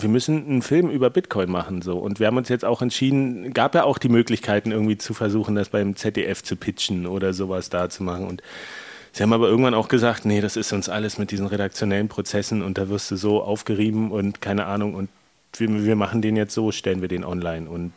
wir 0.01 0.09
müssen 0.09 0.47
einen 0.47 0.63
Film 0.63 0.91
über 0.91 1.11
Bitcoin 1.11 1.51
machen 1.51 1.83
so. 1.83 1.99
Und 1.99 2.21
wir 2.21 2.27
haben 2.27 2.37
uns 2.37 2.49
jetzt 2.49 2.65
auch 2.65 2.83
entschieden, 2.83 3.53
gab 3.53 3.75
ja 3.75 3.85
auch 3.85 3.99
die 3.99 4.09
Möglichkeiten 4.09 4.71
irgendwie 4.71 4.99
zu 4.99 5.15
versuchen, 5.15 5.55
das 5.55 5.69
beim 5.71 5.97
ZDF 5.97 6.43
zu 6.43 6.57
pitchen 6.57 7.07
oder 7.07 7.33
sowas 7.33 7.71
da 7.71 7.91
zu 7.91 8.03
machen. 8.03 8.27
Und 8.27 8.43
sie 9.13 9.23
haben 9.23 9.33
aber 9.33 9.49
irgendwann 9.49 9.75
auch 9.75 9.89
gesagt, 9.89 10.25
nee, 10.25 10.41
das 10.41 10.57
ist 10.57 10.73
uns 10.73 10.89
alles 10.89 11.19
mit 11.19 11.31
diesen 11.31 11.47
redaktionellen 11.47 12.09
Prozessen 12.09 12.63
und 12.63 12.79
da 12.79 12.89
wirst 12.89 13.11
du 13.11 13.17
so 13.17 13.43
aufgerieben 13.43 14.11
und 14.11 14.41
keine 14.41 14.67
Ahnung. 14.67 14.95
Und 14.95 15.09
wir, 15.57 15.85
wir 15.85 15.97
machen 15.97 16.23
den 16.23 16.37
jetzt 16.37 16.55
so, 16.55 16.73
stellen 16.73 17.01
wir 17.01 17.09
den 17.09 17.25
online 17.25 17.69
und 17.69 17.93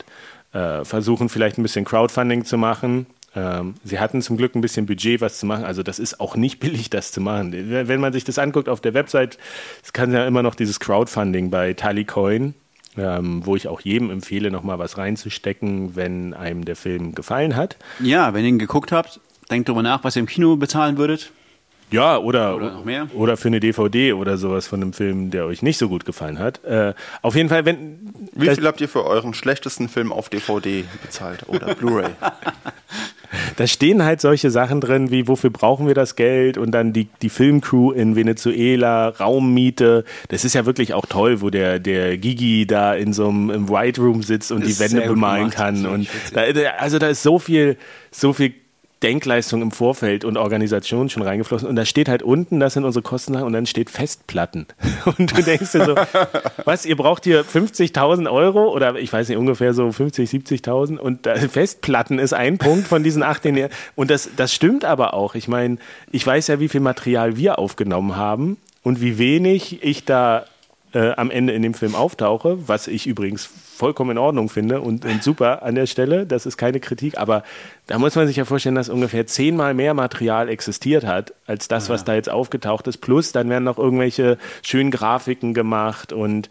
äh, 0.54 0.84
versuchen 0.84 1.30
vielleicht 1.30 1.58
ein 1.58 1.64
bisschen 1.64 1.86
Crowdfunding 1.86 2.46
zu 2.46 2.58
machen 2.58 3.06
ähm, 3.36 3.76
sie 3.84 4.00
hatten 4.00 4.22
zum 4.22 4.38
Glück 4.38 4.56
ein 4.56 4.62
bisschen 4.62 4.86
Budget, 4.86 5.22
was 5.22 5.40
zu 5.40 5.46
machen. 5.46 5.64
Also 5.64 5.84
das 5.84 6.00
ist 6.00 6.20
auch 6.20 6.36
nicht 6.36 6.60
billig, 6.60 6.90
das 6.90 7.12
zu 7.12 7.22
machen. 7.22 7.54
Wenn 7.54 8.00
man 8.00 8.14
sich 8.14 8.24
das 8.24 8.40
anguckt 8.40 8.70
auf 8.70 8.82
der 8.82 8.94
Website, 8.94 9.38
es 9.84 9.94
kann 9.94 10.14
ja 10.14 10.26
immer 10.26 10.44
noch 10.44 10.56
dieses 10.56 10.80
Crowdfunding 10.80 11.50
bei 11.50 11.74
Talicoin, 11.74 12.54
ähm, 12.98 13.46
wo 13.46 13.56
ich 13.56 13.68
auch 13.68 13.82
jedem 13.82 14.10
empfehle, 14.10 14.52
nochmal 14.52 14.80
was 14.80 14.98
reinzustecken, 14.98 15.96
wenn 15.96 16.34
einem 16.34 16.66
der 16.66 16.76
Film 16.76 17.16
gefallen 17.16 17.56
hat. 17.56 17.78
Ja, 18.00 18.34
wenn 18.34 18.44
ihr 18.44 18.50
ihn 18.50 18.60
geguckt 18.60 18.92
habt, 18.92 19.20
denkt 19.50 19.70
drüber 19.70 19.84
nach, 19.84 20.04
was 20.04 20.16
ihr 20.16 20.22
im 20.22 20.26
Kino 20.26 20.58
bezahlen 20.58 20.98
würdet. 20.98 21.32
Ja, 21.92 22.18
oder, 22.18 22.56
oder, 22.56 22.72
noch 22.72 22.86
mehr. 22.86 23.08
oder 23.14 23.36
für 23.36 23.50
eine 23.50 23.60
DVD 23.60 24.14
oder 24.14 24.38
sowas 24.38 24.66
von 24.66 24.82
einem 24.82 24.94
Film, 24.94 25.30
der 25.30 25.46
euch 25.46 25.62
nicht 25.62 25.78
so 25.78 25.90
gut 25.90 26.06
gefallen 26.06 26.40
hat. 26.40 26.64
Äh, 26.64 26.94
auf 27.22 27.36
jeden 27.36 27.50
Fall, 27.50 27.66
wenn. 27.66 28.14
Wie 28.34 28.50
viel 28.50 28.66
habt 28.66 28.80
ihr 28.80 28.88
für 28.88 29.06
euren 29.06 29.34
schlechtesten 29.34 29.90
Film 29.90 30.14
auf 30.14 30.30
DVD 30.30 30.86
bezahlt 31.02 31.50
oder 31.50 31.76
Blu-ray? 31.76 32.12
da 33.56 33.68
stehen 33.68 34.04
halt 34.04 34.22
solche 34.22 34.52
Sachen 34.52 34.82
drin, 34.82 35.12
wie 35.12 35.28
wofür 35.28 35.50
brauchen 35.50 35.88
wir 35.88 35.94
das 35.94 36.16
Geld 36.16 36.58
und 36.58 36.72
dann 36.72 36.94
die, 36.94 37.08
die 37.22 37.30
Filmcrew 37.30 37.92
in 37.92 38.16
Venezuela, 38.16 39.10
Raummiete. 39.10 40.04
Das 40.30 40.46
ist 40.46 40.54
ja 40.54 40.66
wirklich 40.66 40.94
auch 40.94 41.06
toll, 41.06 41.42
wo 41.42 41.50
der, 41.50 41.80
der 41.80 42.18
Gigi 42.18 42.66
da 42.66 42.94
in 42.94 43.14
so 43.14 43.30
einem 43.30 43.50
im 43.50 43.70
White 43.70 44.02
Room 44.02 44.24
sitzt 44.24 44.52
und 44.52 44.66
die 44.66 44.80
Wände 44.80 45.02
bemalen 45.02 45.50
kann. 45.50 45.86
Und 45.86 46.08
da, 46.34 46.42
also 46.78 47.00
da 47.00 47.08
ist 47.08 47.24
so 47.24 47.40
viel, 47.40 47.78
so 48.12 48.34
viel 48.34 48.54
Denkleistung 49.04 49.62
im 49.62 49.72
Vorfeld 49.72 50.26
und 50.26 50.38
Organisation 50.38 51.10
schon 51.10 51.24
reingeflossen. 51.24 51.68
Und 51.68 51.76
da 51.76 51.86
steht 51.86 52.08
halt 52.08 52.24
unten, 52.24 52.60
das 52.60 52.74
sind 52.74 52.84
unsere 52.84 53.04
Kosten 53.04 53.36
und 53.36 53.54
dann 53.54 53.66
steht 53.66 53.90
Festplatten. 53.90 54.68
Und 55.18 55.36
du 55.36 55.42
denkst 55.42 55.72
dir 55.72 55.86
so, 55.86 55.96
was, 56.66 56.86
ihr 56.86 56.96
braucht 56.96 57.24
hier 57.24 57.44
50.000 57.44 58.32
Euro 58.32 58.72
oder 58.72 58.96
ich 58.96 59.12
weiß 59.12 59.30
nicht, 59.30 59.38
ungefähr 59.38 59.74
so 59.74 59.92
50, 59.92 60.30
70.000 60.30 60.98
und 60.98 61.28
Festplatten 61.28 62.20
ist 62.20 62.34
ein 62.34 62.58
Punkt 62.58 62.88
von 62.88 63.04
diesen 63.04 63.24
acht. 63.24 63.42
Und 63.96 64.12
das, 64.12 64.30
das 64.36 64.54
stimmt 64.54 64.86
aber 64.86 65.16
auch. 65.16 65.34
Ich 65.34 65.48
meine, 65.48 65.78
ich 66.12 66.26
weiß 66.26 66.48
ja, 66.48 66.60
wie 66.60 66.70
viel 66.70 66.82
Material 66.82 67.38
wir 67.38 67.58
aufgenommen 67.58 68.16
haben 68.16 68.58
und 68.84 69.02
wie 69.02 69.18
wenig 69.18 69.84
ich 69.84 70.06
da 70.06 70.46
äh, 70.94 71.12
am 71.14 71.32
Ende 71.32 71.54
in 71.54 71.62
dem 71.62 71.74
Film 71.74 71.96
auftauche, 71.96 72.68
was 72.68 72.88
ich 72.88 73.08
übrigens 73.08 73.50
vollkommen 73.82 74.12
in 74.12 74.18
Ordnung 74.20 74.48
finde 74.48 74.80
und, 74.80 75.06
und, 75.06 75.24
super 75.24 75.64
an 75.64 75.74
der 75.74 75.88
Stelle. 75.88 76.28
Das 76.28 76.46
ist 76.46 76.56
keine 76.56 76.80
Kritik, 76.80 77.18
aber 77.18 77.44
da 77.88 77.98
muss 77.98 78.14
man 78.14 78.28
sich 78.28 78.36
ja 78.36 78.46
vorstellen, 78.46 78.76
dass 78.76 78.90
ungefähr 78.90 79.26
zehnmal 79.26 79.74
mehr 79.74 79.96
Material 79.96 80.50
existiert 80.50 81.04
hat, 81.04 81.34
als 81.48 81.68
das, 81.68 81.90
was 81.90 82.04
da 82.04 82.14
jetzt 82.14 82.30
aufgetaucht 82.30 82.86
ist. 82.86 82.98
Plus, 82.98 83.32
dann 83.32 83.50
werden 83.50 83.64
noch 83.64 83.80
irgendwelche 83.80 84.38
schönen 84.62 84.92
Grafiken 84.92 85.56
gemacht 85.56 86.14
und 86.14 86.48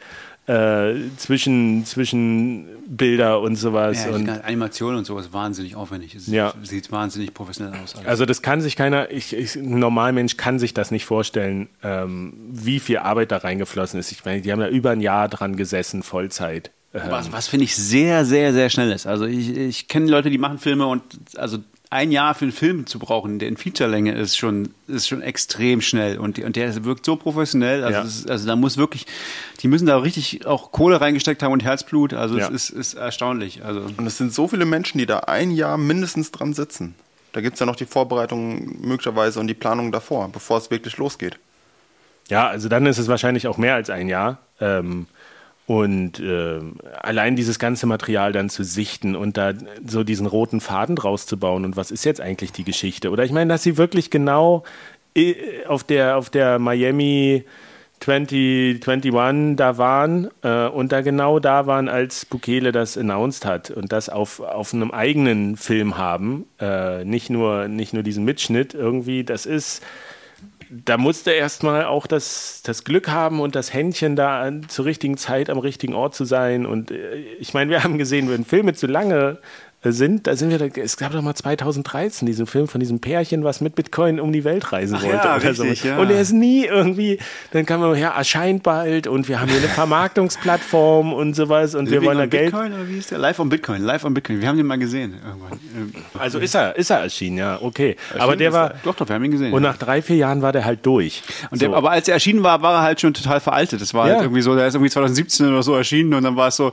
äh, 0.48 0.94
zwischen, 1.18 1.84
zwischen 1.86 2.66
Bilder 2.88 3.40
und 3.40 3.54
sowas. 3.54 4.04
Ja, 4.04 4.10
und 4.10 4.28
Animation 4.28 4.96
und 4.96 5.04
sowas 5.04 5.32
wahnsinnig 5.32 5.76
aufwendig. 5.76 6.16
Es 6.16 6.26
ja. 6.26 6.52
sieht 6.64 6.90
wahnsinnig 6.90 7.32
professionell 7.32 7.78
aus. 7.80 7.94
Alles. 7.94 8.08
Also 8.08 8.26
das 8.26 8.42
kann 8.42 8.60
sich 8.60 8.74
keiner, 8.74 9.08
ich, 9.12 9.36
ich, 9.36 9.54
ein 9.54 9.78
Normalmensch 9.78 10.36
kann 10.36 10.58
sich 10.58 10.74
das 10.74 10.90
nicht 10.90 11.04
vorstellen, 11.04 11.68
ähm, 11.84 12.32
wie 12.50 12.80
viel 12.80 12.98
Arbeit 12.98 13.30
da 13.30 13.36
reingeflossen 13.36 14.00
ist. 14.00 14.10
Ich 14.10 14.24
meine, 14.24 14.40
die 14.40 14.50
haben 14.50 14.60
ja 14.60 14.68
über 14.68 14.90
ein 14.90 15.00
Jahr 15.00 15.28
dran 15.28 15.54
gesessen, 15.54 16.02
Vollzeit 16.02 16.72
Was, 16.92 17.30
was 17.30 17.46
finde 17.48 17.64
ich 17.64 17.76
sehr, 17.76 18.24
sehr, 18.24 18.52
sehr 18.52 18.68
schnell 18.68 18.90
ist. 18.90 19.06
Also 19.06 19.24
ich, 19.24 19.56
ich 19.56 19.86
kenne 19.88 20.10
Leute, 20.10 20.28
die 20.28 20.38
machen 20.38 20.58
Filme 20.58 20.86
und 20.86 21.02
also 21.36 21.58
ein 21.88 22.12
Jahr 22.12 22.34
für 22.34 22.44
einen 22.44 22.52
Film 22.52 22.86
zu 22.86 22.98
brauchen, 23.00 23.38
der 23.40 23.48
in 23.48 23.56
Featurelänge 23.56 24.12
ist, 24.14 24.36
schon, 24.36 24.70
ist 24.86 25.08
schon 25.08 25.22
extrem 25.22 25.80
schnell. 25.80 26.18
Und, 26.18 26.38
und 26.38 26.54
der 26.54 26.84
wirkt 26.84 27.04
so 27.04 27.16
professionell. 27.16 27.82
Also, 27.82 27.98
Ja. 27.98 28.04
es 28.04 28.16
ist, 28.20 28.30
also 28.30 28.46
da 28.46 28.54
muss 28.56 28.76
wirklich, 28.76 29.06
die 29.60 29.68
müssen 29.68 29.86
da 29.86 29.98
richtig 29.98 30.46
auch 30.46 30.70
Kohle 30.70 31.00
reingesteckt 31.00 31.42
haben 31.42 31.52
und 31.52 31.64
Herzblut. 31.64 32.12
Also 32.14 32.38
Ja. 32.38 32.46
es 32.48 32.70
ist, 32.70 32.70
ist 32.70 32.94
erstaunlich. 32.94 33.64
Also 33.64 33.82
Und 33.96 34.06
es 34.06 34.18
sind 34.18 34.32
so 34.32 34.46
viele 34.46 34.66
Menschen, 34.66 34.98
die 34.98 35.06
da 35.06 35.20
ein 35.20 35.50
Jahr 35.50 35.78
mindestens 35.78 36.30
dran 36.30 36.54
sitzen. 36.54 36.94
Da 37.32 37.40
gibt 37.40 37.54
es 37.54 37.60
ja 37.60 37.66
noch 37.66 37.76
die 37.76 37.86
Vorbereitung 37.86 38.80
möglicherweise 38.86 39.38
und 39.40 39.46
die 39.48 39.54
Planung 39.54 39.90
davor, 39.92 40.28
bevor 40.30 40.58
es 40.58 40.70
wirklich 40.70 40.96
losgeht. 40.96 41.38
Ja, 42.28 42.46
also 42.48 42.68
dann 42.68 42.86
ist 42.86 42.98
es 42.98 43.08
wahrscheinlich 43.08 43.48
auch 43.48 43.58
mehr 43.58 43.74
als 43.74 43.90
ein 43.90 44.08
Jahr. 44.08 44.38
Ähm, 44.60 45.06
und 45.70 46.18
ähm, 46.18 46.78
allein 47.00 47.36
dieses 47.36 47.60
ganze 47.60 47.86
Material 47.86 48.32
dann 48.32 48.50
zu 48.50 48.64
sichten 48.64 49.14
und 49.14 49.36
da 49.36 49.52
so 49.86 50.02
diesen 50.02 50.26
roten 50.26 50.60
Faden 50.60 50.96
draus 50.96 51.26
zu 51.26 51.38
bauen 51.38 51.64
und 51.64 51.76
was 51.76 51.92
ist 51.92 52.04
jetzt 52.04 52.20
eigentlich 52.20 52.50
die 52.50 52.64
Geschichte? 52.64 53.10
Oder 53.10 53.22
ich 53.22 53.30
meine, 53.30 53.50
dass 53.54 53.62
sie 53.62 53.76
wirklich 53.76 54.10
genau 54.10 54.64
äh, 55.14 55.64
auf 55.68 55.84
der, 55.84 56.16
auf 56.16 56.28
der 56.28 56.58
Miami 56.58 57.44
2021 58.00 59.54
da 59.54 59.78
waren 59.78 60.28
äh, 60.42 60.66
und 60.66 60.90
da 60.90 61.02
genau 61.02 61.38
da 61.38 61.68
waren, 61.68 61.88
als 61.88 62.24
Bukele 62.26 62.72
das 62.72 62.98
announced 62.98 63.44
hat 63.44 63.70
und 63.70 63.92
das 63.92 64.08
auf, 64.08 64.40
auf 64.40 64.74
einem 64.74 64.90
eigenen 64.90 65.56
Film 65.56 65.96
haben, 65.96 66.46
äh, 66.58 67.04
nicht, 67.04 67.30
nur, 67.30 67.68
nicht 67.68 67.94
nur 67.94 68.02
diesen 68.02 68.24
Mitschnitt 68.24 68.74
irgendwie, 68.74 69.22
das 69.22 69.46
ist 69.46 69.84
da 70.70 70.96
musste 70.96 71.32
erstmal 71.32 71.84
auch 71.84 72.06
das, 72.06 72.62
das 72.64 72.84
Glück 72.84 73.08
haben 73.08 73.40
und 73.40 73.56
das 73.56 73.74
Händchen 73.74 74.14
da 74.14 74.40
an, 74.40 74.68
zur 74.68 74.84
richtigen 74.84 75.16
Zeit 75.16 75.50
am 75.50 75.58
richtigen 75.58 75.94
Ort 75.94 76.14
zu 76.14 76.24
sein. 76.24 76.64
Und 76.64 76.92
äh, 76.92 77.16
ich 77.40 77.54
meine, 77.54 77.70
wir 77.70 77.82
haben 77.82 77.98
gesehen, 77.98 78.30
wenn 78.30 78.44
Filme 78.44 78.74
zu 78.74 78.86
lange 78.86 79.38
sind, 79.82 80.26
da 80.26 80.36
sind 80.36 80.50
wir, 80.50 80.58
da, 80.58 80.66
es 80.66 80.98
gab 80.98 81.12
doch 81.12 81.22
mal 81.22 81.34
2013 81.34 82.26
diesen 82.26 82.46
Film 82.46 82.68
von 82.68 82.80
diesem 82.80 83.00
Pärchen, 83.00 83.44
was 83.44 83.62
mit 83.62 83.74
Bitcoin 83.74 84.20
um 84.20 84.30
die 84.30 84.44
Welt 84.44 84.72
reisen 84.72 84.96
Ach 84.98 85.02
wollte. 85.02 85.16
ja, 85.16 85.36
oder 85.36 85.42
richtig, 85.50 85.80
so. 85.80 85.88
ja. 85.88 85.96
Und 85.98 86.10
er 86.10 86.20
ist 86.20 86.32
nie 86.32 86.66
irgendwie, 86.66 87.18
dann 87.52 87.64
kam 87.64 87.80
man, 87.80 87.96
ja, 87.98 88.10
erscheint 88.10 88.62
bald 88.62 89.06
und 89.06 89.26
wir 89.28 89.40
haben 89.40 89.48
hier 89.48 89.56
eine 89.58 89.68
Vermarktungsplattform 90.30 91.12
und 91.12 91.34
sowas 91.34 91.74
und 91.74 91.90
wir 91.90 92.02
wollen 92.04 92.18
da 92.18 92.26
Geld. 92.26 92.50
Bitcoin 92.52 92.72
oder 92.74 92.88
wie 92.88 92.98
ist 92.98 93.10
der? 93.10 93.18
Live 93.18 93.38
on 93.38 93.48
Bitcoin, 93.48 93.82
live 93.82 94.04
on 94.04 94.14
Bitcoin. 94.14 94.40
Wir 94.40 94.48
haben 94.48 94.56
den 94.58 94.66
mal 94.66 94.78
gesehen 94.78 95.14
irgendwann. 95.24 95.58
Ähm, 95.76 95.92
Also 96.18 96.38
ist 96.38 96.54
er, 96.54 96.76
ist 96.76 96.90
er 96.90 96.98
erschienen, 97.00 97.38
ja, 97.38 97.58
okay. 97.60 97.96
Aber 98.18 98.36
der 98.36 98.52
war, 98.52 98.74
Doch, 98.84 98.94
doch, 98.94 99.08
wir 99.08 99.14
haben 99.14 99.24
ihn 99.24 99.30
gesehen. 99.30 99.52
und 99.52 99.62
nach 99.62 99.76
drei, 99.78 100.02
vier 100.02 100.16
Jahren 100.16 100.42
war 100.42 100.52
der 100.52 100.64
halt 100.64 100.84
durch. 100.84 101.22
Und 101.50 101.62
der, 101.62 101.70
So. 101.70 101.74
aber 101.76 101.90
als 101.90 102.06
er 102.08 102.14
erschienen 102.14 102.42
war, 102.42 102.62
war 102.62 102.74
er 102.74 102.82
halt 102.82 103.00
schon 103.00 103.14
total 103.14 103.40
veraltet. 103.40 103.80
Das 103.80 103.94
war 103.94 104.06
Ja. 104.08 104.14
halt 104.14 104.24
irgendwie 104.24 104.42
so, 104.42 104.54
der 104.54 104.66
ist 104.66 104.74
irgendwie 104.74 104.90
2017 104.90 105.48
oder 105.48 105.62
so 105.62 105.74
erschienen 105.74 106.14
und 106.14 106.22
dann 106.22 106.36
war 106.36 106.48
es 106.48 106.56
so, 106.56 106.72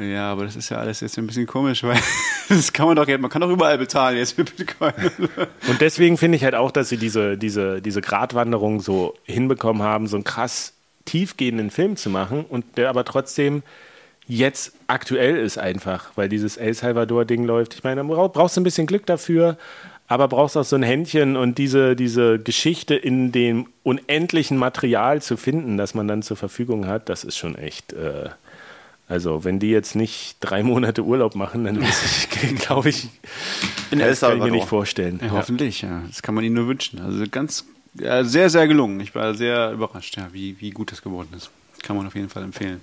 ja, 0.00 0.32
aber 0.32 0.44
das 0.44 0.56
ist 0.56 0.68
ja 0.70 0.78
alles 0.78 1.00
jetzt 1.00 1.18
ein 1.18 1.26
bisschen 1.26 1.46
komisch, 1.46 1.82
weil 1.82 1.98
das 2.48 2.72
kann 2.72 2.86
man 2.86 2.96
doch 2.96 3.06
man 3.06 3.30
kann 3.30 3.42
doch 3.42 3.50
überall 3.50 3.78
bezahlen 3.78 4.16
jetzt 4.16 4.36
mit 4.38 4.56
Bitcoin. 4.56 4.92
Und 5.68 5.80
deswegen 5.80 6.18
finde 6.18 6.36
ich 6.36 6.44
halt 6.44 6.54
auch, 6.54 6.70
dass 6.70 6.88
sie 6.88 6.96
diese, 6.96 7.36
diese, 7.36 7.82
diese 7.82 8.00
Gratwanderung 8.00 8.80
so 8.80 9.14
hinbekommen 9.24 9.82
haben, 9.82 10.06
so 10.06 10.16
einen 10.16 10.24
krass 10.24 10.72
tiefgehenden 11.04 11.70
Film 11.70 11.96
zu 11.96 12.10
machen 12.10 12.44
und 12.48 12.76
der 12.76 12.88
aber 12.88 13.04
trotzdem 13.04 13.62
jetzt 14.28 14.72
aktuell 14.86 15.36
ist 15.36 15.58
einfach, 15.58 16.12
weil 16.14 16.28
dieses 16.28 16.56
El 16.56 16.72
Salvador-Ding 16.74 17.44
läuft. 17.44 17.74
Ich 17.74 17.82
meine, 17.82 18.02
da 18.02 18.06
brauch- 18.06 18.32
brauchst 18.32 18.56
du 18.56 18.60
ein 18.60 18.64
bisschen 18.64 18.86
Glück 18.86 19.04
dafür, 19.04 19.58
aber 20.06 20.28
brauchst 20.28 20.56
auch 20.56 20.64
so 20.64 20.76
ein 20.76 20.82
Händchen 20.84 21.36
und 21.36 21.58
diese, 21.58 21.96
diese 21.96 22.38
Geschichte 22.38 22.94
in 22.94 23.32
dem 23.32 23.66
unendlichen 23.82 24.58
Material 24.58 25.20
zu 25.22 25.36
finden, 25.36 25.76
das 25.76 25.94
man 25.94 26.06
dann 26.06 26.22
zur 26.22 26.36
Verfügung 26.36 26.86
hat, 26.86 27.08
das 27.08 27.24
ist 27.24 27.36
schon 27.36 27.56
echt. 27.56 27.92
Äh, 27.94 28.28
also, 29.08 29.44
wenn 29.44 29.58
die 29.58 29.70
jetzt 29.70 29.94
nicht 29.94 30.36
drei 30.40 30.62
Monate 30.62 31.04
Urlaub 31.04 31.34
machen, 31.34 31.64
dann 31.64 31.84
glaube 32.56 32.88
ich, 32.88 33.08
In 33.90 33.98
das 33.98 34.20
kann 34.20 34.38
ich 34.38 34.42
mir 34.42 34.50
nicht 34.50 34.68
vorstellen. 34.68 35.20
Ja, 35.22 35.30
hoffentlich, 35.32 35.82
ja. 35.82 36.02
Das 36.06 36.22
kann 36.22 36.34
man 36.34 36.44
ihnen 36.44 36.54
nur 36.54 36.68
wünschen. 36.68 37.00
Also 37.00 37.24
ganz, 37.30 37.66
ja, 37.94 38.24
sehr, 38.24 38.48
sehr 38.48 38.66
gelungen. 38.66 39.00
Ich 39.00 39.14
war 39.14 39.34
sehr 39.34 39.72
überrascht, 39.72 40.16
ja, 40.16 40.28
wie, 40.32 40.60
wie 40.60 40.70
gut 40.70 40.92
das 40.92 41.02
geworden 41.02 41.28
ist. 41.36 41.50
Kann 41.82 41.96
man 41.96 42.06
auf 42.06 42.14
jeden 42.14 42.28
Fall 42.28 42.42
empfehlen. 42.44 42.80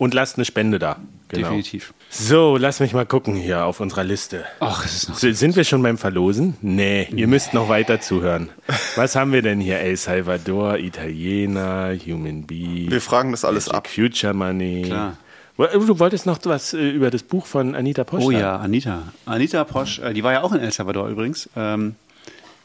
Und 0.00 0.14
lasst 0.14 0.36
eine 0.36 0.46
Spende 0.46 0.78
da. 0.78 0.96
Genau. 1.28 1.48
Definitiv. 1.48 1.92
So, 2.08 2.56
lass 2.56 2.80
mich 2.80 2.94
mal 2.94 3.04
gucken 3.04 3.34
hier 3.36 3.66
auf 3.66 3.80
unserer 3.80 4.02
Liste. 4.02 4.44
Ach, 4.58 4.82
es 4.84 4.94
ist 4.94 5.08
noch. 5.10 5.22
S- 5.22 5.38
Sind 5.38 5.54
wir 5.56 5.64
schon 5.64 5.82
beim 5.82 5.98
Verlosen? 5.98 6.56
Nee, 6.62 7.06
ihr 7.14 7.26
müsst 7.28 7.52
noch 7.52 7.68
weiter 7.68 8.00
zuhören. 8.00 8.48
Was 8.96 9.14
haben 9.14 9.32
wir 9.34 9.42
denn 9.42 9.60
hier? 9.60 9.78
El 9.78 9.98
Salvador, 9.98 10.78
Italiener, 10.78 11.92
Human 12.06 12.44
Bee. 12.46 12.86
Wir 12.88 13.00
fragen 13.02 13.30
das 13.30 13.44
alles 13.44 13.66
Magic 13.66 13.76
ab. 13.76 13.86
Future 13.88 14.32
Money. 14.34 14.82
Klar. 14.86 15.16
Du 15.58 15.98
wolltest 15.98 16.24
noch 16.24 16.38
was 16.44 16.72
äh, 16.72 16.88
über 16.88 17.10
das 17.10 17.22
Buch 17.22 17.44
von 17.44 17.74
Anita 17.74 18.02
Posch 18.04 18.24
Oh 18.24 18.30
ja, 18.30 18.56
Anita. 18.56 19.02
Anita 19.26 19.62
Posch, 19.64 19.98
äh, 19.98 20.14
die 20.14 20.24
war 20.24 20.32
ja 20.32 20.42
auch 20.42 20.52
in 20.52 20.60
El 20.60 20.72
Salvador 20.72 21.08
übrigens. 21.10 21.50
Ähm, 21.54 21.94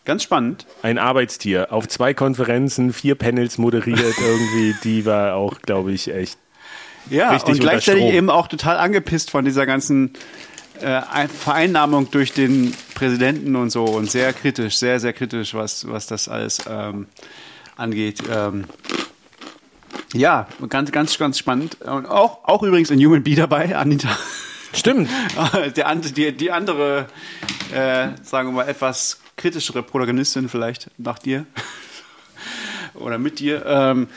ganz 0.06 0.24
spannend. 0.24 0.66
Ein 0.82 0.98
Arbeitstier. 0.98 1.74
Auf 1.74 1.90
zwei 1.90 2.14
Konferenzen, 2.14 2.94
vier 2.94 3.16
Panels 3.16 3.58
moderiert 3.58 4.00
irgendwie. 4.18 4.76
Die 4.86 5.06
war 5.06 5.36
auch, 5.36 5.62
glaube 5.62 5.92
ich, 5.92 6.08
echt. 6.14 6.40
Ja, 7.10 7.32
Richtig 7.32 7.54
und 7.56 7.60
gleichzeitig 7.60 8.02
Strom. 8.04 8.14
eben 8.16 8.30
auch 8.30 8.48
total 8.48 8.78
angepisst 8.78 9.30
von 9.32 9.46
dieser 9.46 9.66
ganzen 9.66 10.14
äh, 10.82 10.88
Ein- 10.88 11.30
Vereinnahmung 11.30 12.10
durch 12.12 12.34
den 12.34 12.74
Präsidenten 12.96 13.56
und 13.56 13.70
so 13.70 13.84
und 13.86 14.10
sehr 14.10 14.34
kritisch, 14.34 14.78
sehr, 14.78 15.00
sehr 15.00 15.14
kritisch, 15.14 15.54
was, 15.54 15.88
was 15.88 16.08
das 16.08 16.28
alles 16.28 16.62
ähm, 16.70 17.08
angeht. 17.76 18.24
Ähm, 18.30 18.66
ja, 20.14 20.48
ganz, 20.70 20.92
ganz, 20.92 21.18
ganz 21.18 21.38
spannend. 21.38 21.82
Und 21.82 22.06
auch, 22.08 22.44
auch 22.46 22.64
übrigens 22.64 22.90
in 22.90 23.00
Human 23.04 23.24
Bee 23.24 23.36
dabei, 23.36 23.76
Anita. 23.76 24.10
Stimmt. 24.74 25.10
Der, 25.76 25.96
die, 25.96 26.32
die 26.32 26.52
andere, 26.52 27.08
äh, 27.74 28.10
sagen 28.24 28.50
wir 28.50 28.52
mal, 28.64 28.68
etwas 28.68 29.20
kritischere 29.38 29.84
Protagonistin 29.84 30.50
vielleicht 30.50 30.90
nach 30.98 31.20
dir 31.20 31.46
oder 32.94 33.18
mit 33.18 33.40
dir. 33.40 33.66
Ähm, 33.66 34.08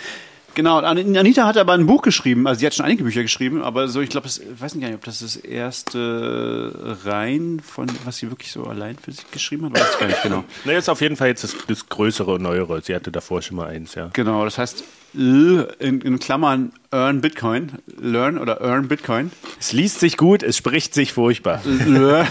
genau, 0.54 0.78
Anita 0.78 1.46
hat 1.46 1.56
aber 1.56 1.72
ein 1.74 1.86
Buch 1.86 2.02
geschrieben, 2.02 2.46
also 2.46 2.60
sie 2.60 2.66
hat 2.66 2.74
schon 2.74 2.86
einige 2.86 3.04
Bücher 3.04 3.22
geschrieben, 3.22 3.62
aber 3.62 3.88
so, 3.88 4.00
ich 4.00 4.10
glaube, 4.10 4.28
ich 4.28 4.40
weiß 4.60 4.74
nicht, 4.74 4.94
ob 4.94 5.04
das 5.04 5.20
das 5.20 5.36
erste 5.36 6.96
rein 7.04 7.60
von, 7.64 7.86
was 8.04 8.18
sie 8.18 8.30
wirklich 8.30 8.52
so 8.52 8.64
allein 8.64 8.96
für 8.96 9.12
sich 9.12 9.30
geschrieben 9.30 9.66
hat, 9.66 9.74
weiß 9.74 9.88
ich 9.92 9.98
gar 9.98 10.06
nicht 10.08 10.22
genau. 10.22 10.44
Ne, 10.64 10.74
ist 10.74 10.88
auf 10.88 11.00
jeden 11.00 11.16
Fall 11.16 11.28
jetzt 11.28 11.44
das, 11.44 11.56
das 11.66 11.88
Größere 11.88 12.32
und 12.32 12.42
Neuere. 12.42 12.80
Sie 12.82 12.94
hatte 12.94 13.10
davor 13.10 13.42
schon 13.42 13.56
mal 13.56 13.68
eins, 13.68 13.94
ja. 13.94 14.10
Genau, 14.12 14.44
das 14.44 14.58
heißt 14.58 14.84
in, 15.14 15.66
in 15.78 16.18
Klammern 16.18 16.72
Earn 16.90 17.20
Bitcoin, 17.20 17.72
Learn 17.98 18.38
oder 18.38 18.60
Earn 18.60 18.88
Bitcoin. 18.88 19.32
Es 19.58 19.72
liest 19.72 20.00
sich 20.00 20.16
gut, 20.16 20.42
es 20.42 20.56
spricht 20.56 20.94
sich 20.94 21.12
furchtbar. 21.12 21.62
Learn. 21.86 22.26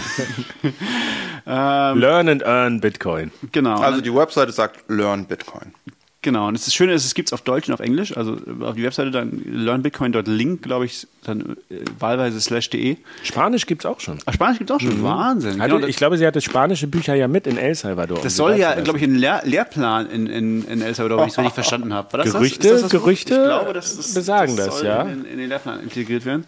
Learn 1.44 2.28
and 2.28 2.42
earn 2.42 2.80
Bitcoin. 2.80 3.30
genau. 3.52 3.80
Also 3.80 4.00
die 4.00 4.14
Webseite 4.14 4.52
sagt 4.52 4.84
Learn 4.88 5.26
Bitcoin. 5.26 5.72
Genau, 6.20 6.48
und 6.48 6.54
das 6.54 6.74
Schöne 6.74 6.94
ist, 6.94 7.04
es 7.04 7.14
gibt 7.14 7.28
es 7.28 7.32
auf 7.32 7.42
Deutsch 7.42 7.68
und 7.68 7.74
auf 7.74 7.78
Englisch. 7.80 8.16
Also 8.16 8.36
auf 8.62 8.74
die 8.74 8.82
Webseite 8.82 9.12
dann 9.12 9.40
learnbitcoin.link, 9.46 10.62
glaube 10.62 10.84
ich, 10.86 11.06
dann 11.24 11.56
äh, 11.70 11.76
wahlweise 12.00 12.40
slash 12.40 12.70
de. 12.70 12.96
Spanisch 13.22 13.66
gibt 13.66 13.82
es 13.82 13.86
auch 13.86 14.00
schon. 14.00 14.18
Ach, 14.26 14.34
Spanisch 14.34 14.58
gibt 14.58 14.68
es 14.70 14.76
auch 14.76 14.80
schon. 14.80 15.00
Wahnsinn. 15.04 15.60
Hatte, 15.62 15.68
Genau, 15.68 15.80
das, 15.80 15.90
ich 15.90 15.96
glaube, 15.96 16.18
sie 16.18 16.26
hatte 16.26 16.40
spanische 16.40 16.88
Bücher 16.88 17.14
ja 17.14 17.28
mit 17.28 17.46
in 17.46 17.56
El 17.56 17.72
Salvador. 17.76 18.18
das 18.20 18.34
soll 18.34 18.56
ja, 18.56 18.74
glaube 18.80 18.98
ich, 18.98 19.04
ein 19.04 19.14
Lehr 19.14 19.42
Lehrplan 19.44 20.10
in, 20.10 20.26
in, 20.26 20.64
in 20.66 20.82
El 20.82 20.92
Salvador, 20.96 21.20
wenn 21.20 21.26
ich 21.28 21.32
es 21.34 21.38
richtig 21.38 21.54
verstanden 21.54 21.94
habe. 21.94 22.16
Das 22.18 22.32
Gerüchte- 22.34 22.62
das? 22.68 22.70
Das 22.72 22.82
das 22.82 22.90
Gerüchte 22.90 23.34
ich 23.34 23.40
glaube, 23.44 23.72
das, 23.72 23.96
das, 23.96 24.14
besagen 24.14 24.56
das, 24.56 24.78
soll 24.78 24.86
ja. 24.86 25.02
In, 25.02 25.24
in 25.24 25.38
den 25.38 25.48
Lehrplan 25.48 25.80
integriert 25.84 26.24
werden. 26.24 26.44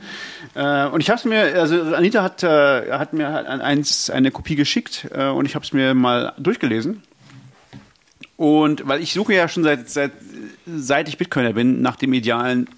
Äh, 0.55 0.87
und 0.89 1.01
ich 1.01 1.11
habe 1.11 1.19
es 1.19 1.25
mir, 1.25 1.43
also 1.61 1.81
Anita 1.95 2.25
hat, 2.25 2.43
äh, 2.43 2.91
hat 2.91 3.13
mir 3.13 3.29
halt 3.33 3.47
ein- 3.47 3.61
eins, 3.61 4.11
eine 4.11 4.33
Kopie 4.33 4.57
geschickt 4.57 5.07
äh, 5.15 5.29
und 5.29 5.47
ich 5.47 5.55
habe 5.55 5.65
es 5.65 5.73
mir 5.73 5.95
mal 5.95 6.33
durchgelesen. 6.39 7.03
Und 8.41 8.89
weil 8.89 9.03
ich 9.03 9.13
suche 9.13 9.35
ja 9.35 9.49
schon 9.49 9.65
seit, 9.65 9.91
seit, 9.91 10.13
seit 10.65 11.11
ich 11.11 11.19
Bitcoiner 11.19 11.53
bin 11.53 11.83
nach 11.83 11.97
dem 11.97 12.15
idealen 12.15 12.71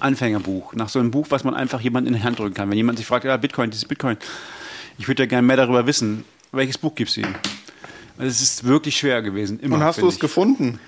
Anfängerbuch, 0.00 0.74
nach 0.74 0.88
so 0.88 0.98
einem 0.98 1.12
Buch, 1.12 1.26
was 1.30 1.44
man 1.44 1.54
einfach 1.54 1.80
jemandem 1.80 2.12
in 2.12 2.18
die 2.18 2.26
Hand 2.26 2.40
drücken 2.40 2.54
kann. 2.54 2.68
Wenn 2.70 2.76
jemand 2.76 2.98
sich 2.98 3.06
fragt, 3.06 3.24
ja, 3.24 3.36
Bitcoin, 3.36 3.70
dieses 3.70 3.84
Bitcoin, 3.84 4.16
ich 4.98 5.06
würde 5.06 5.22
ja 5.22 5.28
gerne 5.28 5.46
mehr 5.46 5.58
darüber 5.58 5.86
wissen, 5.86 6.24
welches 6.50 6.76
Buch 6.76 6.92
gibt's 6.96 7.16
ihm? 7.16 7.36
Also 8.18 8.30
Es 8.30 8.42
ist 8.42 8.64
wirklich 8.64 8.96
schwer 8.96 9.22
gewesen. 9.22 9.60
Immer, 9.60 9.76
Und 9.76 9.84
hast 9.84 10.02
du 10.02 10.08
es 10.08 10.14
ich. 10.14 10.20
gefunden? 10.20 10.80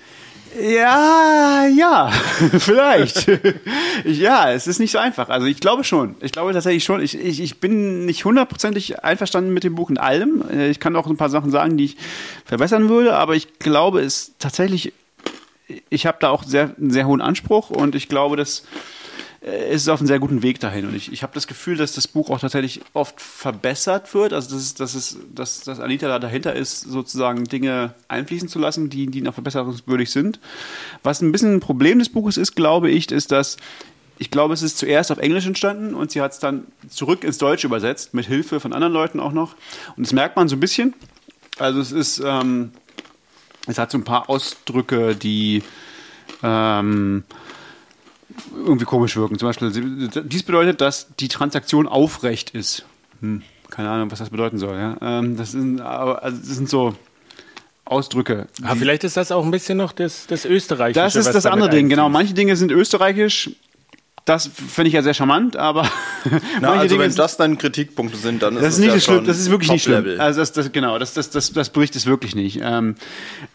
Ja, 0.57 1.65
ja, 1.67 2.09
vielleicht. 2.59 3.29
ja, 4.05 4.51
es 4.51 4.67
ist 4.67 4.79
nicht 4.79 4.91
so 4.91 4.97
einfach. 4.97 5.29
Also 5.29 5.45
ich 5.47 5.59
glaube 5.59 5.83
schon. 5.83 6.15
Ich 6.21 6.31
glaube 6.31 6.53
tatsächlich 6.53 6.83
schon. 6.83 7.01
Ich, 7.01 7.17
ich, 7.17 7.39
ich 7.41 7.59
bin 7.59 8.05
nicht 8.05 8.25
hundertprozentig 8.25 9.03
einverstanden 9.03 9.53
mit 9.53 9.63
dem 9.63 9.75
Buch 9.75 9.89
in 9.89 9.97
allem. 9.97 10.43
Äh, 10.49 10.69
Ich 10.69 10.79
kann 10.79 10.95
auch 10.95 11.07
ein 11.07 11.17
paar 11.17 11.29
Sachen 11.29 11.51
sagen, 11.51 11.77
die 11.77 11.85
ich 11.85 11.97
verbessern 12.45 12.89
würde, 12.89 13.15
aber 13.15 13.35
ich 13.35 13.59
glaube 13.59 14.01
es 14.01 14.33
tatsächlich, 14.39 14.93
ich 15.89 16.05
habe 16.05 16.17
da 16.19 16.29
auch 16.29 16.43
sehr, 16.43 16.73
einen 16.79 16.91
sehr 16.91 17.05
hohen 17.05 17.21
Anspruch 17.21 17.69
und 17.69 17.93
ich 17.95 18.09
glaube, 18.09 18.35
dass 18.35 18.63
es 19.49 19.83
ist 19.83 19.89
auf 19.89 19.99
einem 19.99 20.07
sehr 20.07 20.19
guten 20.19 20.41
Weg 20.41 20.59
dahin. 20.59 20.85
Und 20.85 20.95
ich, 20.95 21.11
ich 21.11 21.23
habe 21.23 21.33
das 21.33 21.47
Gefühl, 21.47 21.77
dass 21.77 21.93
das 21.93 22.07
Buch 22.07 22.29
auch 22.29 22.39
tatsächlich 22.39 22.81
oft 22.93 23.19
verbessert 23.19 24.13
wird. 24.13 24.33
Also, 24.33 24.55
dass, 24.55 24.73
dass, 24.75 24.95
es, 24.95 25.17
dass, 25.33 25.61
dass 25.61 25.79
Anita 25.79 26.07
da 26.07 26.19
dahinter 26.19 26.55
ist, 26.55 26.81
sozusagen 26.81 27.43
Dinge 27.45 27.93
einfließen 28.07 28.47
zu 28.47 28.59
lassen, 28.59 28.89
die, 28.89 29.07
die 29.07 29.21
noch 29.21 29.33
verbesserungswürdig 29.33 30.11
sind. 30.11 30.39
Was 31.03 31.21
ein 31.21 31.31
bisschen 31.31 31.55
ein 31.55 31.59
Problem 31.59 31.99
des 31.99 32.09
Buches 32.09 32.37
ist, 32.37 32.55
glaube 32.55 32.89
ich, 32.89 33.11
ist, 33.11 33.31
dass 33.31 33.57
Ich 34.17 34.31
glaube, 34.31 34.53
es 34.53 34.61
ist 34.61 34.77
zuerst 34.77 35.11
auf 35.11 35.17
Englisch 35.17 35.45
entstanden 35.45 35.93
und 35.95 36.11
sie 36.11 36.21
hat 36.21 36.33
es 36.33 36.39
dann 36.39 36.65
zurück 36.89 37.23
ins 37.23 37.37
Deutsche 37.37 37.67
übersetzt, 37.67 38.13
mit 38.13 38.25
Hilfe 38.25 38.59
von 38.59 38.73
anderen 38.73 38.93
Leuten 38.93 39.19
auch 39.19 39.31
noch. 39.31 39.55
Und 39.95 40.05
das 40.05 40.11
merkt 40.11 40.35
man 40.35 40.49
so 40.49 40.57
ein 40.57 40.59
bisschen. 40.59 40.93
Also 41.57 41.79
es 41.79 41.91
ist, 41.93 42.21
ähm, 42.25 42.71
es 43.67 43.77
hat 43.77 43.91
so 43.91 43.97
ein 43.97 44.03
paar 44.03 44.29
Ausdrücke, 44.29 45.15
die 45.15 45.63
ähm, 46.43 47.23
irgendwie 48.55 48.85
komisch 48.85 49.15
wirken. 49.15 49.37
Zum 49.37 49.49
Beispiel, 49.49 50.09
dies 50.23 50.43
bedeutet, 50.43 50.81
dass 50.81 51.07
die 51.19 51.27
Transaktion 51.27 51.87
aufrecht 51.87 52.51
ist. 52.51 52.85
Hm, 53.21 53.41
keine 53.69 53.89
Ahnung, 53.89 54.11
was 54.11 54.19
das 54.19 54.29
bedeuten 54.29 54.57
soll. 54.57 54.77
Ja? 54.77 54.97
Ähm, 55.01 55.37
das, 55.37 55.51
sind, 55.51 55.81
also 55.81 56.37
das 56.37 56.55
sind 56.55 56.69
so 56.69 56.95
Ausdrücke. 57.85 58.47
Aber 58.61 58.75
vielleicht 58.75 59.03
ist 59.03 59.17
das 59.17 59.31
auch 59.31 59.43
ein 59.43 59.51
bisschen 59.51 59.77
noch 59.77 59.91
das, 59.91 60.27
das 60.27 60.45
Österreichische. 60.45 60.99
Das 61.01 61.15
ist 61.15 61.33
das 61.33 61.45
andere 61.45 61.69
Ding, 61.69 61.89
genau. 61.89 62.09
Manche 62.09 62.33
Dinge 62.33 62.55
sind 62.55 62.71
österreichisch, 62.71 63.51
das 64.29 64.47
finde 64.47 64.89
ich 64.89 64.93
ja 64.93 65.01
sehr 65.01 65.15
charmant, 65.15 65.57
aber 65.57 65.89
Na, 66.61 66.73
also 66.73 66.87
Dinge 66.87 67.05
wenn 67.05 67.15
das 67.15 67.35
deine 67.35 67.55
Kritikpunkte 67.55 68.15
sind, 68.15 68.43
dann 68.43 68.55
ist 68.57 68.63
das 68.63 68.73
ist 68.75 68.79
nicht 68.79 68.93
ja 68.93 68.99
schlimm. 68.99 69.25
Das 69.25 69.39
ist 69.39 69.49
wirklich 69.49 69.71
nicht 69.71 69.83
schlimm. 69.83 70.19
Also 70.19 70.39
das, 70.39 70.51
das, 70.51 70.71
genau, 70.71 70.99
das, 70.99 71.15
das, 71.15 71.31
das, 71.31 71.51
das 71.51 71.71
bricht 71.71 71.95
es 71.95 72.05
wirklich 72.05 72.35
nicht. 72.35 72.59
Ähm, 72.61 72.93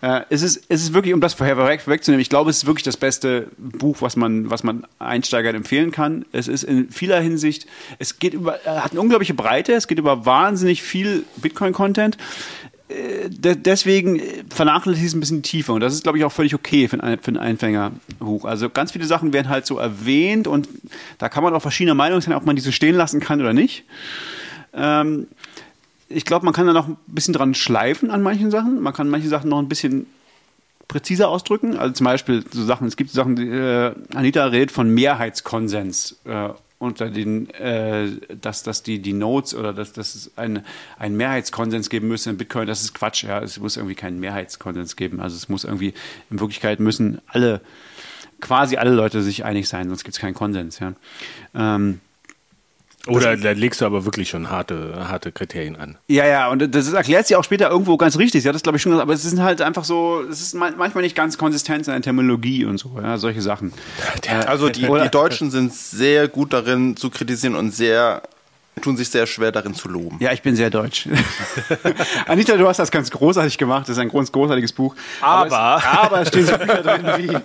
äh, 0.00 0.22
es 0.30 0.42
ist 0.42 0.64
es 0.68 0.82
ist 0.82 0.92
wirklich, 0.92 1.14
um 1.14 1.20
das 1.20 1.34
vorher 1.34 1.54
vorwegzunehmen, 1.56 2.20
ich 2.20 2.28
glaube, 2.28 2.50
es 2.50 2.58
ist 2.58 2.66
wirklich 2.66 2.82
das 2.82 2.96
beste 2.96 3.46
Buch, 3.56 3.98
was 4.00 4.16
man 4.16 4.50
was 4.50 4.64
man 4.64 4.84
Einsteigern 4.98 5.54
empfehlen 5.54 5.92
kann. 5.92 6.24
Es 6.32 6.48
ist 6.48 6.64
in 6.64 6.90
vieler 6.90 7.20
Hinsicht, 7.20 7.66
es 8.00 8.18
geht 8.18 8.34
über, 8.34 8.58
hat 8.66 8.90
eine 8.90 9.00
unglaubliche 9.00 9.34
Breite, 9.34 9.74
es 9.74 9.86
geht 9.86 9.98
über 10.00 10.26
wahnsinnig 10.26 10.82
viel 10.82 11.24
Bitcoin-Content 11.36 12.18
deswegen 13.38 14.20
vernachlässige 14.50 15.04
ich 15.04 15.12
es 15.12 15.16
ein 15.16 15.20
bisschen 15.20 15.42
tiefer 15.42 15.72
und 15.74 15.80
das 15.80 15.94
ist, 15.94 16.02
glaube 16.02 16.18
ich, 16.18 16.24
auch 16.24 16.32
völlig 16.32 16.54
okay 16.54 16.88
für 16.88 17.02
ein, 17.02 17.18
für 17.18 17.32
ein 17.32 17.36
Einfängerbuch. 17.36 18.44
Also 18.44 18.68
ganz 18.70 18.92
viele 18.92 19.06
Sachen 19.06 19.32
werden 19.32 19.48
halt 19.48 19.66
so 19.66 19.78
erwähnt 19.78 20.46
und 20.46 20.68
da 21.18 21.28
kann 21.28 21.42
man 21.42 21.54
auch 21.54 21.62
verschiedene 21.62 21.94
Meinungen 21.94 22.20
sein, 22.20 22.34
ob 22.34 22.46
man 22.46 22.56
diese 22.56 22.72
stehen 22.72 22.94
lassen 22.94 23.20
kann 23.20 23.40
oder 23.40 23.52
nicht. 23.52 23.84
Ähm, 24.72 25.26
ich 26.08 26.24
glaube, 26.24 26.44
man 26.44 26.54
kann 26.54 26.66
da 26.66 26.72
noch 26.72 26.88
ein 26.88 26.96
bisschen 27.06 27.34
dran 27.34 27.54
schleifen 27.54 28.10
an 28.10 28.22
manchen 28.22 28.50
Sachen. 28.50 28.80
Man 28.80 28.92
kann 28.92 29.08
manche 29.08 29.28
Sachen 29.28 29.50
noch 29.50 29.58
ein 29.58 29.68
bisschen 29.68 30.06
präziser 30.88 31.28
ausdrücken. 31.28 31.76
Also 31.76 31.94
zum 31.94 32.04
Beispiel 32.04 32.44
so 32.50 32.64
Sachen, 32.64 32.86
es 32.86 32.96
gibt 32.96 33.10
Sachen, 33.10 33.36
die, 33.36 33.48
äh, 33.48 33.94
Anita 34.14 34.46
redet 34.46 34.70
von 34.70 34.88
Mehrheitskonsens. 34.90 36.20
Äh, 36.24 36.50
unter 36.84 37.10
den, 37.10 37.50
äh, 37.50 38.08
dass, 38.40 38.62
dass 38.62 38.82
die, 38.82 39.00
die 39.00 39.12
Nodes 39.12 39.54
oder 39.54 39.72
dass, 39.72 39.92
dass 39.92 40.14
es 40.14 40.38
einen, 40.38 40.64
einen 40.98 41.16
Mehrheitskonsens 41.16 41.90
geben 41.90 42.08
müsste 42.08 42.30
in 42.30 42.36
Bitcoin, 42.36 42.66
das 42.66 42.82
ist 42.82 42.94
Quatsch. 42.94 43.24
Ja. 43.24 43.40
Es 43.40 43.58
muss 43.58 43.76
irgendwie 43.76 43.94
keinen 43.94 44.20
Mehrheitskonsens 44.20 44.96
geben. 44.96 45.20
Also 45.20 45.36
es 45.36 45.48
muss 45.48 45.64
irgendwie, 45.64 45.94
in 46.30 46.40
Wirklichkeit 46.40 46.80
müssen 46.80 47.20
alle, 47.26 47.60
quasi 48.40 48.76
alle 48.76 48.90
Leute 48.90 49.22
sich 49.22 49.44
einig 49.44 49.68
sein, 49.68 49.88
sonst 49.88 50.04
gibt 50.04 50.14
es 50.14 50.20
keinen 50.20 50.34
Konsens. 50.34 50.78
Ja. 50.78 50.92
Ähm, 51.54 52.00
oder 53.06 53.36
da 53.36 53.50
legst 53.52 53.80
du 53.80 53.86
aber 53.86 54.04
wirklich 54.04 54.30
schon 54.30 54.50
harte, 54.50 55.08
harte 55.08 55.30
Kriterien 55.30 55.76
an. 55.76 55.98
Ja, 56.08 56.26
ja, 56.26 56.48
und 56.48 56.74
das 56.74 56.92
erklärt 56.92 57.26
sie 57.26 57.36
auch 57.36 57.44
später 57.44 57.70
irgendwo 57.70 57.96
ganz 57.96 58.18
richtig. 58.18 58.42
Sie 58.42 58.48
hat 58.48 58.54
das, 58.54 58.62
glaube 58.62 58.76
ich, 58.76 58.82
schon 58.82 58.92
gesagt, 58.92 59.02
aber 59.02 59.14
es 59.14 59.24
ist 59.24 59.38
halt 59.38 59.60
einfach 59.60 59.84
so, 59.84 60.22
es 60.30 60.40
ist 60.40 60.54
manchmal 60.54 61.02
nicht 61.02 61.14
ganz 61.14 61.36
konsistent 61.36 61.86
in 61.86 61.92
der 61.92 62.02
Terminologie 62.02 62.64
und 62.64 62.78
so, 62.78 62.98
ja, 63.02 63.18
solche 63.18 63.42
Sachen. 63.42 63.72
Also 64.46 64.68
die, 64.68 64.82
die 64.82 65.10
Deutschen 65.10 65.50
sind 65.50 65.72
sehr 65.72 66.28
gut 66.28 66.52
darin 66.52 66.96
zu 66.96 67.10
kritisieren 67.10 67.54
und 67.54 67.70
sehr 67.72 68.22
tun 68.80 68.96
sich 68.96 69.08
sehr 69.08 69.26
schwer 69.26 69.52
darin 69.52 69.74
zu 69.74 69.88
loben. 69.88 70.16
Ja, 70.20 70.32
ich 70.32 70.42
bin 70.42 70.56
sehr 70.56 70.70
deutsch. 70.70 71.08
Anita, 72.26 72.56
du 72.56 72.66
hast 72.66 72.78
das 72.78 72.90
ganz 72.90 73.10
großartig 73.10 73.56
gemacht. 73.56 73.82
Das 73.82 73.96
ist 73.96 73.98
ein 73.98 74.08
ganz 74.08 74.32
großartiges 74.32 74.72
Buch. 74.72 74.94
Aber, 75.20 75.56
aber, 75.56 75.78
es, 75.78 75.84
aber 75.84 76.20
es 76.22 76.28
stehen 76.28 76.46
so 76.46 76.58
Bücher 76.58 76.82
drin 76.82 77.04
wie, 77.18 77.38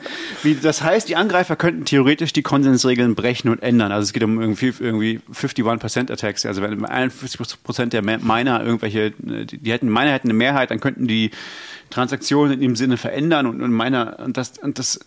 wie, 0.43 0.55
das 0.55 0.81
heißt, 0.81 1.07
die 1.07 1.15
Angreifer 1.15 1.55
könnten 1.55 1.85
theoretisch 1.85 2.33
die 2.33 2.41
Konsensregeln 2.41 3.15
brechen 3.15 3.49
und 3.49 3.61
ändern. 3.61 3.91
Also 3.91 4.05
es 4.05 4.13
geht 4.13 4.23
um 4.23 4.41
irgendwie, 4.41 4.73
irgendwie 4.79 5.21
51% 5.31 6.11
Attacks. 6.11 6.45
Also 6.45 6.61
wenn 6.61 6.85
51% 6.85 7.85
der 7.85 8.01
Miner 8.01 8.63
irgendwelche, 8.63 9.11
die 9.11 9.71
hätten, 9.71 9.87
Miner 9.87 10.11
hätten 10.11 10.27
eine 10.27 10.37
Mehrheit, 10.37 10.71
dann 10.71 10.79
könnten 10.79 11.07
die 11.07 11.31
Transaktionen 11.89 12.53
in 12.53 12.61
dem 12.61 12.75
Sinne 12.75 12.97
verändern 12.97 13.45
und, 13.45 13.61
und 13.61 13.71
Miner, 13.71 14.19
und 14.19 14.37
das, 14.37 14.57
und 14.57 14.79
das, 14.79 14.99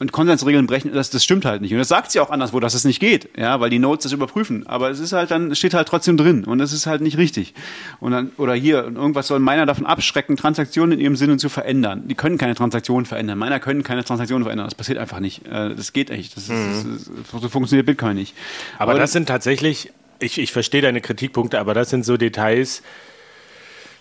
und 0.00 0.10
Konsensregeln 0.10 0.66
brechen, 0.66 0.92
das, 0.92 1.10
das 1.10 1.22
stimmt 1.22 1.44
halt 1.44 1.62
nicht. 1.62 1.72
Und 1.72 1.78
das 1.78 1.86
sagt 1.88 2.10
sie 2.10 2.18
auch 2.18 2.30
anderswo, 2.30 2.58
dass 2.58 2.74
es 2.74 2.84
nicht 2.84 2.98
geht, 2.98 3.28
ja, 3.38 3.60
weil 3.60 3.70
die 3.70 3.78
Notes 3.78 4.02
das 4.02 4.12
überprüfen. 4.12 4.66
Aber 4.66 4.90
es 4.90 4.98
ist 4.98 5.12
halt 5.12 5.30
dann, 5.30 5.54
steht 5.54 5.72
halt 5.72 5.86
trotzdem 5.86 6.16
drin 6.16 6.44
und 6.44 6.60
es 6.60 6.72
ist 6.72 6.86
halt 6.86 7.00
nicht 7.00 7.16
richtig. 7.16 7.54
Und 8.00 8.10
dann, 8.10 8.32
oder 8.36 8.54
hier, 8.54 8.84
irgendwas 8.84 9.28
soll 9.28 9.38
meiner 9.38 9.66
davon 9.66 9.86
abschrecken, 9.86 10.36
Transaktionen 10.36 10.98
in 10.98 11.00
ihrem 11.00 11.16
Sinne 11.16 11.36
zu 11.36 11.48
verändern. 11.48 12.08
Die 12.08 12.16
können 12.16 12.38
keine 12.38 12.56
Transaktionen 12.56 13.06
verändern. 13.06 13.38
Meiner 13.38 13.60
können 13.60 13.84
keine 13.84 14.02
Transaktionen 14.02 14.42
verändern. 14.42 14.66
Das 14.66 14.74
passiert 14.74 14.98
einfach 14.98 15.20
nicht. 15.20 15.46
Äh, 15.46 15.76
das 15.76 15.92
geht 15.92 16.10
echt. 16.10 16.36
Das, 16.36 16.44
ist, 16.44 16.50
mhm. 16.50 16.98
das, 17.30 17.42
so 17.42 17.48
funktioniert 17.48 17.86
Bitcoin 17.86 18.16
nicht. 18.16 18.34
Aber, 18.78 18.92
aber 18.92 19.00
das 19.00 19.12
sind 19.12 19.26
tatsächlich, 19.26 19.92
ich, 20.18 20.38
ich 20.38 20.50
verstehe 20.50 20.82
deine 20.82 21.02
Kritikpunkte, 21.02 21.60
aber 21.60 21.72
das 21.72 21.90
sind 21.90 22.04
so 22.04 22.16
Details, 22.16 22.82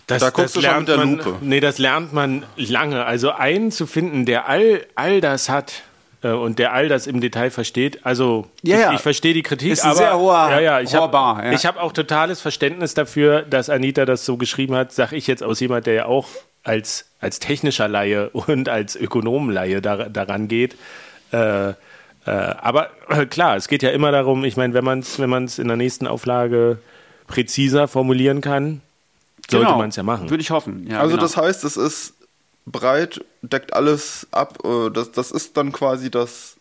das, 0.08 0.22
da 0.22 0.30
guckst 0.30 0.44
das 0.44 0.54
du 0.54 0.60
lernt 0.62 0.90
schon 0.90 1.00
mit 1.00 1.20
der 1.20 1.26
Lupe. 1.26 1.40
Man, 1.40 1.50
nee, 1.50 1.60
das 1.60 1.78
lernt 1.78 2.14
man 2.14 2.46
lange. 2.58 3.06
Also 3.06 3.32
einen 3.32 3.72
zu 3.72 3.86
finden, 3.88 4.26
der 4.26 4.48
all, 4.48 4.86
all 4.96 5.22
das 5.22 5.50
hat 5.50 5.84
äh, 6.24 6.30
und 6.30 6.60
der 6.60 6.74
all 6.74 6.88
das 6.88 7.08
im 7.08 7.22
Detail 7.22 7.52
versteht. 7.52 8.06
Also 8.06 8.48
ja, 8.64 8.76
ich, 8.76 8.82
ja. 8.82 8.94
ich 8.94 9.02
verstehe 9.02 9.34
die 9.34 9.44
Kritik, 9.44 9.74
ist 9.74 9.86
aber 9.86 9.96
sehr 9.96 10.18
hoher, 10.18 10.50
ja, 10.52 10.60
ja, 10.60 10.82
ich 10.82 10.96
habe 10.96 11.16
ja. 11.16 11.64
hab 11.64 11.78
auch 11.78 11.94
totales 11.94 12.42
Verständnis 12.42 12.94
dafür, 12.94 13.44
dass 13.44 13.70
Anita 13.70 14.06
das 14.06 14.26
so 14.26 14.38
geschrieben 14.38 14.76
hat, 14.76 14.92
sage 14.92 15.16
ich 15.16 15.28
jetzt 15.28 15.44
aus 15.44 15.60
jemand, 15.60 15.86
der 15.86 15.94
ja 15.94 16.06
auch 16.06 16.28
als, 16.64 17.06
als 17.20 17.40
technischer 17.40 17.88
Laie 17.88 18.30
und 18.34 18.70
als 18.70 18.96
Ökonomenlaie 18.96 19.82
da, 19.82 20.10
daran 20.10 20.48
geht. 20.48 20.76
Äh, 21.32 21.70
äh, 21.70 21.74
aber 22.26 22.90
äh, 23.10 23.26
klar, 23.26 23.58
es 23.58 23.68
geht 23.68 23.84
ja 23.84 23.90
immer 23.90 24.12
darum, 24.12 24.46
ich 24.46 24.56
meine, 24.56 24.74
wenn 24.74 24.84
man 24.84 25.00
es 25.00 25.20
wenn 25.20 25.32
in 25.32 25.68
der 25.68 25.78
nächsten 25.78 26.08
Auflage 26.08 26.80
präziser 27.28 27.88
formulieren 27.88 28.42
kann, 28.42 28.82
sollte 29.50 29.66
genau. 29.66 29.78
man 29.78 29.90
es 29.90 29.96
ja 29.96 30.04
machen. 30.04 30.30
Würde 30.30 30.42
ich 30.42 30.52
hoffen. 30.52 30.88
Ja, 30.88 31.00
also 31.00 31.12
genau. 31.12 31.24
das 31.24 31.38
heißt, 31.38 31.64
es 31.64 31.78
ist 31.78 32.14
breit, 32.66 33.24
deckt 33.42 33.74
alles 33.74 34.28
ab. 34.32 34.60
Äh, 34.64 34.90
das, 34.92 35.12
das 35.12 35.32
ist 35.32 35.58
dann 35.58 35.72
quasi 35.72 36.10
das 36.10 36.58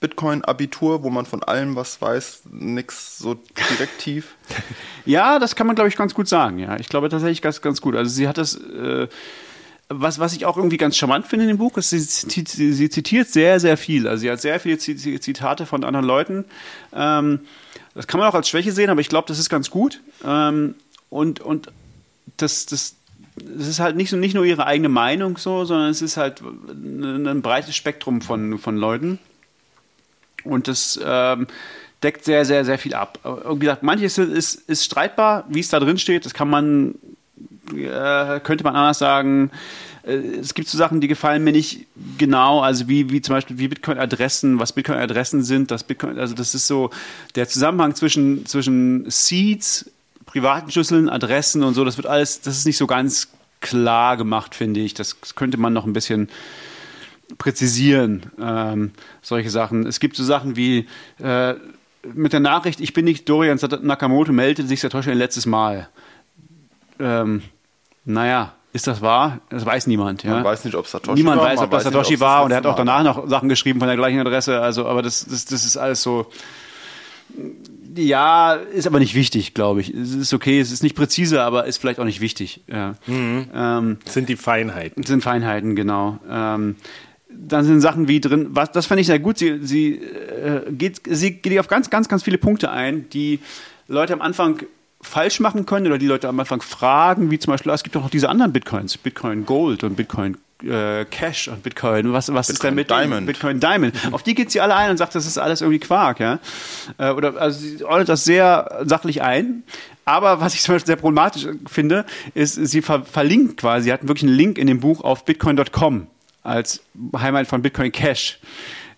Bitcoin-Abitur, 0.00 1.02
wo 1.02 1.10
man 1.10 1.26
von 1.26 1.42
allem 1.42 1.76
was 1.76 2.00
weiß, 2.00 2.42
nichts 2.50 3.18
so 3.18 3.34
direkt 3.70 3.98
tief. 3.98 4.34
ja, 5.06 5.38
das 5.38 5.56
kann 5.56 5.66
man, 5.66 5.76
glaube 5.76 5.88
ich, 5.88 5.96
ganz 5.96 6.14
gut 6.14 6.28
sagen. 6.28 6.58
Ja, 6.58 6.78
ich 6.78 6.88
glaube 6.88 7.08
tatsächlich 7.08 7.42
ganz, 7.42 7.60
ganz 7.60 7.80
gut. 7.80 7.96
Also 7.96 8.10
sie 8.10 8.28
hat 8.28 8.38
das. 8.38 8.56
Äh, 8.56 9.08
was, 9.90 10.18
was 10.18 10.34
ich 10.34 10.46
auch 10.46 10.56
irgendwie 10.56 10.78
ganz 10.78 10.96
charmant 10.96 11.26
finde 11.26 11.44
in 11.44 11.48
dem 11.48 11.58
Buch, 11.58 11.76
ist, 11.76 11.90
sie, 11.90 12.00
sie, 12.00 12.72
sie, 12.72 12.88
zitiert 12.88 13.28
sehr, 13.28 13.60
sehr 13.60 13.76
viel. 13.76 14.08
Also 14.08 14.22
sie 14.22 14.30
hat 14.30 14.40
sehr 14.40 14.58
viele 14.58 14.78
Zitate 14.78 15.66
von 15.66 15.84
anderen 15.84 16.06
Leuten. 16.06 16.46
Ähm, 16.94 17.40
das 17.94 18.06
kann 18.06 18.18
man 18.18 18.28
auch 18.28 18.34
als 18.34 18.48
Schwäche 18.48 18.72
sehen, 18.72 18.88
aber 18.88 19.02
ich 19.02 19.10
glaube, 19.10 19.28
das 19.28 19.38
ist 19.38 19.50
ganz 19.50 19.70
gut. 19.70 20.00
Ähm, 20.24 20.74
und, 21.10 21.40
und 21.40 21.70
das, 22.36 22.66
das, 22.66 22.96
es 23.58 23.68
ist 23.68 23.80
halt 23.80 23.96
nicht, 23.96 24.10
so, 24.10 24.16
nicht 24.16 24.34
nur 24.34 24.44
ihre 24.44 24.66
eigene 24.66 24.88
Meinung 24.88 25.38
so, 25.38 25.64
sondern 25.64 25.90
es 25.90 26.02
ist 26.02 26.16
halt 26.16 26.40
ein, 26.40 27.42
breites 27.42 27.74
Spektrum 27.76 28.20
von, 28.20 28.58
von 28.58 28.76
Leuten. 28.76 29.18
Und 30.44 30.68
das 30.68 31.00
ähm, 31.02 31.46
deckt 32.02 32.24
sehr, 32.24 32.44
sehr, 32.44 32.64
sehr 32.64 32.78
viel 32.78 32.94
ab. 32.94 33.18
Wie 33.50 33.58
gesagt, 33.58 33.82
manches 33.82 34.18
ist, 34.18 34.54
ist 34.68 34.84
streitbar, 34.84 35.44
wie 35.48 35.60
es 35.60 35.68
da 35.68 35.80
drin 35.80 35.98
steht. 35.98 36.26
Das 36.26 36.34
kann 36.34 36.50
man, 36.50 36.96
äh, 37.74 38.40
könnte 38.40 38.62
man 38.64 38.76
anders 38.76 38.98
sagen. 38.98 39.50
Äh, 40.06 40.16
es 40.16 40.54
gibt 40.54 40.68
so 40.68 40.78
Sachen, 40.78 41.00
die 41.00 41.08
gefallen 41.08 41.42
mir 41.42 41.52
nicht 41.52 41.86
genau, 42.18 42.60
also 42.60 42.88
wie, 42.88 43.10
wie 43.10 43.22
zum 43.22 43.34
Beispiel 43.34 43.58
wie 43.58 43.68
Bitcoin-Adressen, 43.68 44.58
was 44.58 44.72
Bitcoin-Adressen 44.72 45.42
sind, 45.42 45.70
das 45.70 45.84
Bitcoin, 45.84 46.18
also 46.18 46.34
das 46.34 46.54
ist 46.54 46.66
so 46.66 46.90
der 47.34 47.48
Zusammenhang 47.48 47.94
zwischen, 47.94 48.46
zwischen 48.46 49.10
Seeds 49.10 49.90
privaten 50.34 50.68
Schlüsseln, 50.68 51.08
Adressen 51.08 51.62
und 51.62 51.74
so, 51.74 51.84
das 51.84 51.96
wird 51.96 52.08
alles, 52.08 52.40
das 52.40 52.58
ist 52.58 52.66
nicht 52.66 52.76
so 52.76 52.88
ganz 52.88 53.28
klar 53.60 54.16
gemacht, 54.16 54.56
finde 54.56 54.80
ich. 54.80 54.92
Das 54.92 55.36
könnte 55.36 55.58
man 55.58 55.72
noch 55.72 55.84
ein 55.84 55.92
bisschen 55.92 56.28
präzisieren, 57.38 58.32
ähm, 58.42 58.90
solche 59.22 59.48
Sachen. 59.48 59.86
Es 59.86 60.00
gibt 60.00 60.16
so 60.16 60.24
Sachen 60.24 60.56
wie 60.56 60.88
äh, 61.22 61.54
mit 62.12 62.32
der 62.32 62.40
Nachricht, 62.40 62.80
ich 62.80 62.92
bin 62.92 63.04
nicht 63.04 63.28
Dorian 63.28 63.60
Nakamoto, 63.82 64.32
meldete 64.32 64.66
sich 64.66 64.80
Satoshi 64.80 65.12
ein 65.12 65.18
letztes 65.18 65.46
Mal. 65.46 65.88
Ähm, 66.98 67.42
naja, 68.04 68.54
ist 68.72 68.88
das 68.88 69.02
wahr? 69.02 69.38
Das 69.50 69.64
weiß 69.64 69.86
niemand. 69.86 70.24
Ja? 70.24 70.32
Man 70.32 70.44
weiß 70.44 70.64
nicht, 70.64 70.74
ob 70.74 70.88
Satoshi 70.88 71.14
niemand 71.14 71.38
war. 71.38 71.44
Niemand 71.44 71.58
weiß, 71.60 71.64
ob 71.64 71.70
das 71.70 71.84
Satoshi 71.84 72.14
nicht, 72.14 72.20
war 72.20 72.42
und 72.42 72.50
er 72.50 72.56
hat 72.56 72.66
auch 72.66 72.74
danach 72.74 73.04
noch 73.04 73.28
Sachen 73.28 73.48
geschrieben 73.48 73.78
von 73.78 73.86
der 73.86 73.96
gleichen 73.96 74.18
Adresse. 74.18 74.60
Also, 74.60 74.84
aber 74.86 75.00
das, 75.00 75.26
das, 75.26 75.44
das 75.44 75.64
ist 75.64 75.76
alles 75.76 76.02
so 76.02 76.26
ja, 77.96 78.54
ist 78.54 78.86
aber 78.86 78.98
nicht 78.98 79.14
wichtig, 79.14 79.54
glaube 79.54 79.80
ich. 79.80 79.92
Es 79.92 80.14
ist 80.14 80.34
okay, 80.34 80.60
es 80.60 80.72
ist 80.72 80.82
nicht 80.82 80.96
präzise, 80.96 81.42
aber 81.42 81.66
ist 81.66 81.78
vielleicht 81.78 82.00
auch 82.00 82.04
nicht 82.04 82.20
wichtig. 82.20 82.62
Ja. 82.66 82.96
Mhm. 83.06 83.46
Ähm, 83.54 83.96
sind 84.06 84.28
die 84.28 84.36
Feinheiten. 84.36 85.02
Sind 85.04 85.22
Feinheiten, 85.22 85.76
genau. 85.76 86.18
Ähm, 86.28 86.76
dann 87.28 87.64
sind 87.64 87.80
Sachen 87.80 88.08
wie 88.08 88.20
drin, 88.20 88.48
was, 88.50 88.72
das 88.72 88.86
fand 88.86 89.00
ich 89.00 89.06
sehr 89.06 89.18
gut. 89.18 89.38
Sie, 89.38 89.58
sie, 89.62 89.94
äh, 89.94 90.70
geht, 90.70 91.00
sie 91.08 91.32
geht 91.32 91.58
auf 91.58 91.68
ganz, 91.68 91.90
ganz, 91.90 92.08
ganz 92.08 92.22
viele 92.22 92.38
Punkte 92.38 92.70
ein, 92.70 93.08
die 93.10 93.40
Leute 93.88 94.12
am 94.12 94.20
Anfang 94.20 94.62
falsch 95.00 95.40
machen 95.40 95.66
können 95.66 95.86
oder 95.86 95.98
die 95.98 96.06
Leute 96.06 96.28
am 96.28 96.40
Anfang 96.40 96.62
fragen, 96.62 97.30
wie 97.30 97.38
zum 97.38 97.52
Beispiel, 97.52 97.72
es 97.72 97.82
gibt 97.82 97.94
doch 97.96 98.02
noch 98.02 98.10
diese 98.10 98.28
anderen 98.28 98.52
Bitcoins, 98.52 98.96
Bitcoin 98.96 99.44
Gold 99.44 99.84
und 99.84 99.96
Bitcoin 99.96 100.36
äh, 100.62 101.04
Cash 101.06 101.48
und 101.48 101.62
Bitcoin. 101.62 102.12
Was, 102.12 102.32
was 102.32 102.48
ist 102.48 102.62
denn 102.62 102.74
Bitcoin 102.76 103.00
mit 103.00 103.10
Diamond. 103.10 103.26
Bitcoin 103.26 103.60
Diamond? 103.60 103.94
Auf 104.12 104.22
die 104.22 104.34
geht 104.34 104.50
sie 104.50 104.60
alle 104.60 104.74
ein 104.74 104.90
und 104.90 104.96
sagt, 104.96 105.14
das 105.14 105.26
ist 105.26 105.38
alles 105.38 105.60
irgendwie 105.60 105.80
Quark, 105.80 106.20
ja. 106.20 106.38
Äh, 106.98 107.10
oder 107.10 107.36
also 107.40 107.58
sie 107.58 107.84
ordnet 107.84 108.08
das 108.08 108.24
sehr 108.24 108.82
sachlich 108.84 109.22
ein. 109.22 109.64
Aber 110.04 110.40
was 110.40 110.54
ich 110.54 110.60
zum 110.60 110.74
Beispiel 110.74 110.86
sehr 110.86 110.96
problematisch 110.96 111.46
finde, 111.66 112.04
ist, 112.34 112.54
sie 112.54 112.82
ver 112.82 113.04
verlinkt 113.04 113.58
quasi, 113.58 113.84
sie 113.84 113.92
hat 113.92 114.06
wirklich 114.06 114.24
einen 114.24 114.36
Link 114.36 114.58
in 114.58 114.66
dem 114.66 114.80
Buch 114.80 115.02
auf 115.02 115.24
bitcoin.com 115.24 116.06
als 116.42 116.82
Heimat 117.16 117.46
von 117.46 117.62
Bitcoin 117.62 117.90
Cash. 117.90 118.38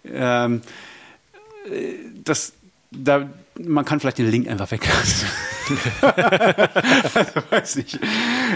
Ähm, 0.04 0.62
äh, 1.70 1.94
das, 2.24 2.52
da, 2.90 3.28
man 3.60 3.84
kann 3.84 4.00
vielleicht 4.00 4.18
den 4.18 4.30
Link 4.30 4.48
einfach 4.48 4.70
weglassen. 4.70 5.28
also, 6.02 7.40
weiß 7.50 7.76
ich. 7.76 7.98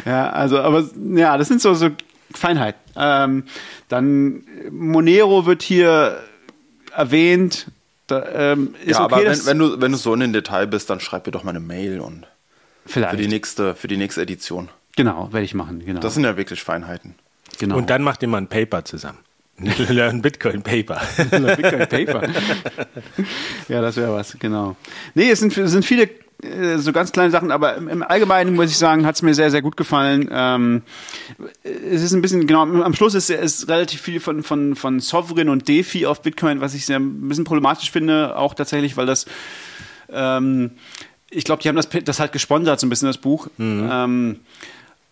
Ja, 0.05 0.31
also, 0.31 0.59
aber 0.59 0.89
ja, 1.15 1.39
das 1.39 1.49
sind 1.49 1.61
so, 1.63 1.75
so 1.75 1.91
Feinheiten. 2.35 2.81
Ähm, 2.97 3.45
dann 3.89 4.43
Monero 4.70 5.47
wird 5.47 5.62
hier 5.62 6.20
erwähnt. 6.95 7.66
Da, 8.07 8.53
ähm, 8.53 8.74
ist 8.85 8.99
Ja, 8.99 9.05
okay, 9.05 9.14
aber 9.14 9.24
wenn, 9.24 9.47
wenn, 9.47 9.59
du, 9.59 9.81
wenn 9.81 9.93
du 9.93 9.99
so 9.99 10.12
in 10.14 10.20
den 10.20 10.33
Detail 10.33 10.66
bist, 10.66 10.91
dann 10.91 11.01
schreib 11.01 11.26
mir 11.26 11.33
doch 11.33 11.45
mal 11.45 11.51
eine 11.51 11.61
Mail 11.61 12.01
und 12.01 12.26
vielleicht. 12.87 13.12
für 13.12 13.16
die 13.16 13.28
nächste, 13.28 13.74
für 13.74 13.89
die 13.89 13.97
nächste 13.97 14.22
Edition. 14.22 14.68
genau, 14.97 15.33
werde 15.33 15.45
ich 15.45 15.55
machen. 15.55 15.85
Genau. 15.85 16.01
Das 16.01 16.14
sind 16.14 16.24
ja 16.24 16.37
wirklich 16.37 16.62
Feinheiten. 16.62 17.14
genau. 17.59 17.76
Und 17.76 17.91
dann 17.91 18.03
macht 18.03 18.22
ihr 18.22 18.28
mal 18.28 18.39
ein 18.39 18.49
Paper 18.49 18.85
zusammen. 18.85 19.18
Learn 19.89 20.22
Bitcoin 20.22 20.62
Paper. 20.62 21.01
Bitcoin 21.16 21.89
Paper. 21.89 22.22
ja, 23.68 23.81
das 23.83 23.97
wäre 23.97 24.14
was, 24.14 24.37
genau. 24.39 24.76
Nee, 25.14 25.31
es 25.31 25.41
sind, 25.41 25.57
es 25.57 25.70
sind 25.70 25.85
viele 25.85 26.09
so 26.76 26.93
ganz 26.93 27.12
kleine 27.12 27.30
Sachen, 27.30 27.51
aber 27.51 27.76
im, 27.76 28.03
Allgemeinen 28.03 28.55
muss 28.55 28.70
ich 28.70 28.78
sagen, 28.78 29.07
hat 29.07 29.14
es 29.14 29.22
mir 29.22 29.34
sehr, 29.34 29.51
sehr 29.51 29.62
gut 29.62 29.76
gefallen. 29.76 30.28
Ähm, 30.32 30.82
es 31.62 32.03
ist 32.03 32.12
ein 32.12 32.22
bisschen, 32.22 32.47
genau, 32.47 32.62
am 32.62 32.95
Schluss 32.95 33.14
ist, 33.14 33.30
ist 33.30 33.68
relativ 33.68 34.01
viel 34.01 34.20
von, 34.20 34.43
von, 34.43 34.76
von 34.76 35.01
Sovereign 35.01 35.49
und 35.49 35.68
DeFi 35.68 36.07
auf 36.07 36.22
Bitcoin, 36.22 36.61
was 36.61 36.74
ich 36.74 36.86
sehr 36.86 36.99
ein 36.99 37.28
bisschen 37.28 37.45
problematisch 37.45 37.91
finde, 37.91 38.36
auch 38.36 38.55
tatsächlich, 38.55 38.97
weil 38.97 39.07
das 39.07 39.26
ähm, 40.12 40.72
ich 41.30 41.45
glaube, 41.45 41.62
die 41.62 41.68
haben 41.68 41.76
das, 41.76 41.88
das 42.05 42.20
halt 42.20 42.32
gesponsert, 42.32 42.80
so 42.80 42.86
ein 42.86 42.91
bisschen 42.91 43.07
das 43.07 43.18
Buch. 43.18 43.49
Ähm, 43.59 44.41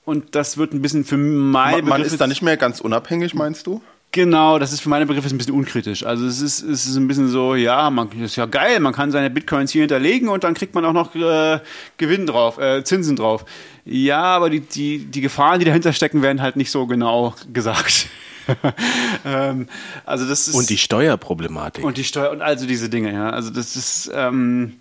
und 0.04 0.34
das 0.34 0.56
wird 0.56 0.72
ein 0.72 0.82
bisschen 0.82 1.04
für 1.04 1.16
meine 1.16 1.82
Man, 1.82 2.00
man 2.00 2.02
ist 2.02 2.20
da 2.20 2.26
nicht 2.26 2.42
mehr 2.42 2.56
ganz 2.56 2.80
unabhängig, 2.80 3.34
meinst 3.34 3.66
du? 3.66 3.82
Genau, 4.11 4.59
das 4.59 4.72
ist 4.72 4.80
für 4.80 4.88
meine 4.88 5.04
Begriffe 5.04 5.28
ein 5.28 5.36
bisschen 5.36 5.54
unkritisch. 5.54 6.04
Also 6.04 6.26
es 6.26 6.40
ist, 6.40 6.62
es 6.62 6.86
ist 6.86 6.96
ein 6.96 7.06
bisschen 7.09 7.28
so, 7.28 7.54
ja, 7.54 7.90
man 7.90 8.11
ist 8.12 8.36
ja 8.36 8.46
geil, 8.46 8.80
man 8.80 8.94
kann 8.94 9.11
seine 9.11 9.28
Bitcoins 9.28 9.70
hier 9.70 9.82
hinterlegen 9.82 10.28
und 10.28 10.44
dann 10.44 10.54
kriegt 10.54 10.74
man 10.74 10.84
auch 10.86 10.94
noch 10.94 11.14
äh, 11.14 11.61
Gewinn 11.98 12.26
drauf, 12.26 12.59
äh, 12.59 12.82
Zinsen 12.84 13.16
drauf. 13.16 13.44
Ja, 13.84 14.22
aber 14.22 14.48
die, 14.48 14.61
die, 14.61 14.98
die 14.98 15.20
Gefahren, 15.20 15.59
die 15.59 15.66
dahinter 15.66 15.92
stecken, 15.92 16.22
werden 16.22 16.40
halt 16.40 16.56
nicht 16.56 16.70
so 16.70 16.86
genau 16.86 17.34
gesagt. 17.52 18.06
ähm, 19.26 19.68
also 20.06 20.26
das 20.26 20.48
ist 20.48 20.54
Und 20.54 20.70
die 20.70 20.78
Steuerproblematik. 20.78 21.84
und 21.84 21.98
die 21.98 22.04
Steuer 22.04 22.30
und 22.30 22.40
also 22.40 22.66
diese 22.66 22.88
Dinge, 22.88 23.12
ja. 23.12 23.28
Also 23.28 23.50
das 23.50 23.76
ist 23.76 24.11
ähm, 24.14 24.78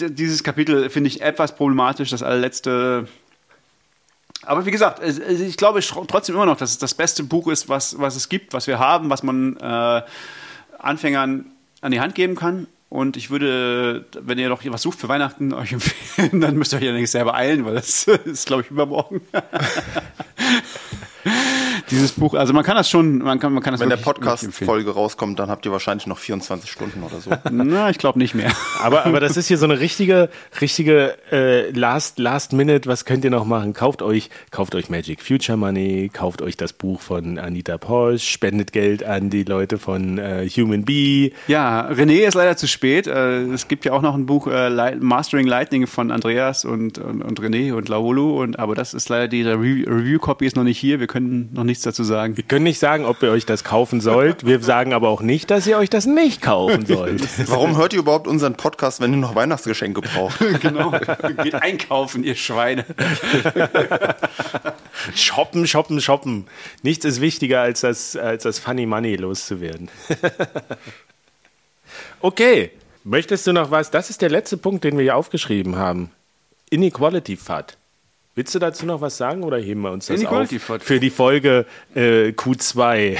dieses 0.00 0.44
Kapitel 0.44 0.90
finde 0.90 1.08
ich 1.08 1.22
etwas 1.22 1.54
problematisch, 1.56 2.10
das 2.10 2.22
allerletzte. 2.22 3.08
Aber 4.44 4.64
wie 4.66 4.70
gesagt, 4.70 5.00
es- 5.02 5.18
es- 5.18 5.40
ich 5.40 5.56
glaube 5.56 5.80
tr- 5.80 6.06
trotzdem 6.06 6.34
immer 6.36 6.46
noch, 6.46 6.56
dass 6.56 6.70
es 6.70 6.78
das 6.78 6.94
beste 6.94 7.22
Buch 7.24 7.48
ist, 7.48 7.68
was, 7.68 7.98
was 7.98 8.16
es 8.16 8.28
gibt, 8.28 8.52
was 8.52 8.66
wir 8.66 8.78
haben, 8.78 9.10
was 9.10 9.22
man 9.22 9.56
äh, 9.56 10.02
Anfängern 10.78 11.46
an 11.80 11.90
die 11.92 12.00
Hand 12.00 12.14
geben 12.14 12.34
kann. 12.36 12.66
Und 12.90 13.18
ich 13.18 13.28
würde, 13.30 14.06
wenn 14.18 14.38
ihr 14.38 14.48
noch 14.48 14.62
was 14.64 14.80
sucht 14.82 14.98
für 14.98 15.08
Weihnachten, 15.08 15.52
euch 15.54 15.72
empfehlen, 15.72 16.40
dann 16.40 16.56
müsst 16.56 16.72
ihr 16.72 16.78
euch 16.78 16.84
ja 16.84 16.92
nicht 16.92 17.10
selber 17.10 17.34
eilen, 17.34 17.64
weil 17.66 17.74
das 17.74 18.04
ist, 18.24 18.46
glaube 18.46 18.62
ich, 18.62 18.70
übermorgen. 18.70 19.20
Dieses 21.90 22.12
Buch, 22.12 22.34
also 22.34 22.52
man 22.52 22.64
kann 22.64 22.76
das 22.76 22.88
schon, 22.90 23.18
man 23.18 23.38
kann, 23.38 23.52
man 23.52 23.62
kann 23.62 23.72
das 23.72 23.80
Wenn 23.80 23.88
der. 23.88 23.96
Podcast-Folge 23.96 24.90
rauskommt, 24.92 25.38
dann 25.38 25.50
habt 25.50 25.64
ihr 25.66 25.72
wahrscheinlich 25.72 26.06
noch 26.06 26.18
24 26.18 26.70
Stunden 26.70 27.02
oder 27.02 27.20
so. 27.20 27.30
Na, 27.50 27.90
ich 27.90 27.98
glaube 27.98 28.18
nicht 28.18 28.34
mehr. 28.34 28.50
Aber, 28.82 29.04
aber 29.06 29.20
das 29.20 29.36
ist 29.36 29.48
hier 29.48 29.58
so 29.58 29.64
eine 29.64 29.80
richtige, 29.80 30.28
richtige 30.60 31.16
äh, 31.32 31.70
Last, 31.70 32.18
Last 32.18 32.52
Minute. 32.52 32.88
Was 32.88 33.04
könnt 33.04 33.24
ihr 33.24 33.30
noch 33.30 33.44
machen? 33.44 33.72
Kauft 33.74 34.02
euch, 34.02 34.30
kauft 34.50 34.74
euch 34.74 34.88
Magic 34.90 35.22
Future 35.22 35.56
Money, 35.58 36.10
kauft 36.12 36.42
euch 36.42 36.56
das 36.56 36.72
Buch 36.72 37.00
von 37.00 37.38
Anita 37.38 37.78
Posch, 37.78 38.28
spendet 38.28 38.72
Geld 38.72 39.04
an 39.04 39.30
die 39.30 39.44
Leute 39.44 39.78
von 39.78 40.18
äh, 40.18 40.48
Human 40.48 40.84
Bee. 40.84 41.32
Ja, 41.48 41.88
René 41.90 42.26
ist 42.26 42.34
leider 42.34 42.56
zu 42.56 42.66
spät. 42.68 43.06
Äh, 43.06 43.42
Es 43.52 43.68
gibt 43.68 43.84
ja 43.84 43.92
auch 43.92 44.02
noch 44.02 44.14
ein 44.14 44.26
Buch 44.26 44.46
äh, 44.46 44.68
Light- 44.68 45.02
Mastering 45.02 45.46
Lightning 45.46 45.86
von 45.86 46.10
Andreas 46.10 46.64
und, 46.64 46.98
und, 46.98 47.22
und 47.22 47.40
René 47.40 47.72
und 47.74 47.88
Laolo. 47.88 48.40
Und, 48.42 48.58
aber 48.58 48.74
das 48.74 48.94
ist 48.94 49.08
leider, 49.08 49.28
die 49.28 49.42
Re- 49.42 49.54
Review-Copy 49.58 50.46
ist 50.46 50.56
noch 50.56 50.64
nicht 50.64 50.78
hier. 50.78 51.00
Wir 51.00 51.06
können 51.06 51.50
noch 51.52 51.64
nichts 51.78 51.84
dazu 51.84 52.02
sagen. 52.02 52.36
Wir 52.36 52.44
können 52.44 52.64
nicht 52.64 52.80
sagen, 52.80 53.04
ob 53.04 53.22
ihr 53.22 53.30
euch 53.30 53.46
das 53.46 53.62
kaufen 53.62 54.00
sollt. 54.00 54.44
Wir 54.44 54.60
sagen 54.60 54.92
aber 54.92 55.08
auch 55.08 55.20
nicht, 55.20 55.50
dass 55.50 55.66
ihr 55.66 55.78
euch 55.78 55.90
das 55.90 56.06
nicht 56.06 56.42
kaufen 56.42 56.86
sollt. 56.86 57.22
Warum 57.48 57.76
hört 57.76 57.92
ihr 57.92 58.00
überhaupt 58.00 58.26
unseren 58.26 58.56
Podcast, 58.56 59.00
wenn 59.00 59.12
ihr 59.12 59.18
noch 59.18 59.36
Weihnachtsgeschenke 59.36 60.00
braucht? 60.00 60.38
genau. 60.60 60.92
Geht 61.42 61.54
einkaufen, 61.54 62.24
ihr 62.24 62.34
Schweine. 62.34 62.84
Shoppen, 65.14 65.66
shoppen, 65.66 66.00
shoppen. 66.00 66.48
Nichts 66.82 67.04
ist 67.04 67.20
wichtiger, 67.20 67.60
als 67.60 67.82
das, 67.82 68.16
als 68.16 68.42
das 68.42 68.58
Funny 68.58 68.84
Money 68.84 69.14
loszuwerden. 69.14 69.88
okay, 72.20 72.72
möchtest 73.04 73.46
du 73.46 73.52
noch 73.52 73.70
was? 73.70 73.92
Das 73.92 74.10
ist 74.10 74.22
der 74.22 74.30
letzte 74.30 74.56
Punkt, 74.56 74.82
den 74.82 74.98
wir 74.98 75.04
hier 75.04 75.16
aufgeschrieben 75.16 75.76
haben. 75.76 76.10
Inequality 76.70 77.36
FAT. 77.36 77.78
Willst 78.38 78.54
du 78.54 78.60
dazu 78.60 78.86
noch 78.86 79.00
was 79.00 79.16
sagen 79.16 79.42
oder 79.42 79.56
heben 79.56 79.80
wir 79.80 79.90
uns 79.90 80.06
das 80.06 80.24
auf 80.24 80.48
FAT. 80.48 80.84
für 80.84 81.00
die 81.00 81.10
Folge 81.10 81.66
äh, 81.96 82.28
Q2 82.28 83.18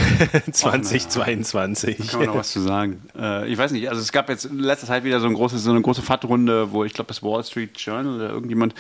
2022? 0.53 1.99
Kann 2.09 2.21
man 2.21 2.29
noch 2.29 2.37
was 2.37 2.53
zu 2.53 2.61
sagen? 2.61 3.03
Äh, 3.19 3.51
ich 3.51 3.59
weiß 3.59 3.73
nicht, 3.73 3.89
also 3.89 4.01
es 4.01 4.13
gab 4.13 4.29
jetzt 4.29 4.45
in 4.45 4.61
letzter 4.61 4.87
Zeit 4.87 5.03
wieder 5.03 5.19
so, 5.19 5.27
ein 5.27 5.35
großes, 5.35 5.61
so 5.65 5.73
eine 5.73 5.83
große 5.83 6.03
FAT-Runde, 6.03 6.71
wo 6.71 6.85
ich 6.85 6.95
glaube, 6.95 7.09
das 7.09 7.21
Wall 7.25 7.43
Street 7.43 7.77
Journal 7.81 8.15
oder 8.15 8.31
irgendjemand 8.31 8.77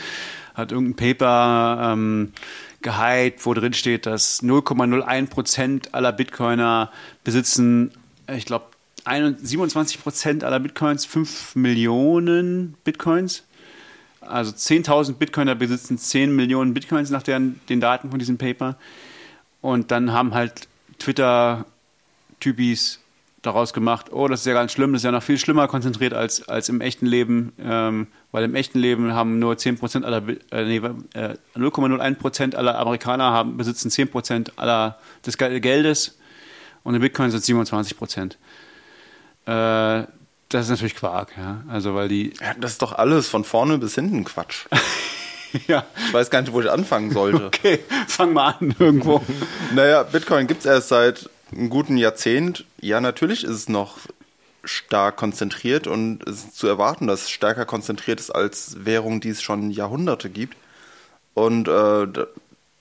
hat 0.54 0.70
irgendein 0.70 1.16
Paper 1.16 1.94
ähm, 1.94 2.32
gehypt, 2.82 3.44
wo 3.44 3.52
drin 3.52 3.72
steht, 3.72 4.06
dass 4.06 4.40
0,01 4.40 5.30
Prozent 5.30 5.92
aller 5.92 6.12
Bitcoiner 6.12 6.92
besitzen, 7.24 7.90
ich 8.32 8.46
glaube, 8.46 8.66
27 9.04 10.00
Prozent 10.00 10.44
aller 10.44 10.60
Bitcoins, 10.60 11.04
5 11.04 11.56
Millionen 11.56 12.76
Bitcoins. 12.84 13.42
Also 14.28 14.52
10.000 14.52 15.14
Bitcoiner 15.14 15.54
besitzen 15.54 15.98
10 15.98 16.34
Millionen 16.34 16.74
Bitcoins 16.74 17.10
nach 17.10 17.22
deren, 17.22 17.60
den 17.68 17.80
Daten 17.80 18.10
von 18.10 18.18
diesem 18.18 18.38
Paper. 18.38 18.76
Und 19.60 19.90
dann 19.90 20.12
haben 20.12 20.34
halt 20.34 20.68
Twitter-Typis 20.98 23.00
daraus 23.42 23.72
gemacht, 23.72 24.12
oh, 24.12 24.28
das 24.28 24.40
ist 24.40 24.46
ja 24.46 24.52
ganz 24.52 24.72
schlimm, 24.72 24.92
das 24.92 25.00
ist 25.00 25.04
ja 25.04 25.12
noch 25.12 25.22
viel 25.22 25.38
schlimmer 25.38 25.68
konzentriert 25.68 26.12
als, 26.12 26.48
als 26.48 26.68
im 26.68 26.80
echten 26.80 27.06
Leben, 27.06 27.52
ähm, 27.60 28.08
weil 28.32 28.44
im 28.44 28.54
echten 28.54 28.80
Leben 28.80 29.14
haben 29.14 29.38
nur 29.38 29.54
10% 29.54 30.04
aller, 30.04 30.22
äh, 30.50 30.64
nee, 30.64 30.80
äh, 31.14 31.36
0,01% 31.54 32.56
aller 32.56 32.78
Amerikaner 32.78 33.30
haben, 33.30 33.56
besitzen 33.56 33.90
10% 33.90 34.52
aller 34.56 34.98
des 35.24 35.38
Gel- 35.38 35.60
Geldes 35.60 36.18
und 36.82 36.94
in 36.94 37.00
Bitcoin 37.00 37.30
sind 37.30 37.40
es 37.40 37.46
27%. 37.46 38.36
Äh, 39.46 40.06
das 40.48 40.64
ist 40.66 40.70
natürlich 40.70 40.96
Quark, 40.96 41.32
ja. 41.36 41.62
Also 41.68 41.94
weil 41.94 42.08
die, 42.08 42.32
Ja, 42.40 42.54
das 42.54 42.72
ist 42.72 42.82
doch 42.82 42.92
alles 42.92 43.28
von 43.28 43.44
vorne 43.44 43.78
bis 43.78 43.94
hinten 43.94 44.24
Quatsch. 44.24 44.66
ja, 45.66 45.84
Ich 46.06 46.12
weiß 46.12 46.30
gar 46.30 46.40
nicht, 46.42 46.52
wo 46.52 46.60
ich 46.60 46.70
anfangen 46.70 47.10
sollte. 47.12 47.46
okay, 47.46 47.80
fang 48.06 48.32
mal 48.32 48.54
an 48.58 48.74
irgendwo. 48.78 49.22
Naja, 49.74 50.02
Bitcoin 50.02 50.46
gibt 50.46 50.60
es 50.60 50.66
erst 50.66 50.88
seit 50.88 51.28
einem 51.52 51.70
guten 51.70 51.96
Jahrzehnt. 51.96 52.64
Ja, 52.80 53.00
natürlich 53.00 53.44
ist 53.44 53.50
es 53.50 53.68
noch 53.68 53.98
stark 54.64 55.16
konzentriert 55.16 55.86
und 55.86 56.26
es 56.28 56.44
ist 56.44 56.56
zu 56.58 56.66
erwarten, 56.66 57.06
dass 57.06 57.22
es 57.22 57.30
stärker 57.30 57.64
konzentriert 57.64 58.20
ist 58.20 58.30
als 58.30 58.84
Währung, 58.84 59.20
die 59.20 59.30
es 59.30 59.40
schon 59.42 59.70
Jahrhunderte 59.70 60.28
gibt. 60.28 60.56
Und 61.34 61.68
äh, 61.68 62.06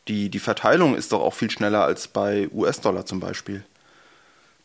die, 0.07 0.29
die 0.29 0.39
Verteilung 0.39 0.95
ist 0.95 1.11
doch 1.11 1.21
auch 1.21 1.33
viel 1.33 1.51
schneller 1.51 1.83
als 1.83 2.07
bei 2.07 2.49
US-Dollar 2.53 3.05
zum 3.05 3.19
Beispiel. 3.19 3.63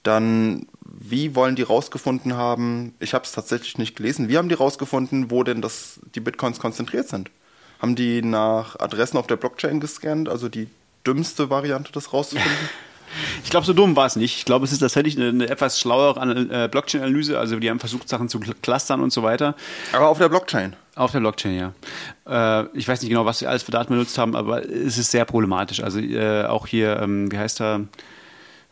Dann, 0.03 0.67
wie 0.85 1.35
wollen 1.35 1.57
die 1.57 1.63
rausgefunden 1.63 2.37
haben? 2.37 2.95
Ich 2.99 3.15
habe 3.15 3.25
es 3.25 3.33
tatsächlich 3.33 3.79
nicht 3.79 3.97
gelesen. 3.97 4.29
Wie 4.29 4.37
haben 4.39 4.49
die 4.49 4.55
rausgefunden, 4.55 5.31
wo 5.31 5.43
denn 5.43 5.63
das, 5.63 6.01
die 6.15 6.21
Bitcoins 6.21 6.59
konzentriert 6.59 7.09
sind? 7.09 7.31
Haben 7.81 7.95
die 7.95 8.23
nach 8.23 8.79
Adressen 8.79 9.17
auf 9.17 9.27
der 9.27 9.37
Blockchain 9.37 9.81
gescannt, 9.81 10.29
also 10.29 10.49
die 10.49 10.69
dümmste 11.07 11.51
Variante, 11.51 11.93
das 11.93 12.13
rauszufinden? 12.13 12.53
Ich 13.45 13.51
glaube, 13.51 13.67
so 13.67 13.75
dumm 13.75 13.95
war 13.95 14.07
es 14.07 14.17
nicht. 14.17 14.39
Ich 14.39 14.47
glaube, 14.47 14.65
es 14.65 14.73
ist 14.73 14.79
tatsächlich 14.79 15.19
eine, 15.19 15.29
eine 15.29 15.47
etwas 15.51 15.79
schlauere 15.79 16.19
äh, 16.51 16.67
Blockchain-Analyse. 16.69 17.39
Also 17.39 17.59
die 17.59 17.69
haben 17.69 17.79
versucht, 17.79 18.09
Sachen 18.09 18.31
zu 18.31 18.39
cl- 18.39 18.55
clustern 18.63 19.03
und 19.03 19.13
so 19.13 19.23
weiter. 19.23 19.55
Aber 19.93 20.09
auf 20.09 20.17
der 20.17 20.31
Blockchain. 20.31 20.77
Auf 20.95 21.13
der 21.13 21.21
Blockchain, 21.21 21.73
ja. 22.27 22.63
Äh, 22.63 22.69
ich 22.73 22.89
weiß 22.89 23.03
nicht 23.03 23.11
genau, 23.11 23.27
was 23.27 23.41
sie 23.41 23.47
alles 23.47 23.65
für 23.65 23.71
Daten 23.71 23.93
benutzt 23.93 24.17
haben, 24.17 24.35
aber 24.35 24.65
es 24.65 24.97
ist 24.97 25.11
sehr 25.11 25.27
problematisch. 25.27 25.83
Also 25.83 25.99
äh, 25.99 26.47
auch 26.47 26.67
hier, 26.67 27.01
ähm, 27.03 27.31
wie 27.31 27.37
heißt 27.37 27.61
er? 27.61 27.81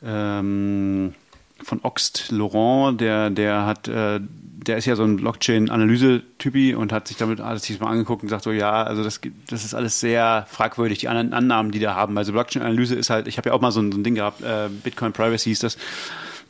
Ähm, 0.03 1.15
von 1.63 1.81
Oxt 1.83 2.31
Laurent, 2.31 3.01
der, 3.01 3.31
der 3.31 3.67
hat 3.67 3.89
äh, 3.89 4.21
der 4.67 4.77
ist 4.77 4.87
ja 4.87 4.97
so 4.97 5.05
ein 5.05 5.17
Blockchain-Analyse-Typi 5.17 6.75
und 6.75 6.93
hat 6.93 7.09
sich 7.09 7.17
damit 7.17 7.41
hat 7.41 7.63
sich 7.63 7.81
mal 7.81 7.91
angeguckt 7.91 8.23
und 8.23 8.29
gesagt 8.29 8.45
so, 8.45 8.53
ja, 8.53 8.83
also 8.83 9.03
das, 9.03 9.21
das 9.49 9.65
ist 9.65 9.75
alles 9.75 10.01
sehr 10.01 10.47
fragwürdig, 10.49 10.99
die 10.99 11.09
anderen 11.09 11.33
Annahmen, 11.33 11.73
die 11.73 11.79
da 11.79 11.95
haben. 11.95 12.17
Also 12.19 12.33
Blockchain-Analyse 12.33 12.95
ist 12.95 13.11
halt, 13.11 13.27
ich 13.27 13.39
habe 13.39 13.49
ja 13.49 13.55
auch 13.55 13.61
mal 13.61 13.73
so 13.73 13.81
ein, 13.81 13.91
so 13.93 13.99
ein 13.99 14.05
Ding 14.05 14.15
gehabt, 14.15 14.43
äh, 14.43 14.69
Bitcoin 14.69 15.13
Privacy 15.13 15.53
ist 15.53 15.63
das. 15.63 15.77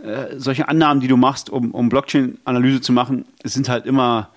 Äh, 0.02 0.38
solche 0.38 0.68
Annahmen, 0.68 1.00
die 1.00 1.08
du 1.08 1.16
machst, 1.16 1.50
um, 1.50 1.72
um 1.72 1.88
Blockchain-Analyse 1.88 2.80
zu 2.80 2.92
machen, 2.92 3.26
sind 3.44 3.68
halt 3.68 3.86
immer 3.86 4.30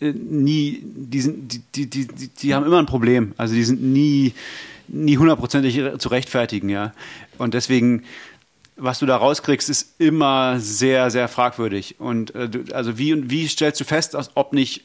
äh, 0.00 0.12
nie, 0.12 0.82
die, 0.82 1.20
sind, 1.20 1.52
die, 1.76 1.86
die, 1.86 2.06
die, 2.06 2.28
die 2.28 2.54
haben 2.54 2.66
immer 2.66 2.78
ein 2.78 2.86
Problem. 2.86 3.32
Also 3.36 3.54
die 3.54 3.64
sind 3.64 3.82
nie, 3.82 4.32
nie 4.88 5.16
hundertprozentig 5.16 5.80
zu 5.98 6.08
rechtfertigen, 6.08 6.68
ja. 6.68 6.92
Und 7.38 7.54
deswegen 7.54 8.04
was 8.76 8.98
du 8.98 9.06
da 9.06 9.16
rauskriegst, 9.16 9.68
ist 9.68 10.00
immer 10.00 10.58
sehr, 10.58 11.10
sehr 11.10 11.28
fragwürdig. 11.28 12.00
Und 12.00 12.34
äh, 12.34 12.48
also 12.72 12.98
wie, 12.98 13.30
wie 13.30 13.46
stellst 13.46 13.80
du 13.80 13.84
fest, 13.84 14.16
ob 14.34 14.52
nicht 14.52 14.82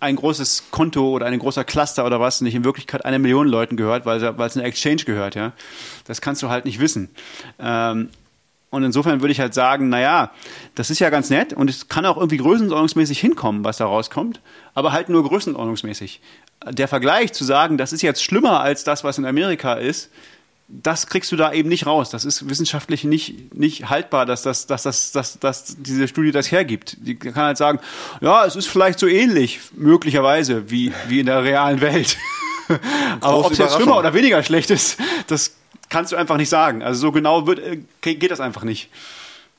ein 0.00 0.16
großes 0.16 0.64
Konto 0.70 1.10
oder 1.10 1.26
ein 1.26 1.38
großer 1.38 1.64
Cluster 1.64 2.04
oder 2.04 2.20
was 2.20 2.40
nicht 2.40 2.54
in 2.54 2.64
Wirklichkeit 2.64 3.04
eine 3.04 3.18
Million 3.18 3.48
Leuten 3.48 3.76
gehört, 3.76 4.06
weil 4.06 4.22
es 4.22 4.56
eine 4.56 4.66
Exchange 4.66 5.04
gehört, 5.04 5.34
ja? 5.34 5.52
Das 6.06 6.20
kannst 6.20 6.42
du 6.42 6.48
halt 6.48 6.64
nicht 6.64 6.78
wissen. 6.78 7.08
Ähm, 7.58 8.10
und 8.70 8.82
insofern 8.82 9.20
würde 9.20 9.30
ich 9.30 9.40
halt 9.40 9.54
sagen, 9.54 9.88
naja, 9.88 10.32
das 10.74 10.90
ist 10.90 10.98
ja 10.98 11.08
ganz 11.08 11.30
nett 11.30 11.52
und 11.52 11.70
es 11.70 11.88
kann 11.88 12.04
auch 12.06 12.16
irgendwie 12.16 12.38
größenordnungsmäßig 12.38 13.20
hinkommen, 13.20 13.64
was 13.64 13.76
da 13.76 13.86
rauskommt, 13.86 14.40
aber 14.74 14.92
halt 14.92 15.08
nur 15.08 15.22
größenordnungsmäßig. 15.22 16.20
Der 16.70 16.88
Vergleich 16.88 17.32
zu 17.32 17.44
sagen, 17.44 17.76
das 17.78 17.92
ist 17.92 18.02
jetzt 18.02 18.22
schlimmer 18.22 18.60
als 18.60 18.84
das, 18.84 19.04
was 19.04 19.18
in 19.18 19.26
Amerika 19.26 19.74
ist, 19.74 20.10
das 20.68 21.06
kriegst 21.06 21.30
du 21.30 21.36
da 21.36 21.52
eben 21.52 21.68
nicht 21.68 21.86
raus. 21.86 22.10
Das 22.10 22.24
ist 22.24 22.48
wissenschaftlich 22.48 23.04
nicht, 23.04 23.54
nicht 23.54 23.90
haltbar, 23.90 24.24
dass, 24.24 24.42
das, 24.42 24.66
dass, 24.66 24.82
das, 24.82 25.12
dass, 25.12 25.38
dass 25.38 25.76
diese 25.78 26.08
Studie 26.08 26.32
das 26.32 26.50
hergibt. 26.50 26.96
Die 27.00 27.16
kann 27.16 27.34
halt 27.34 27.58
sagen, 27.58 27.80
ja, 28.20 28.46
es 28.46 28.56
ist 28.56 28.66
vielleicht 28.66 28.98
so 28.98 29.06
ähnlich, 29.06 29.60
möglicherweise, 29.72 30.70
wie, 30.70 30.92
wie 31.08 31.20
in 31.20 31.26
der 31.26 31.44
realen 31.44 31.80
Welt. 31.80 32.16
Aber 33.20 33.44
ob 33.44 33.52
es 33.52 33.58
jetzt 33.58 33.74
schlimmer 33.74 33.98
oder 33.98 34.14
weniger 34.14 34.42
schlecht 34.42 34.70
ist, 34.70 34.98
das 35.26 35.54
kannst 35.90 36.12
du 36.12 36.16
einfach 36.16 36.38
nicht 36.38 36.48
sagen. 36.48 36.82
Also 36.82 37.00
so 37.00 37.12
genau 37.12 37.46
wird, 37.46 37.58
äh, 37.60 38.14
geht 38.14 38.30
das 38.30 38.40
einfach 38.40 38.64
nicht. 38.64 38.88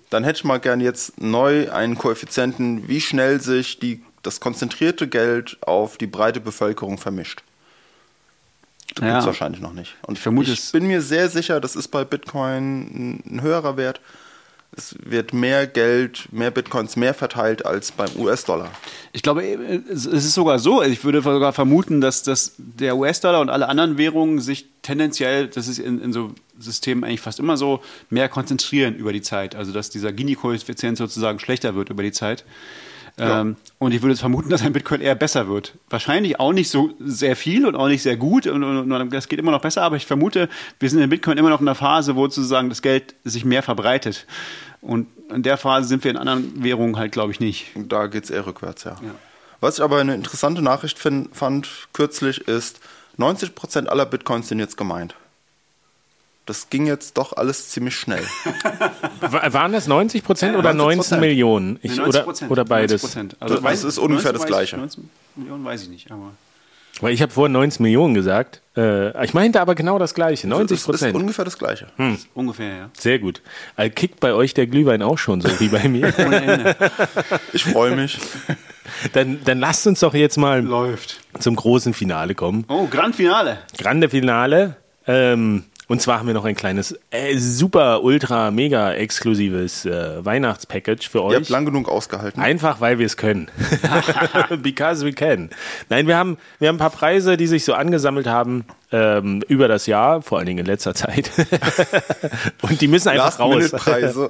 Dann 0.09 0.23
hätte 0.23 0.37
ich 0.37 0.43
mal 0.43 0.59
gern 0.59 0.81
jetzt 0.81 1.21
neu 1.21 1.71
einen 1.71 1.97
Koeffizienten, 1.97 2.87
wie 2.87 3.01
schnell 3.01 3.41
sich 3.41 3.79
die, 3.79 4.03
das 4.25 4.39
konzentrierte 4.39 5.07
Geld 5.07 5.57
auf 5.61 5.97
die 5.97 6.07
breite 6.07 6.39
Bevölkerung 6.39 6.97
vermischt. 6.97 7.43
Das 8.95 9.03
ja. 9.03 9.09
gibt 9.09 9.19
es 9.21 9.25
wahrscheinlich 9.25 9.61
noch 9.61 9.73
nicht. 9.73 9.95
Und 10.03 10.17
ich, 10.17 10.23
vermute, 10.23 10.51
ich 10.51 10.71
bin 10.71 10.87
mir 10.87 11.01
sehr 11.01 11.29
sicher, 11.29 11.59
das 11.59 11.75
ist 11.75 11.89
bei 11.89 12.05
Bitcoin 12.05 13.21
ein 13.25 13.41
höherer 13.41 13.77
Wert. 13.77 13.99
Es 14.77 14.95
wird 15.05 15.33
mehr 15.33 15.67
Geld, 15.67 16.27
mehr 16.31 16.51
Bitcoins 16.51 16.97
mehr 16.97 17.13
verteilt 17.13 17.65
als 17.65 17.93
beim 17.93 18.09
US-Dollar. 18.17 18.69
Ich 19.13 19.21
glaube, 19.21 19.43
es 19.43 20.05
ist 20.05 20.33
sogar 20.33 20.59
so. 20.59 20.83
Ich 20.83 21.05
würde 21.05 21.21
sogar 21.21 21.53
vermuten, 21.53 22.01
dass, 22.01 22.23
dass 22.23 22.55
der 22.57 22.97
US-Dollar 22.97 23.39
und 23.39 23.49
alle 23.49 23.69
anderen 23.69 23.97
Währungen 23.97 24.41
sich 24.41 24.65
tendenziell, 24.81 25.47
das 25.47 25.69
ist 25.69 25.79
in, 25.79 26.01
in 26.01 26.11
so 26.11 26.33
Systemen 26.59 27.05
eigentlich 27.05 27.21
fast 27.21 27.39
immer 27.39 27.55
so, 27.55 27.81
mehr 28.09 28.27
konzentrieren 28.27 28.95
über 28.95 29.13
die 29.13 29.21
Zeit. 29.21 29.55
Also 29.55 29.71
dass 29.71 29.89
dieser 29.89 30.11
Gini-Koeffizient 30.11 30.97
sozusagen 30.97 31.39
schlechter 31.39 31.75
wird 31.75 31.89
über 31.89 32.03
die 32.03 32.11
Zeit. 32.11 32.43
Ja. 33.17 33.41
Ähm, 33.41 33.55
und 33.79 33.93
ich 33.93 34.01
würde 34.01 34.11
jetzt 34.11 34.19
vermuten, 34.19 34.49
dass 34.49 34.61
ein 34.61 34.73
Bitcoin 34.73 34.99
eher 34.99 35.15
besser 35.15 35.47
wird. 35.47 35.77
Wahrscheinlich 35.89 36.39
auch 36.39 36.51
nicht 36.51 36.69
so 36.69 36.93
sehr 36.99 37.35
viel 37.35 37.65
und 37.65 37.75
auch 37.75 37.87
nicht 37.87 38.03
sehr 38.03 38.17
gut 38.17 38.45
und, 38.47 38.63
und, 38.63 38.91
und 38.91 39.13
das 39.13 39.27
geht 39.29 39.39
immer 39.39 39.51
noch 39.51 39.61
besser, 39.61 39.83
aber 39.83 39.95
ich 39.95 40.05
vermute, 40.05 40.49
wir 40.79 40.89
sind 40.89 40.99
in 40.99 41.09
Bitcoin 41.09 41.37
immer 41.37 41.49
noch 41.49 41.61
in 41.61 41.67
einer 41.67 41.75
Phase, 41.75 42.15
wo 42.15 42.23
sozusagen 42.23 42.69
das 42.69 42.81
Geld 42.81 43.15
sich 43.23 43.45
mehr 43.45 43.63
verbreitet. 43.63 44.25
Und 44.81 45.07
in 45.33 45.43
der 45.43 45.57
Phase 45.57 45.87
sind 45.87 46.03
wir 46.03 46.11
in 46.11 46.17
anderen 46.17 46.63
Währungen 46.63 46.97
halt, 46.97 47.11
glaube 47.11 47.31
ich, 47.31 47.39
nicht. 47.39 47.67
Da 47.75 48.07
geht 48.07 48.25
es 48.25 48.29
eher 48.29 48.45
rückwärts, 48.45 48.83
ja. 48.83 48.91
ja. 49.01 49.15
Was 49.61 49.77
ich 49.77 49.83
aber 49.83 49.99
eine 49.99 50.13
interessante 50.13 50.61
Nachricht 50.61 50.99
find, 50.99 51.35
fand 51.35 51.87
kürzlich 51.93 52.47
ist, 52.47 52.81
90% 53.17 53.87
aller 53.87 54.05
Bitcoins 54.05 54.49
sind 54.49 54.59
jetzt 54.59 54.77
gemeint. 54.77 55.15
Das 56.45 56.69
ging 56.69 56.85
jetzt 56.85 57.17
doch 57.17 57.33
alles 57.33 57.69
ziemlich 57.69 57.95
schnell. 57.95 58.23
Waren 59.21 59.71
das 59.71 59.87
90 59.87 60.23
Prozent 60.23 60.55
oder 60.55 60.73
19 60.73 61.19
Millionen? 61.19 61.79
Ich, 61.81 61.99
oder, 61.99 62.27
oder 62.49 62.65
beides? 62.65 63.01
90 63.01 63.41
also 63.41 63.59
das 63.59 63.83
ist 63.83 63.97
ungefähr 63.97 64.31
das 64.31 64.45
Gleiche. 64.45 64.77
19 64.77 65.09
Millionen 65.35 65.65
weiß 65.65 65.83
ich 65.83 65.89
nicht, 65.89 66.11
aber. 66.11 66.31
Weil 67.01 67.13
ich 67.13 67.21
habe 67.21 67.31
vorhin 67.31 67.51
19 67.51 67.83
Millionen 67.83 68.13
gesagt. 68.13 68.61
Äh, 68.77 69.25
ich 69.25 69.33
meinte 69.33 69.59
aber 69.59 69.75
genau 69.75 69.99
das 69.99 70.13
Gleiche, 70.13 70.47
90 70.47 70.83
Prozent. 70.83 71.01
Das 71.01 71.09
ist 71.09 71.21
ungefähr 71.21 71.45
das 71.45 71.57
Gleiche. 71.57 71.87
Hm. 71.97 72.17
Ungefähr, 72.35 72.77
ja. 72.77 72.89
Sehr 72.97 73.19
gut. 73.19 73.41
Also 73.75 73.91
kickt 73.93 74.19
bei 74.19 74.33
euch 74.33 74.53
der 74.53 74.67
Glühwein 74.67 75.01
auch 75.01 75.17
schon 75.17 75.41
so 75.41 75.49
wie 75.59 75.67
bei 75.67 75.89
mir. 75.89 76.13
ich 77.53 77.65
freue 77.65 77.95
mich. 77.95 78.19
Dann, 79.13 79.39
dann 79.43 79.59
lasst 79.59 79.87
uns 79.87 79.99
doch 79.99 80.13
jetzt 80.13 80.37
mal 80.37 80.63
Läuft. 80.63 81.19
zum 81.39 81.55
großen 81.55 81.93
Finale 81.93 82.35
kommen. 82.35 82.65
Oh, 82.69 82.85
Grand 82.85 83.15
Finale. 83.15 83.57
Grande 83.77 84.09
Finale. 84.09 84.77
Ähm, 85.07 85.63
und 85.87 86.01
zwar 86.01 86.19
haben 86.19 86.27
wir 86.27 86.33
noch 86.33 86.45
ein 86.45 86.55
kleines, 86.55 86.97
äh, 87.11 87.37
super, 87.37 88.03
ultra, 88.03 88.49
mega 88.49 88.93
exklusives 88.93 89.85
äh, 89.85 90.25
Weihnachtspackage 90.25 91.09
für 91.09 91.23
euch. 91.23 91.33
Ihr 91.33 91.37
habt 91.37 91.49
lang 91.49 91.65
genug 91.65 91.89
ausgehalten. 91.89 92.41
Einfach, 92.41 92.81
weil 92.81 92.97
wir 92.97 93.05
es 93.05 93.17
können. 93.17 93.49
Because 94.61 95.05
we 95.05 95.13
can. 95.13 95.49
Nein, 95.89 96.07
wir 96.07 96.17
haben, 96.17 96.37
wir 96.59 96.69
haben 96.69 96.75
ein 96.75 96.79
paar 96.79 96.89
Preise, 96.89 97.37
die 97.37 97.47
sich 97.47 97.65
so 97.65 97.73
angesammelt 97.73 98.25
haben 98.25 98.65
ähm, 98.91 99.43
über 99.47 99.67
das 99.67 99.85
Jahr, 99.85 100.21
vor 100.21 100.39
allen 100.39 100.47
Dingen 100.47 100.59
in 100.59 100.65
letzter 100.65 100.95
Zeit. 100.95 101.31
Und 102.61 102.81
die 102.81 102.87
müssen 102.87 103.09
einfach 103.09 103.39
raus. 103.39 103.71
Preise. 103.71 104.29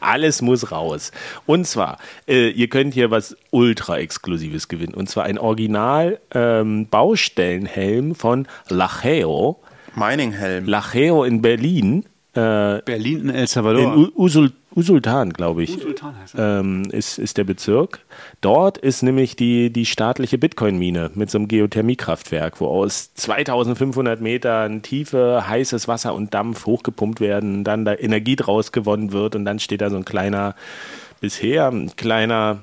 Alles 0.00 0.42
muss 0.42 0.72
raus. 0.72 1.12
Und 1.46 1.66
zwar, 1.66 1.98
äh, 2.26 2.50
ihr 2.50 2.68
könnt 2.68 2.94
hier 2.94 3.10
was 3.10 3.36
ultra 3.50 3.98
exklusives 3.98 4.68
gewinnen. 4.68 4.94
Und 4.94 5.08
zwar 5.08 5.24
ein 5.24 5.38
Original 5.38 6.18
ähm, 6.32 6.88
Baustellenhelm 6.88 8.14
von 8.14 8.48
Lacheo 8.68 9.60
Mining-Helm. 9.94 10.66
Lacheo 10.66 11.24
in 11.24 11.42
Berlin. 11.42 12.04
Äh, 12.32 12.80
Berlin 12.84 13.28
in 13.28 13.30
El 13.30 13.46
Salvador. 13.46 13.94
In 13.94 14.12
Usul, 14.14 14.52
Usultan, 14.74 15.32
glaube 15.32 15.64
ich. 15.64 15.76
Usultan 15.76 16.16
heißt 16.16 16.34
ähm, 16.38 16.84
ist, 16.92 17.18
ist 17.18 17.38
der 17.38 17.44
Bezirk. 17.44 18.00
Dort 18.40 18.78
ist 18.78 19.02
nämlich 19.02 19.34
die, 19.34 19.72
die 19.72 19.84
staatliche 19.84 20.38
Bitcoin-Mine 20.38 21.10
mit 21.14 21.30
so 21.30 21.38
einem 21.38 21.48
Geothermiekraftwerk, 21.48 22.60
wo 22.60 22.68
aus 22.68 23.12
2500 23.14 24.20
Metern 24.20 24.82
Tiefe 24.82 25.44
heißes 25.48 25.88
Wasser 25.88 26.14
und 26.14 26.32
Dampf 26.32 26.66
hochgepumpt 26.66 27.20
werden, 27.20 27.64
dann 27.64 27.84
da 27.84 27.94
Energie 27.94 28.36
draus 28.36 28.70
gewonnen 28.70 29.10
wird 29.12 29.34
und 29.34 29.44
dann 29.44 29.58
steht 29.58 29.80
da 29.80 29.90
so 29.90 29.96
ein 29.96 30.04
kleiner, 30.04 30.54
bisher 31.20 31.68
ein 31.68 31.96
kleiner 31.96 32.60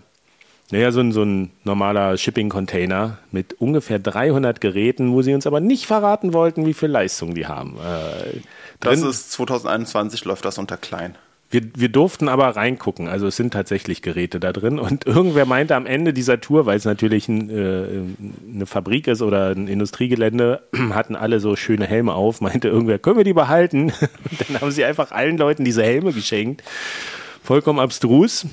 naja, 0.70 0.92
so 0.92 1.00
ein, 1.00 1.12
so 1.14 1.24
ein 1.24 1.52
normaler 1.64 2.18
Shipping-Container 2.18 3.20
mit 3.32 3.54
ungefähr 3.60 4.00
300 4.00 4.60
Geräten, 4.60 5.14
wo 5.14 5.22
sie 5.22 5.34
uns 5.34 5.48
aber 5.48 5.62
nicht 5.62 5.86
verraten 5.86 6.34
wollten, 6.34 6.66
wie 6.66 6.74
viel 6.74 6.90
Leistung 6.90 7.36
die 7.36 7.48
haben. 7.48 7.78
Äh, 7.78 8.42
das 8.82 9.02
ist 9.02 9.32
2021, 9.32 10.26
läuft 10.26 10.44
das 10.44 10.58
unter 10.58 10.76
klein. 10.76 11.16
Wir, 11.50 11.62
wir 11.76 11.88
durften 11.88 12.28
aber 12.28 12.58
reingucken, 12.58 13.08
also 13.08 13.28
es 13.28 13.38
sind 13.38 13.54
tatsächlich 13.54 14.02
Geräte 14.02 14.42
da 14.42 14.52
drin. 14.52 14.78
Und 14.78 15.06
irgendwer 15.06 15.46
meinte 15.46 15.76
am 15.76 15.86
Ende 15.86 16.12
dieser 16.12 16.42
Tour, 16.42 16.66
weil 16.66 16.76
es 16.76 16.84
natürlich 16.84 17.30
ein, 17.30 17.50
äh, 17.50 18.34
eine 18.54 18.66
Fabrik 18.66 19.08
ist 19.08 19.22
oder 19.22 19.52
ein 19.52 19.70
Industriegelände, 19.70 20.64
hatten 20.90 21.16
alle 21.16 21.40
so 21.40 21.56
schöne 21.56 21.86
Helme 21.86 22.14
auf, 22.14 22.42
meinte 22.42 22.68
irgendwer, 22.68 23.00
können 23.00 23.18
wir 23.18 23.24
die 23.24 23.32
behalten? 23.32 23.84
Und 24.32 24.50
dann 24.50 24.60
haben 24.60 24.72
sie 24.72 24.84
einfach 24.84 25.14
allen 25.14 25.38
Leuten 25.38 25.64
diese 25.64 25.84
Helme 25.84 26.12
geschenkt. 26.12 26.62
Vollkommen 27.42 27.80
abstrus. 27.80 28.46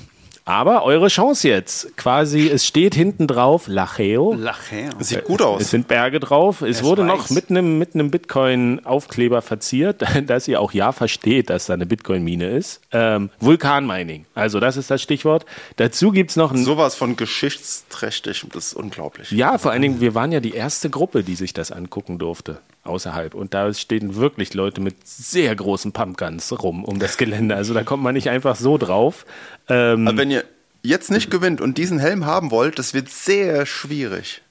Aber 0.47 0.83
eure 0.83 1.07
Chance 1.07 1.47
jetzt. 1.47 1.97
Quasi, 1.97 2.47
es 2.47 2.67
steht 2.67 2.93
hinten 2.93 3.25
drauf 3.25 3.67
Lacheo. 3.67 4.35
Lacheo. 4.35 4.91
Sieht 4.99 5.23
gut 5.23 5.41
aus. 5.41 5.63
Es 5.63 5.71
sind 5.71 5.87
Berge 5.87 6.19
drauf. 6.19 6.61
Es, 6.61 6.77
es 6.77 6.83
wurde 6.83 7.01
weiß. 7.01 7.07
noch 7.07 7.29
mit 7.31 7.49
einem, 7.49 7.79
mit 7.79 7.95
einem 7.95 8.11
Bitcoin-Aufkleber 8.11 9.41
verziert, 9.41 10.03
dass 10.27 10.47
ihr 10.47 10.61
auch 10.61 10.71
ja 10.71 10.91
versteht, 10.91 11.49
dass 11.49 11.65
da 11.65 11.73
eine 11.73 11.87
Bitcoin-Mine 11.87 12.49
ist. 12.49 12.81
Ähm, 12.91 13.31
Vulkanmining. 13.39 14.27
Also, 14.35 14.59
das 14.59 14.77
ist 14.77 14.91
das 14.91 15.01
Stichwort. 15.01 15.47
Dazu 15.77 16.11
gibt 16.11 16.29
es 16.29 16.35
noch 16.35 16.51
ein. 16.51 16.63
Sowas 16.63 16.93
von 16.93 17.15
geschichtsträchtig. 17.15 18.45
Das 18.53 18.67
ist 18.67 18.73
unglaublich. 18.75 19.31
Ja, 19.31 19.57
vor 19.57 19.71
allen 19.71 19.81
Dingen, 19.81 19.99
wir 19.99 20.13
waren 20.13 20.31
ja 20.31 20.41
die 20.41 20.53
erste 20.53 20.91
Gruppe, 20.91 21.23
die 21.23 21.35
sich 21.35 21.53
das 21.53 21.71
angucken 21.71 22.19
durfte 22.19 22.59
außerhalb. 22.85 23.33
Und 23.33 23.53
da 23.53 23.73
stehen 23.73 24.15
wirklich 24.15 24.53
Leute 24.53 24.81
mit 24.81 25.07
sehr 25.07 25.55
großen 25.55 25.91
Pumpguns 25.91 26.51
rum 26.63 26.83
um 26.83 26.99
das 26.99 27.17
Gelände. 27.17 27.55
Also 27.55 27.73
da 27.73 27.83
kommt 27.83 28.03
man 28.03 28.13
nicht 28.13 28.29
einfach 28.29 28.55
so 28.55 28.77
drauf. 28.77 29.25
Ähm, 29.69 30.07
Aber 30.07 30.17
wenn 30.17 30.31
ihr 30.31 30.43
jetzt 30.81 31.11
nicht 31.11 31.31
gewinnt 31.31 31.61
und 31.61 31.77
diesen 31.77 31.99
Helm 31.99 32.25
haben 32.25 32.51
wollt, 32.51 32.79
das 32.79 32.93
wird 32.93 33.09
sehr 33.09 33.65
schwierig. 33.65 34.41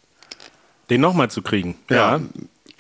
Den 0.91 1.01
nochmal 1.01 1.31
zu 1.31 1.43
kriegen. 1.43 1.77
Ja. 1.89 2.17
ja 2.17 2.21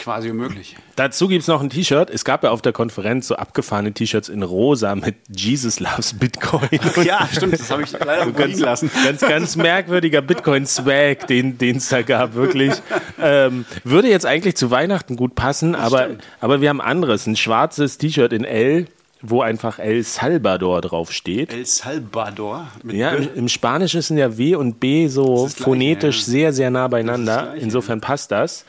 quasi 0.04 0.30
unmöglich. 0.30 0.76
Dazu 0.96 1.28
gibt 1.28 1.42
es 1.42 1.48
noch 1.48 1.62
ein 1.62 1.70
T-Shirt. 1.70 2.10
Es 2.10 2.26
gab 2.26 2.44
ja 2.44 2.50
auf 2.50 2.60
der 2.60 2.72
Konferenz 2.72 3.26
so 3.26 3.36
abgefahrene 3.36 3.92
T-Shirts 3.92 4.28
in 4.28 4.42
rosa 4.42 4.94
mit 4.94 5.16
Jesus 5.34 5.80
loves 5.80 6.12
Bitcoin. 6.12 6.68
ja, 7.04 7.26
stimmt, 7.32 7.54
das 7.54 7.70
habe 7.70 7.84
ich 7.84 7.92
leider 7.92 8.30
ganz, 8.30 8.60
lassen. 8.60 8.90
Ganz, 9.02 9.22
ganz 9.22 9.56
merkwürdiger 9.56 10.20
Bitcoin-Swag, 10.20 11.26
den 11.26 11.56
es 11.58 11.88
da 11.88 12.02
gab, 12.02 12.34
wirklich. 12.34 12.74
Ähm, 13.18 13.64
würde 13.82 14.08
jetzt 14.08 14.26
eigentlich 14.26 14.56
zu 14.56 14.70
Weihnachten 14.70 15.16
gut 15.16 15.34
passen, 15.34 15.74
aber, 15.74 16.10
aber 16.40 16.60
wir 16.60 16.68
haben 16.68 16.82
anderes. 16.82 17.26
Ein 17.26 17.36
schwarzes 17.36 17.96
T-Shirt 17.96 18.32
in 18.32 18.44
L 18.44 18.86
wo 19.26 19.40
einfach 19.40 19.78
El 19.78 20.02
Salvador 20.02 20.82
draufsteht. 20.82 21.50
El 21.50 21.64
Salvador. 21.64 22.68
Ja, 22.84 23.12
im, 23.12 23.34
im 23.34 23.48
Spanischen 23.48 24.02
sind 24.02 24.18
ja 24.18 24.36
W 24.36 24.54
und 24.56 24.80
B 24.80 25.08
so 25.08 25.48
phonetisch 25.48 26.16
Gleiche, 26.16 26.30
ja. 26.30 26.32
sehr, 26.32 26.52
sehr 26.52 26.70
nah 26.70 26.88
beieinander. 26.88 27.36
das 27.36 27.44
Gleiche, 27.44 27.64
Insofern 27.64 28.00
passt 28.02 28.30
das. 28.32 28.66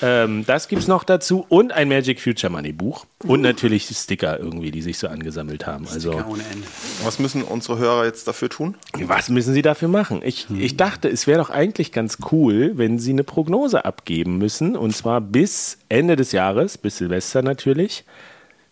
Ähm, 0.00 0.44
das 0.46 0.68
gibt's 0.68 0.86
noch 0.86 1.02
dazu 1.02 1.44
und 1.48 1.72
ein 1.72 1.88
Magic 1.88 2.20
Future 2.20 2.52
Money 2.52 2.72
Buch 2.72 3.06
und 3.24 3.40
natürlich 3.40 3.86
Sticker 3.86 4.38
irgendwie, 4.38 4.70
die 4.70 4.82
sich 4.82 4.98
so 4.98 5.08
angesammelt 5.08 5.66
haben. 5.66 5.88
Also 5.88 6.12
Ja, 6.12 6.26
ohne 6.26 6.44
Ende. 6.52 6.66
Was 7.02 7.18
müssen 7.18 7.42
unsere 7.42 7.78
Hörer 7.78 8.04
jetzt 8.04 8.28
dafür 8.28 8.48
tun? 8.48 8.76
was 9.04 9.28
müssen 9.28 9.54
sie 9.54 9.62
dafür 9.62 9.88
machen? 9.88 10.20
Ich, 10.22 10.46
ich 10.56 10.76
dachte, 10.76 11.08
es 11.08 11.26
wäre 11.26 11.38
doch 11.38 11.50
eigentlich 11.50 11.90
ganz 11.92 12.18
cool, 12.30 12.72
wenn 12.76 12.98
sie 12.98 13.10
eine 13.10 13.24
Prognose 13.24 13.84
abgeben 13.84 14.38
müssen 14.38 14.76
und 14.76 14.94
zwar 14.94 15.20
bis 15.20 15.78
Ende 15.88 16.14
des 16.16 16.32
Jahres, 16.32 16.78
bis 16.78 16.98
Silvester 16.98 17.42
natürlich. 17.42 18.04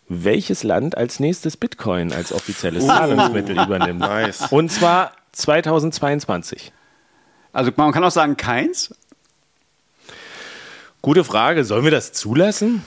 Welches 0.09 0.63
Land 0.63 0.95
als 0.97 1.19
nächstes 1.19 1.57
Bitcoin 1.57 2.13
als 2.13 2.31
offizielles 2.31 2.85
Zahlungsmittel 2.87 3.59
übernimmt? 3.65 3.99
Nice. 3.99 4.47
Und 4.51 4.71
zwar 4.71 5.11
2022. 5.33 6.71
Also 7.51 7.71
man 7.75 7.91
kann 7.91 8.03
auch 8.03 8.11
sagen 8.11 8.37
keins. 8.37 8.95
Gute 11.01 11.23
Frage. 11.23 11.63
Sollen 11.63 11.83
wir 11.83 11.91
das 11.91 12.11
zulassen? 12.11 12.81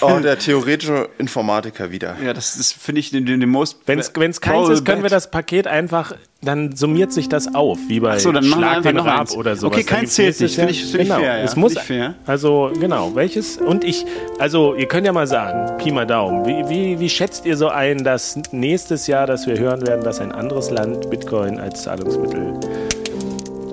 Oh, 0.00 0.18
der 0.18 0.38
theoretische 0.38 1.08
Informatiker 1.18 1.90
wieder. 1.92 2.16
Ja, 2.24 2.32
das 2.32 2.56
ist, 2.56 2.72
finde 2.72 2.98
ich, 3.00 3.10
den, 3.10 3.26
den, 3.26 3.38
den 3.40 3.48
most. 3.48 3.78
Wenn 3.86 3.98
es 3.98 4.12
keins 4.12 4.38
ist, 4.68 4.84
können 4.84 5.02
wir 5.02 5.10
das 5.10 5.30
Paket 5.30 5.66
einfach, 5.66 6.14
dann 6.42 6.74
summiert 6.74 7.12
sich 7.12 7.28
das 7.28 7.54
auf, 7.54 7.78
wie 7.88 8.00
bei 8.00 8.18
so, 8.18 8.32
dann 8.32 8.48
machen 8.48 8.60
wir 8.62 8.68
Schlag 8.70 8.82
den 8.82 8.96
noch 8.96 9.06
Rab 9.06 9.20
eins. 9.20 9.36
oder 9.36 9.56
sowas. 9.56 9.74
Okay, 9.76 9.84
keins 9.84 10.14
zählt 10.14 10.38
nicht. 10.40 10.54
Finde 10.56 10.72
ich- 10.72 10.80
nächstes 10.80 10.90
finde 10.90 11.02
ich 11.04 11.08
fair, 11.10 11.18
Genau, 11.20 11.38
ja. 11.38 11.44
es 11.44 11.56
muss, 11.56 11.78
fair. 11.78 12.14
also 12.26 12.72
genau, 12.78 13.14
welches, 13.14 13.56
und 13.58 13.84
ich, 13.84 14.04
also 14.38 14.74
ihr 14.74 14.88
könnt 14.88 15.06
ja 15.06 15.12
mal 15.12 15.26
sagen, 15.26 15.78
Pi 15.78 15.92
mal 15.92 16.06
Daumen, 16.06 16.44
wie, 16.44 16.68
wie, 16.68 16.98
wie 17.00 17.08
schätzt 17.08 17.46
ihr 17.46 17.56
so 17.56 17.68
ein, 17.68 18.02
dass 18.04 18.36
nächstes 18.52 19.06
Jahr, 19.06 19.26
dass 19.26 19.46
wir 19.46 19.58
hören 19.58 19.86
werden, 19.86 20.02
dass 20.02 20.18
ein 20.20 20.32
anderes 20.32 20.70
Land 20.70 21.08
Bitcoin 21.08 21.60
als 21.60 21.84
Zahlungsmittel 21.84 22.58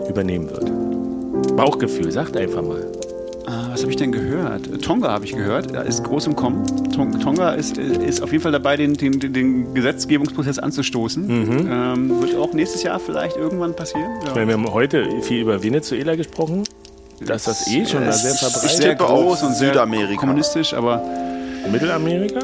übernehmen 0.07 0.49
wird? 0.51 1.55
Bauchgefühl, 1.57 2.11
sagt 2.11 2.37
einfach 2.37 2.61
mal. 2.61 2.90
Was 3.71 3.81
habe 3.81 3.91
ich 3.91 3.97
denn 3.97 4.11
gehört? 4.11 4.81
Tonga 4.81 5.09
habe 5.09 5.23
ich 5.25 5.31
gehört. 5.33 5.73
Da 5.73 5.81
ist 5.81 6.03
groß 6.03 6.27
im 6.27 6.35
Kommen. 6.35 6.65
Tong- 6.93 7.17
Tonga 7.19 7.51
ist, 7.53 7.77
ist 7.77 8.21
auf 8.21 8.31
jeden 8.31 8.43
Fall 8.43 8.51
dabei, 8.51 8.75
den, 8.75 8.95
den, 8.95 9.19
den 9.19 9.73
Gesetzgebungsprozess 9.73 10.59
anzustoßen. 10.59 11.29
Ähm, 11.69 12.21
wird 12.21 12.35
auch 12.35 12.53
nächstes 12.53 12.83
Jahr 12.83 12.99
vielleicht 12.99 13.37
irgendwann 13.37 13.73
passieren. 13.75 14.09
Ja. 14.25 14.33
Meine, 14.35 14.47
wir 14.47 14.53
haben 14.55 14.73
heute 14.73 15.07
viel 15.21 15.41
über 15.41 15.63
Venezuela 15.63 16.15
gesprochen, 16.15 16.63
dass 17.25 17.45
das 17.45 17.67
eh 17.67 17.85
schon 17.85 18.03
da 18.03 18.11
sehr 18.11 18.33
verbreitet 18.33 18.69
sehr 18.77 18.89
tippe 18.91 19.05
auf 19.05 19.21
groß 19.25 19.43
und 19.43 19.55
sehr 19.55 19.69
Südamerika. 19.69 20.19
kommunistisch, 20.19 20.73
aber 20.73 21.01
Mittelamerika? 21.71 22.39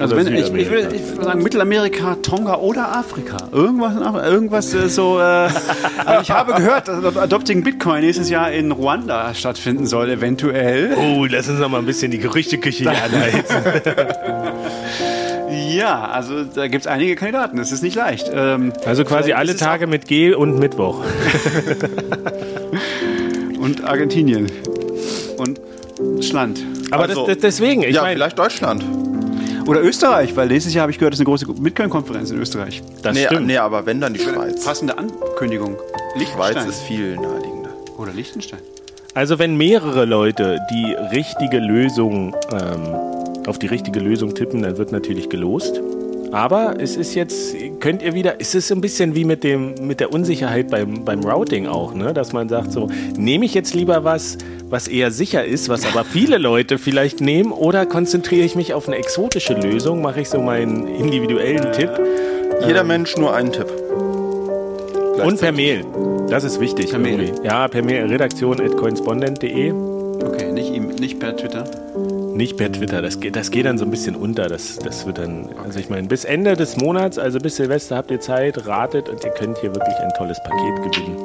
Also 0.00 0.14
Oder 0.14 0.24
wenn, 0.26 0.34
ich, 0.34 0.40
ich, 0.46 0.52
will, 0.52 0.64
Südamerika? 0.64 0.94
ich 0.94 1.08
würde 1.10 1.24
sagen 1.24 1.42
Mittelamerika, 1.42 2.16
Tonga 2.22 2.56
oder 2.56 2.96
Afrika. 2.96 3.36
Irgendwas, 3.52 3.96
Afrika, 3.96 4.28
irgendwas 4.28 4.74
äh, 4.74 4.88
so. 4.88 5.18
Äh, 5.18 5.22
also 6.04 6.22
ich 6.22 6.30
habe 6.30 6.54
gehört, 6.54 6.88
dass 6.88 7.16
Adopting 7.16 7.62
Bitcoin 7.62 8.00
nächstes 8.02 8.28
Jahr 8.30 8.50
in 8.52 8.72
Ruanda 8.72 9.34
stattfinden 9.34 9.86
soll, 9.86 10.10
eventuell. 10.10 10.96
Oh, 10.96 11.26
lass 11.26 11.48
uns 11.48 11.58
noch 11.60 11.68
mal 11.68 11.78
ein 11.78 11.86
bisschen 11.86 12.10
die 12.10 12.18
Gerüchteküche 12.18 12.90
hier 12.90 13.02
anheizen. 13.02 13.56
Ja, 15.76 16.06
also 16.08 16.44
da 16.44 16.68
gibt 16.68 16.82
es 16.82 16.86
einige 16.86 17.16
Kandidaten. 17.16 17.56
Das 17.58 17.70
ist 17.70 17.82
nicht 17.82 17.96
leicht. 17.96 18.30
Ähm, 18.32 18.72
Also 18.86 19.04
quasi 19.04 19.32
alle 19.32 19.52
es 19.52 19.58
Tage 19.58 19.86
mit 19.86 20.06
G 20.06 20.32
und 20.32 20.58
Mittwoch. 20.58 21.04
Und 23.58 23.84
Argentinien. 23.84 24.50
Und 25.38 25.60
Schland. 26.20 26.60
Aber 26.90 27.04
Also, 27.04 27.26
das, 27.26 27.34
das, 27.34 27.42
deswegen, 27.42 27.82
ich 27.82 27.96
ja, 27.96 28.02
meine, 28.02 28.16
vielleicht 28.16 28.38
Deutschland. 28.38 28.84
Oder 29.66 29.82
Österreich, 29.82 30.36
weil 30.36 30.48
nächstes 30.48 30.74
Jahr 30.74 30.82
habe 30.82 30.92
ich 30.92 30.98
gehört, 30.98 31.14
es 31.14 31.20
ist 31.20 31.26
eine 31.26 31.32
große 31.32 31.46
Bitcoin-Konferenz 31.46 32.30
in 32.30 32.38
Österreich. 32.38 32.82
das 33.02 33.14
nee, 33.14 33.26
stimmt. 33.26 33.46
nee, 33.46 33.56
aber 33.56 33.84
wenn 33.84 34.00
dann 34.00 34.14
die 34.14 34.20
Schweiz. 34.20 34.64
Passende 34.64 34.96
Ankündigung. 34.96 35.76
Schweiz 36.14 36.54
Liechtenstein. 36.54 36.68
ist 36.68 36.80
viel 36.82 37.16
naheliegender. 37.16 37.70
Oder 37.98 38.12
Liechtenstein. 38.12 38.60
Also 39.14 39.38
wenn 39.38 39.56
mehrere 39.56 40.04
Leute 40.04 40.60
die 40.70 40.92
richtige 41.14 41.58
Lösung 41.58 42.34
ähm, 42.52 43.46
auf 43.46 43.58
die 43.58 43.66
richtige 43.66 44.00
Lösung 44.00 44.34
tippen, 44.34 44.62
dann 44.62 44.76
wird 44.76 44.92
natürlich 44.92 45.28
gelost. 45.28 45.80
Aber 46.32 46.74
es 46.78 46.96
ist 46.96 47.14
jetzt, 47.14 47.54
könnt 47.80 48.02
ihr 48.02 48.14
wieder, 48.14 48.34
es 48.40 48.54
ist 48.54 48.68
so 48.68 48.74
ein 48.74 48.80
bisschen 48.80 49.14
wie 49.14 49.24
mit, 49.24 49.42
dem, 49.44 49.74
mit 49.80 50.00
der 50.00 50.12
Unsicherheit 50.12 50.70
beim, 50.70 51.04
beim 51.04 51.20
Routing 51.24 51.66
auch, 51.66 51.94
ne? 51.94 52.12
dass 52.12 52.32
man 52.32 52.48
sagt 52.48 52.72
so, 52.72 52.88
nehme 53.16 53.46
ich 53.46 53.54
jetzt 53.54 53.74
lieber 53.74 54.04
was, 54.04 54.36
was 54.68 54.88
eher 54.88 55.10
sicher 55.10 55.44
ist, 55.44 55.68
was 55.68 55.86
aber 55.86 56.04
viele 56.04 56.38
Leute 56.38 56.78
vielleicht 56.78 57.20
nehmen, 57.20 57.52
oder 57.52 57.86
konzentriere 57.86 58.44
ich 58.44 58.56
mich 58.56 58.74
auf 58.74 58.88
eine 58.88 58.96
exotische 58.96 59.54
Lösung, 59.54 60.02
mache 60.02 60.20
ich 60.20 60.28
so 60.28 60.40
meinen 60.40 60.86
individuellen 60.88 61.72
Tipp 61.72 61.90
Jeder 62.66 62.84
Mensch 62.84 63.16
nur 63.16 63.34
einen 63.34 63.52
Tipp. 63.52 63.66
und 65.22 65.40
per 65.40 65.52
Mail. 65.52 65.84
Das 66.28 66.42
ist 66.42 66.58
wichtig. 66.60 66.90
Per 66.90 66.98
Mail. 66.98 67.32
Ja, 67.44 67.68
per 67.68 67.82
Mail, 67.82 68.06
redaktion.coinspondent.de. 68.06 69.72
Okay, 69.72 70.52
nicht, 70.52 70.70
ihm, 70.72 70.88
nicht 70.88 71.20
per 71.20 71.36
Twitter. 71.36 71.64
Nicht 72.34 72.56
per 72.56 72.70
Twitter, 72.70 73.00
das 73.00 73.20
geht, 73.20 73.36
das 73.36 73.50
geht 73.50 73.64
dann 73.64 73.78
so 73.78 73.84
ein 73.84 73.90
bisschen 73.90 74.16
unter. 74.16 74.48
Das, 74.48 74.76
das 74.76 75.06
wird 75.06 75.18
dann, 75.18 75.48
also 75.64 75.78
ich 75.78 75.88
meine, 75.88 76.08
bis 76.08 76.24
Ende 76.24 76.54
des 76.54 76.76
Monats, 76.76 77.18
also 77.18 77.38
bis 77.38 77.56
Silvester 77.56 77.96
habt 77.96 78.10
ihr 78.10 78.20
Zeit, 78.20 78.66
ratet 78.66 79.08
und 79.08 79.24
ihr 79.24 79.30
könnt 79.30 79.56
hier 79.58 79.74
wirklich 79.74 79.96
ein 79.96 80.12
tolles 80.18 80.38
Paket 80.42 80.92
gewinnen. 80.92 81.16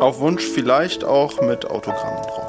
Auf 0.00 0.20
Wunsch 0.20 0.44
vielleicht 0.44 1.04
auch 1.04 1.42
mit 1.42 1.66
Autogrammen 1.70 2.22
drauf. 2.22 2.39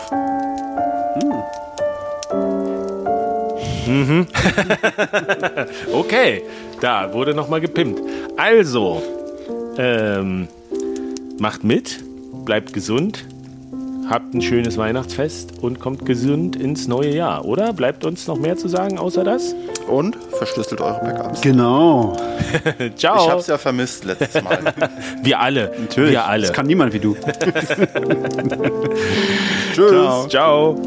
Okay, 5.94 6.44
da 6.80 7.14
wurde 7.14 7.34
nochmal 7.34 7.62
gepimpt. 7.62 8.02
Also, 8.38 9.02
ähm, 9.78 10.48
macht 11.40 11.64
mit, 11.64 12.04
bleibt 12.46 12.74
gesund, 12.74 13.26
habt 14.10 14.34
ein 14.34 14.42
schönes 14.42 14.78
Weihnachtsfest 14.78 15.54
und 15.62 15.80
kommt 15.80 16.06
gesund 16.06 16.56
ins 16.56 16.88
neue 16.88 17.14
Jahr, 17.14 17.46
oder? 17.46 17.74
Bleibt 17.74 18.06
uns 18.06 18.28
noch 18.28 18.38
mehr 18.38 18.58
zu 18.58 18.68
sagen 18.68 19.00
außer 19.00 19.24
das? 19.24 19.56
Und 19.88 20.18
verschlüsselt 20.38 20.82
eure 20.82 21.00
Backups. 21.00 21.42
Genau. 21.42 22.16
Ciao. 22.96 23.26
Ich 23.26 23.32
hab's 23.32 23.48
ja 23.48 23.58
vermisst 23.58 24.06
letztes 24.06 24.42
Mal. 24.44 24.60
Wir 25.24 25.40
alle. 25.40 25.72
Natürlich. 25.80 26.12
Wir 26.12 26.26
alle. 26.26 26.48
Das 26.48 26.54
kann 26.54 26.68
niemand 26.68 26.94
wie 26.94 27.00
du. 27.00 27.16
Tschüss. 29.74 30.28
Ciao. 30.30 30.80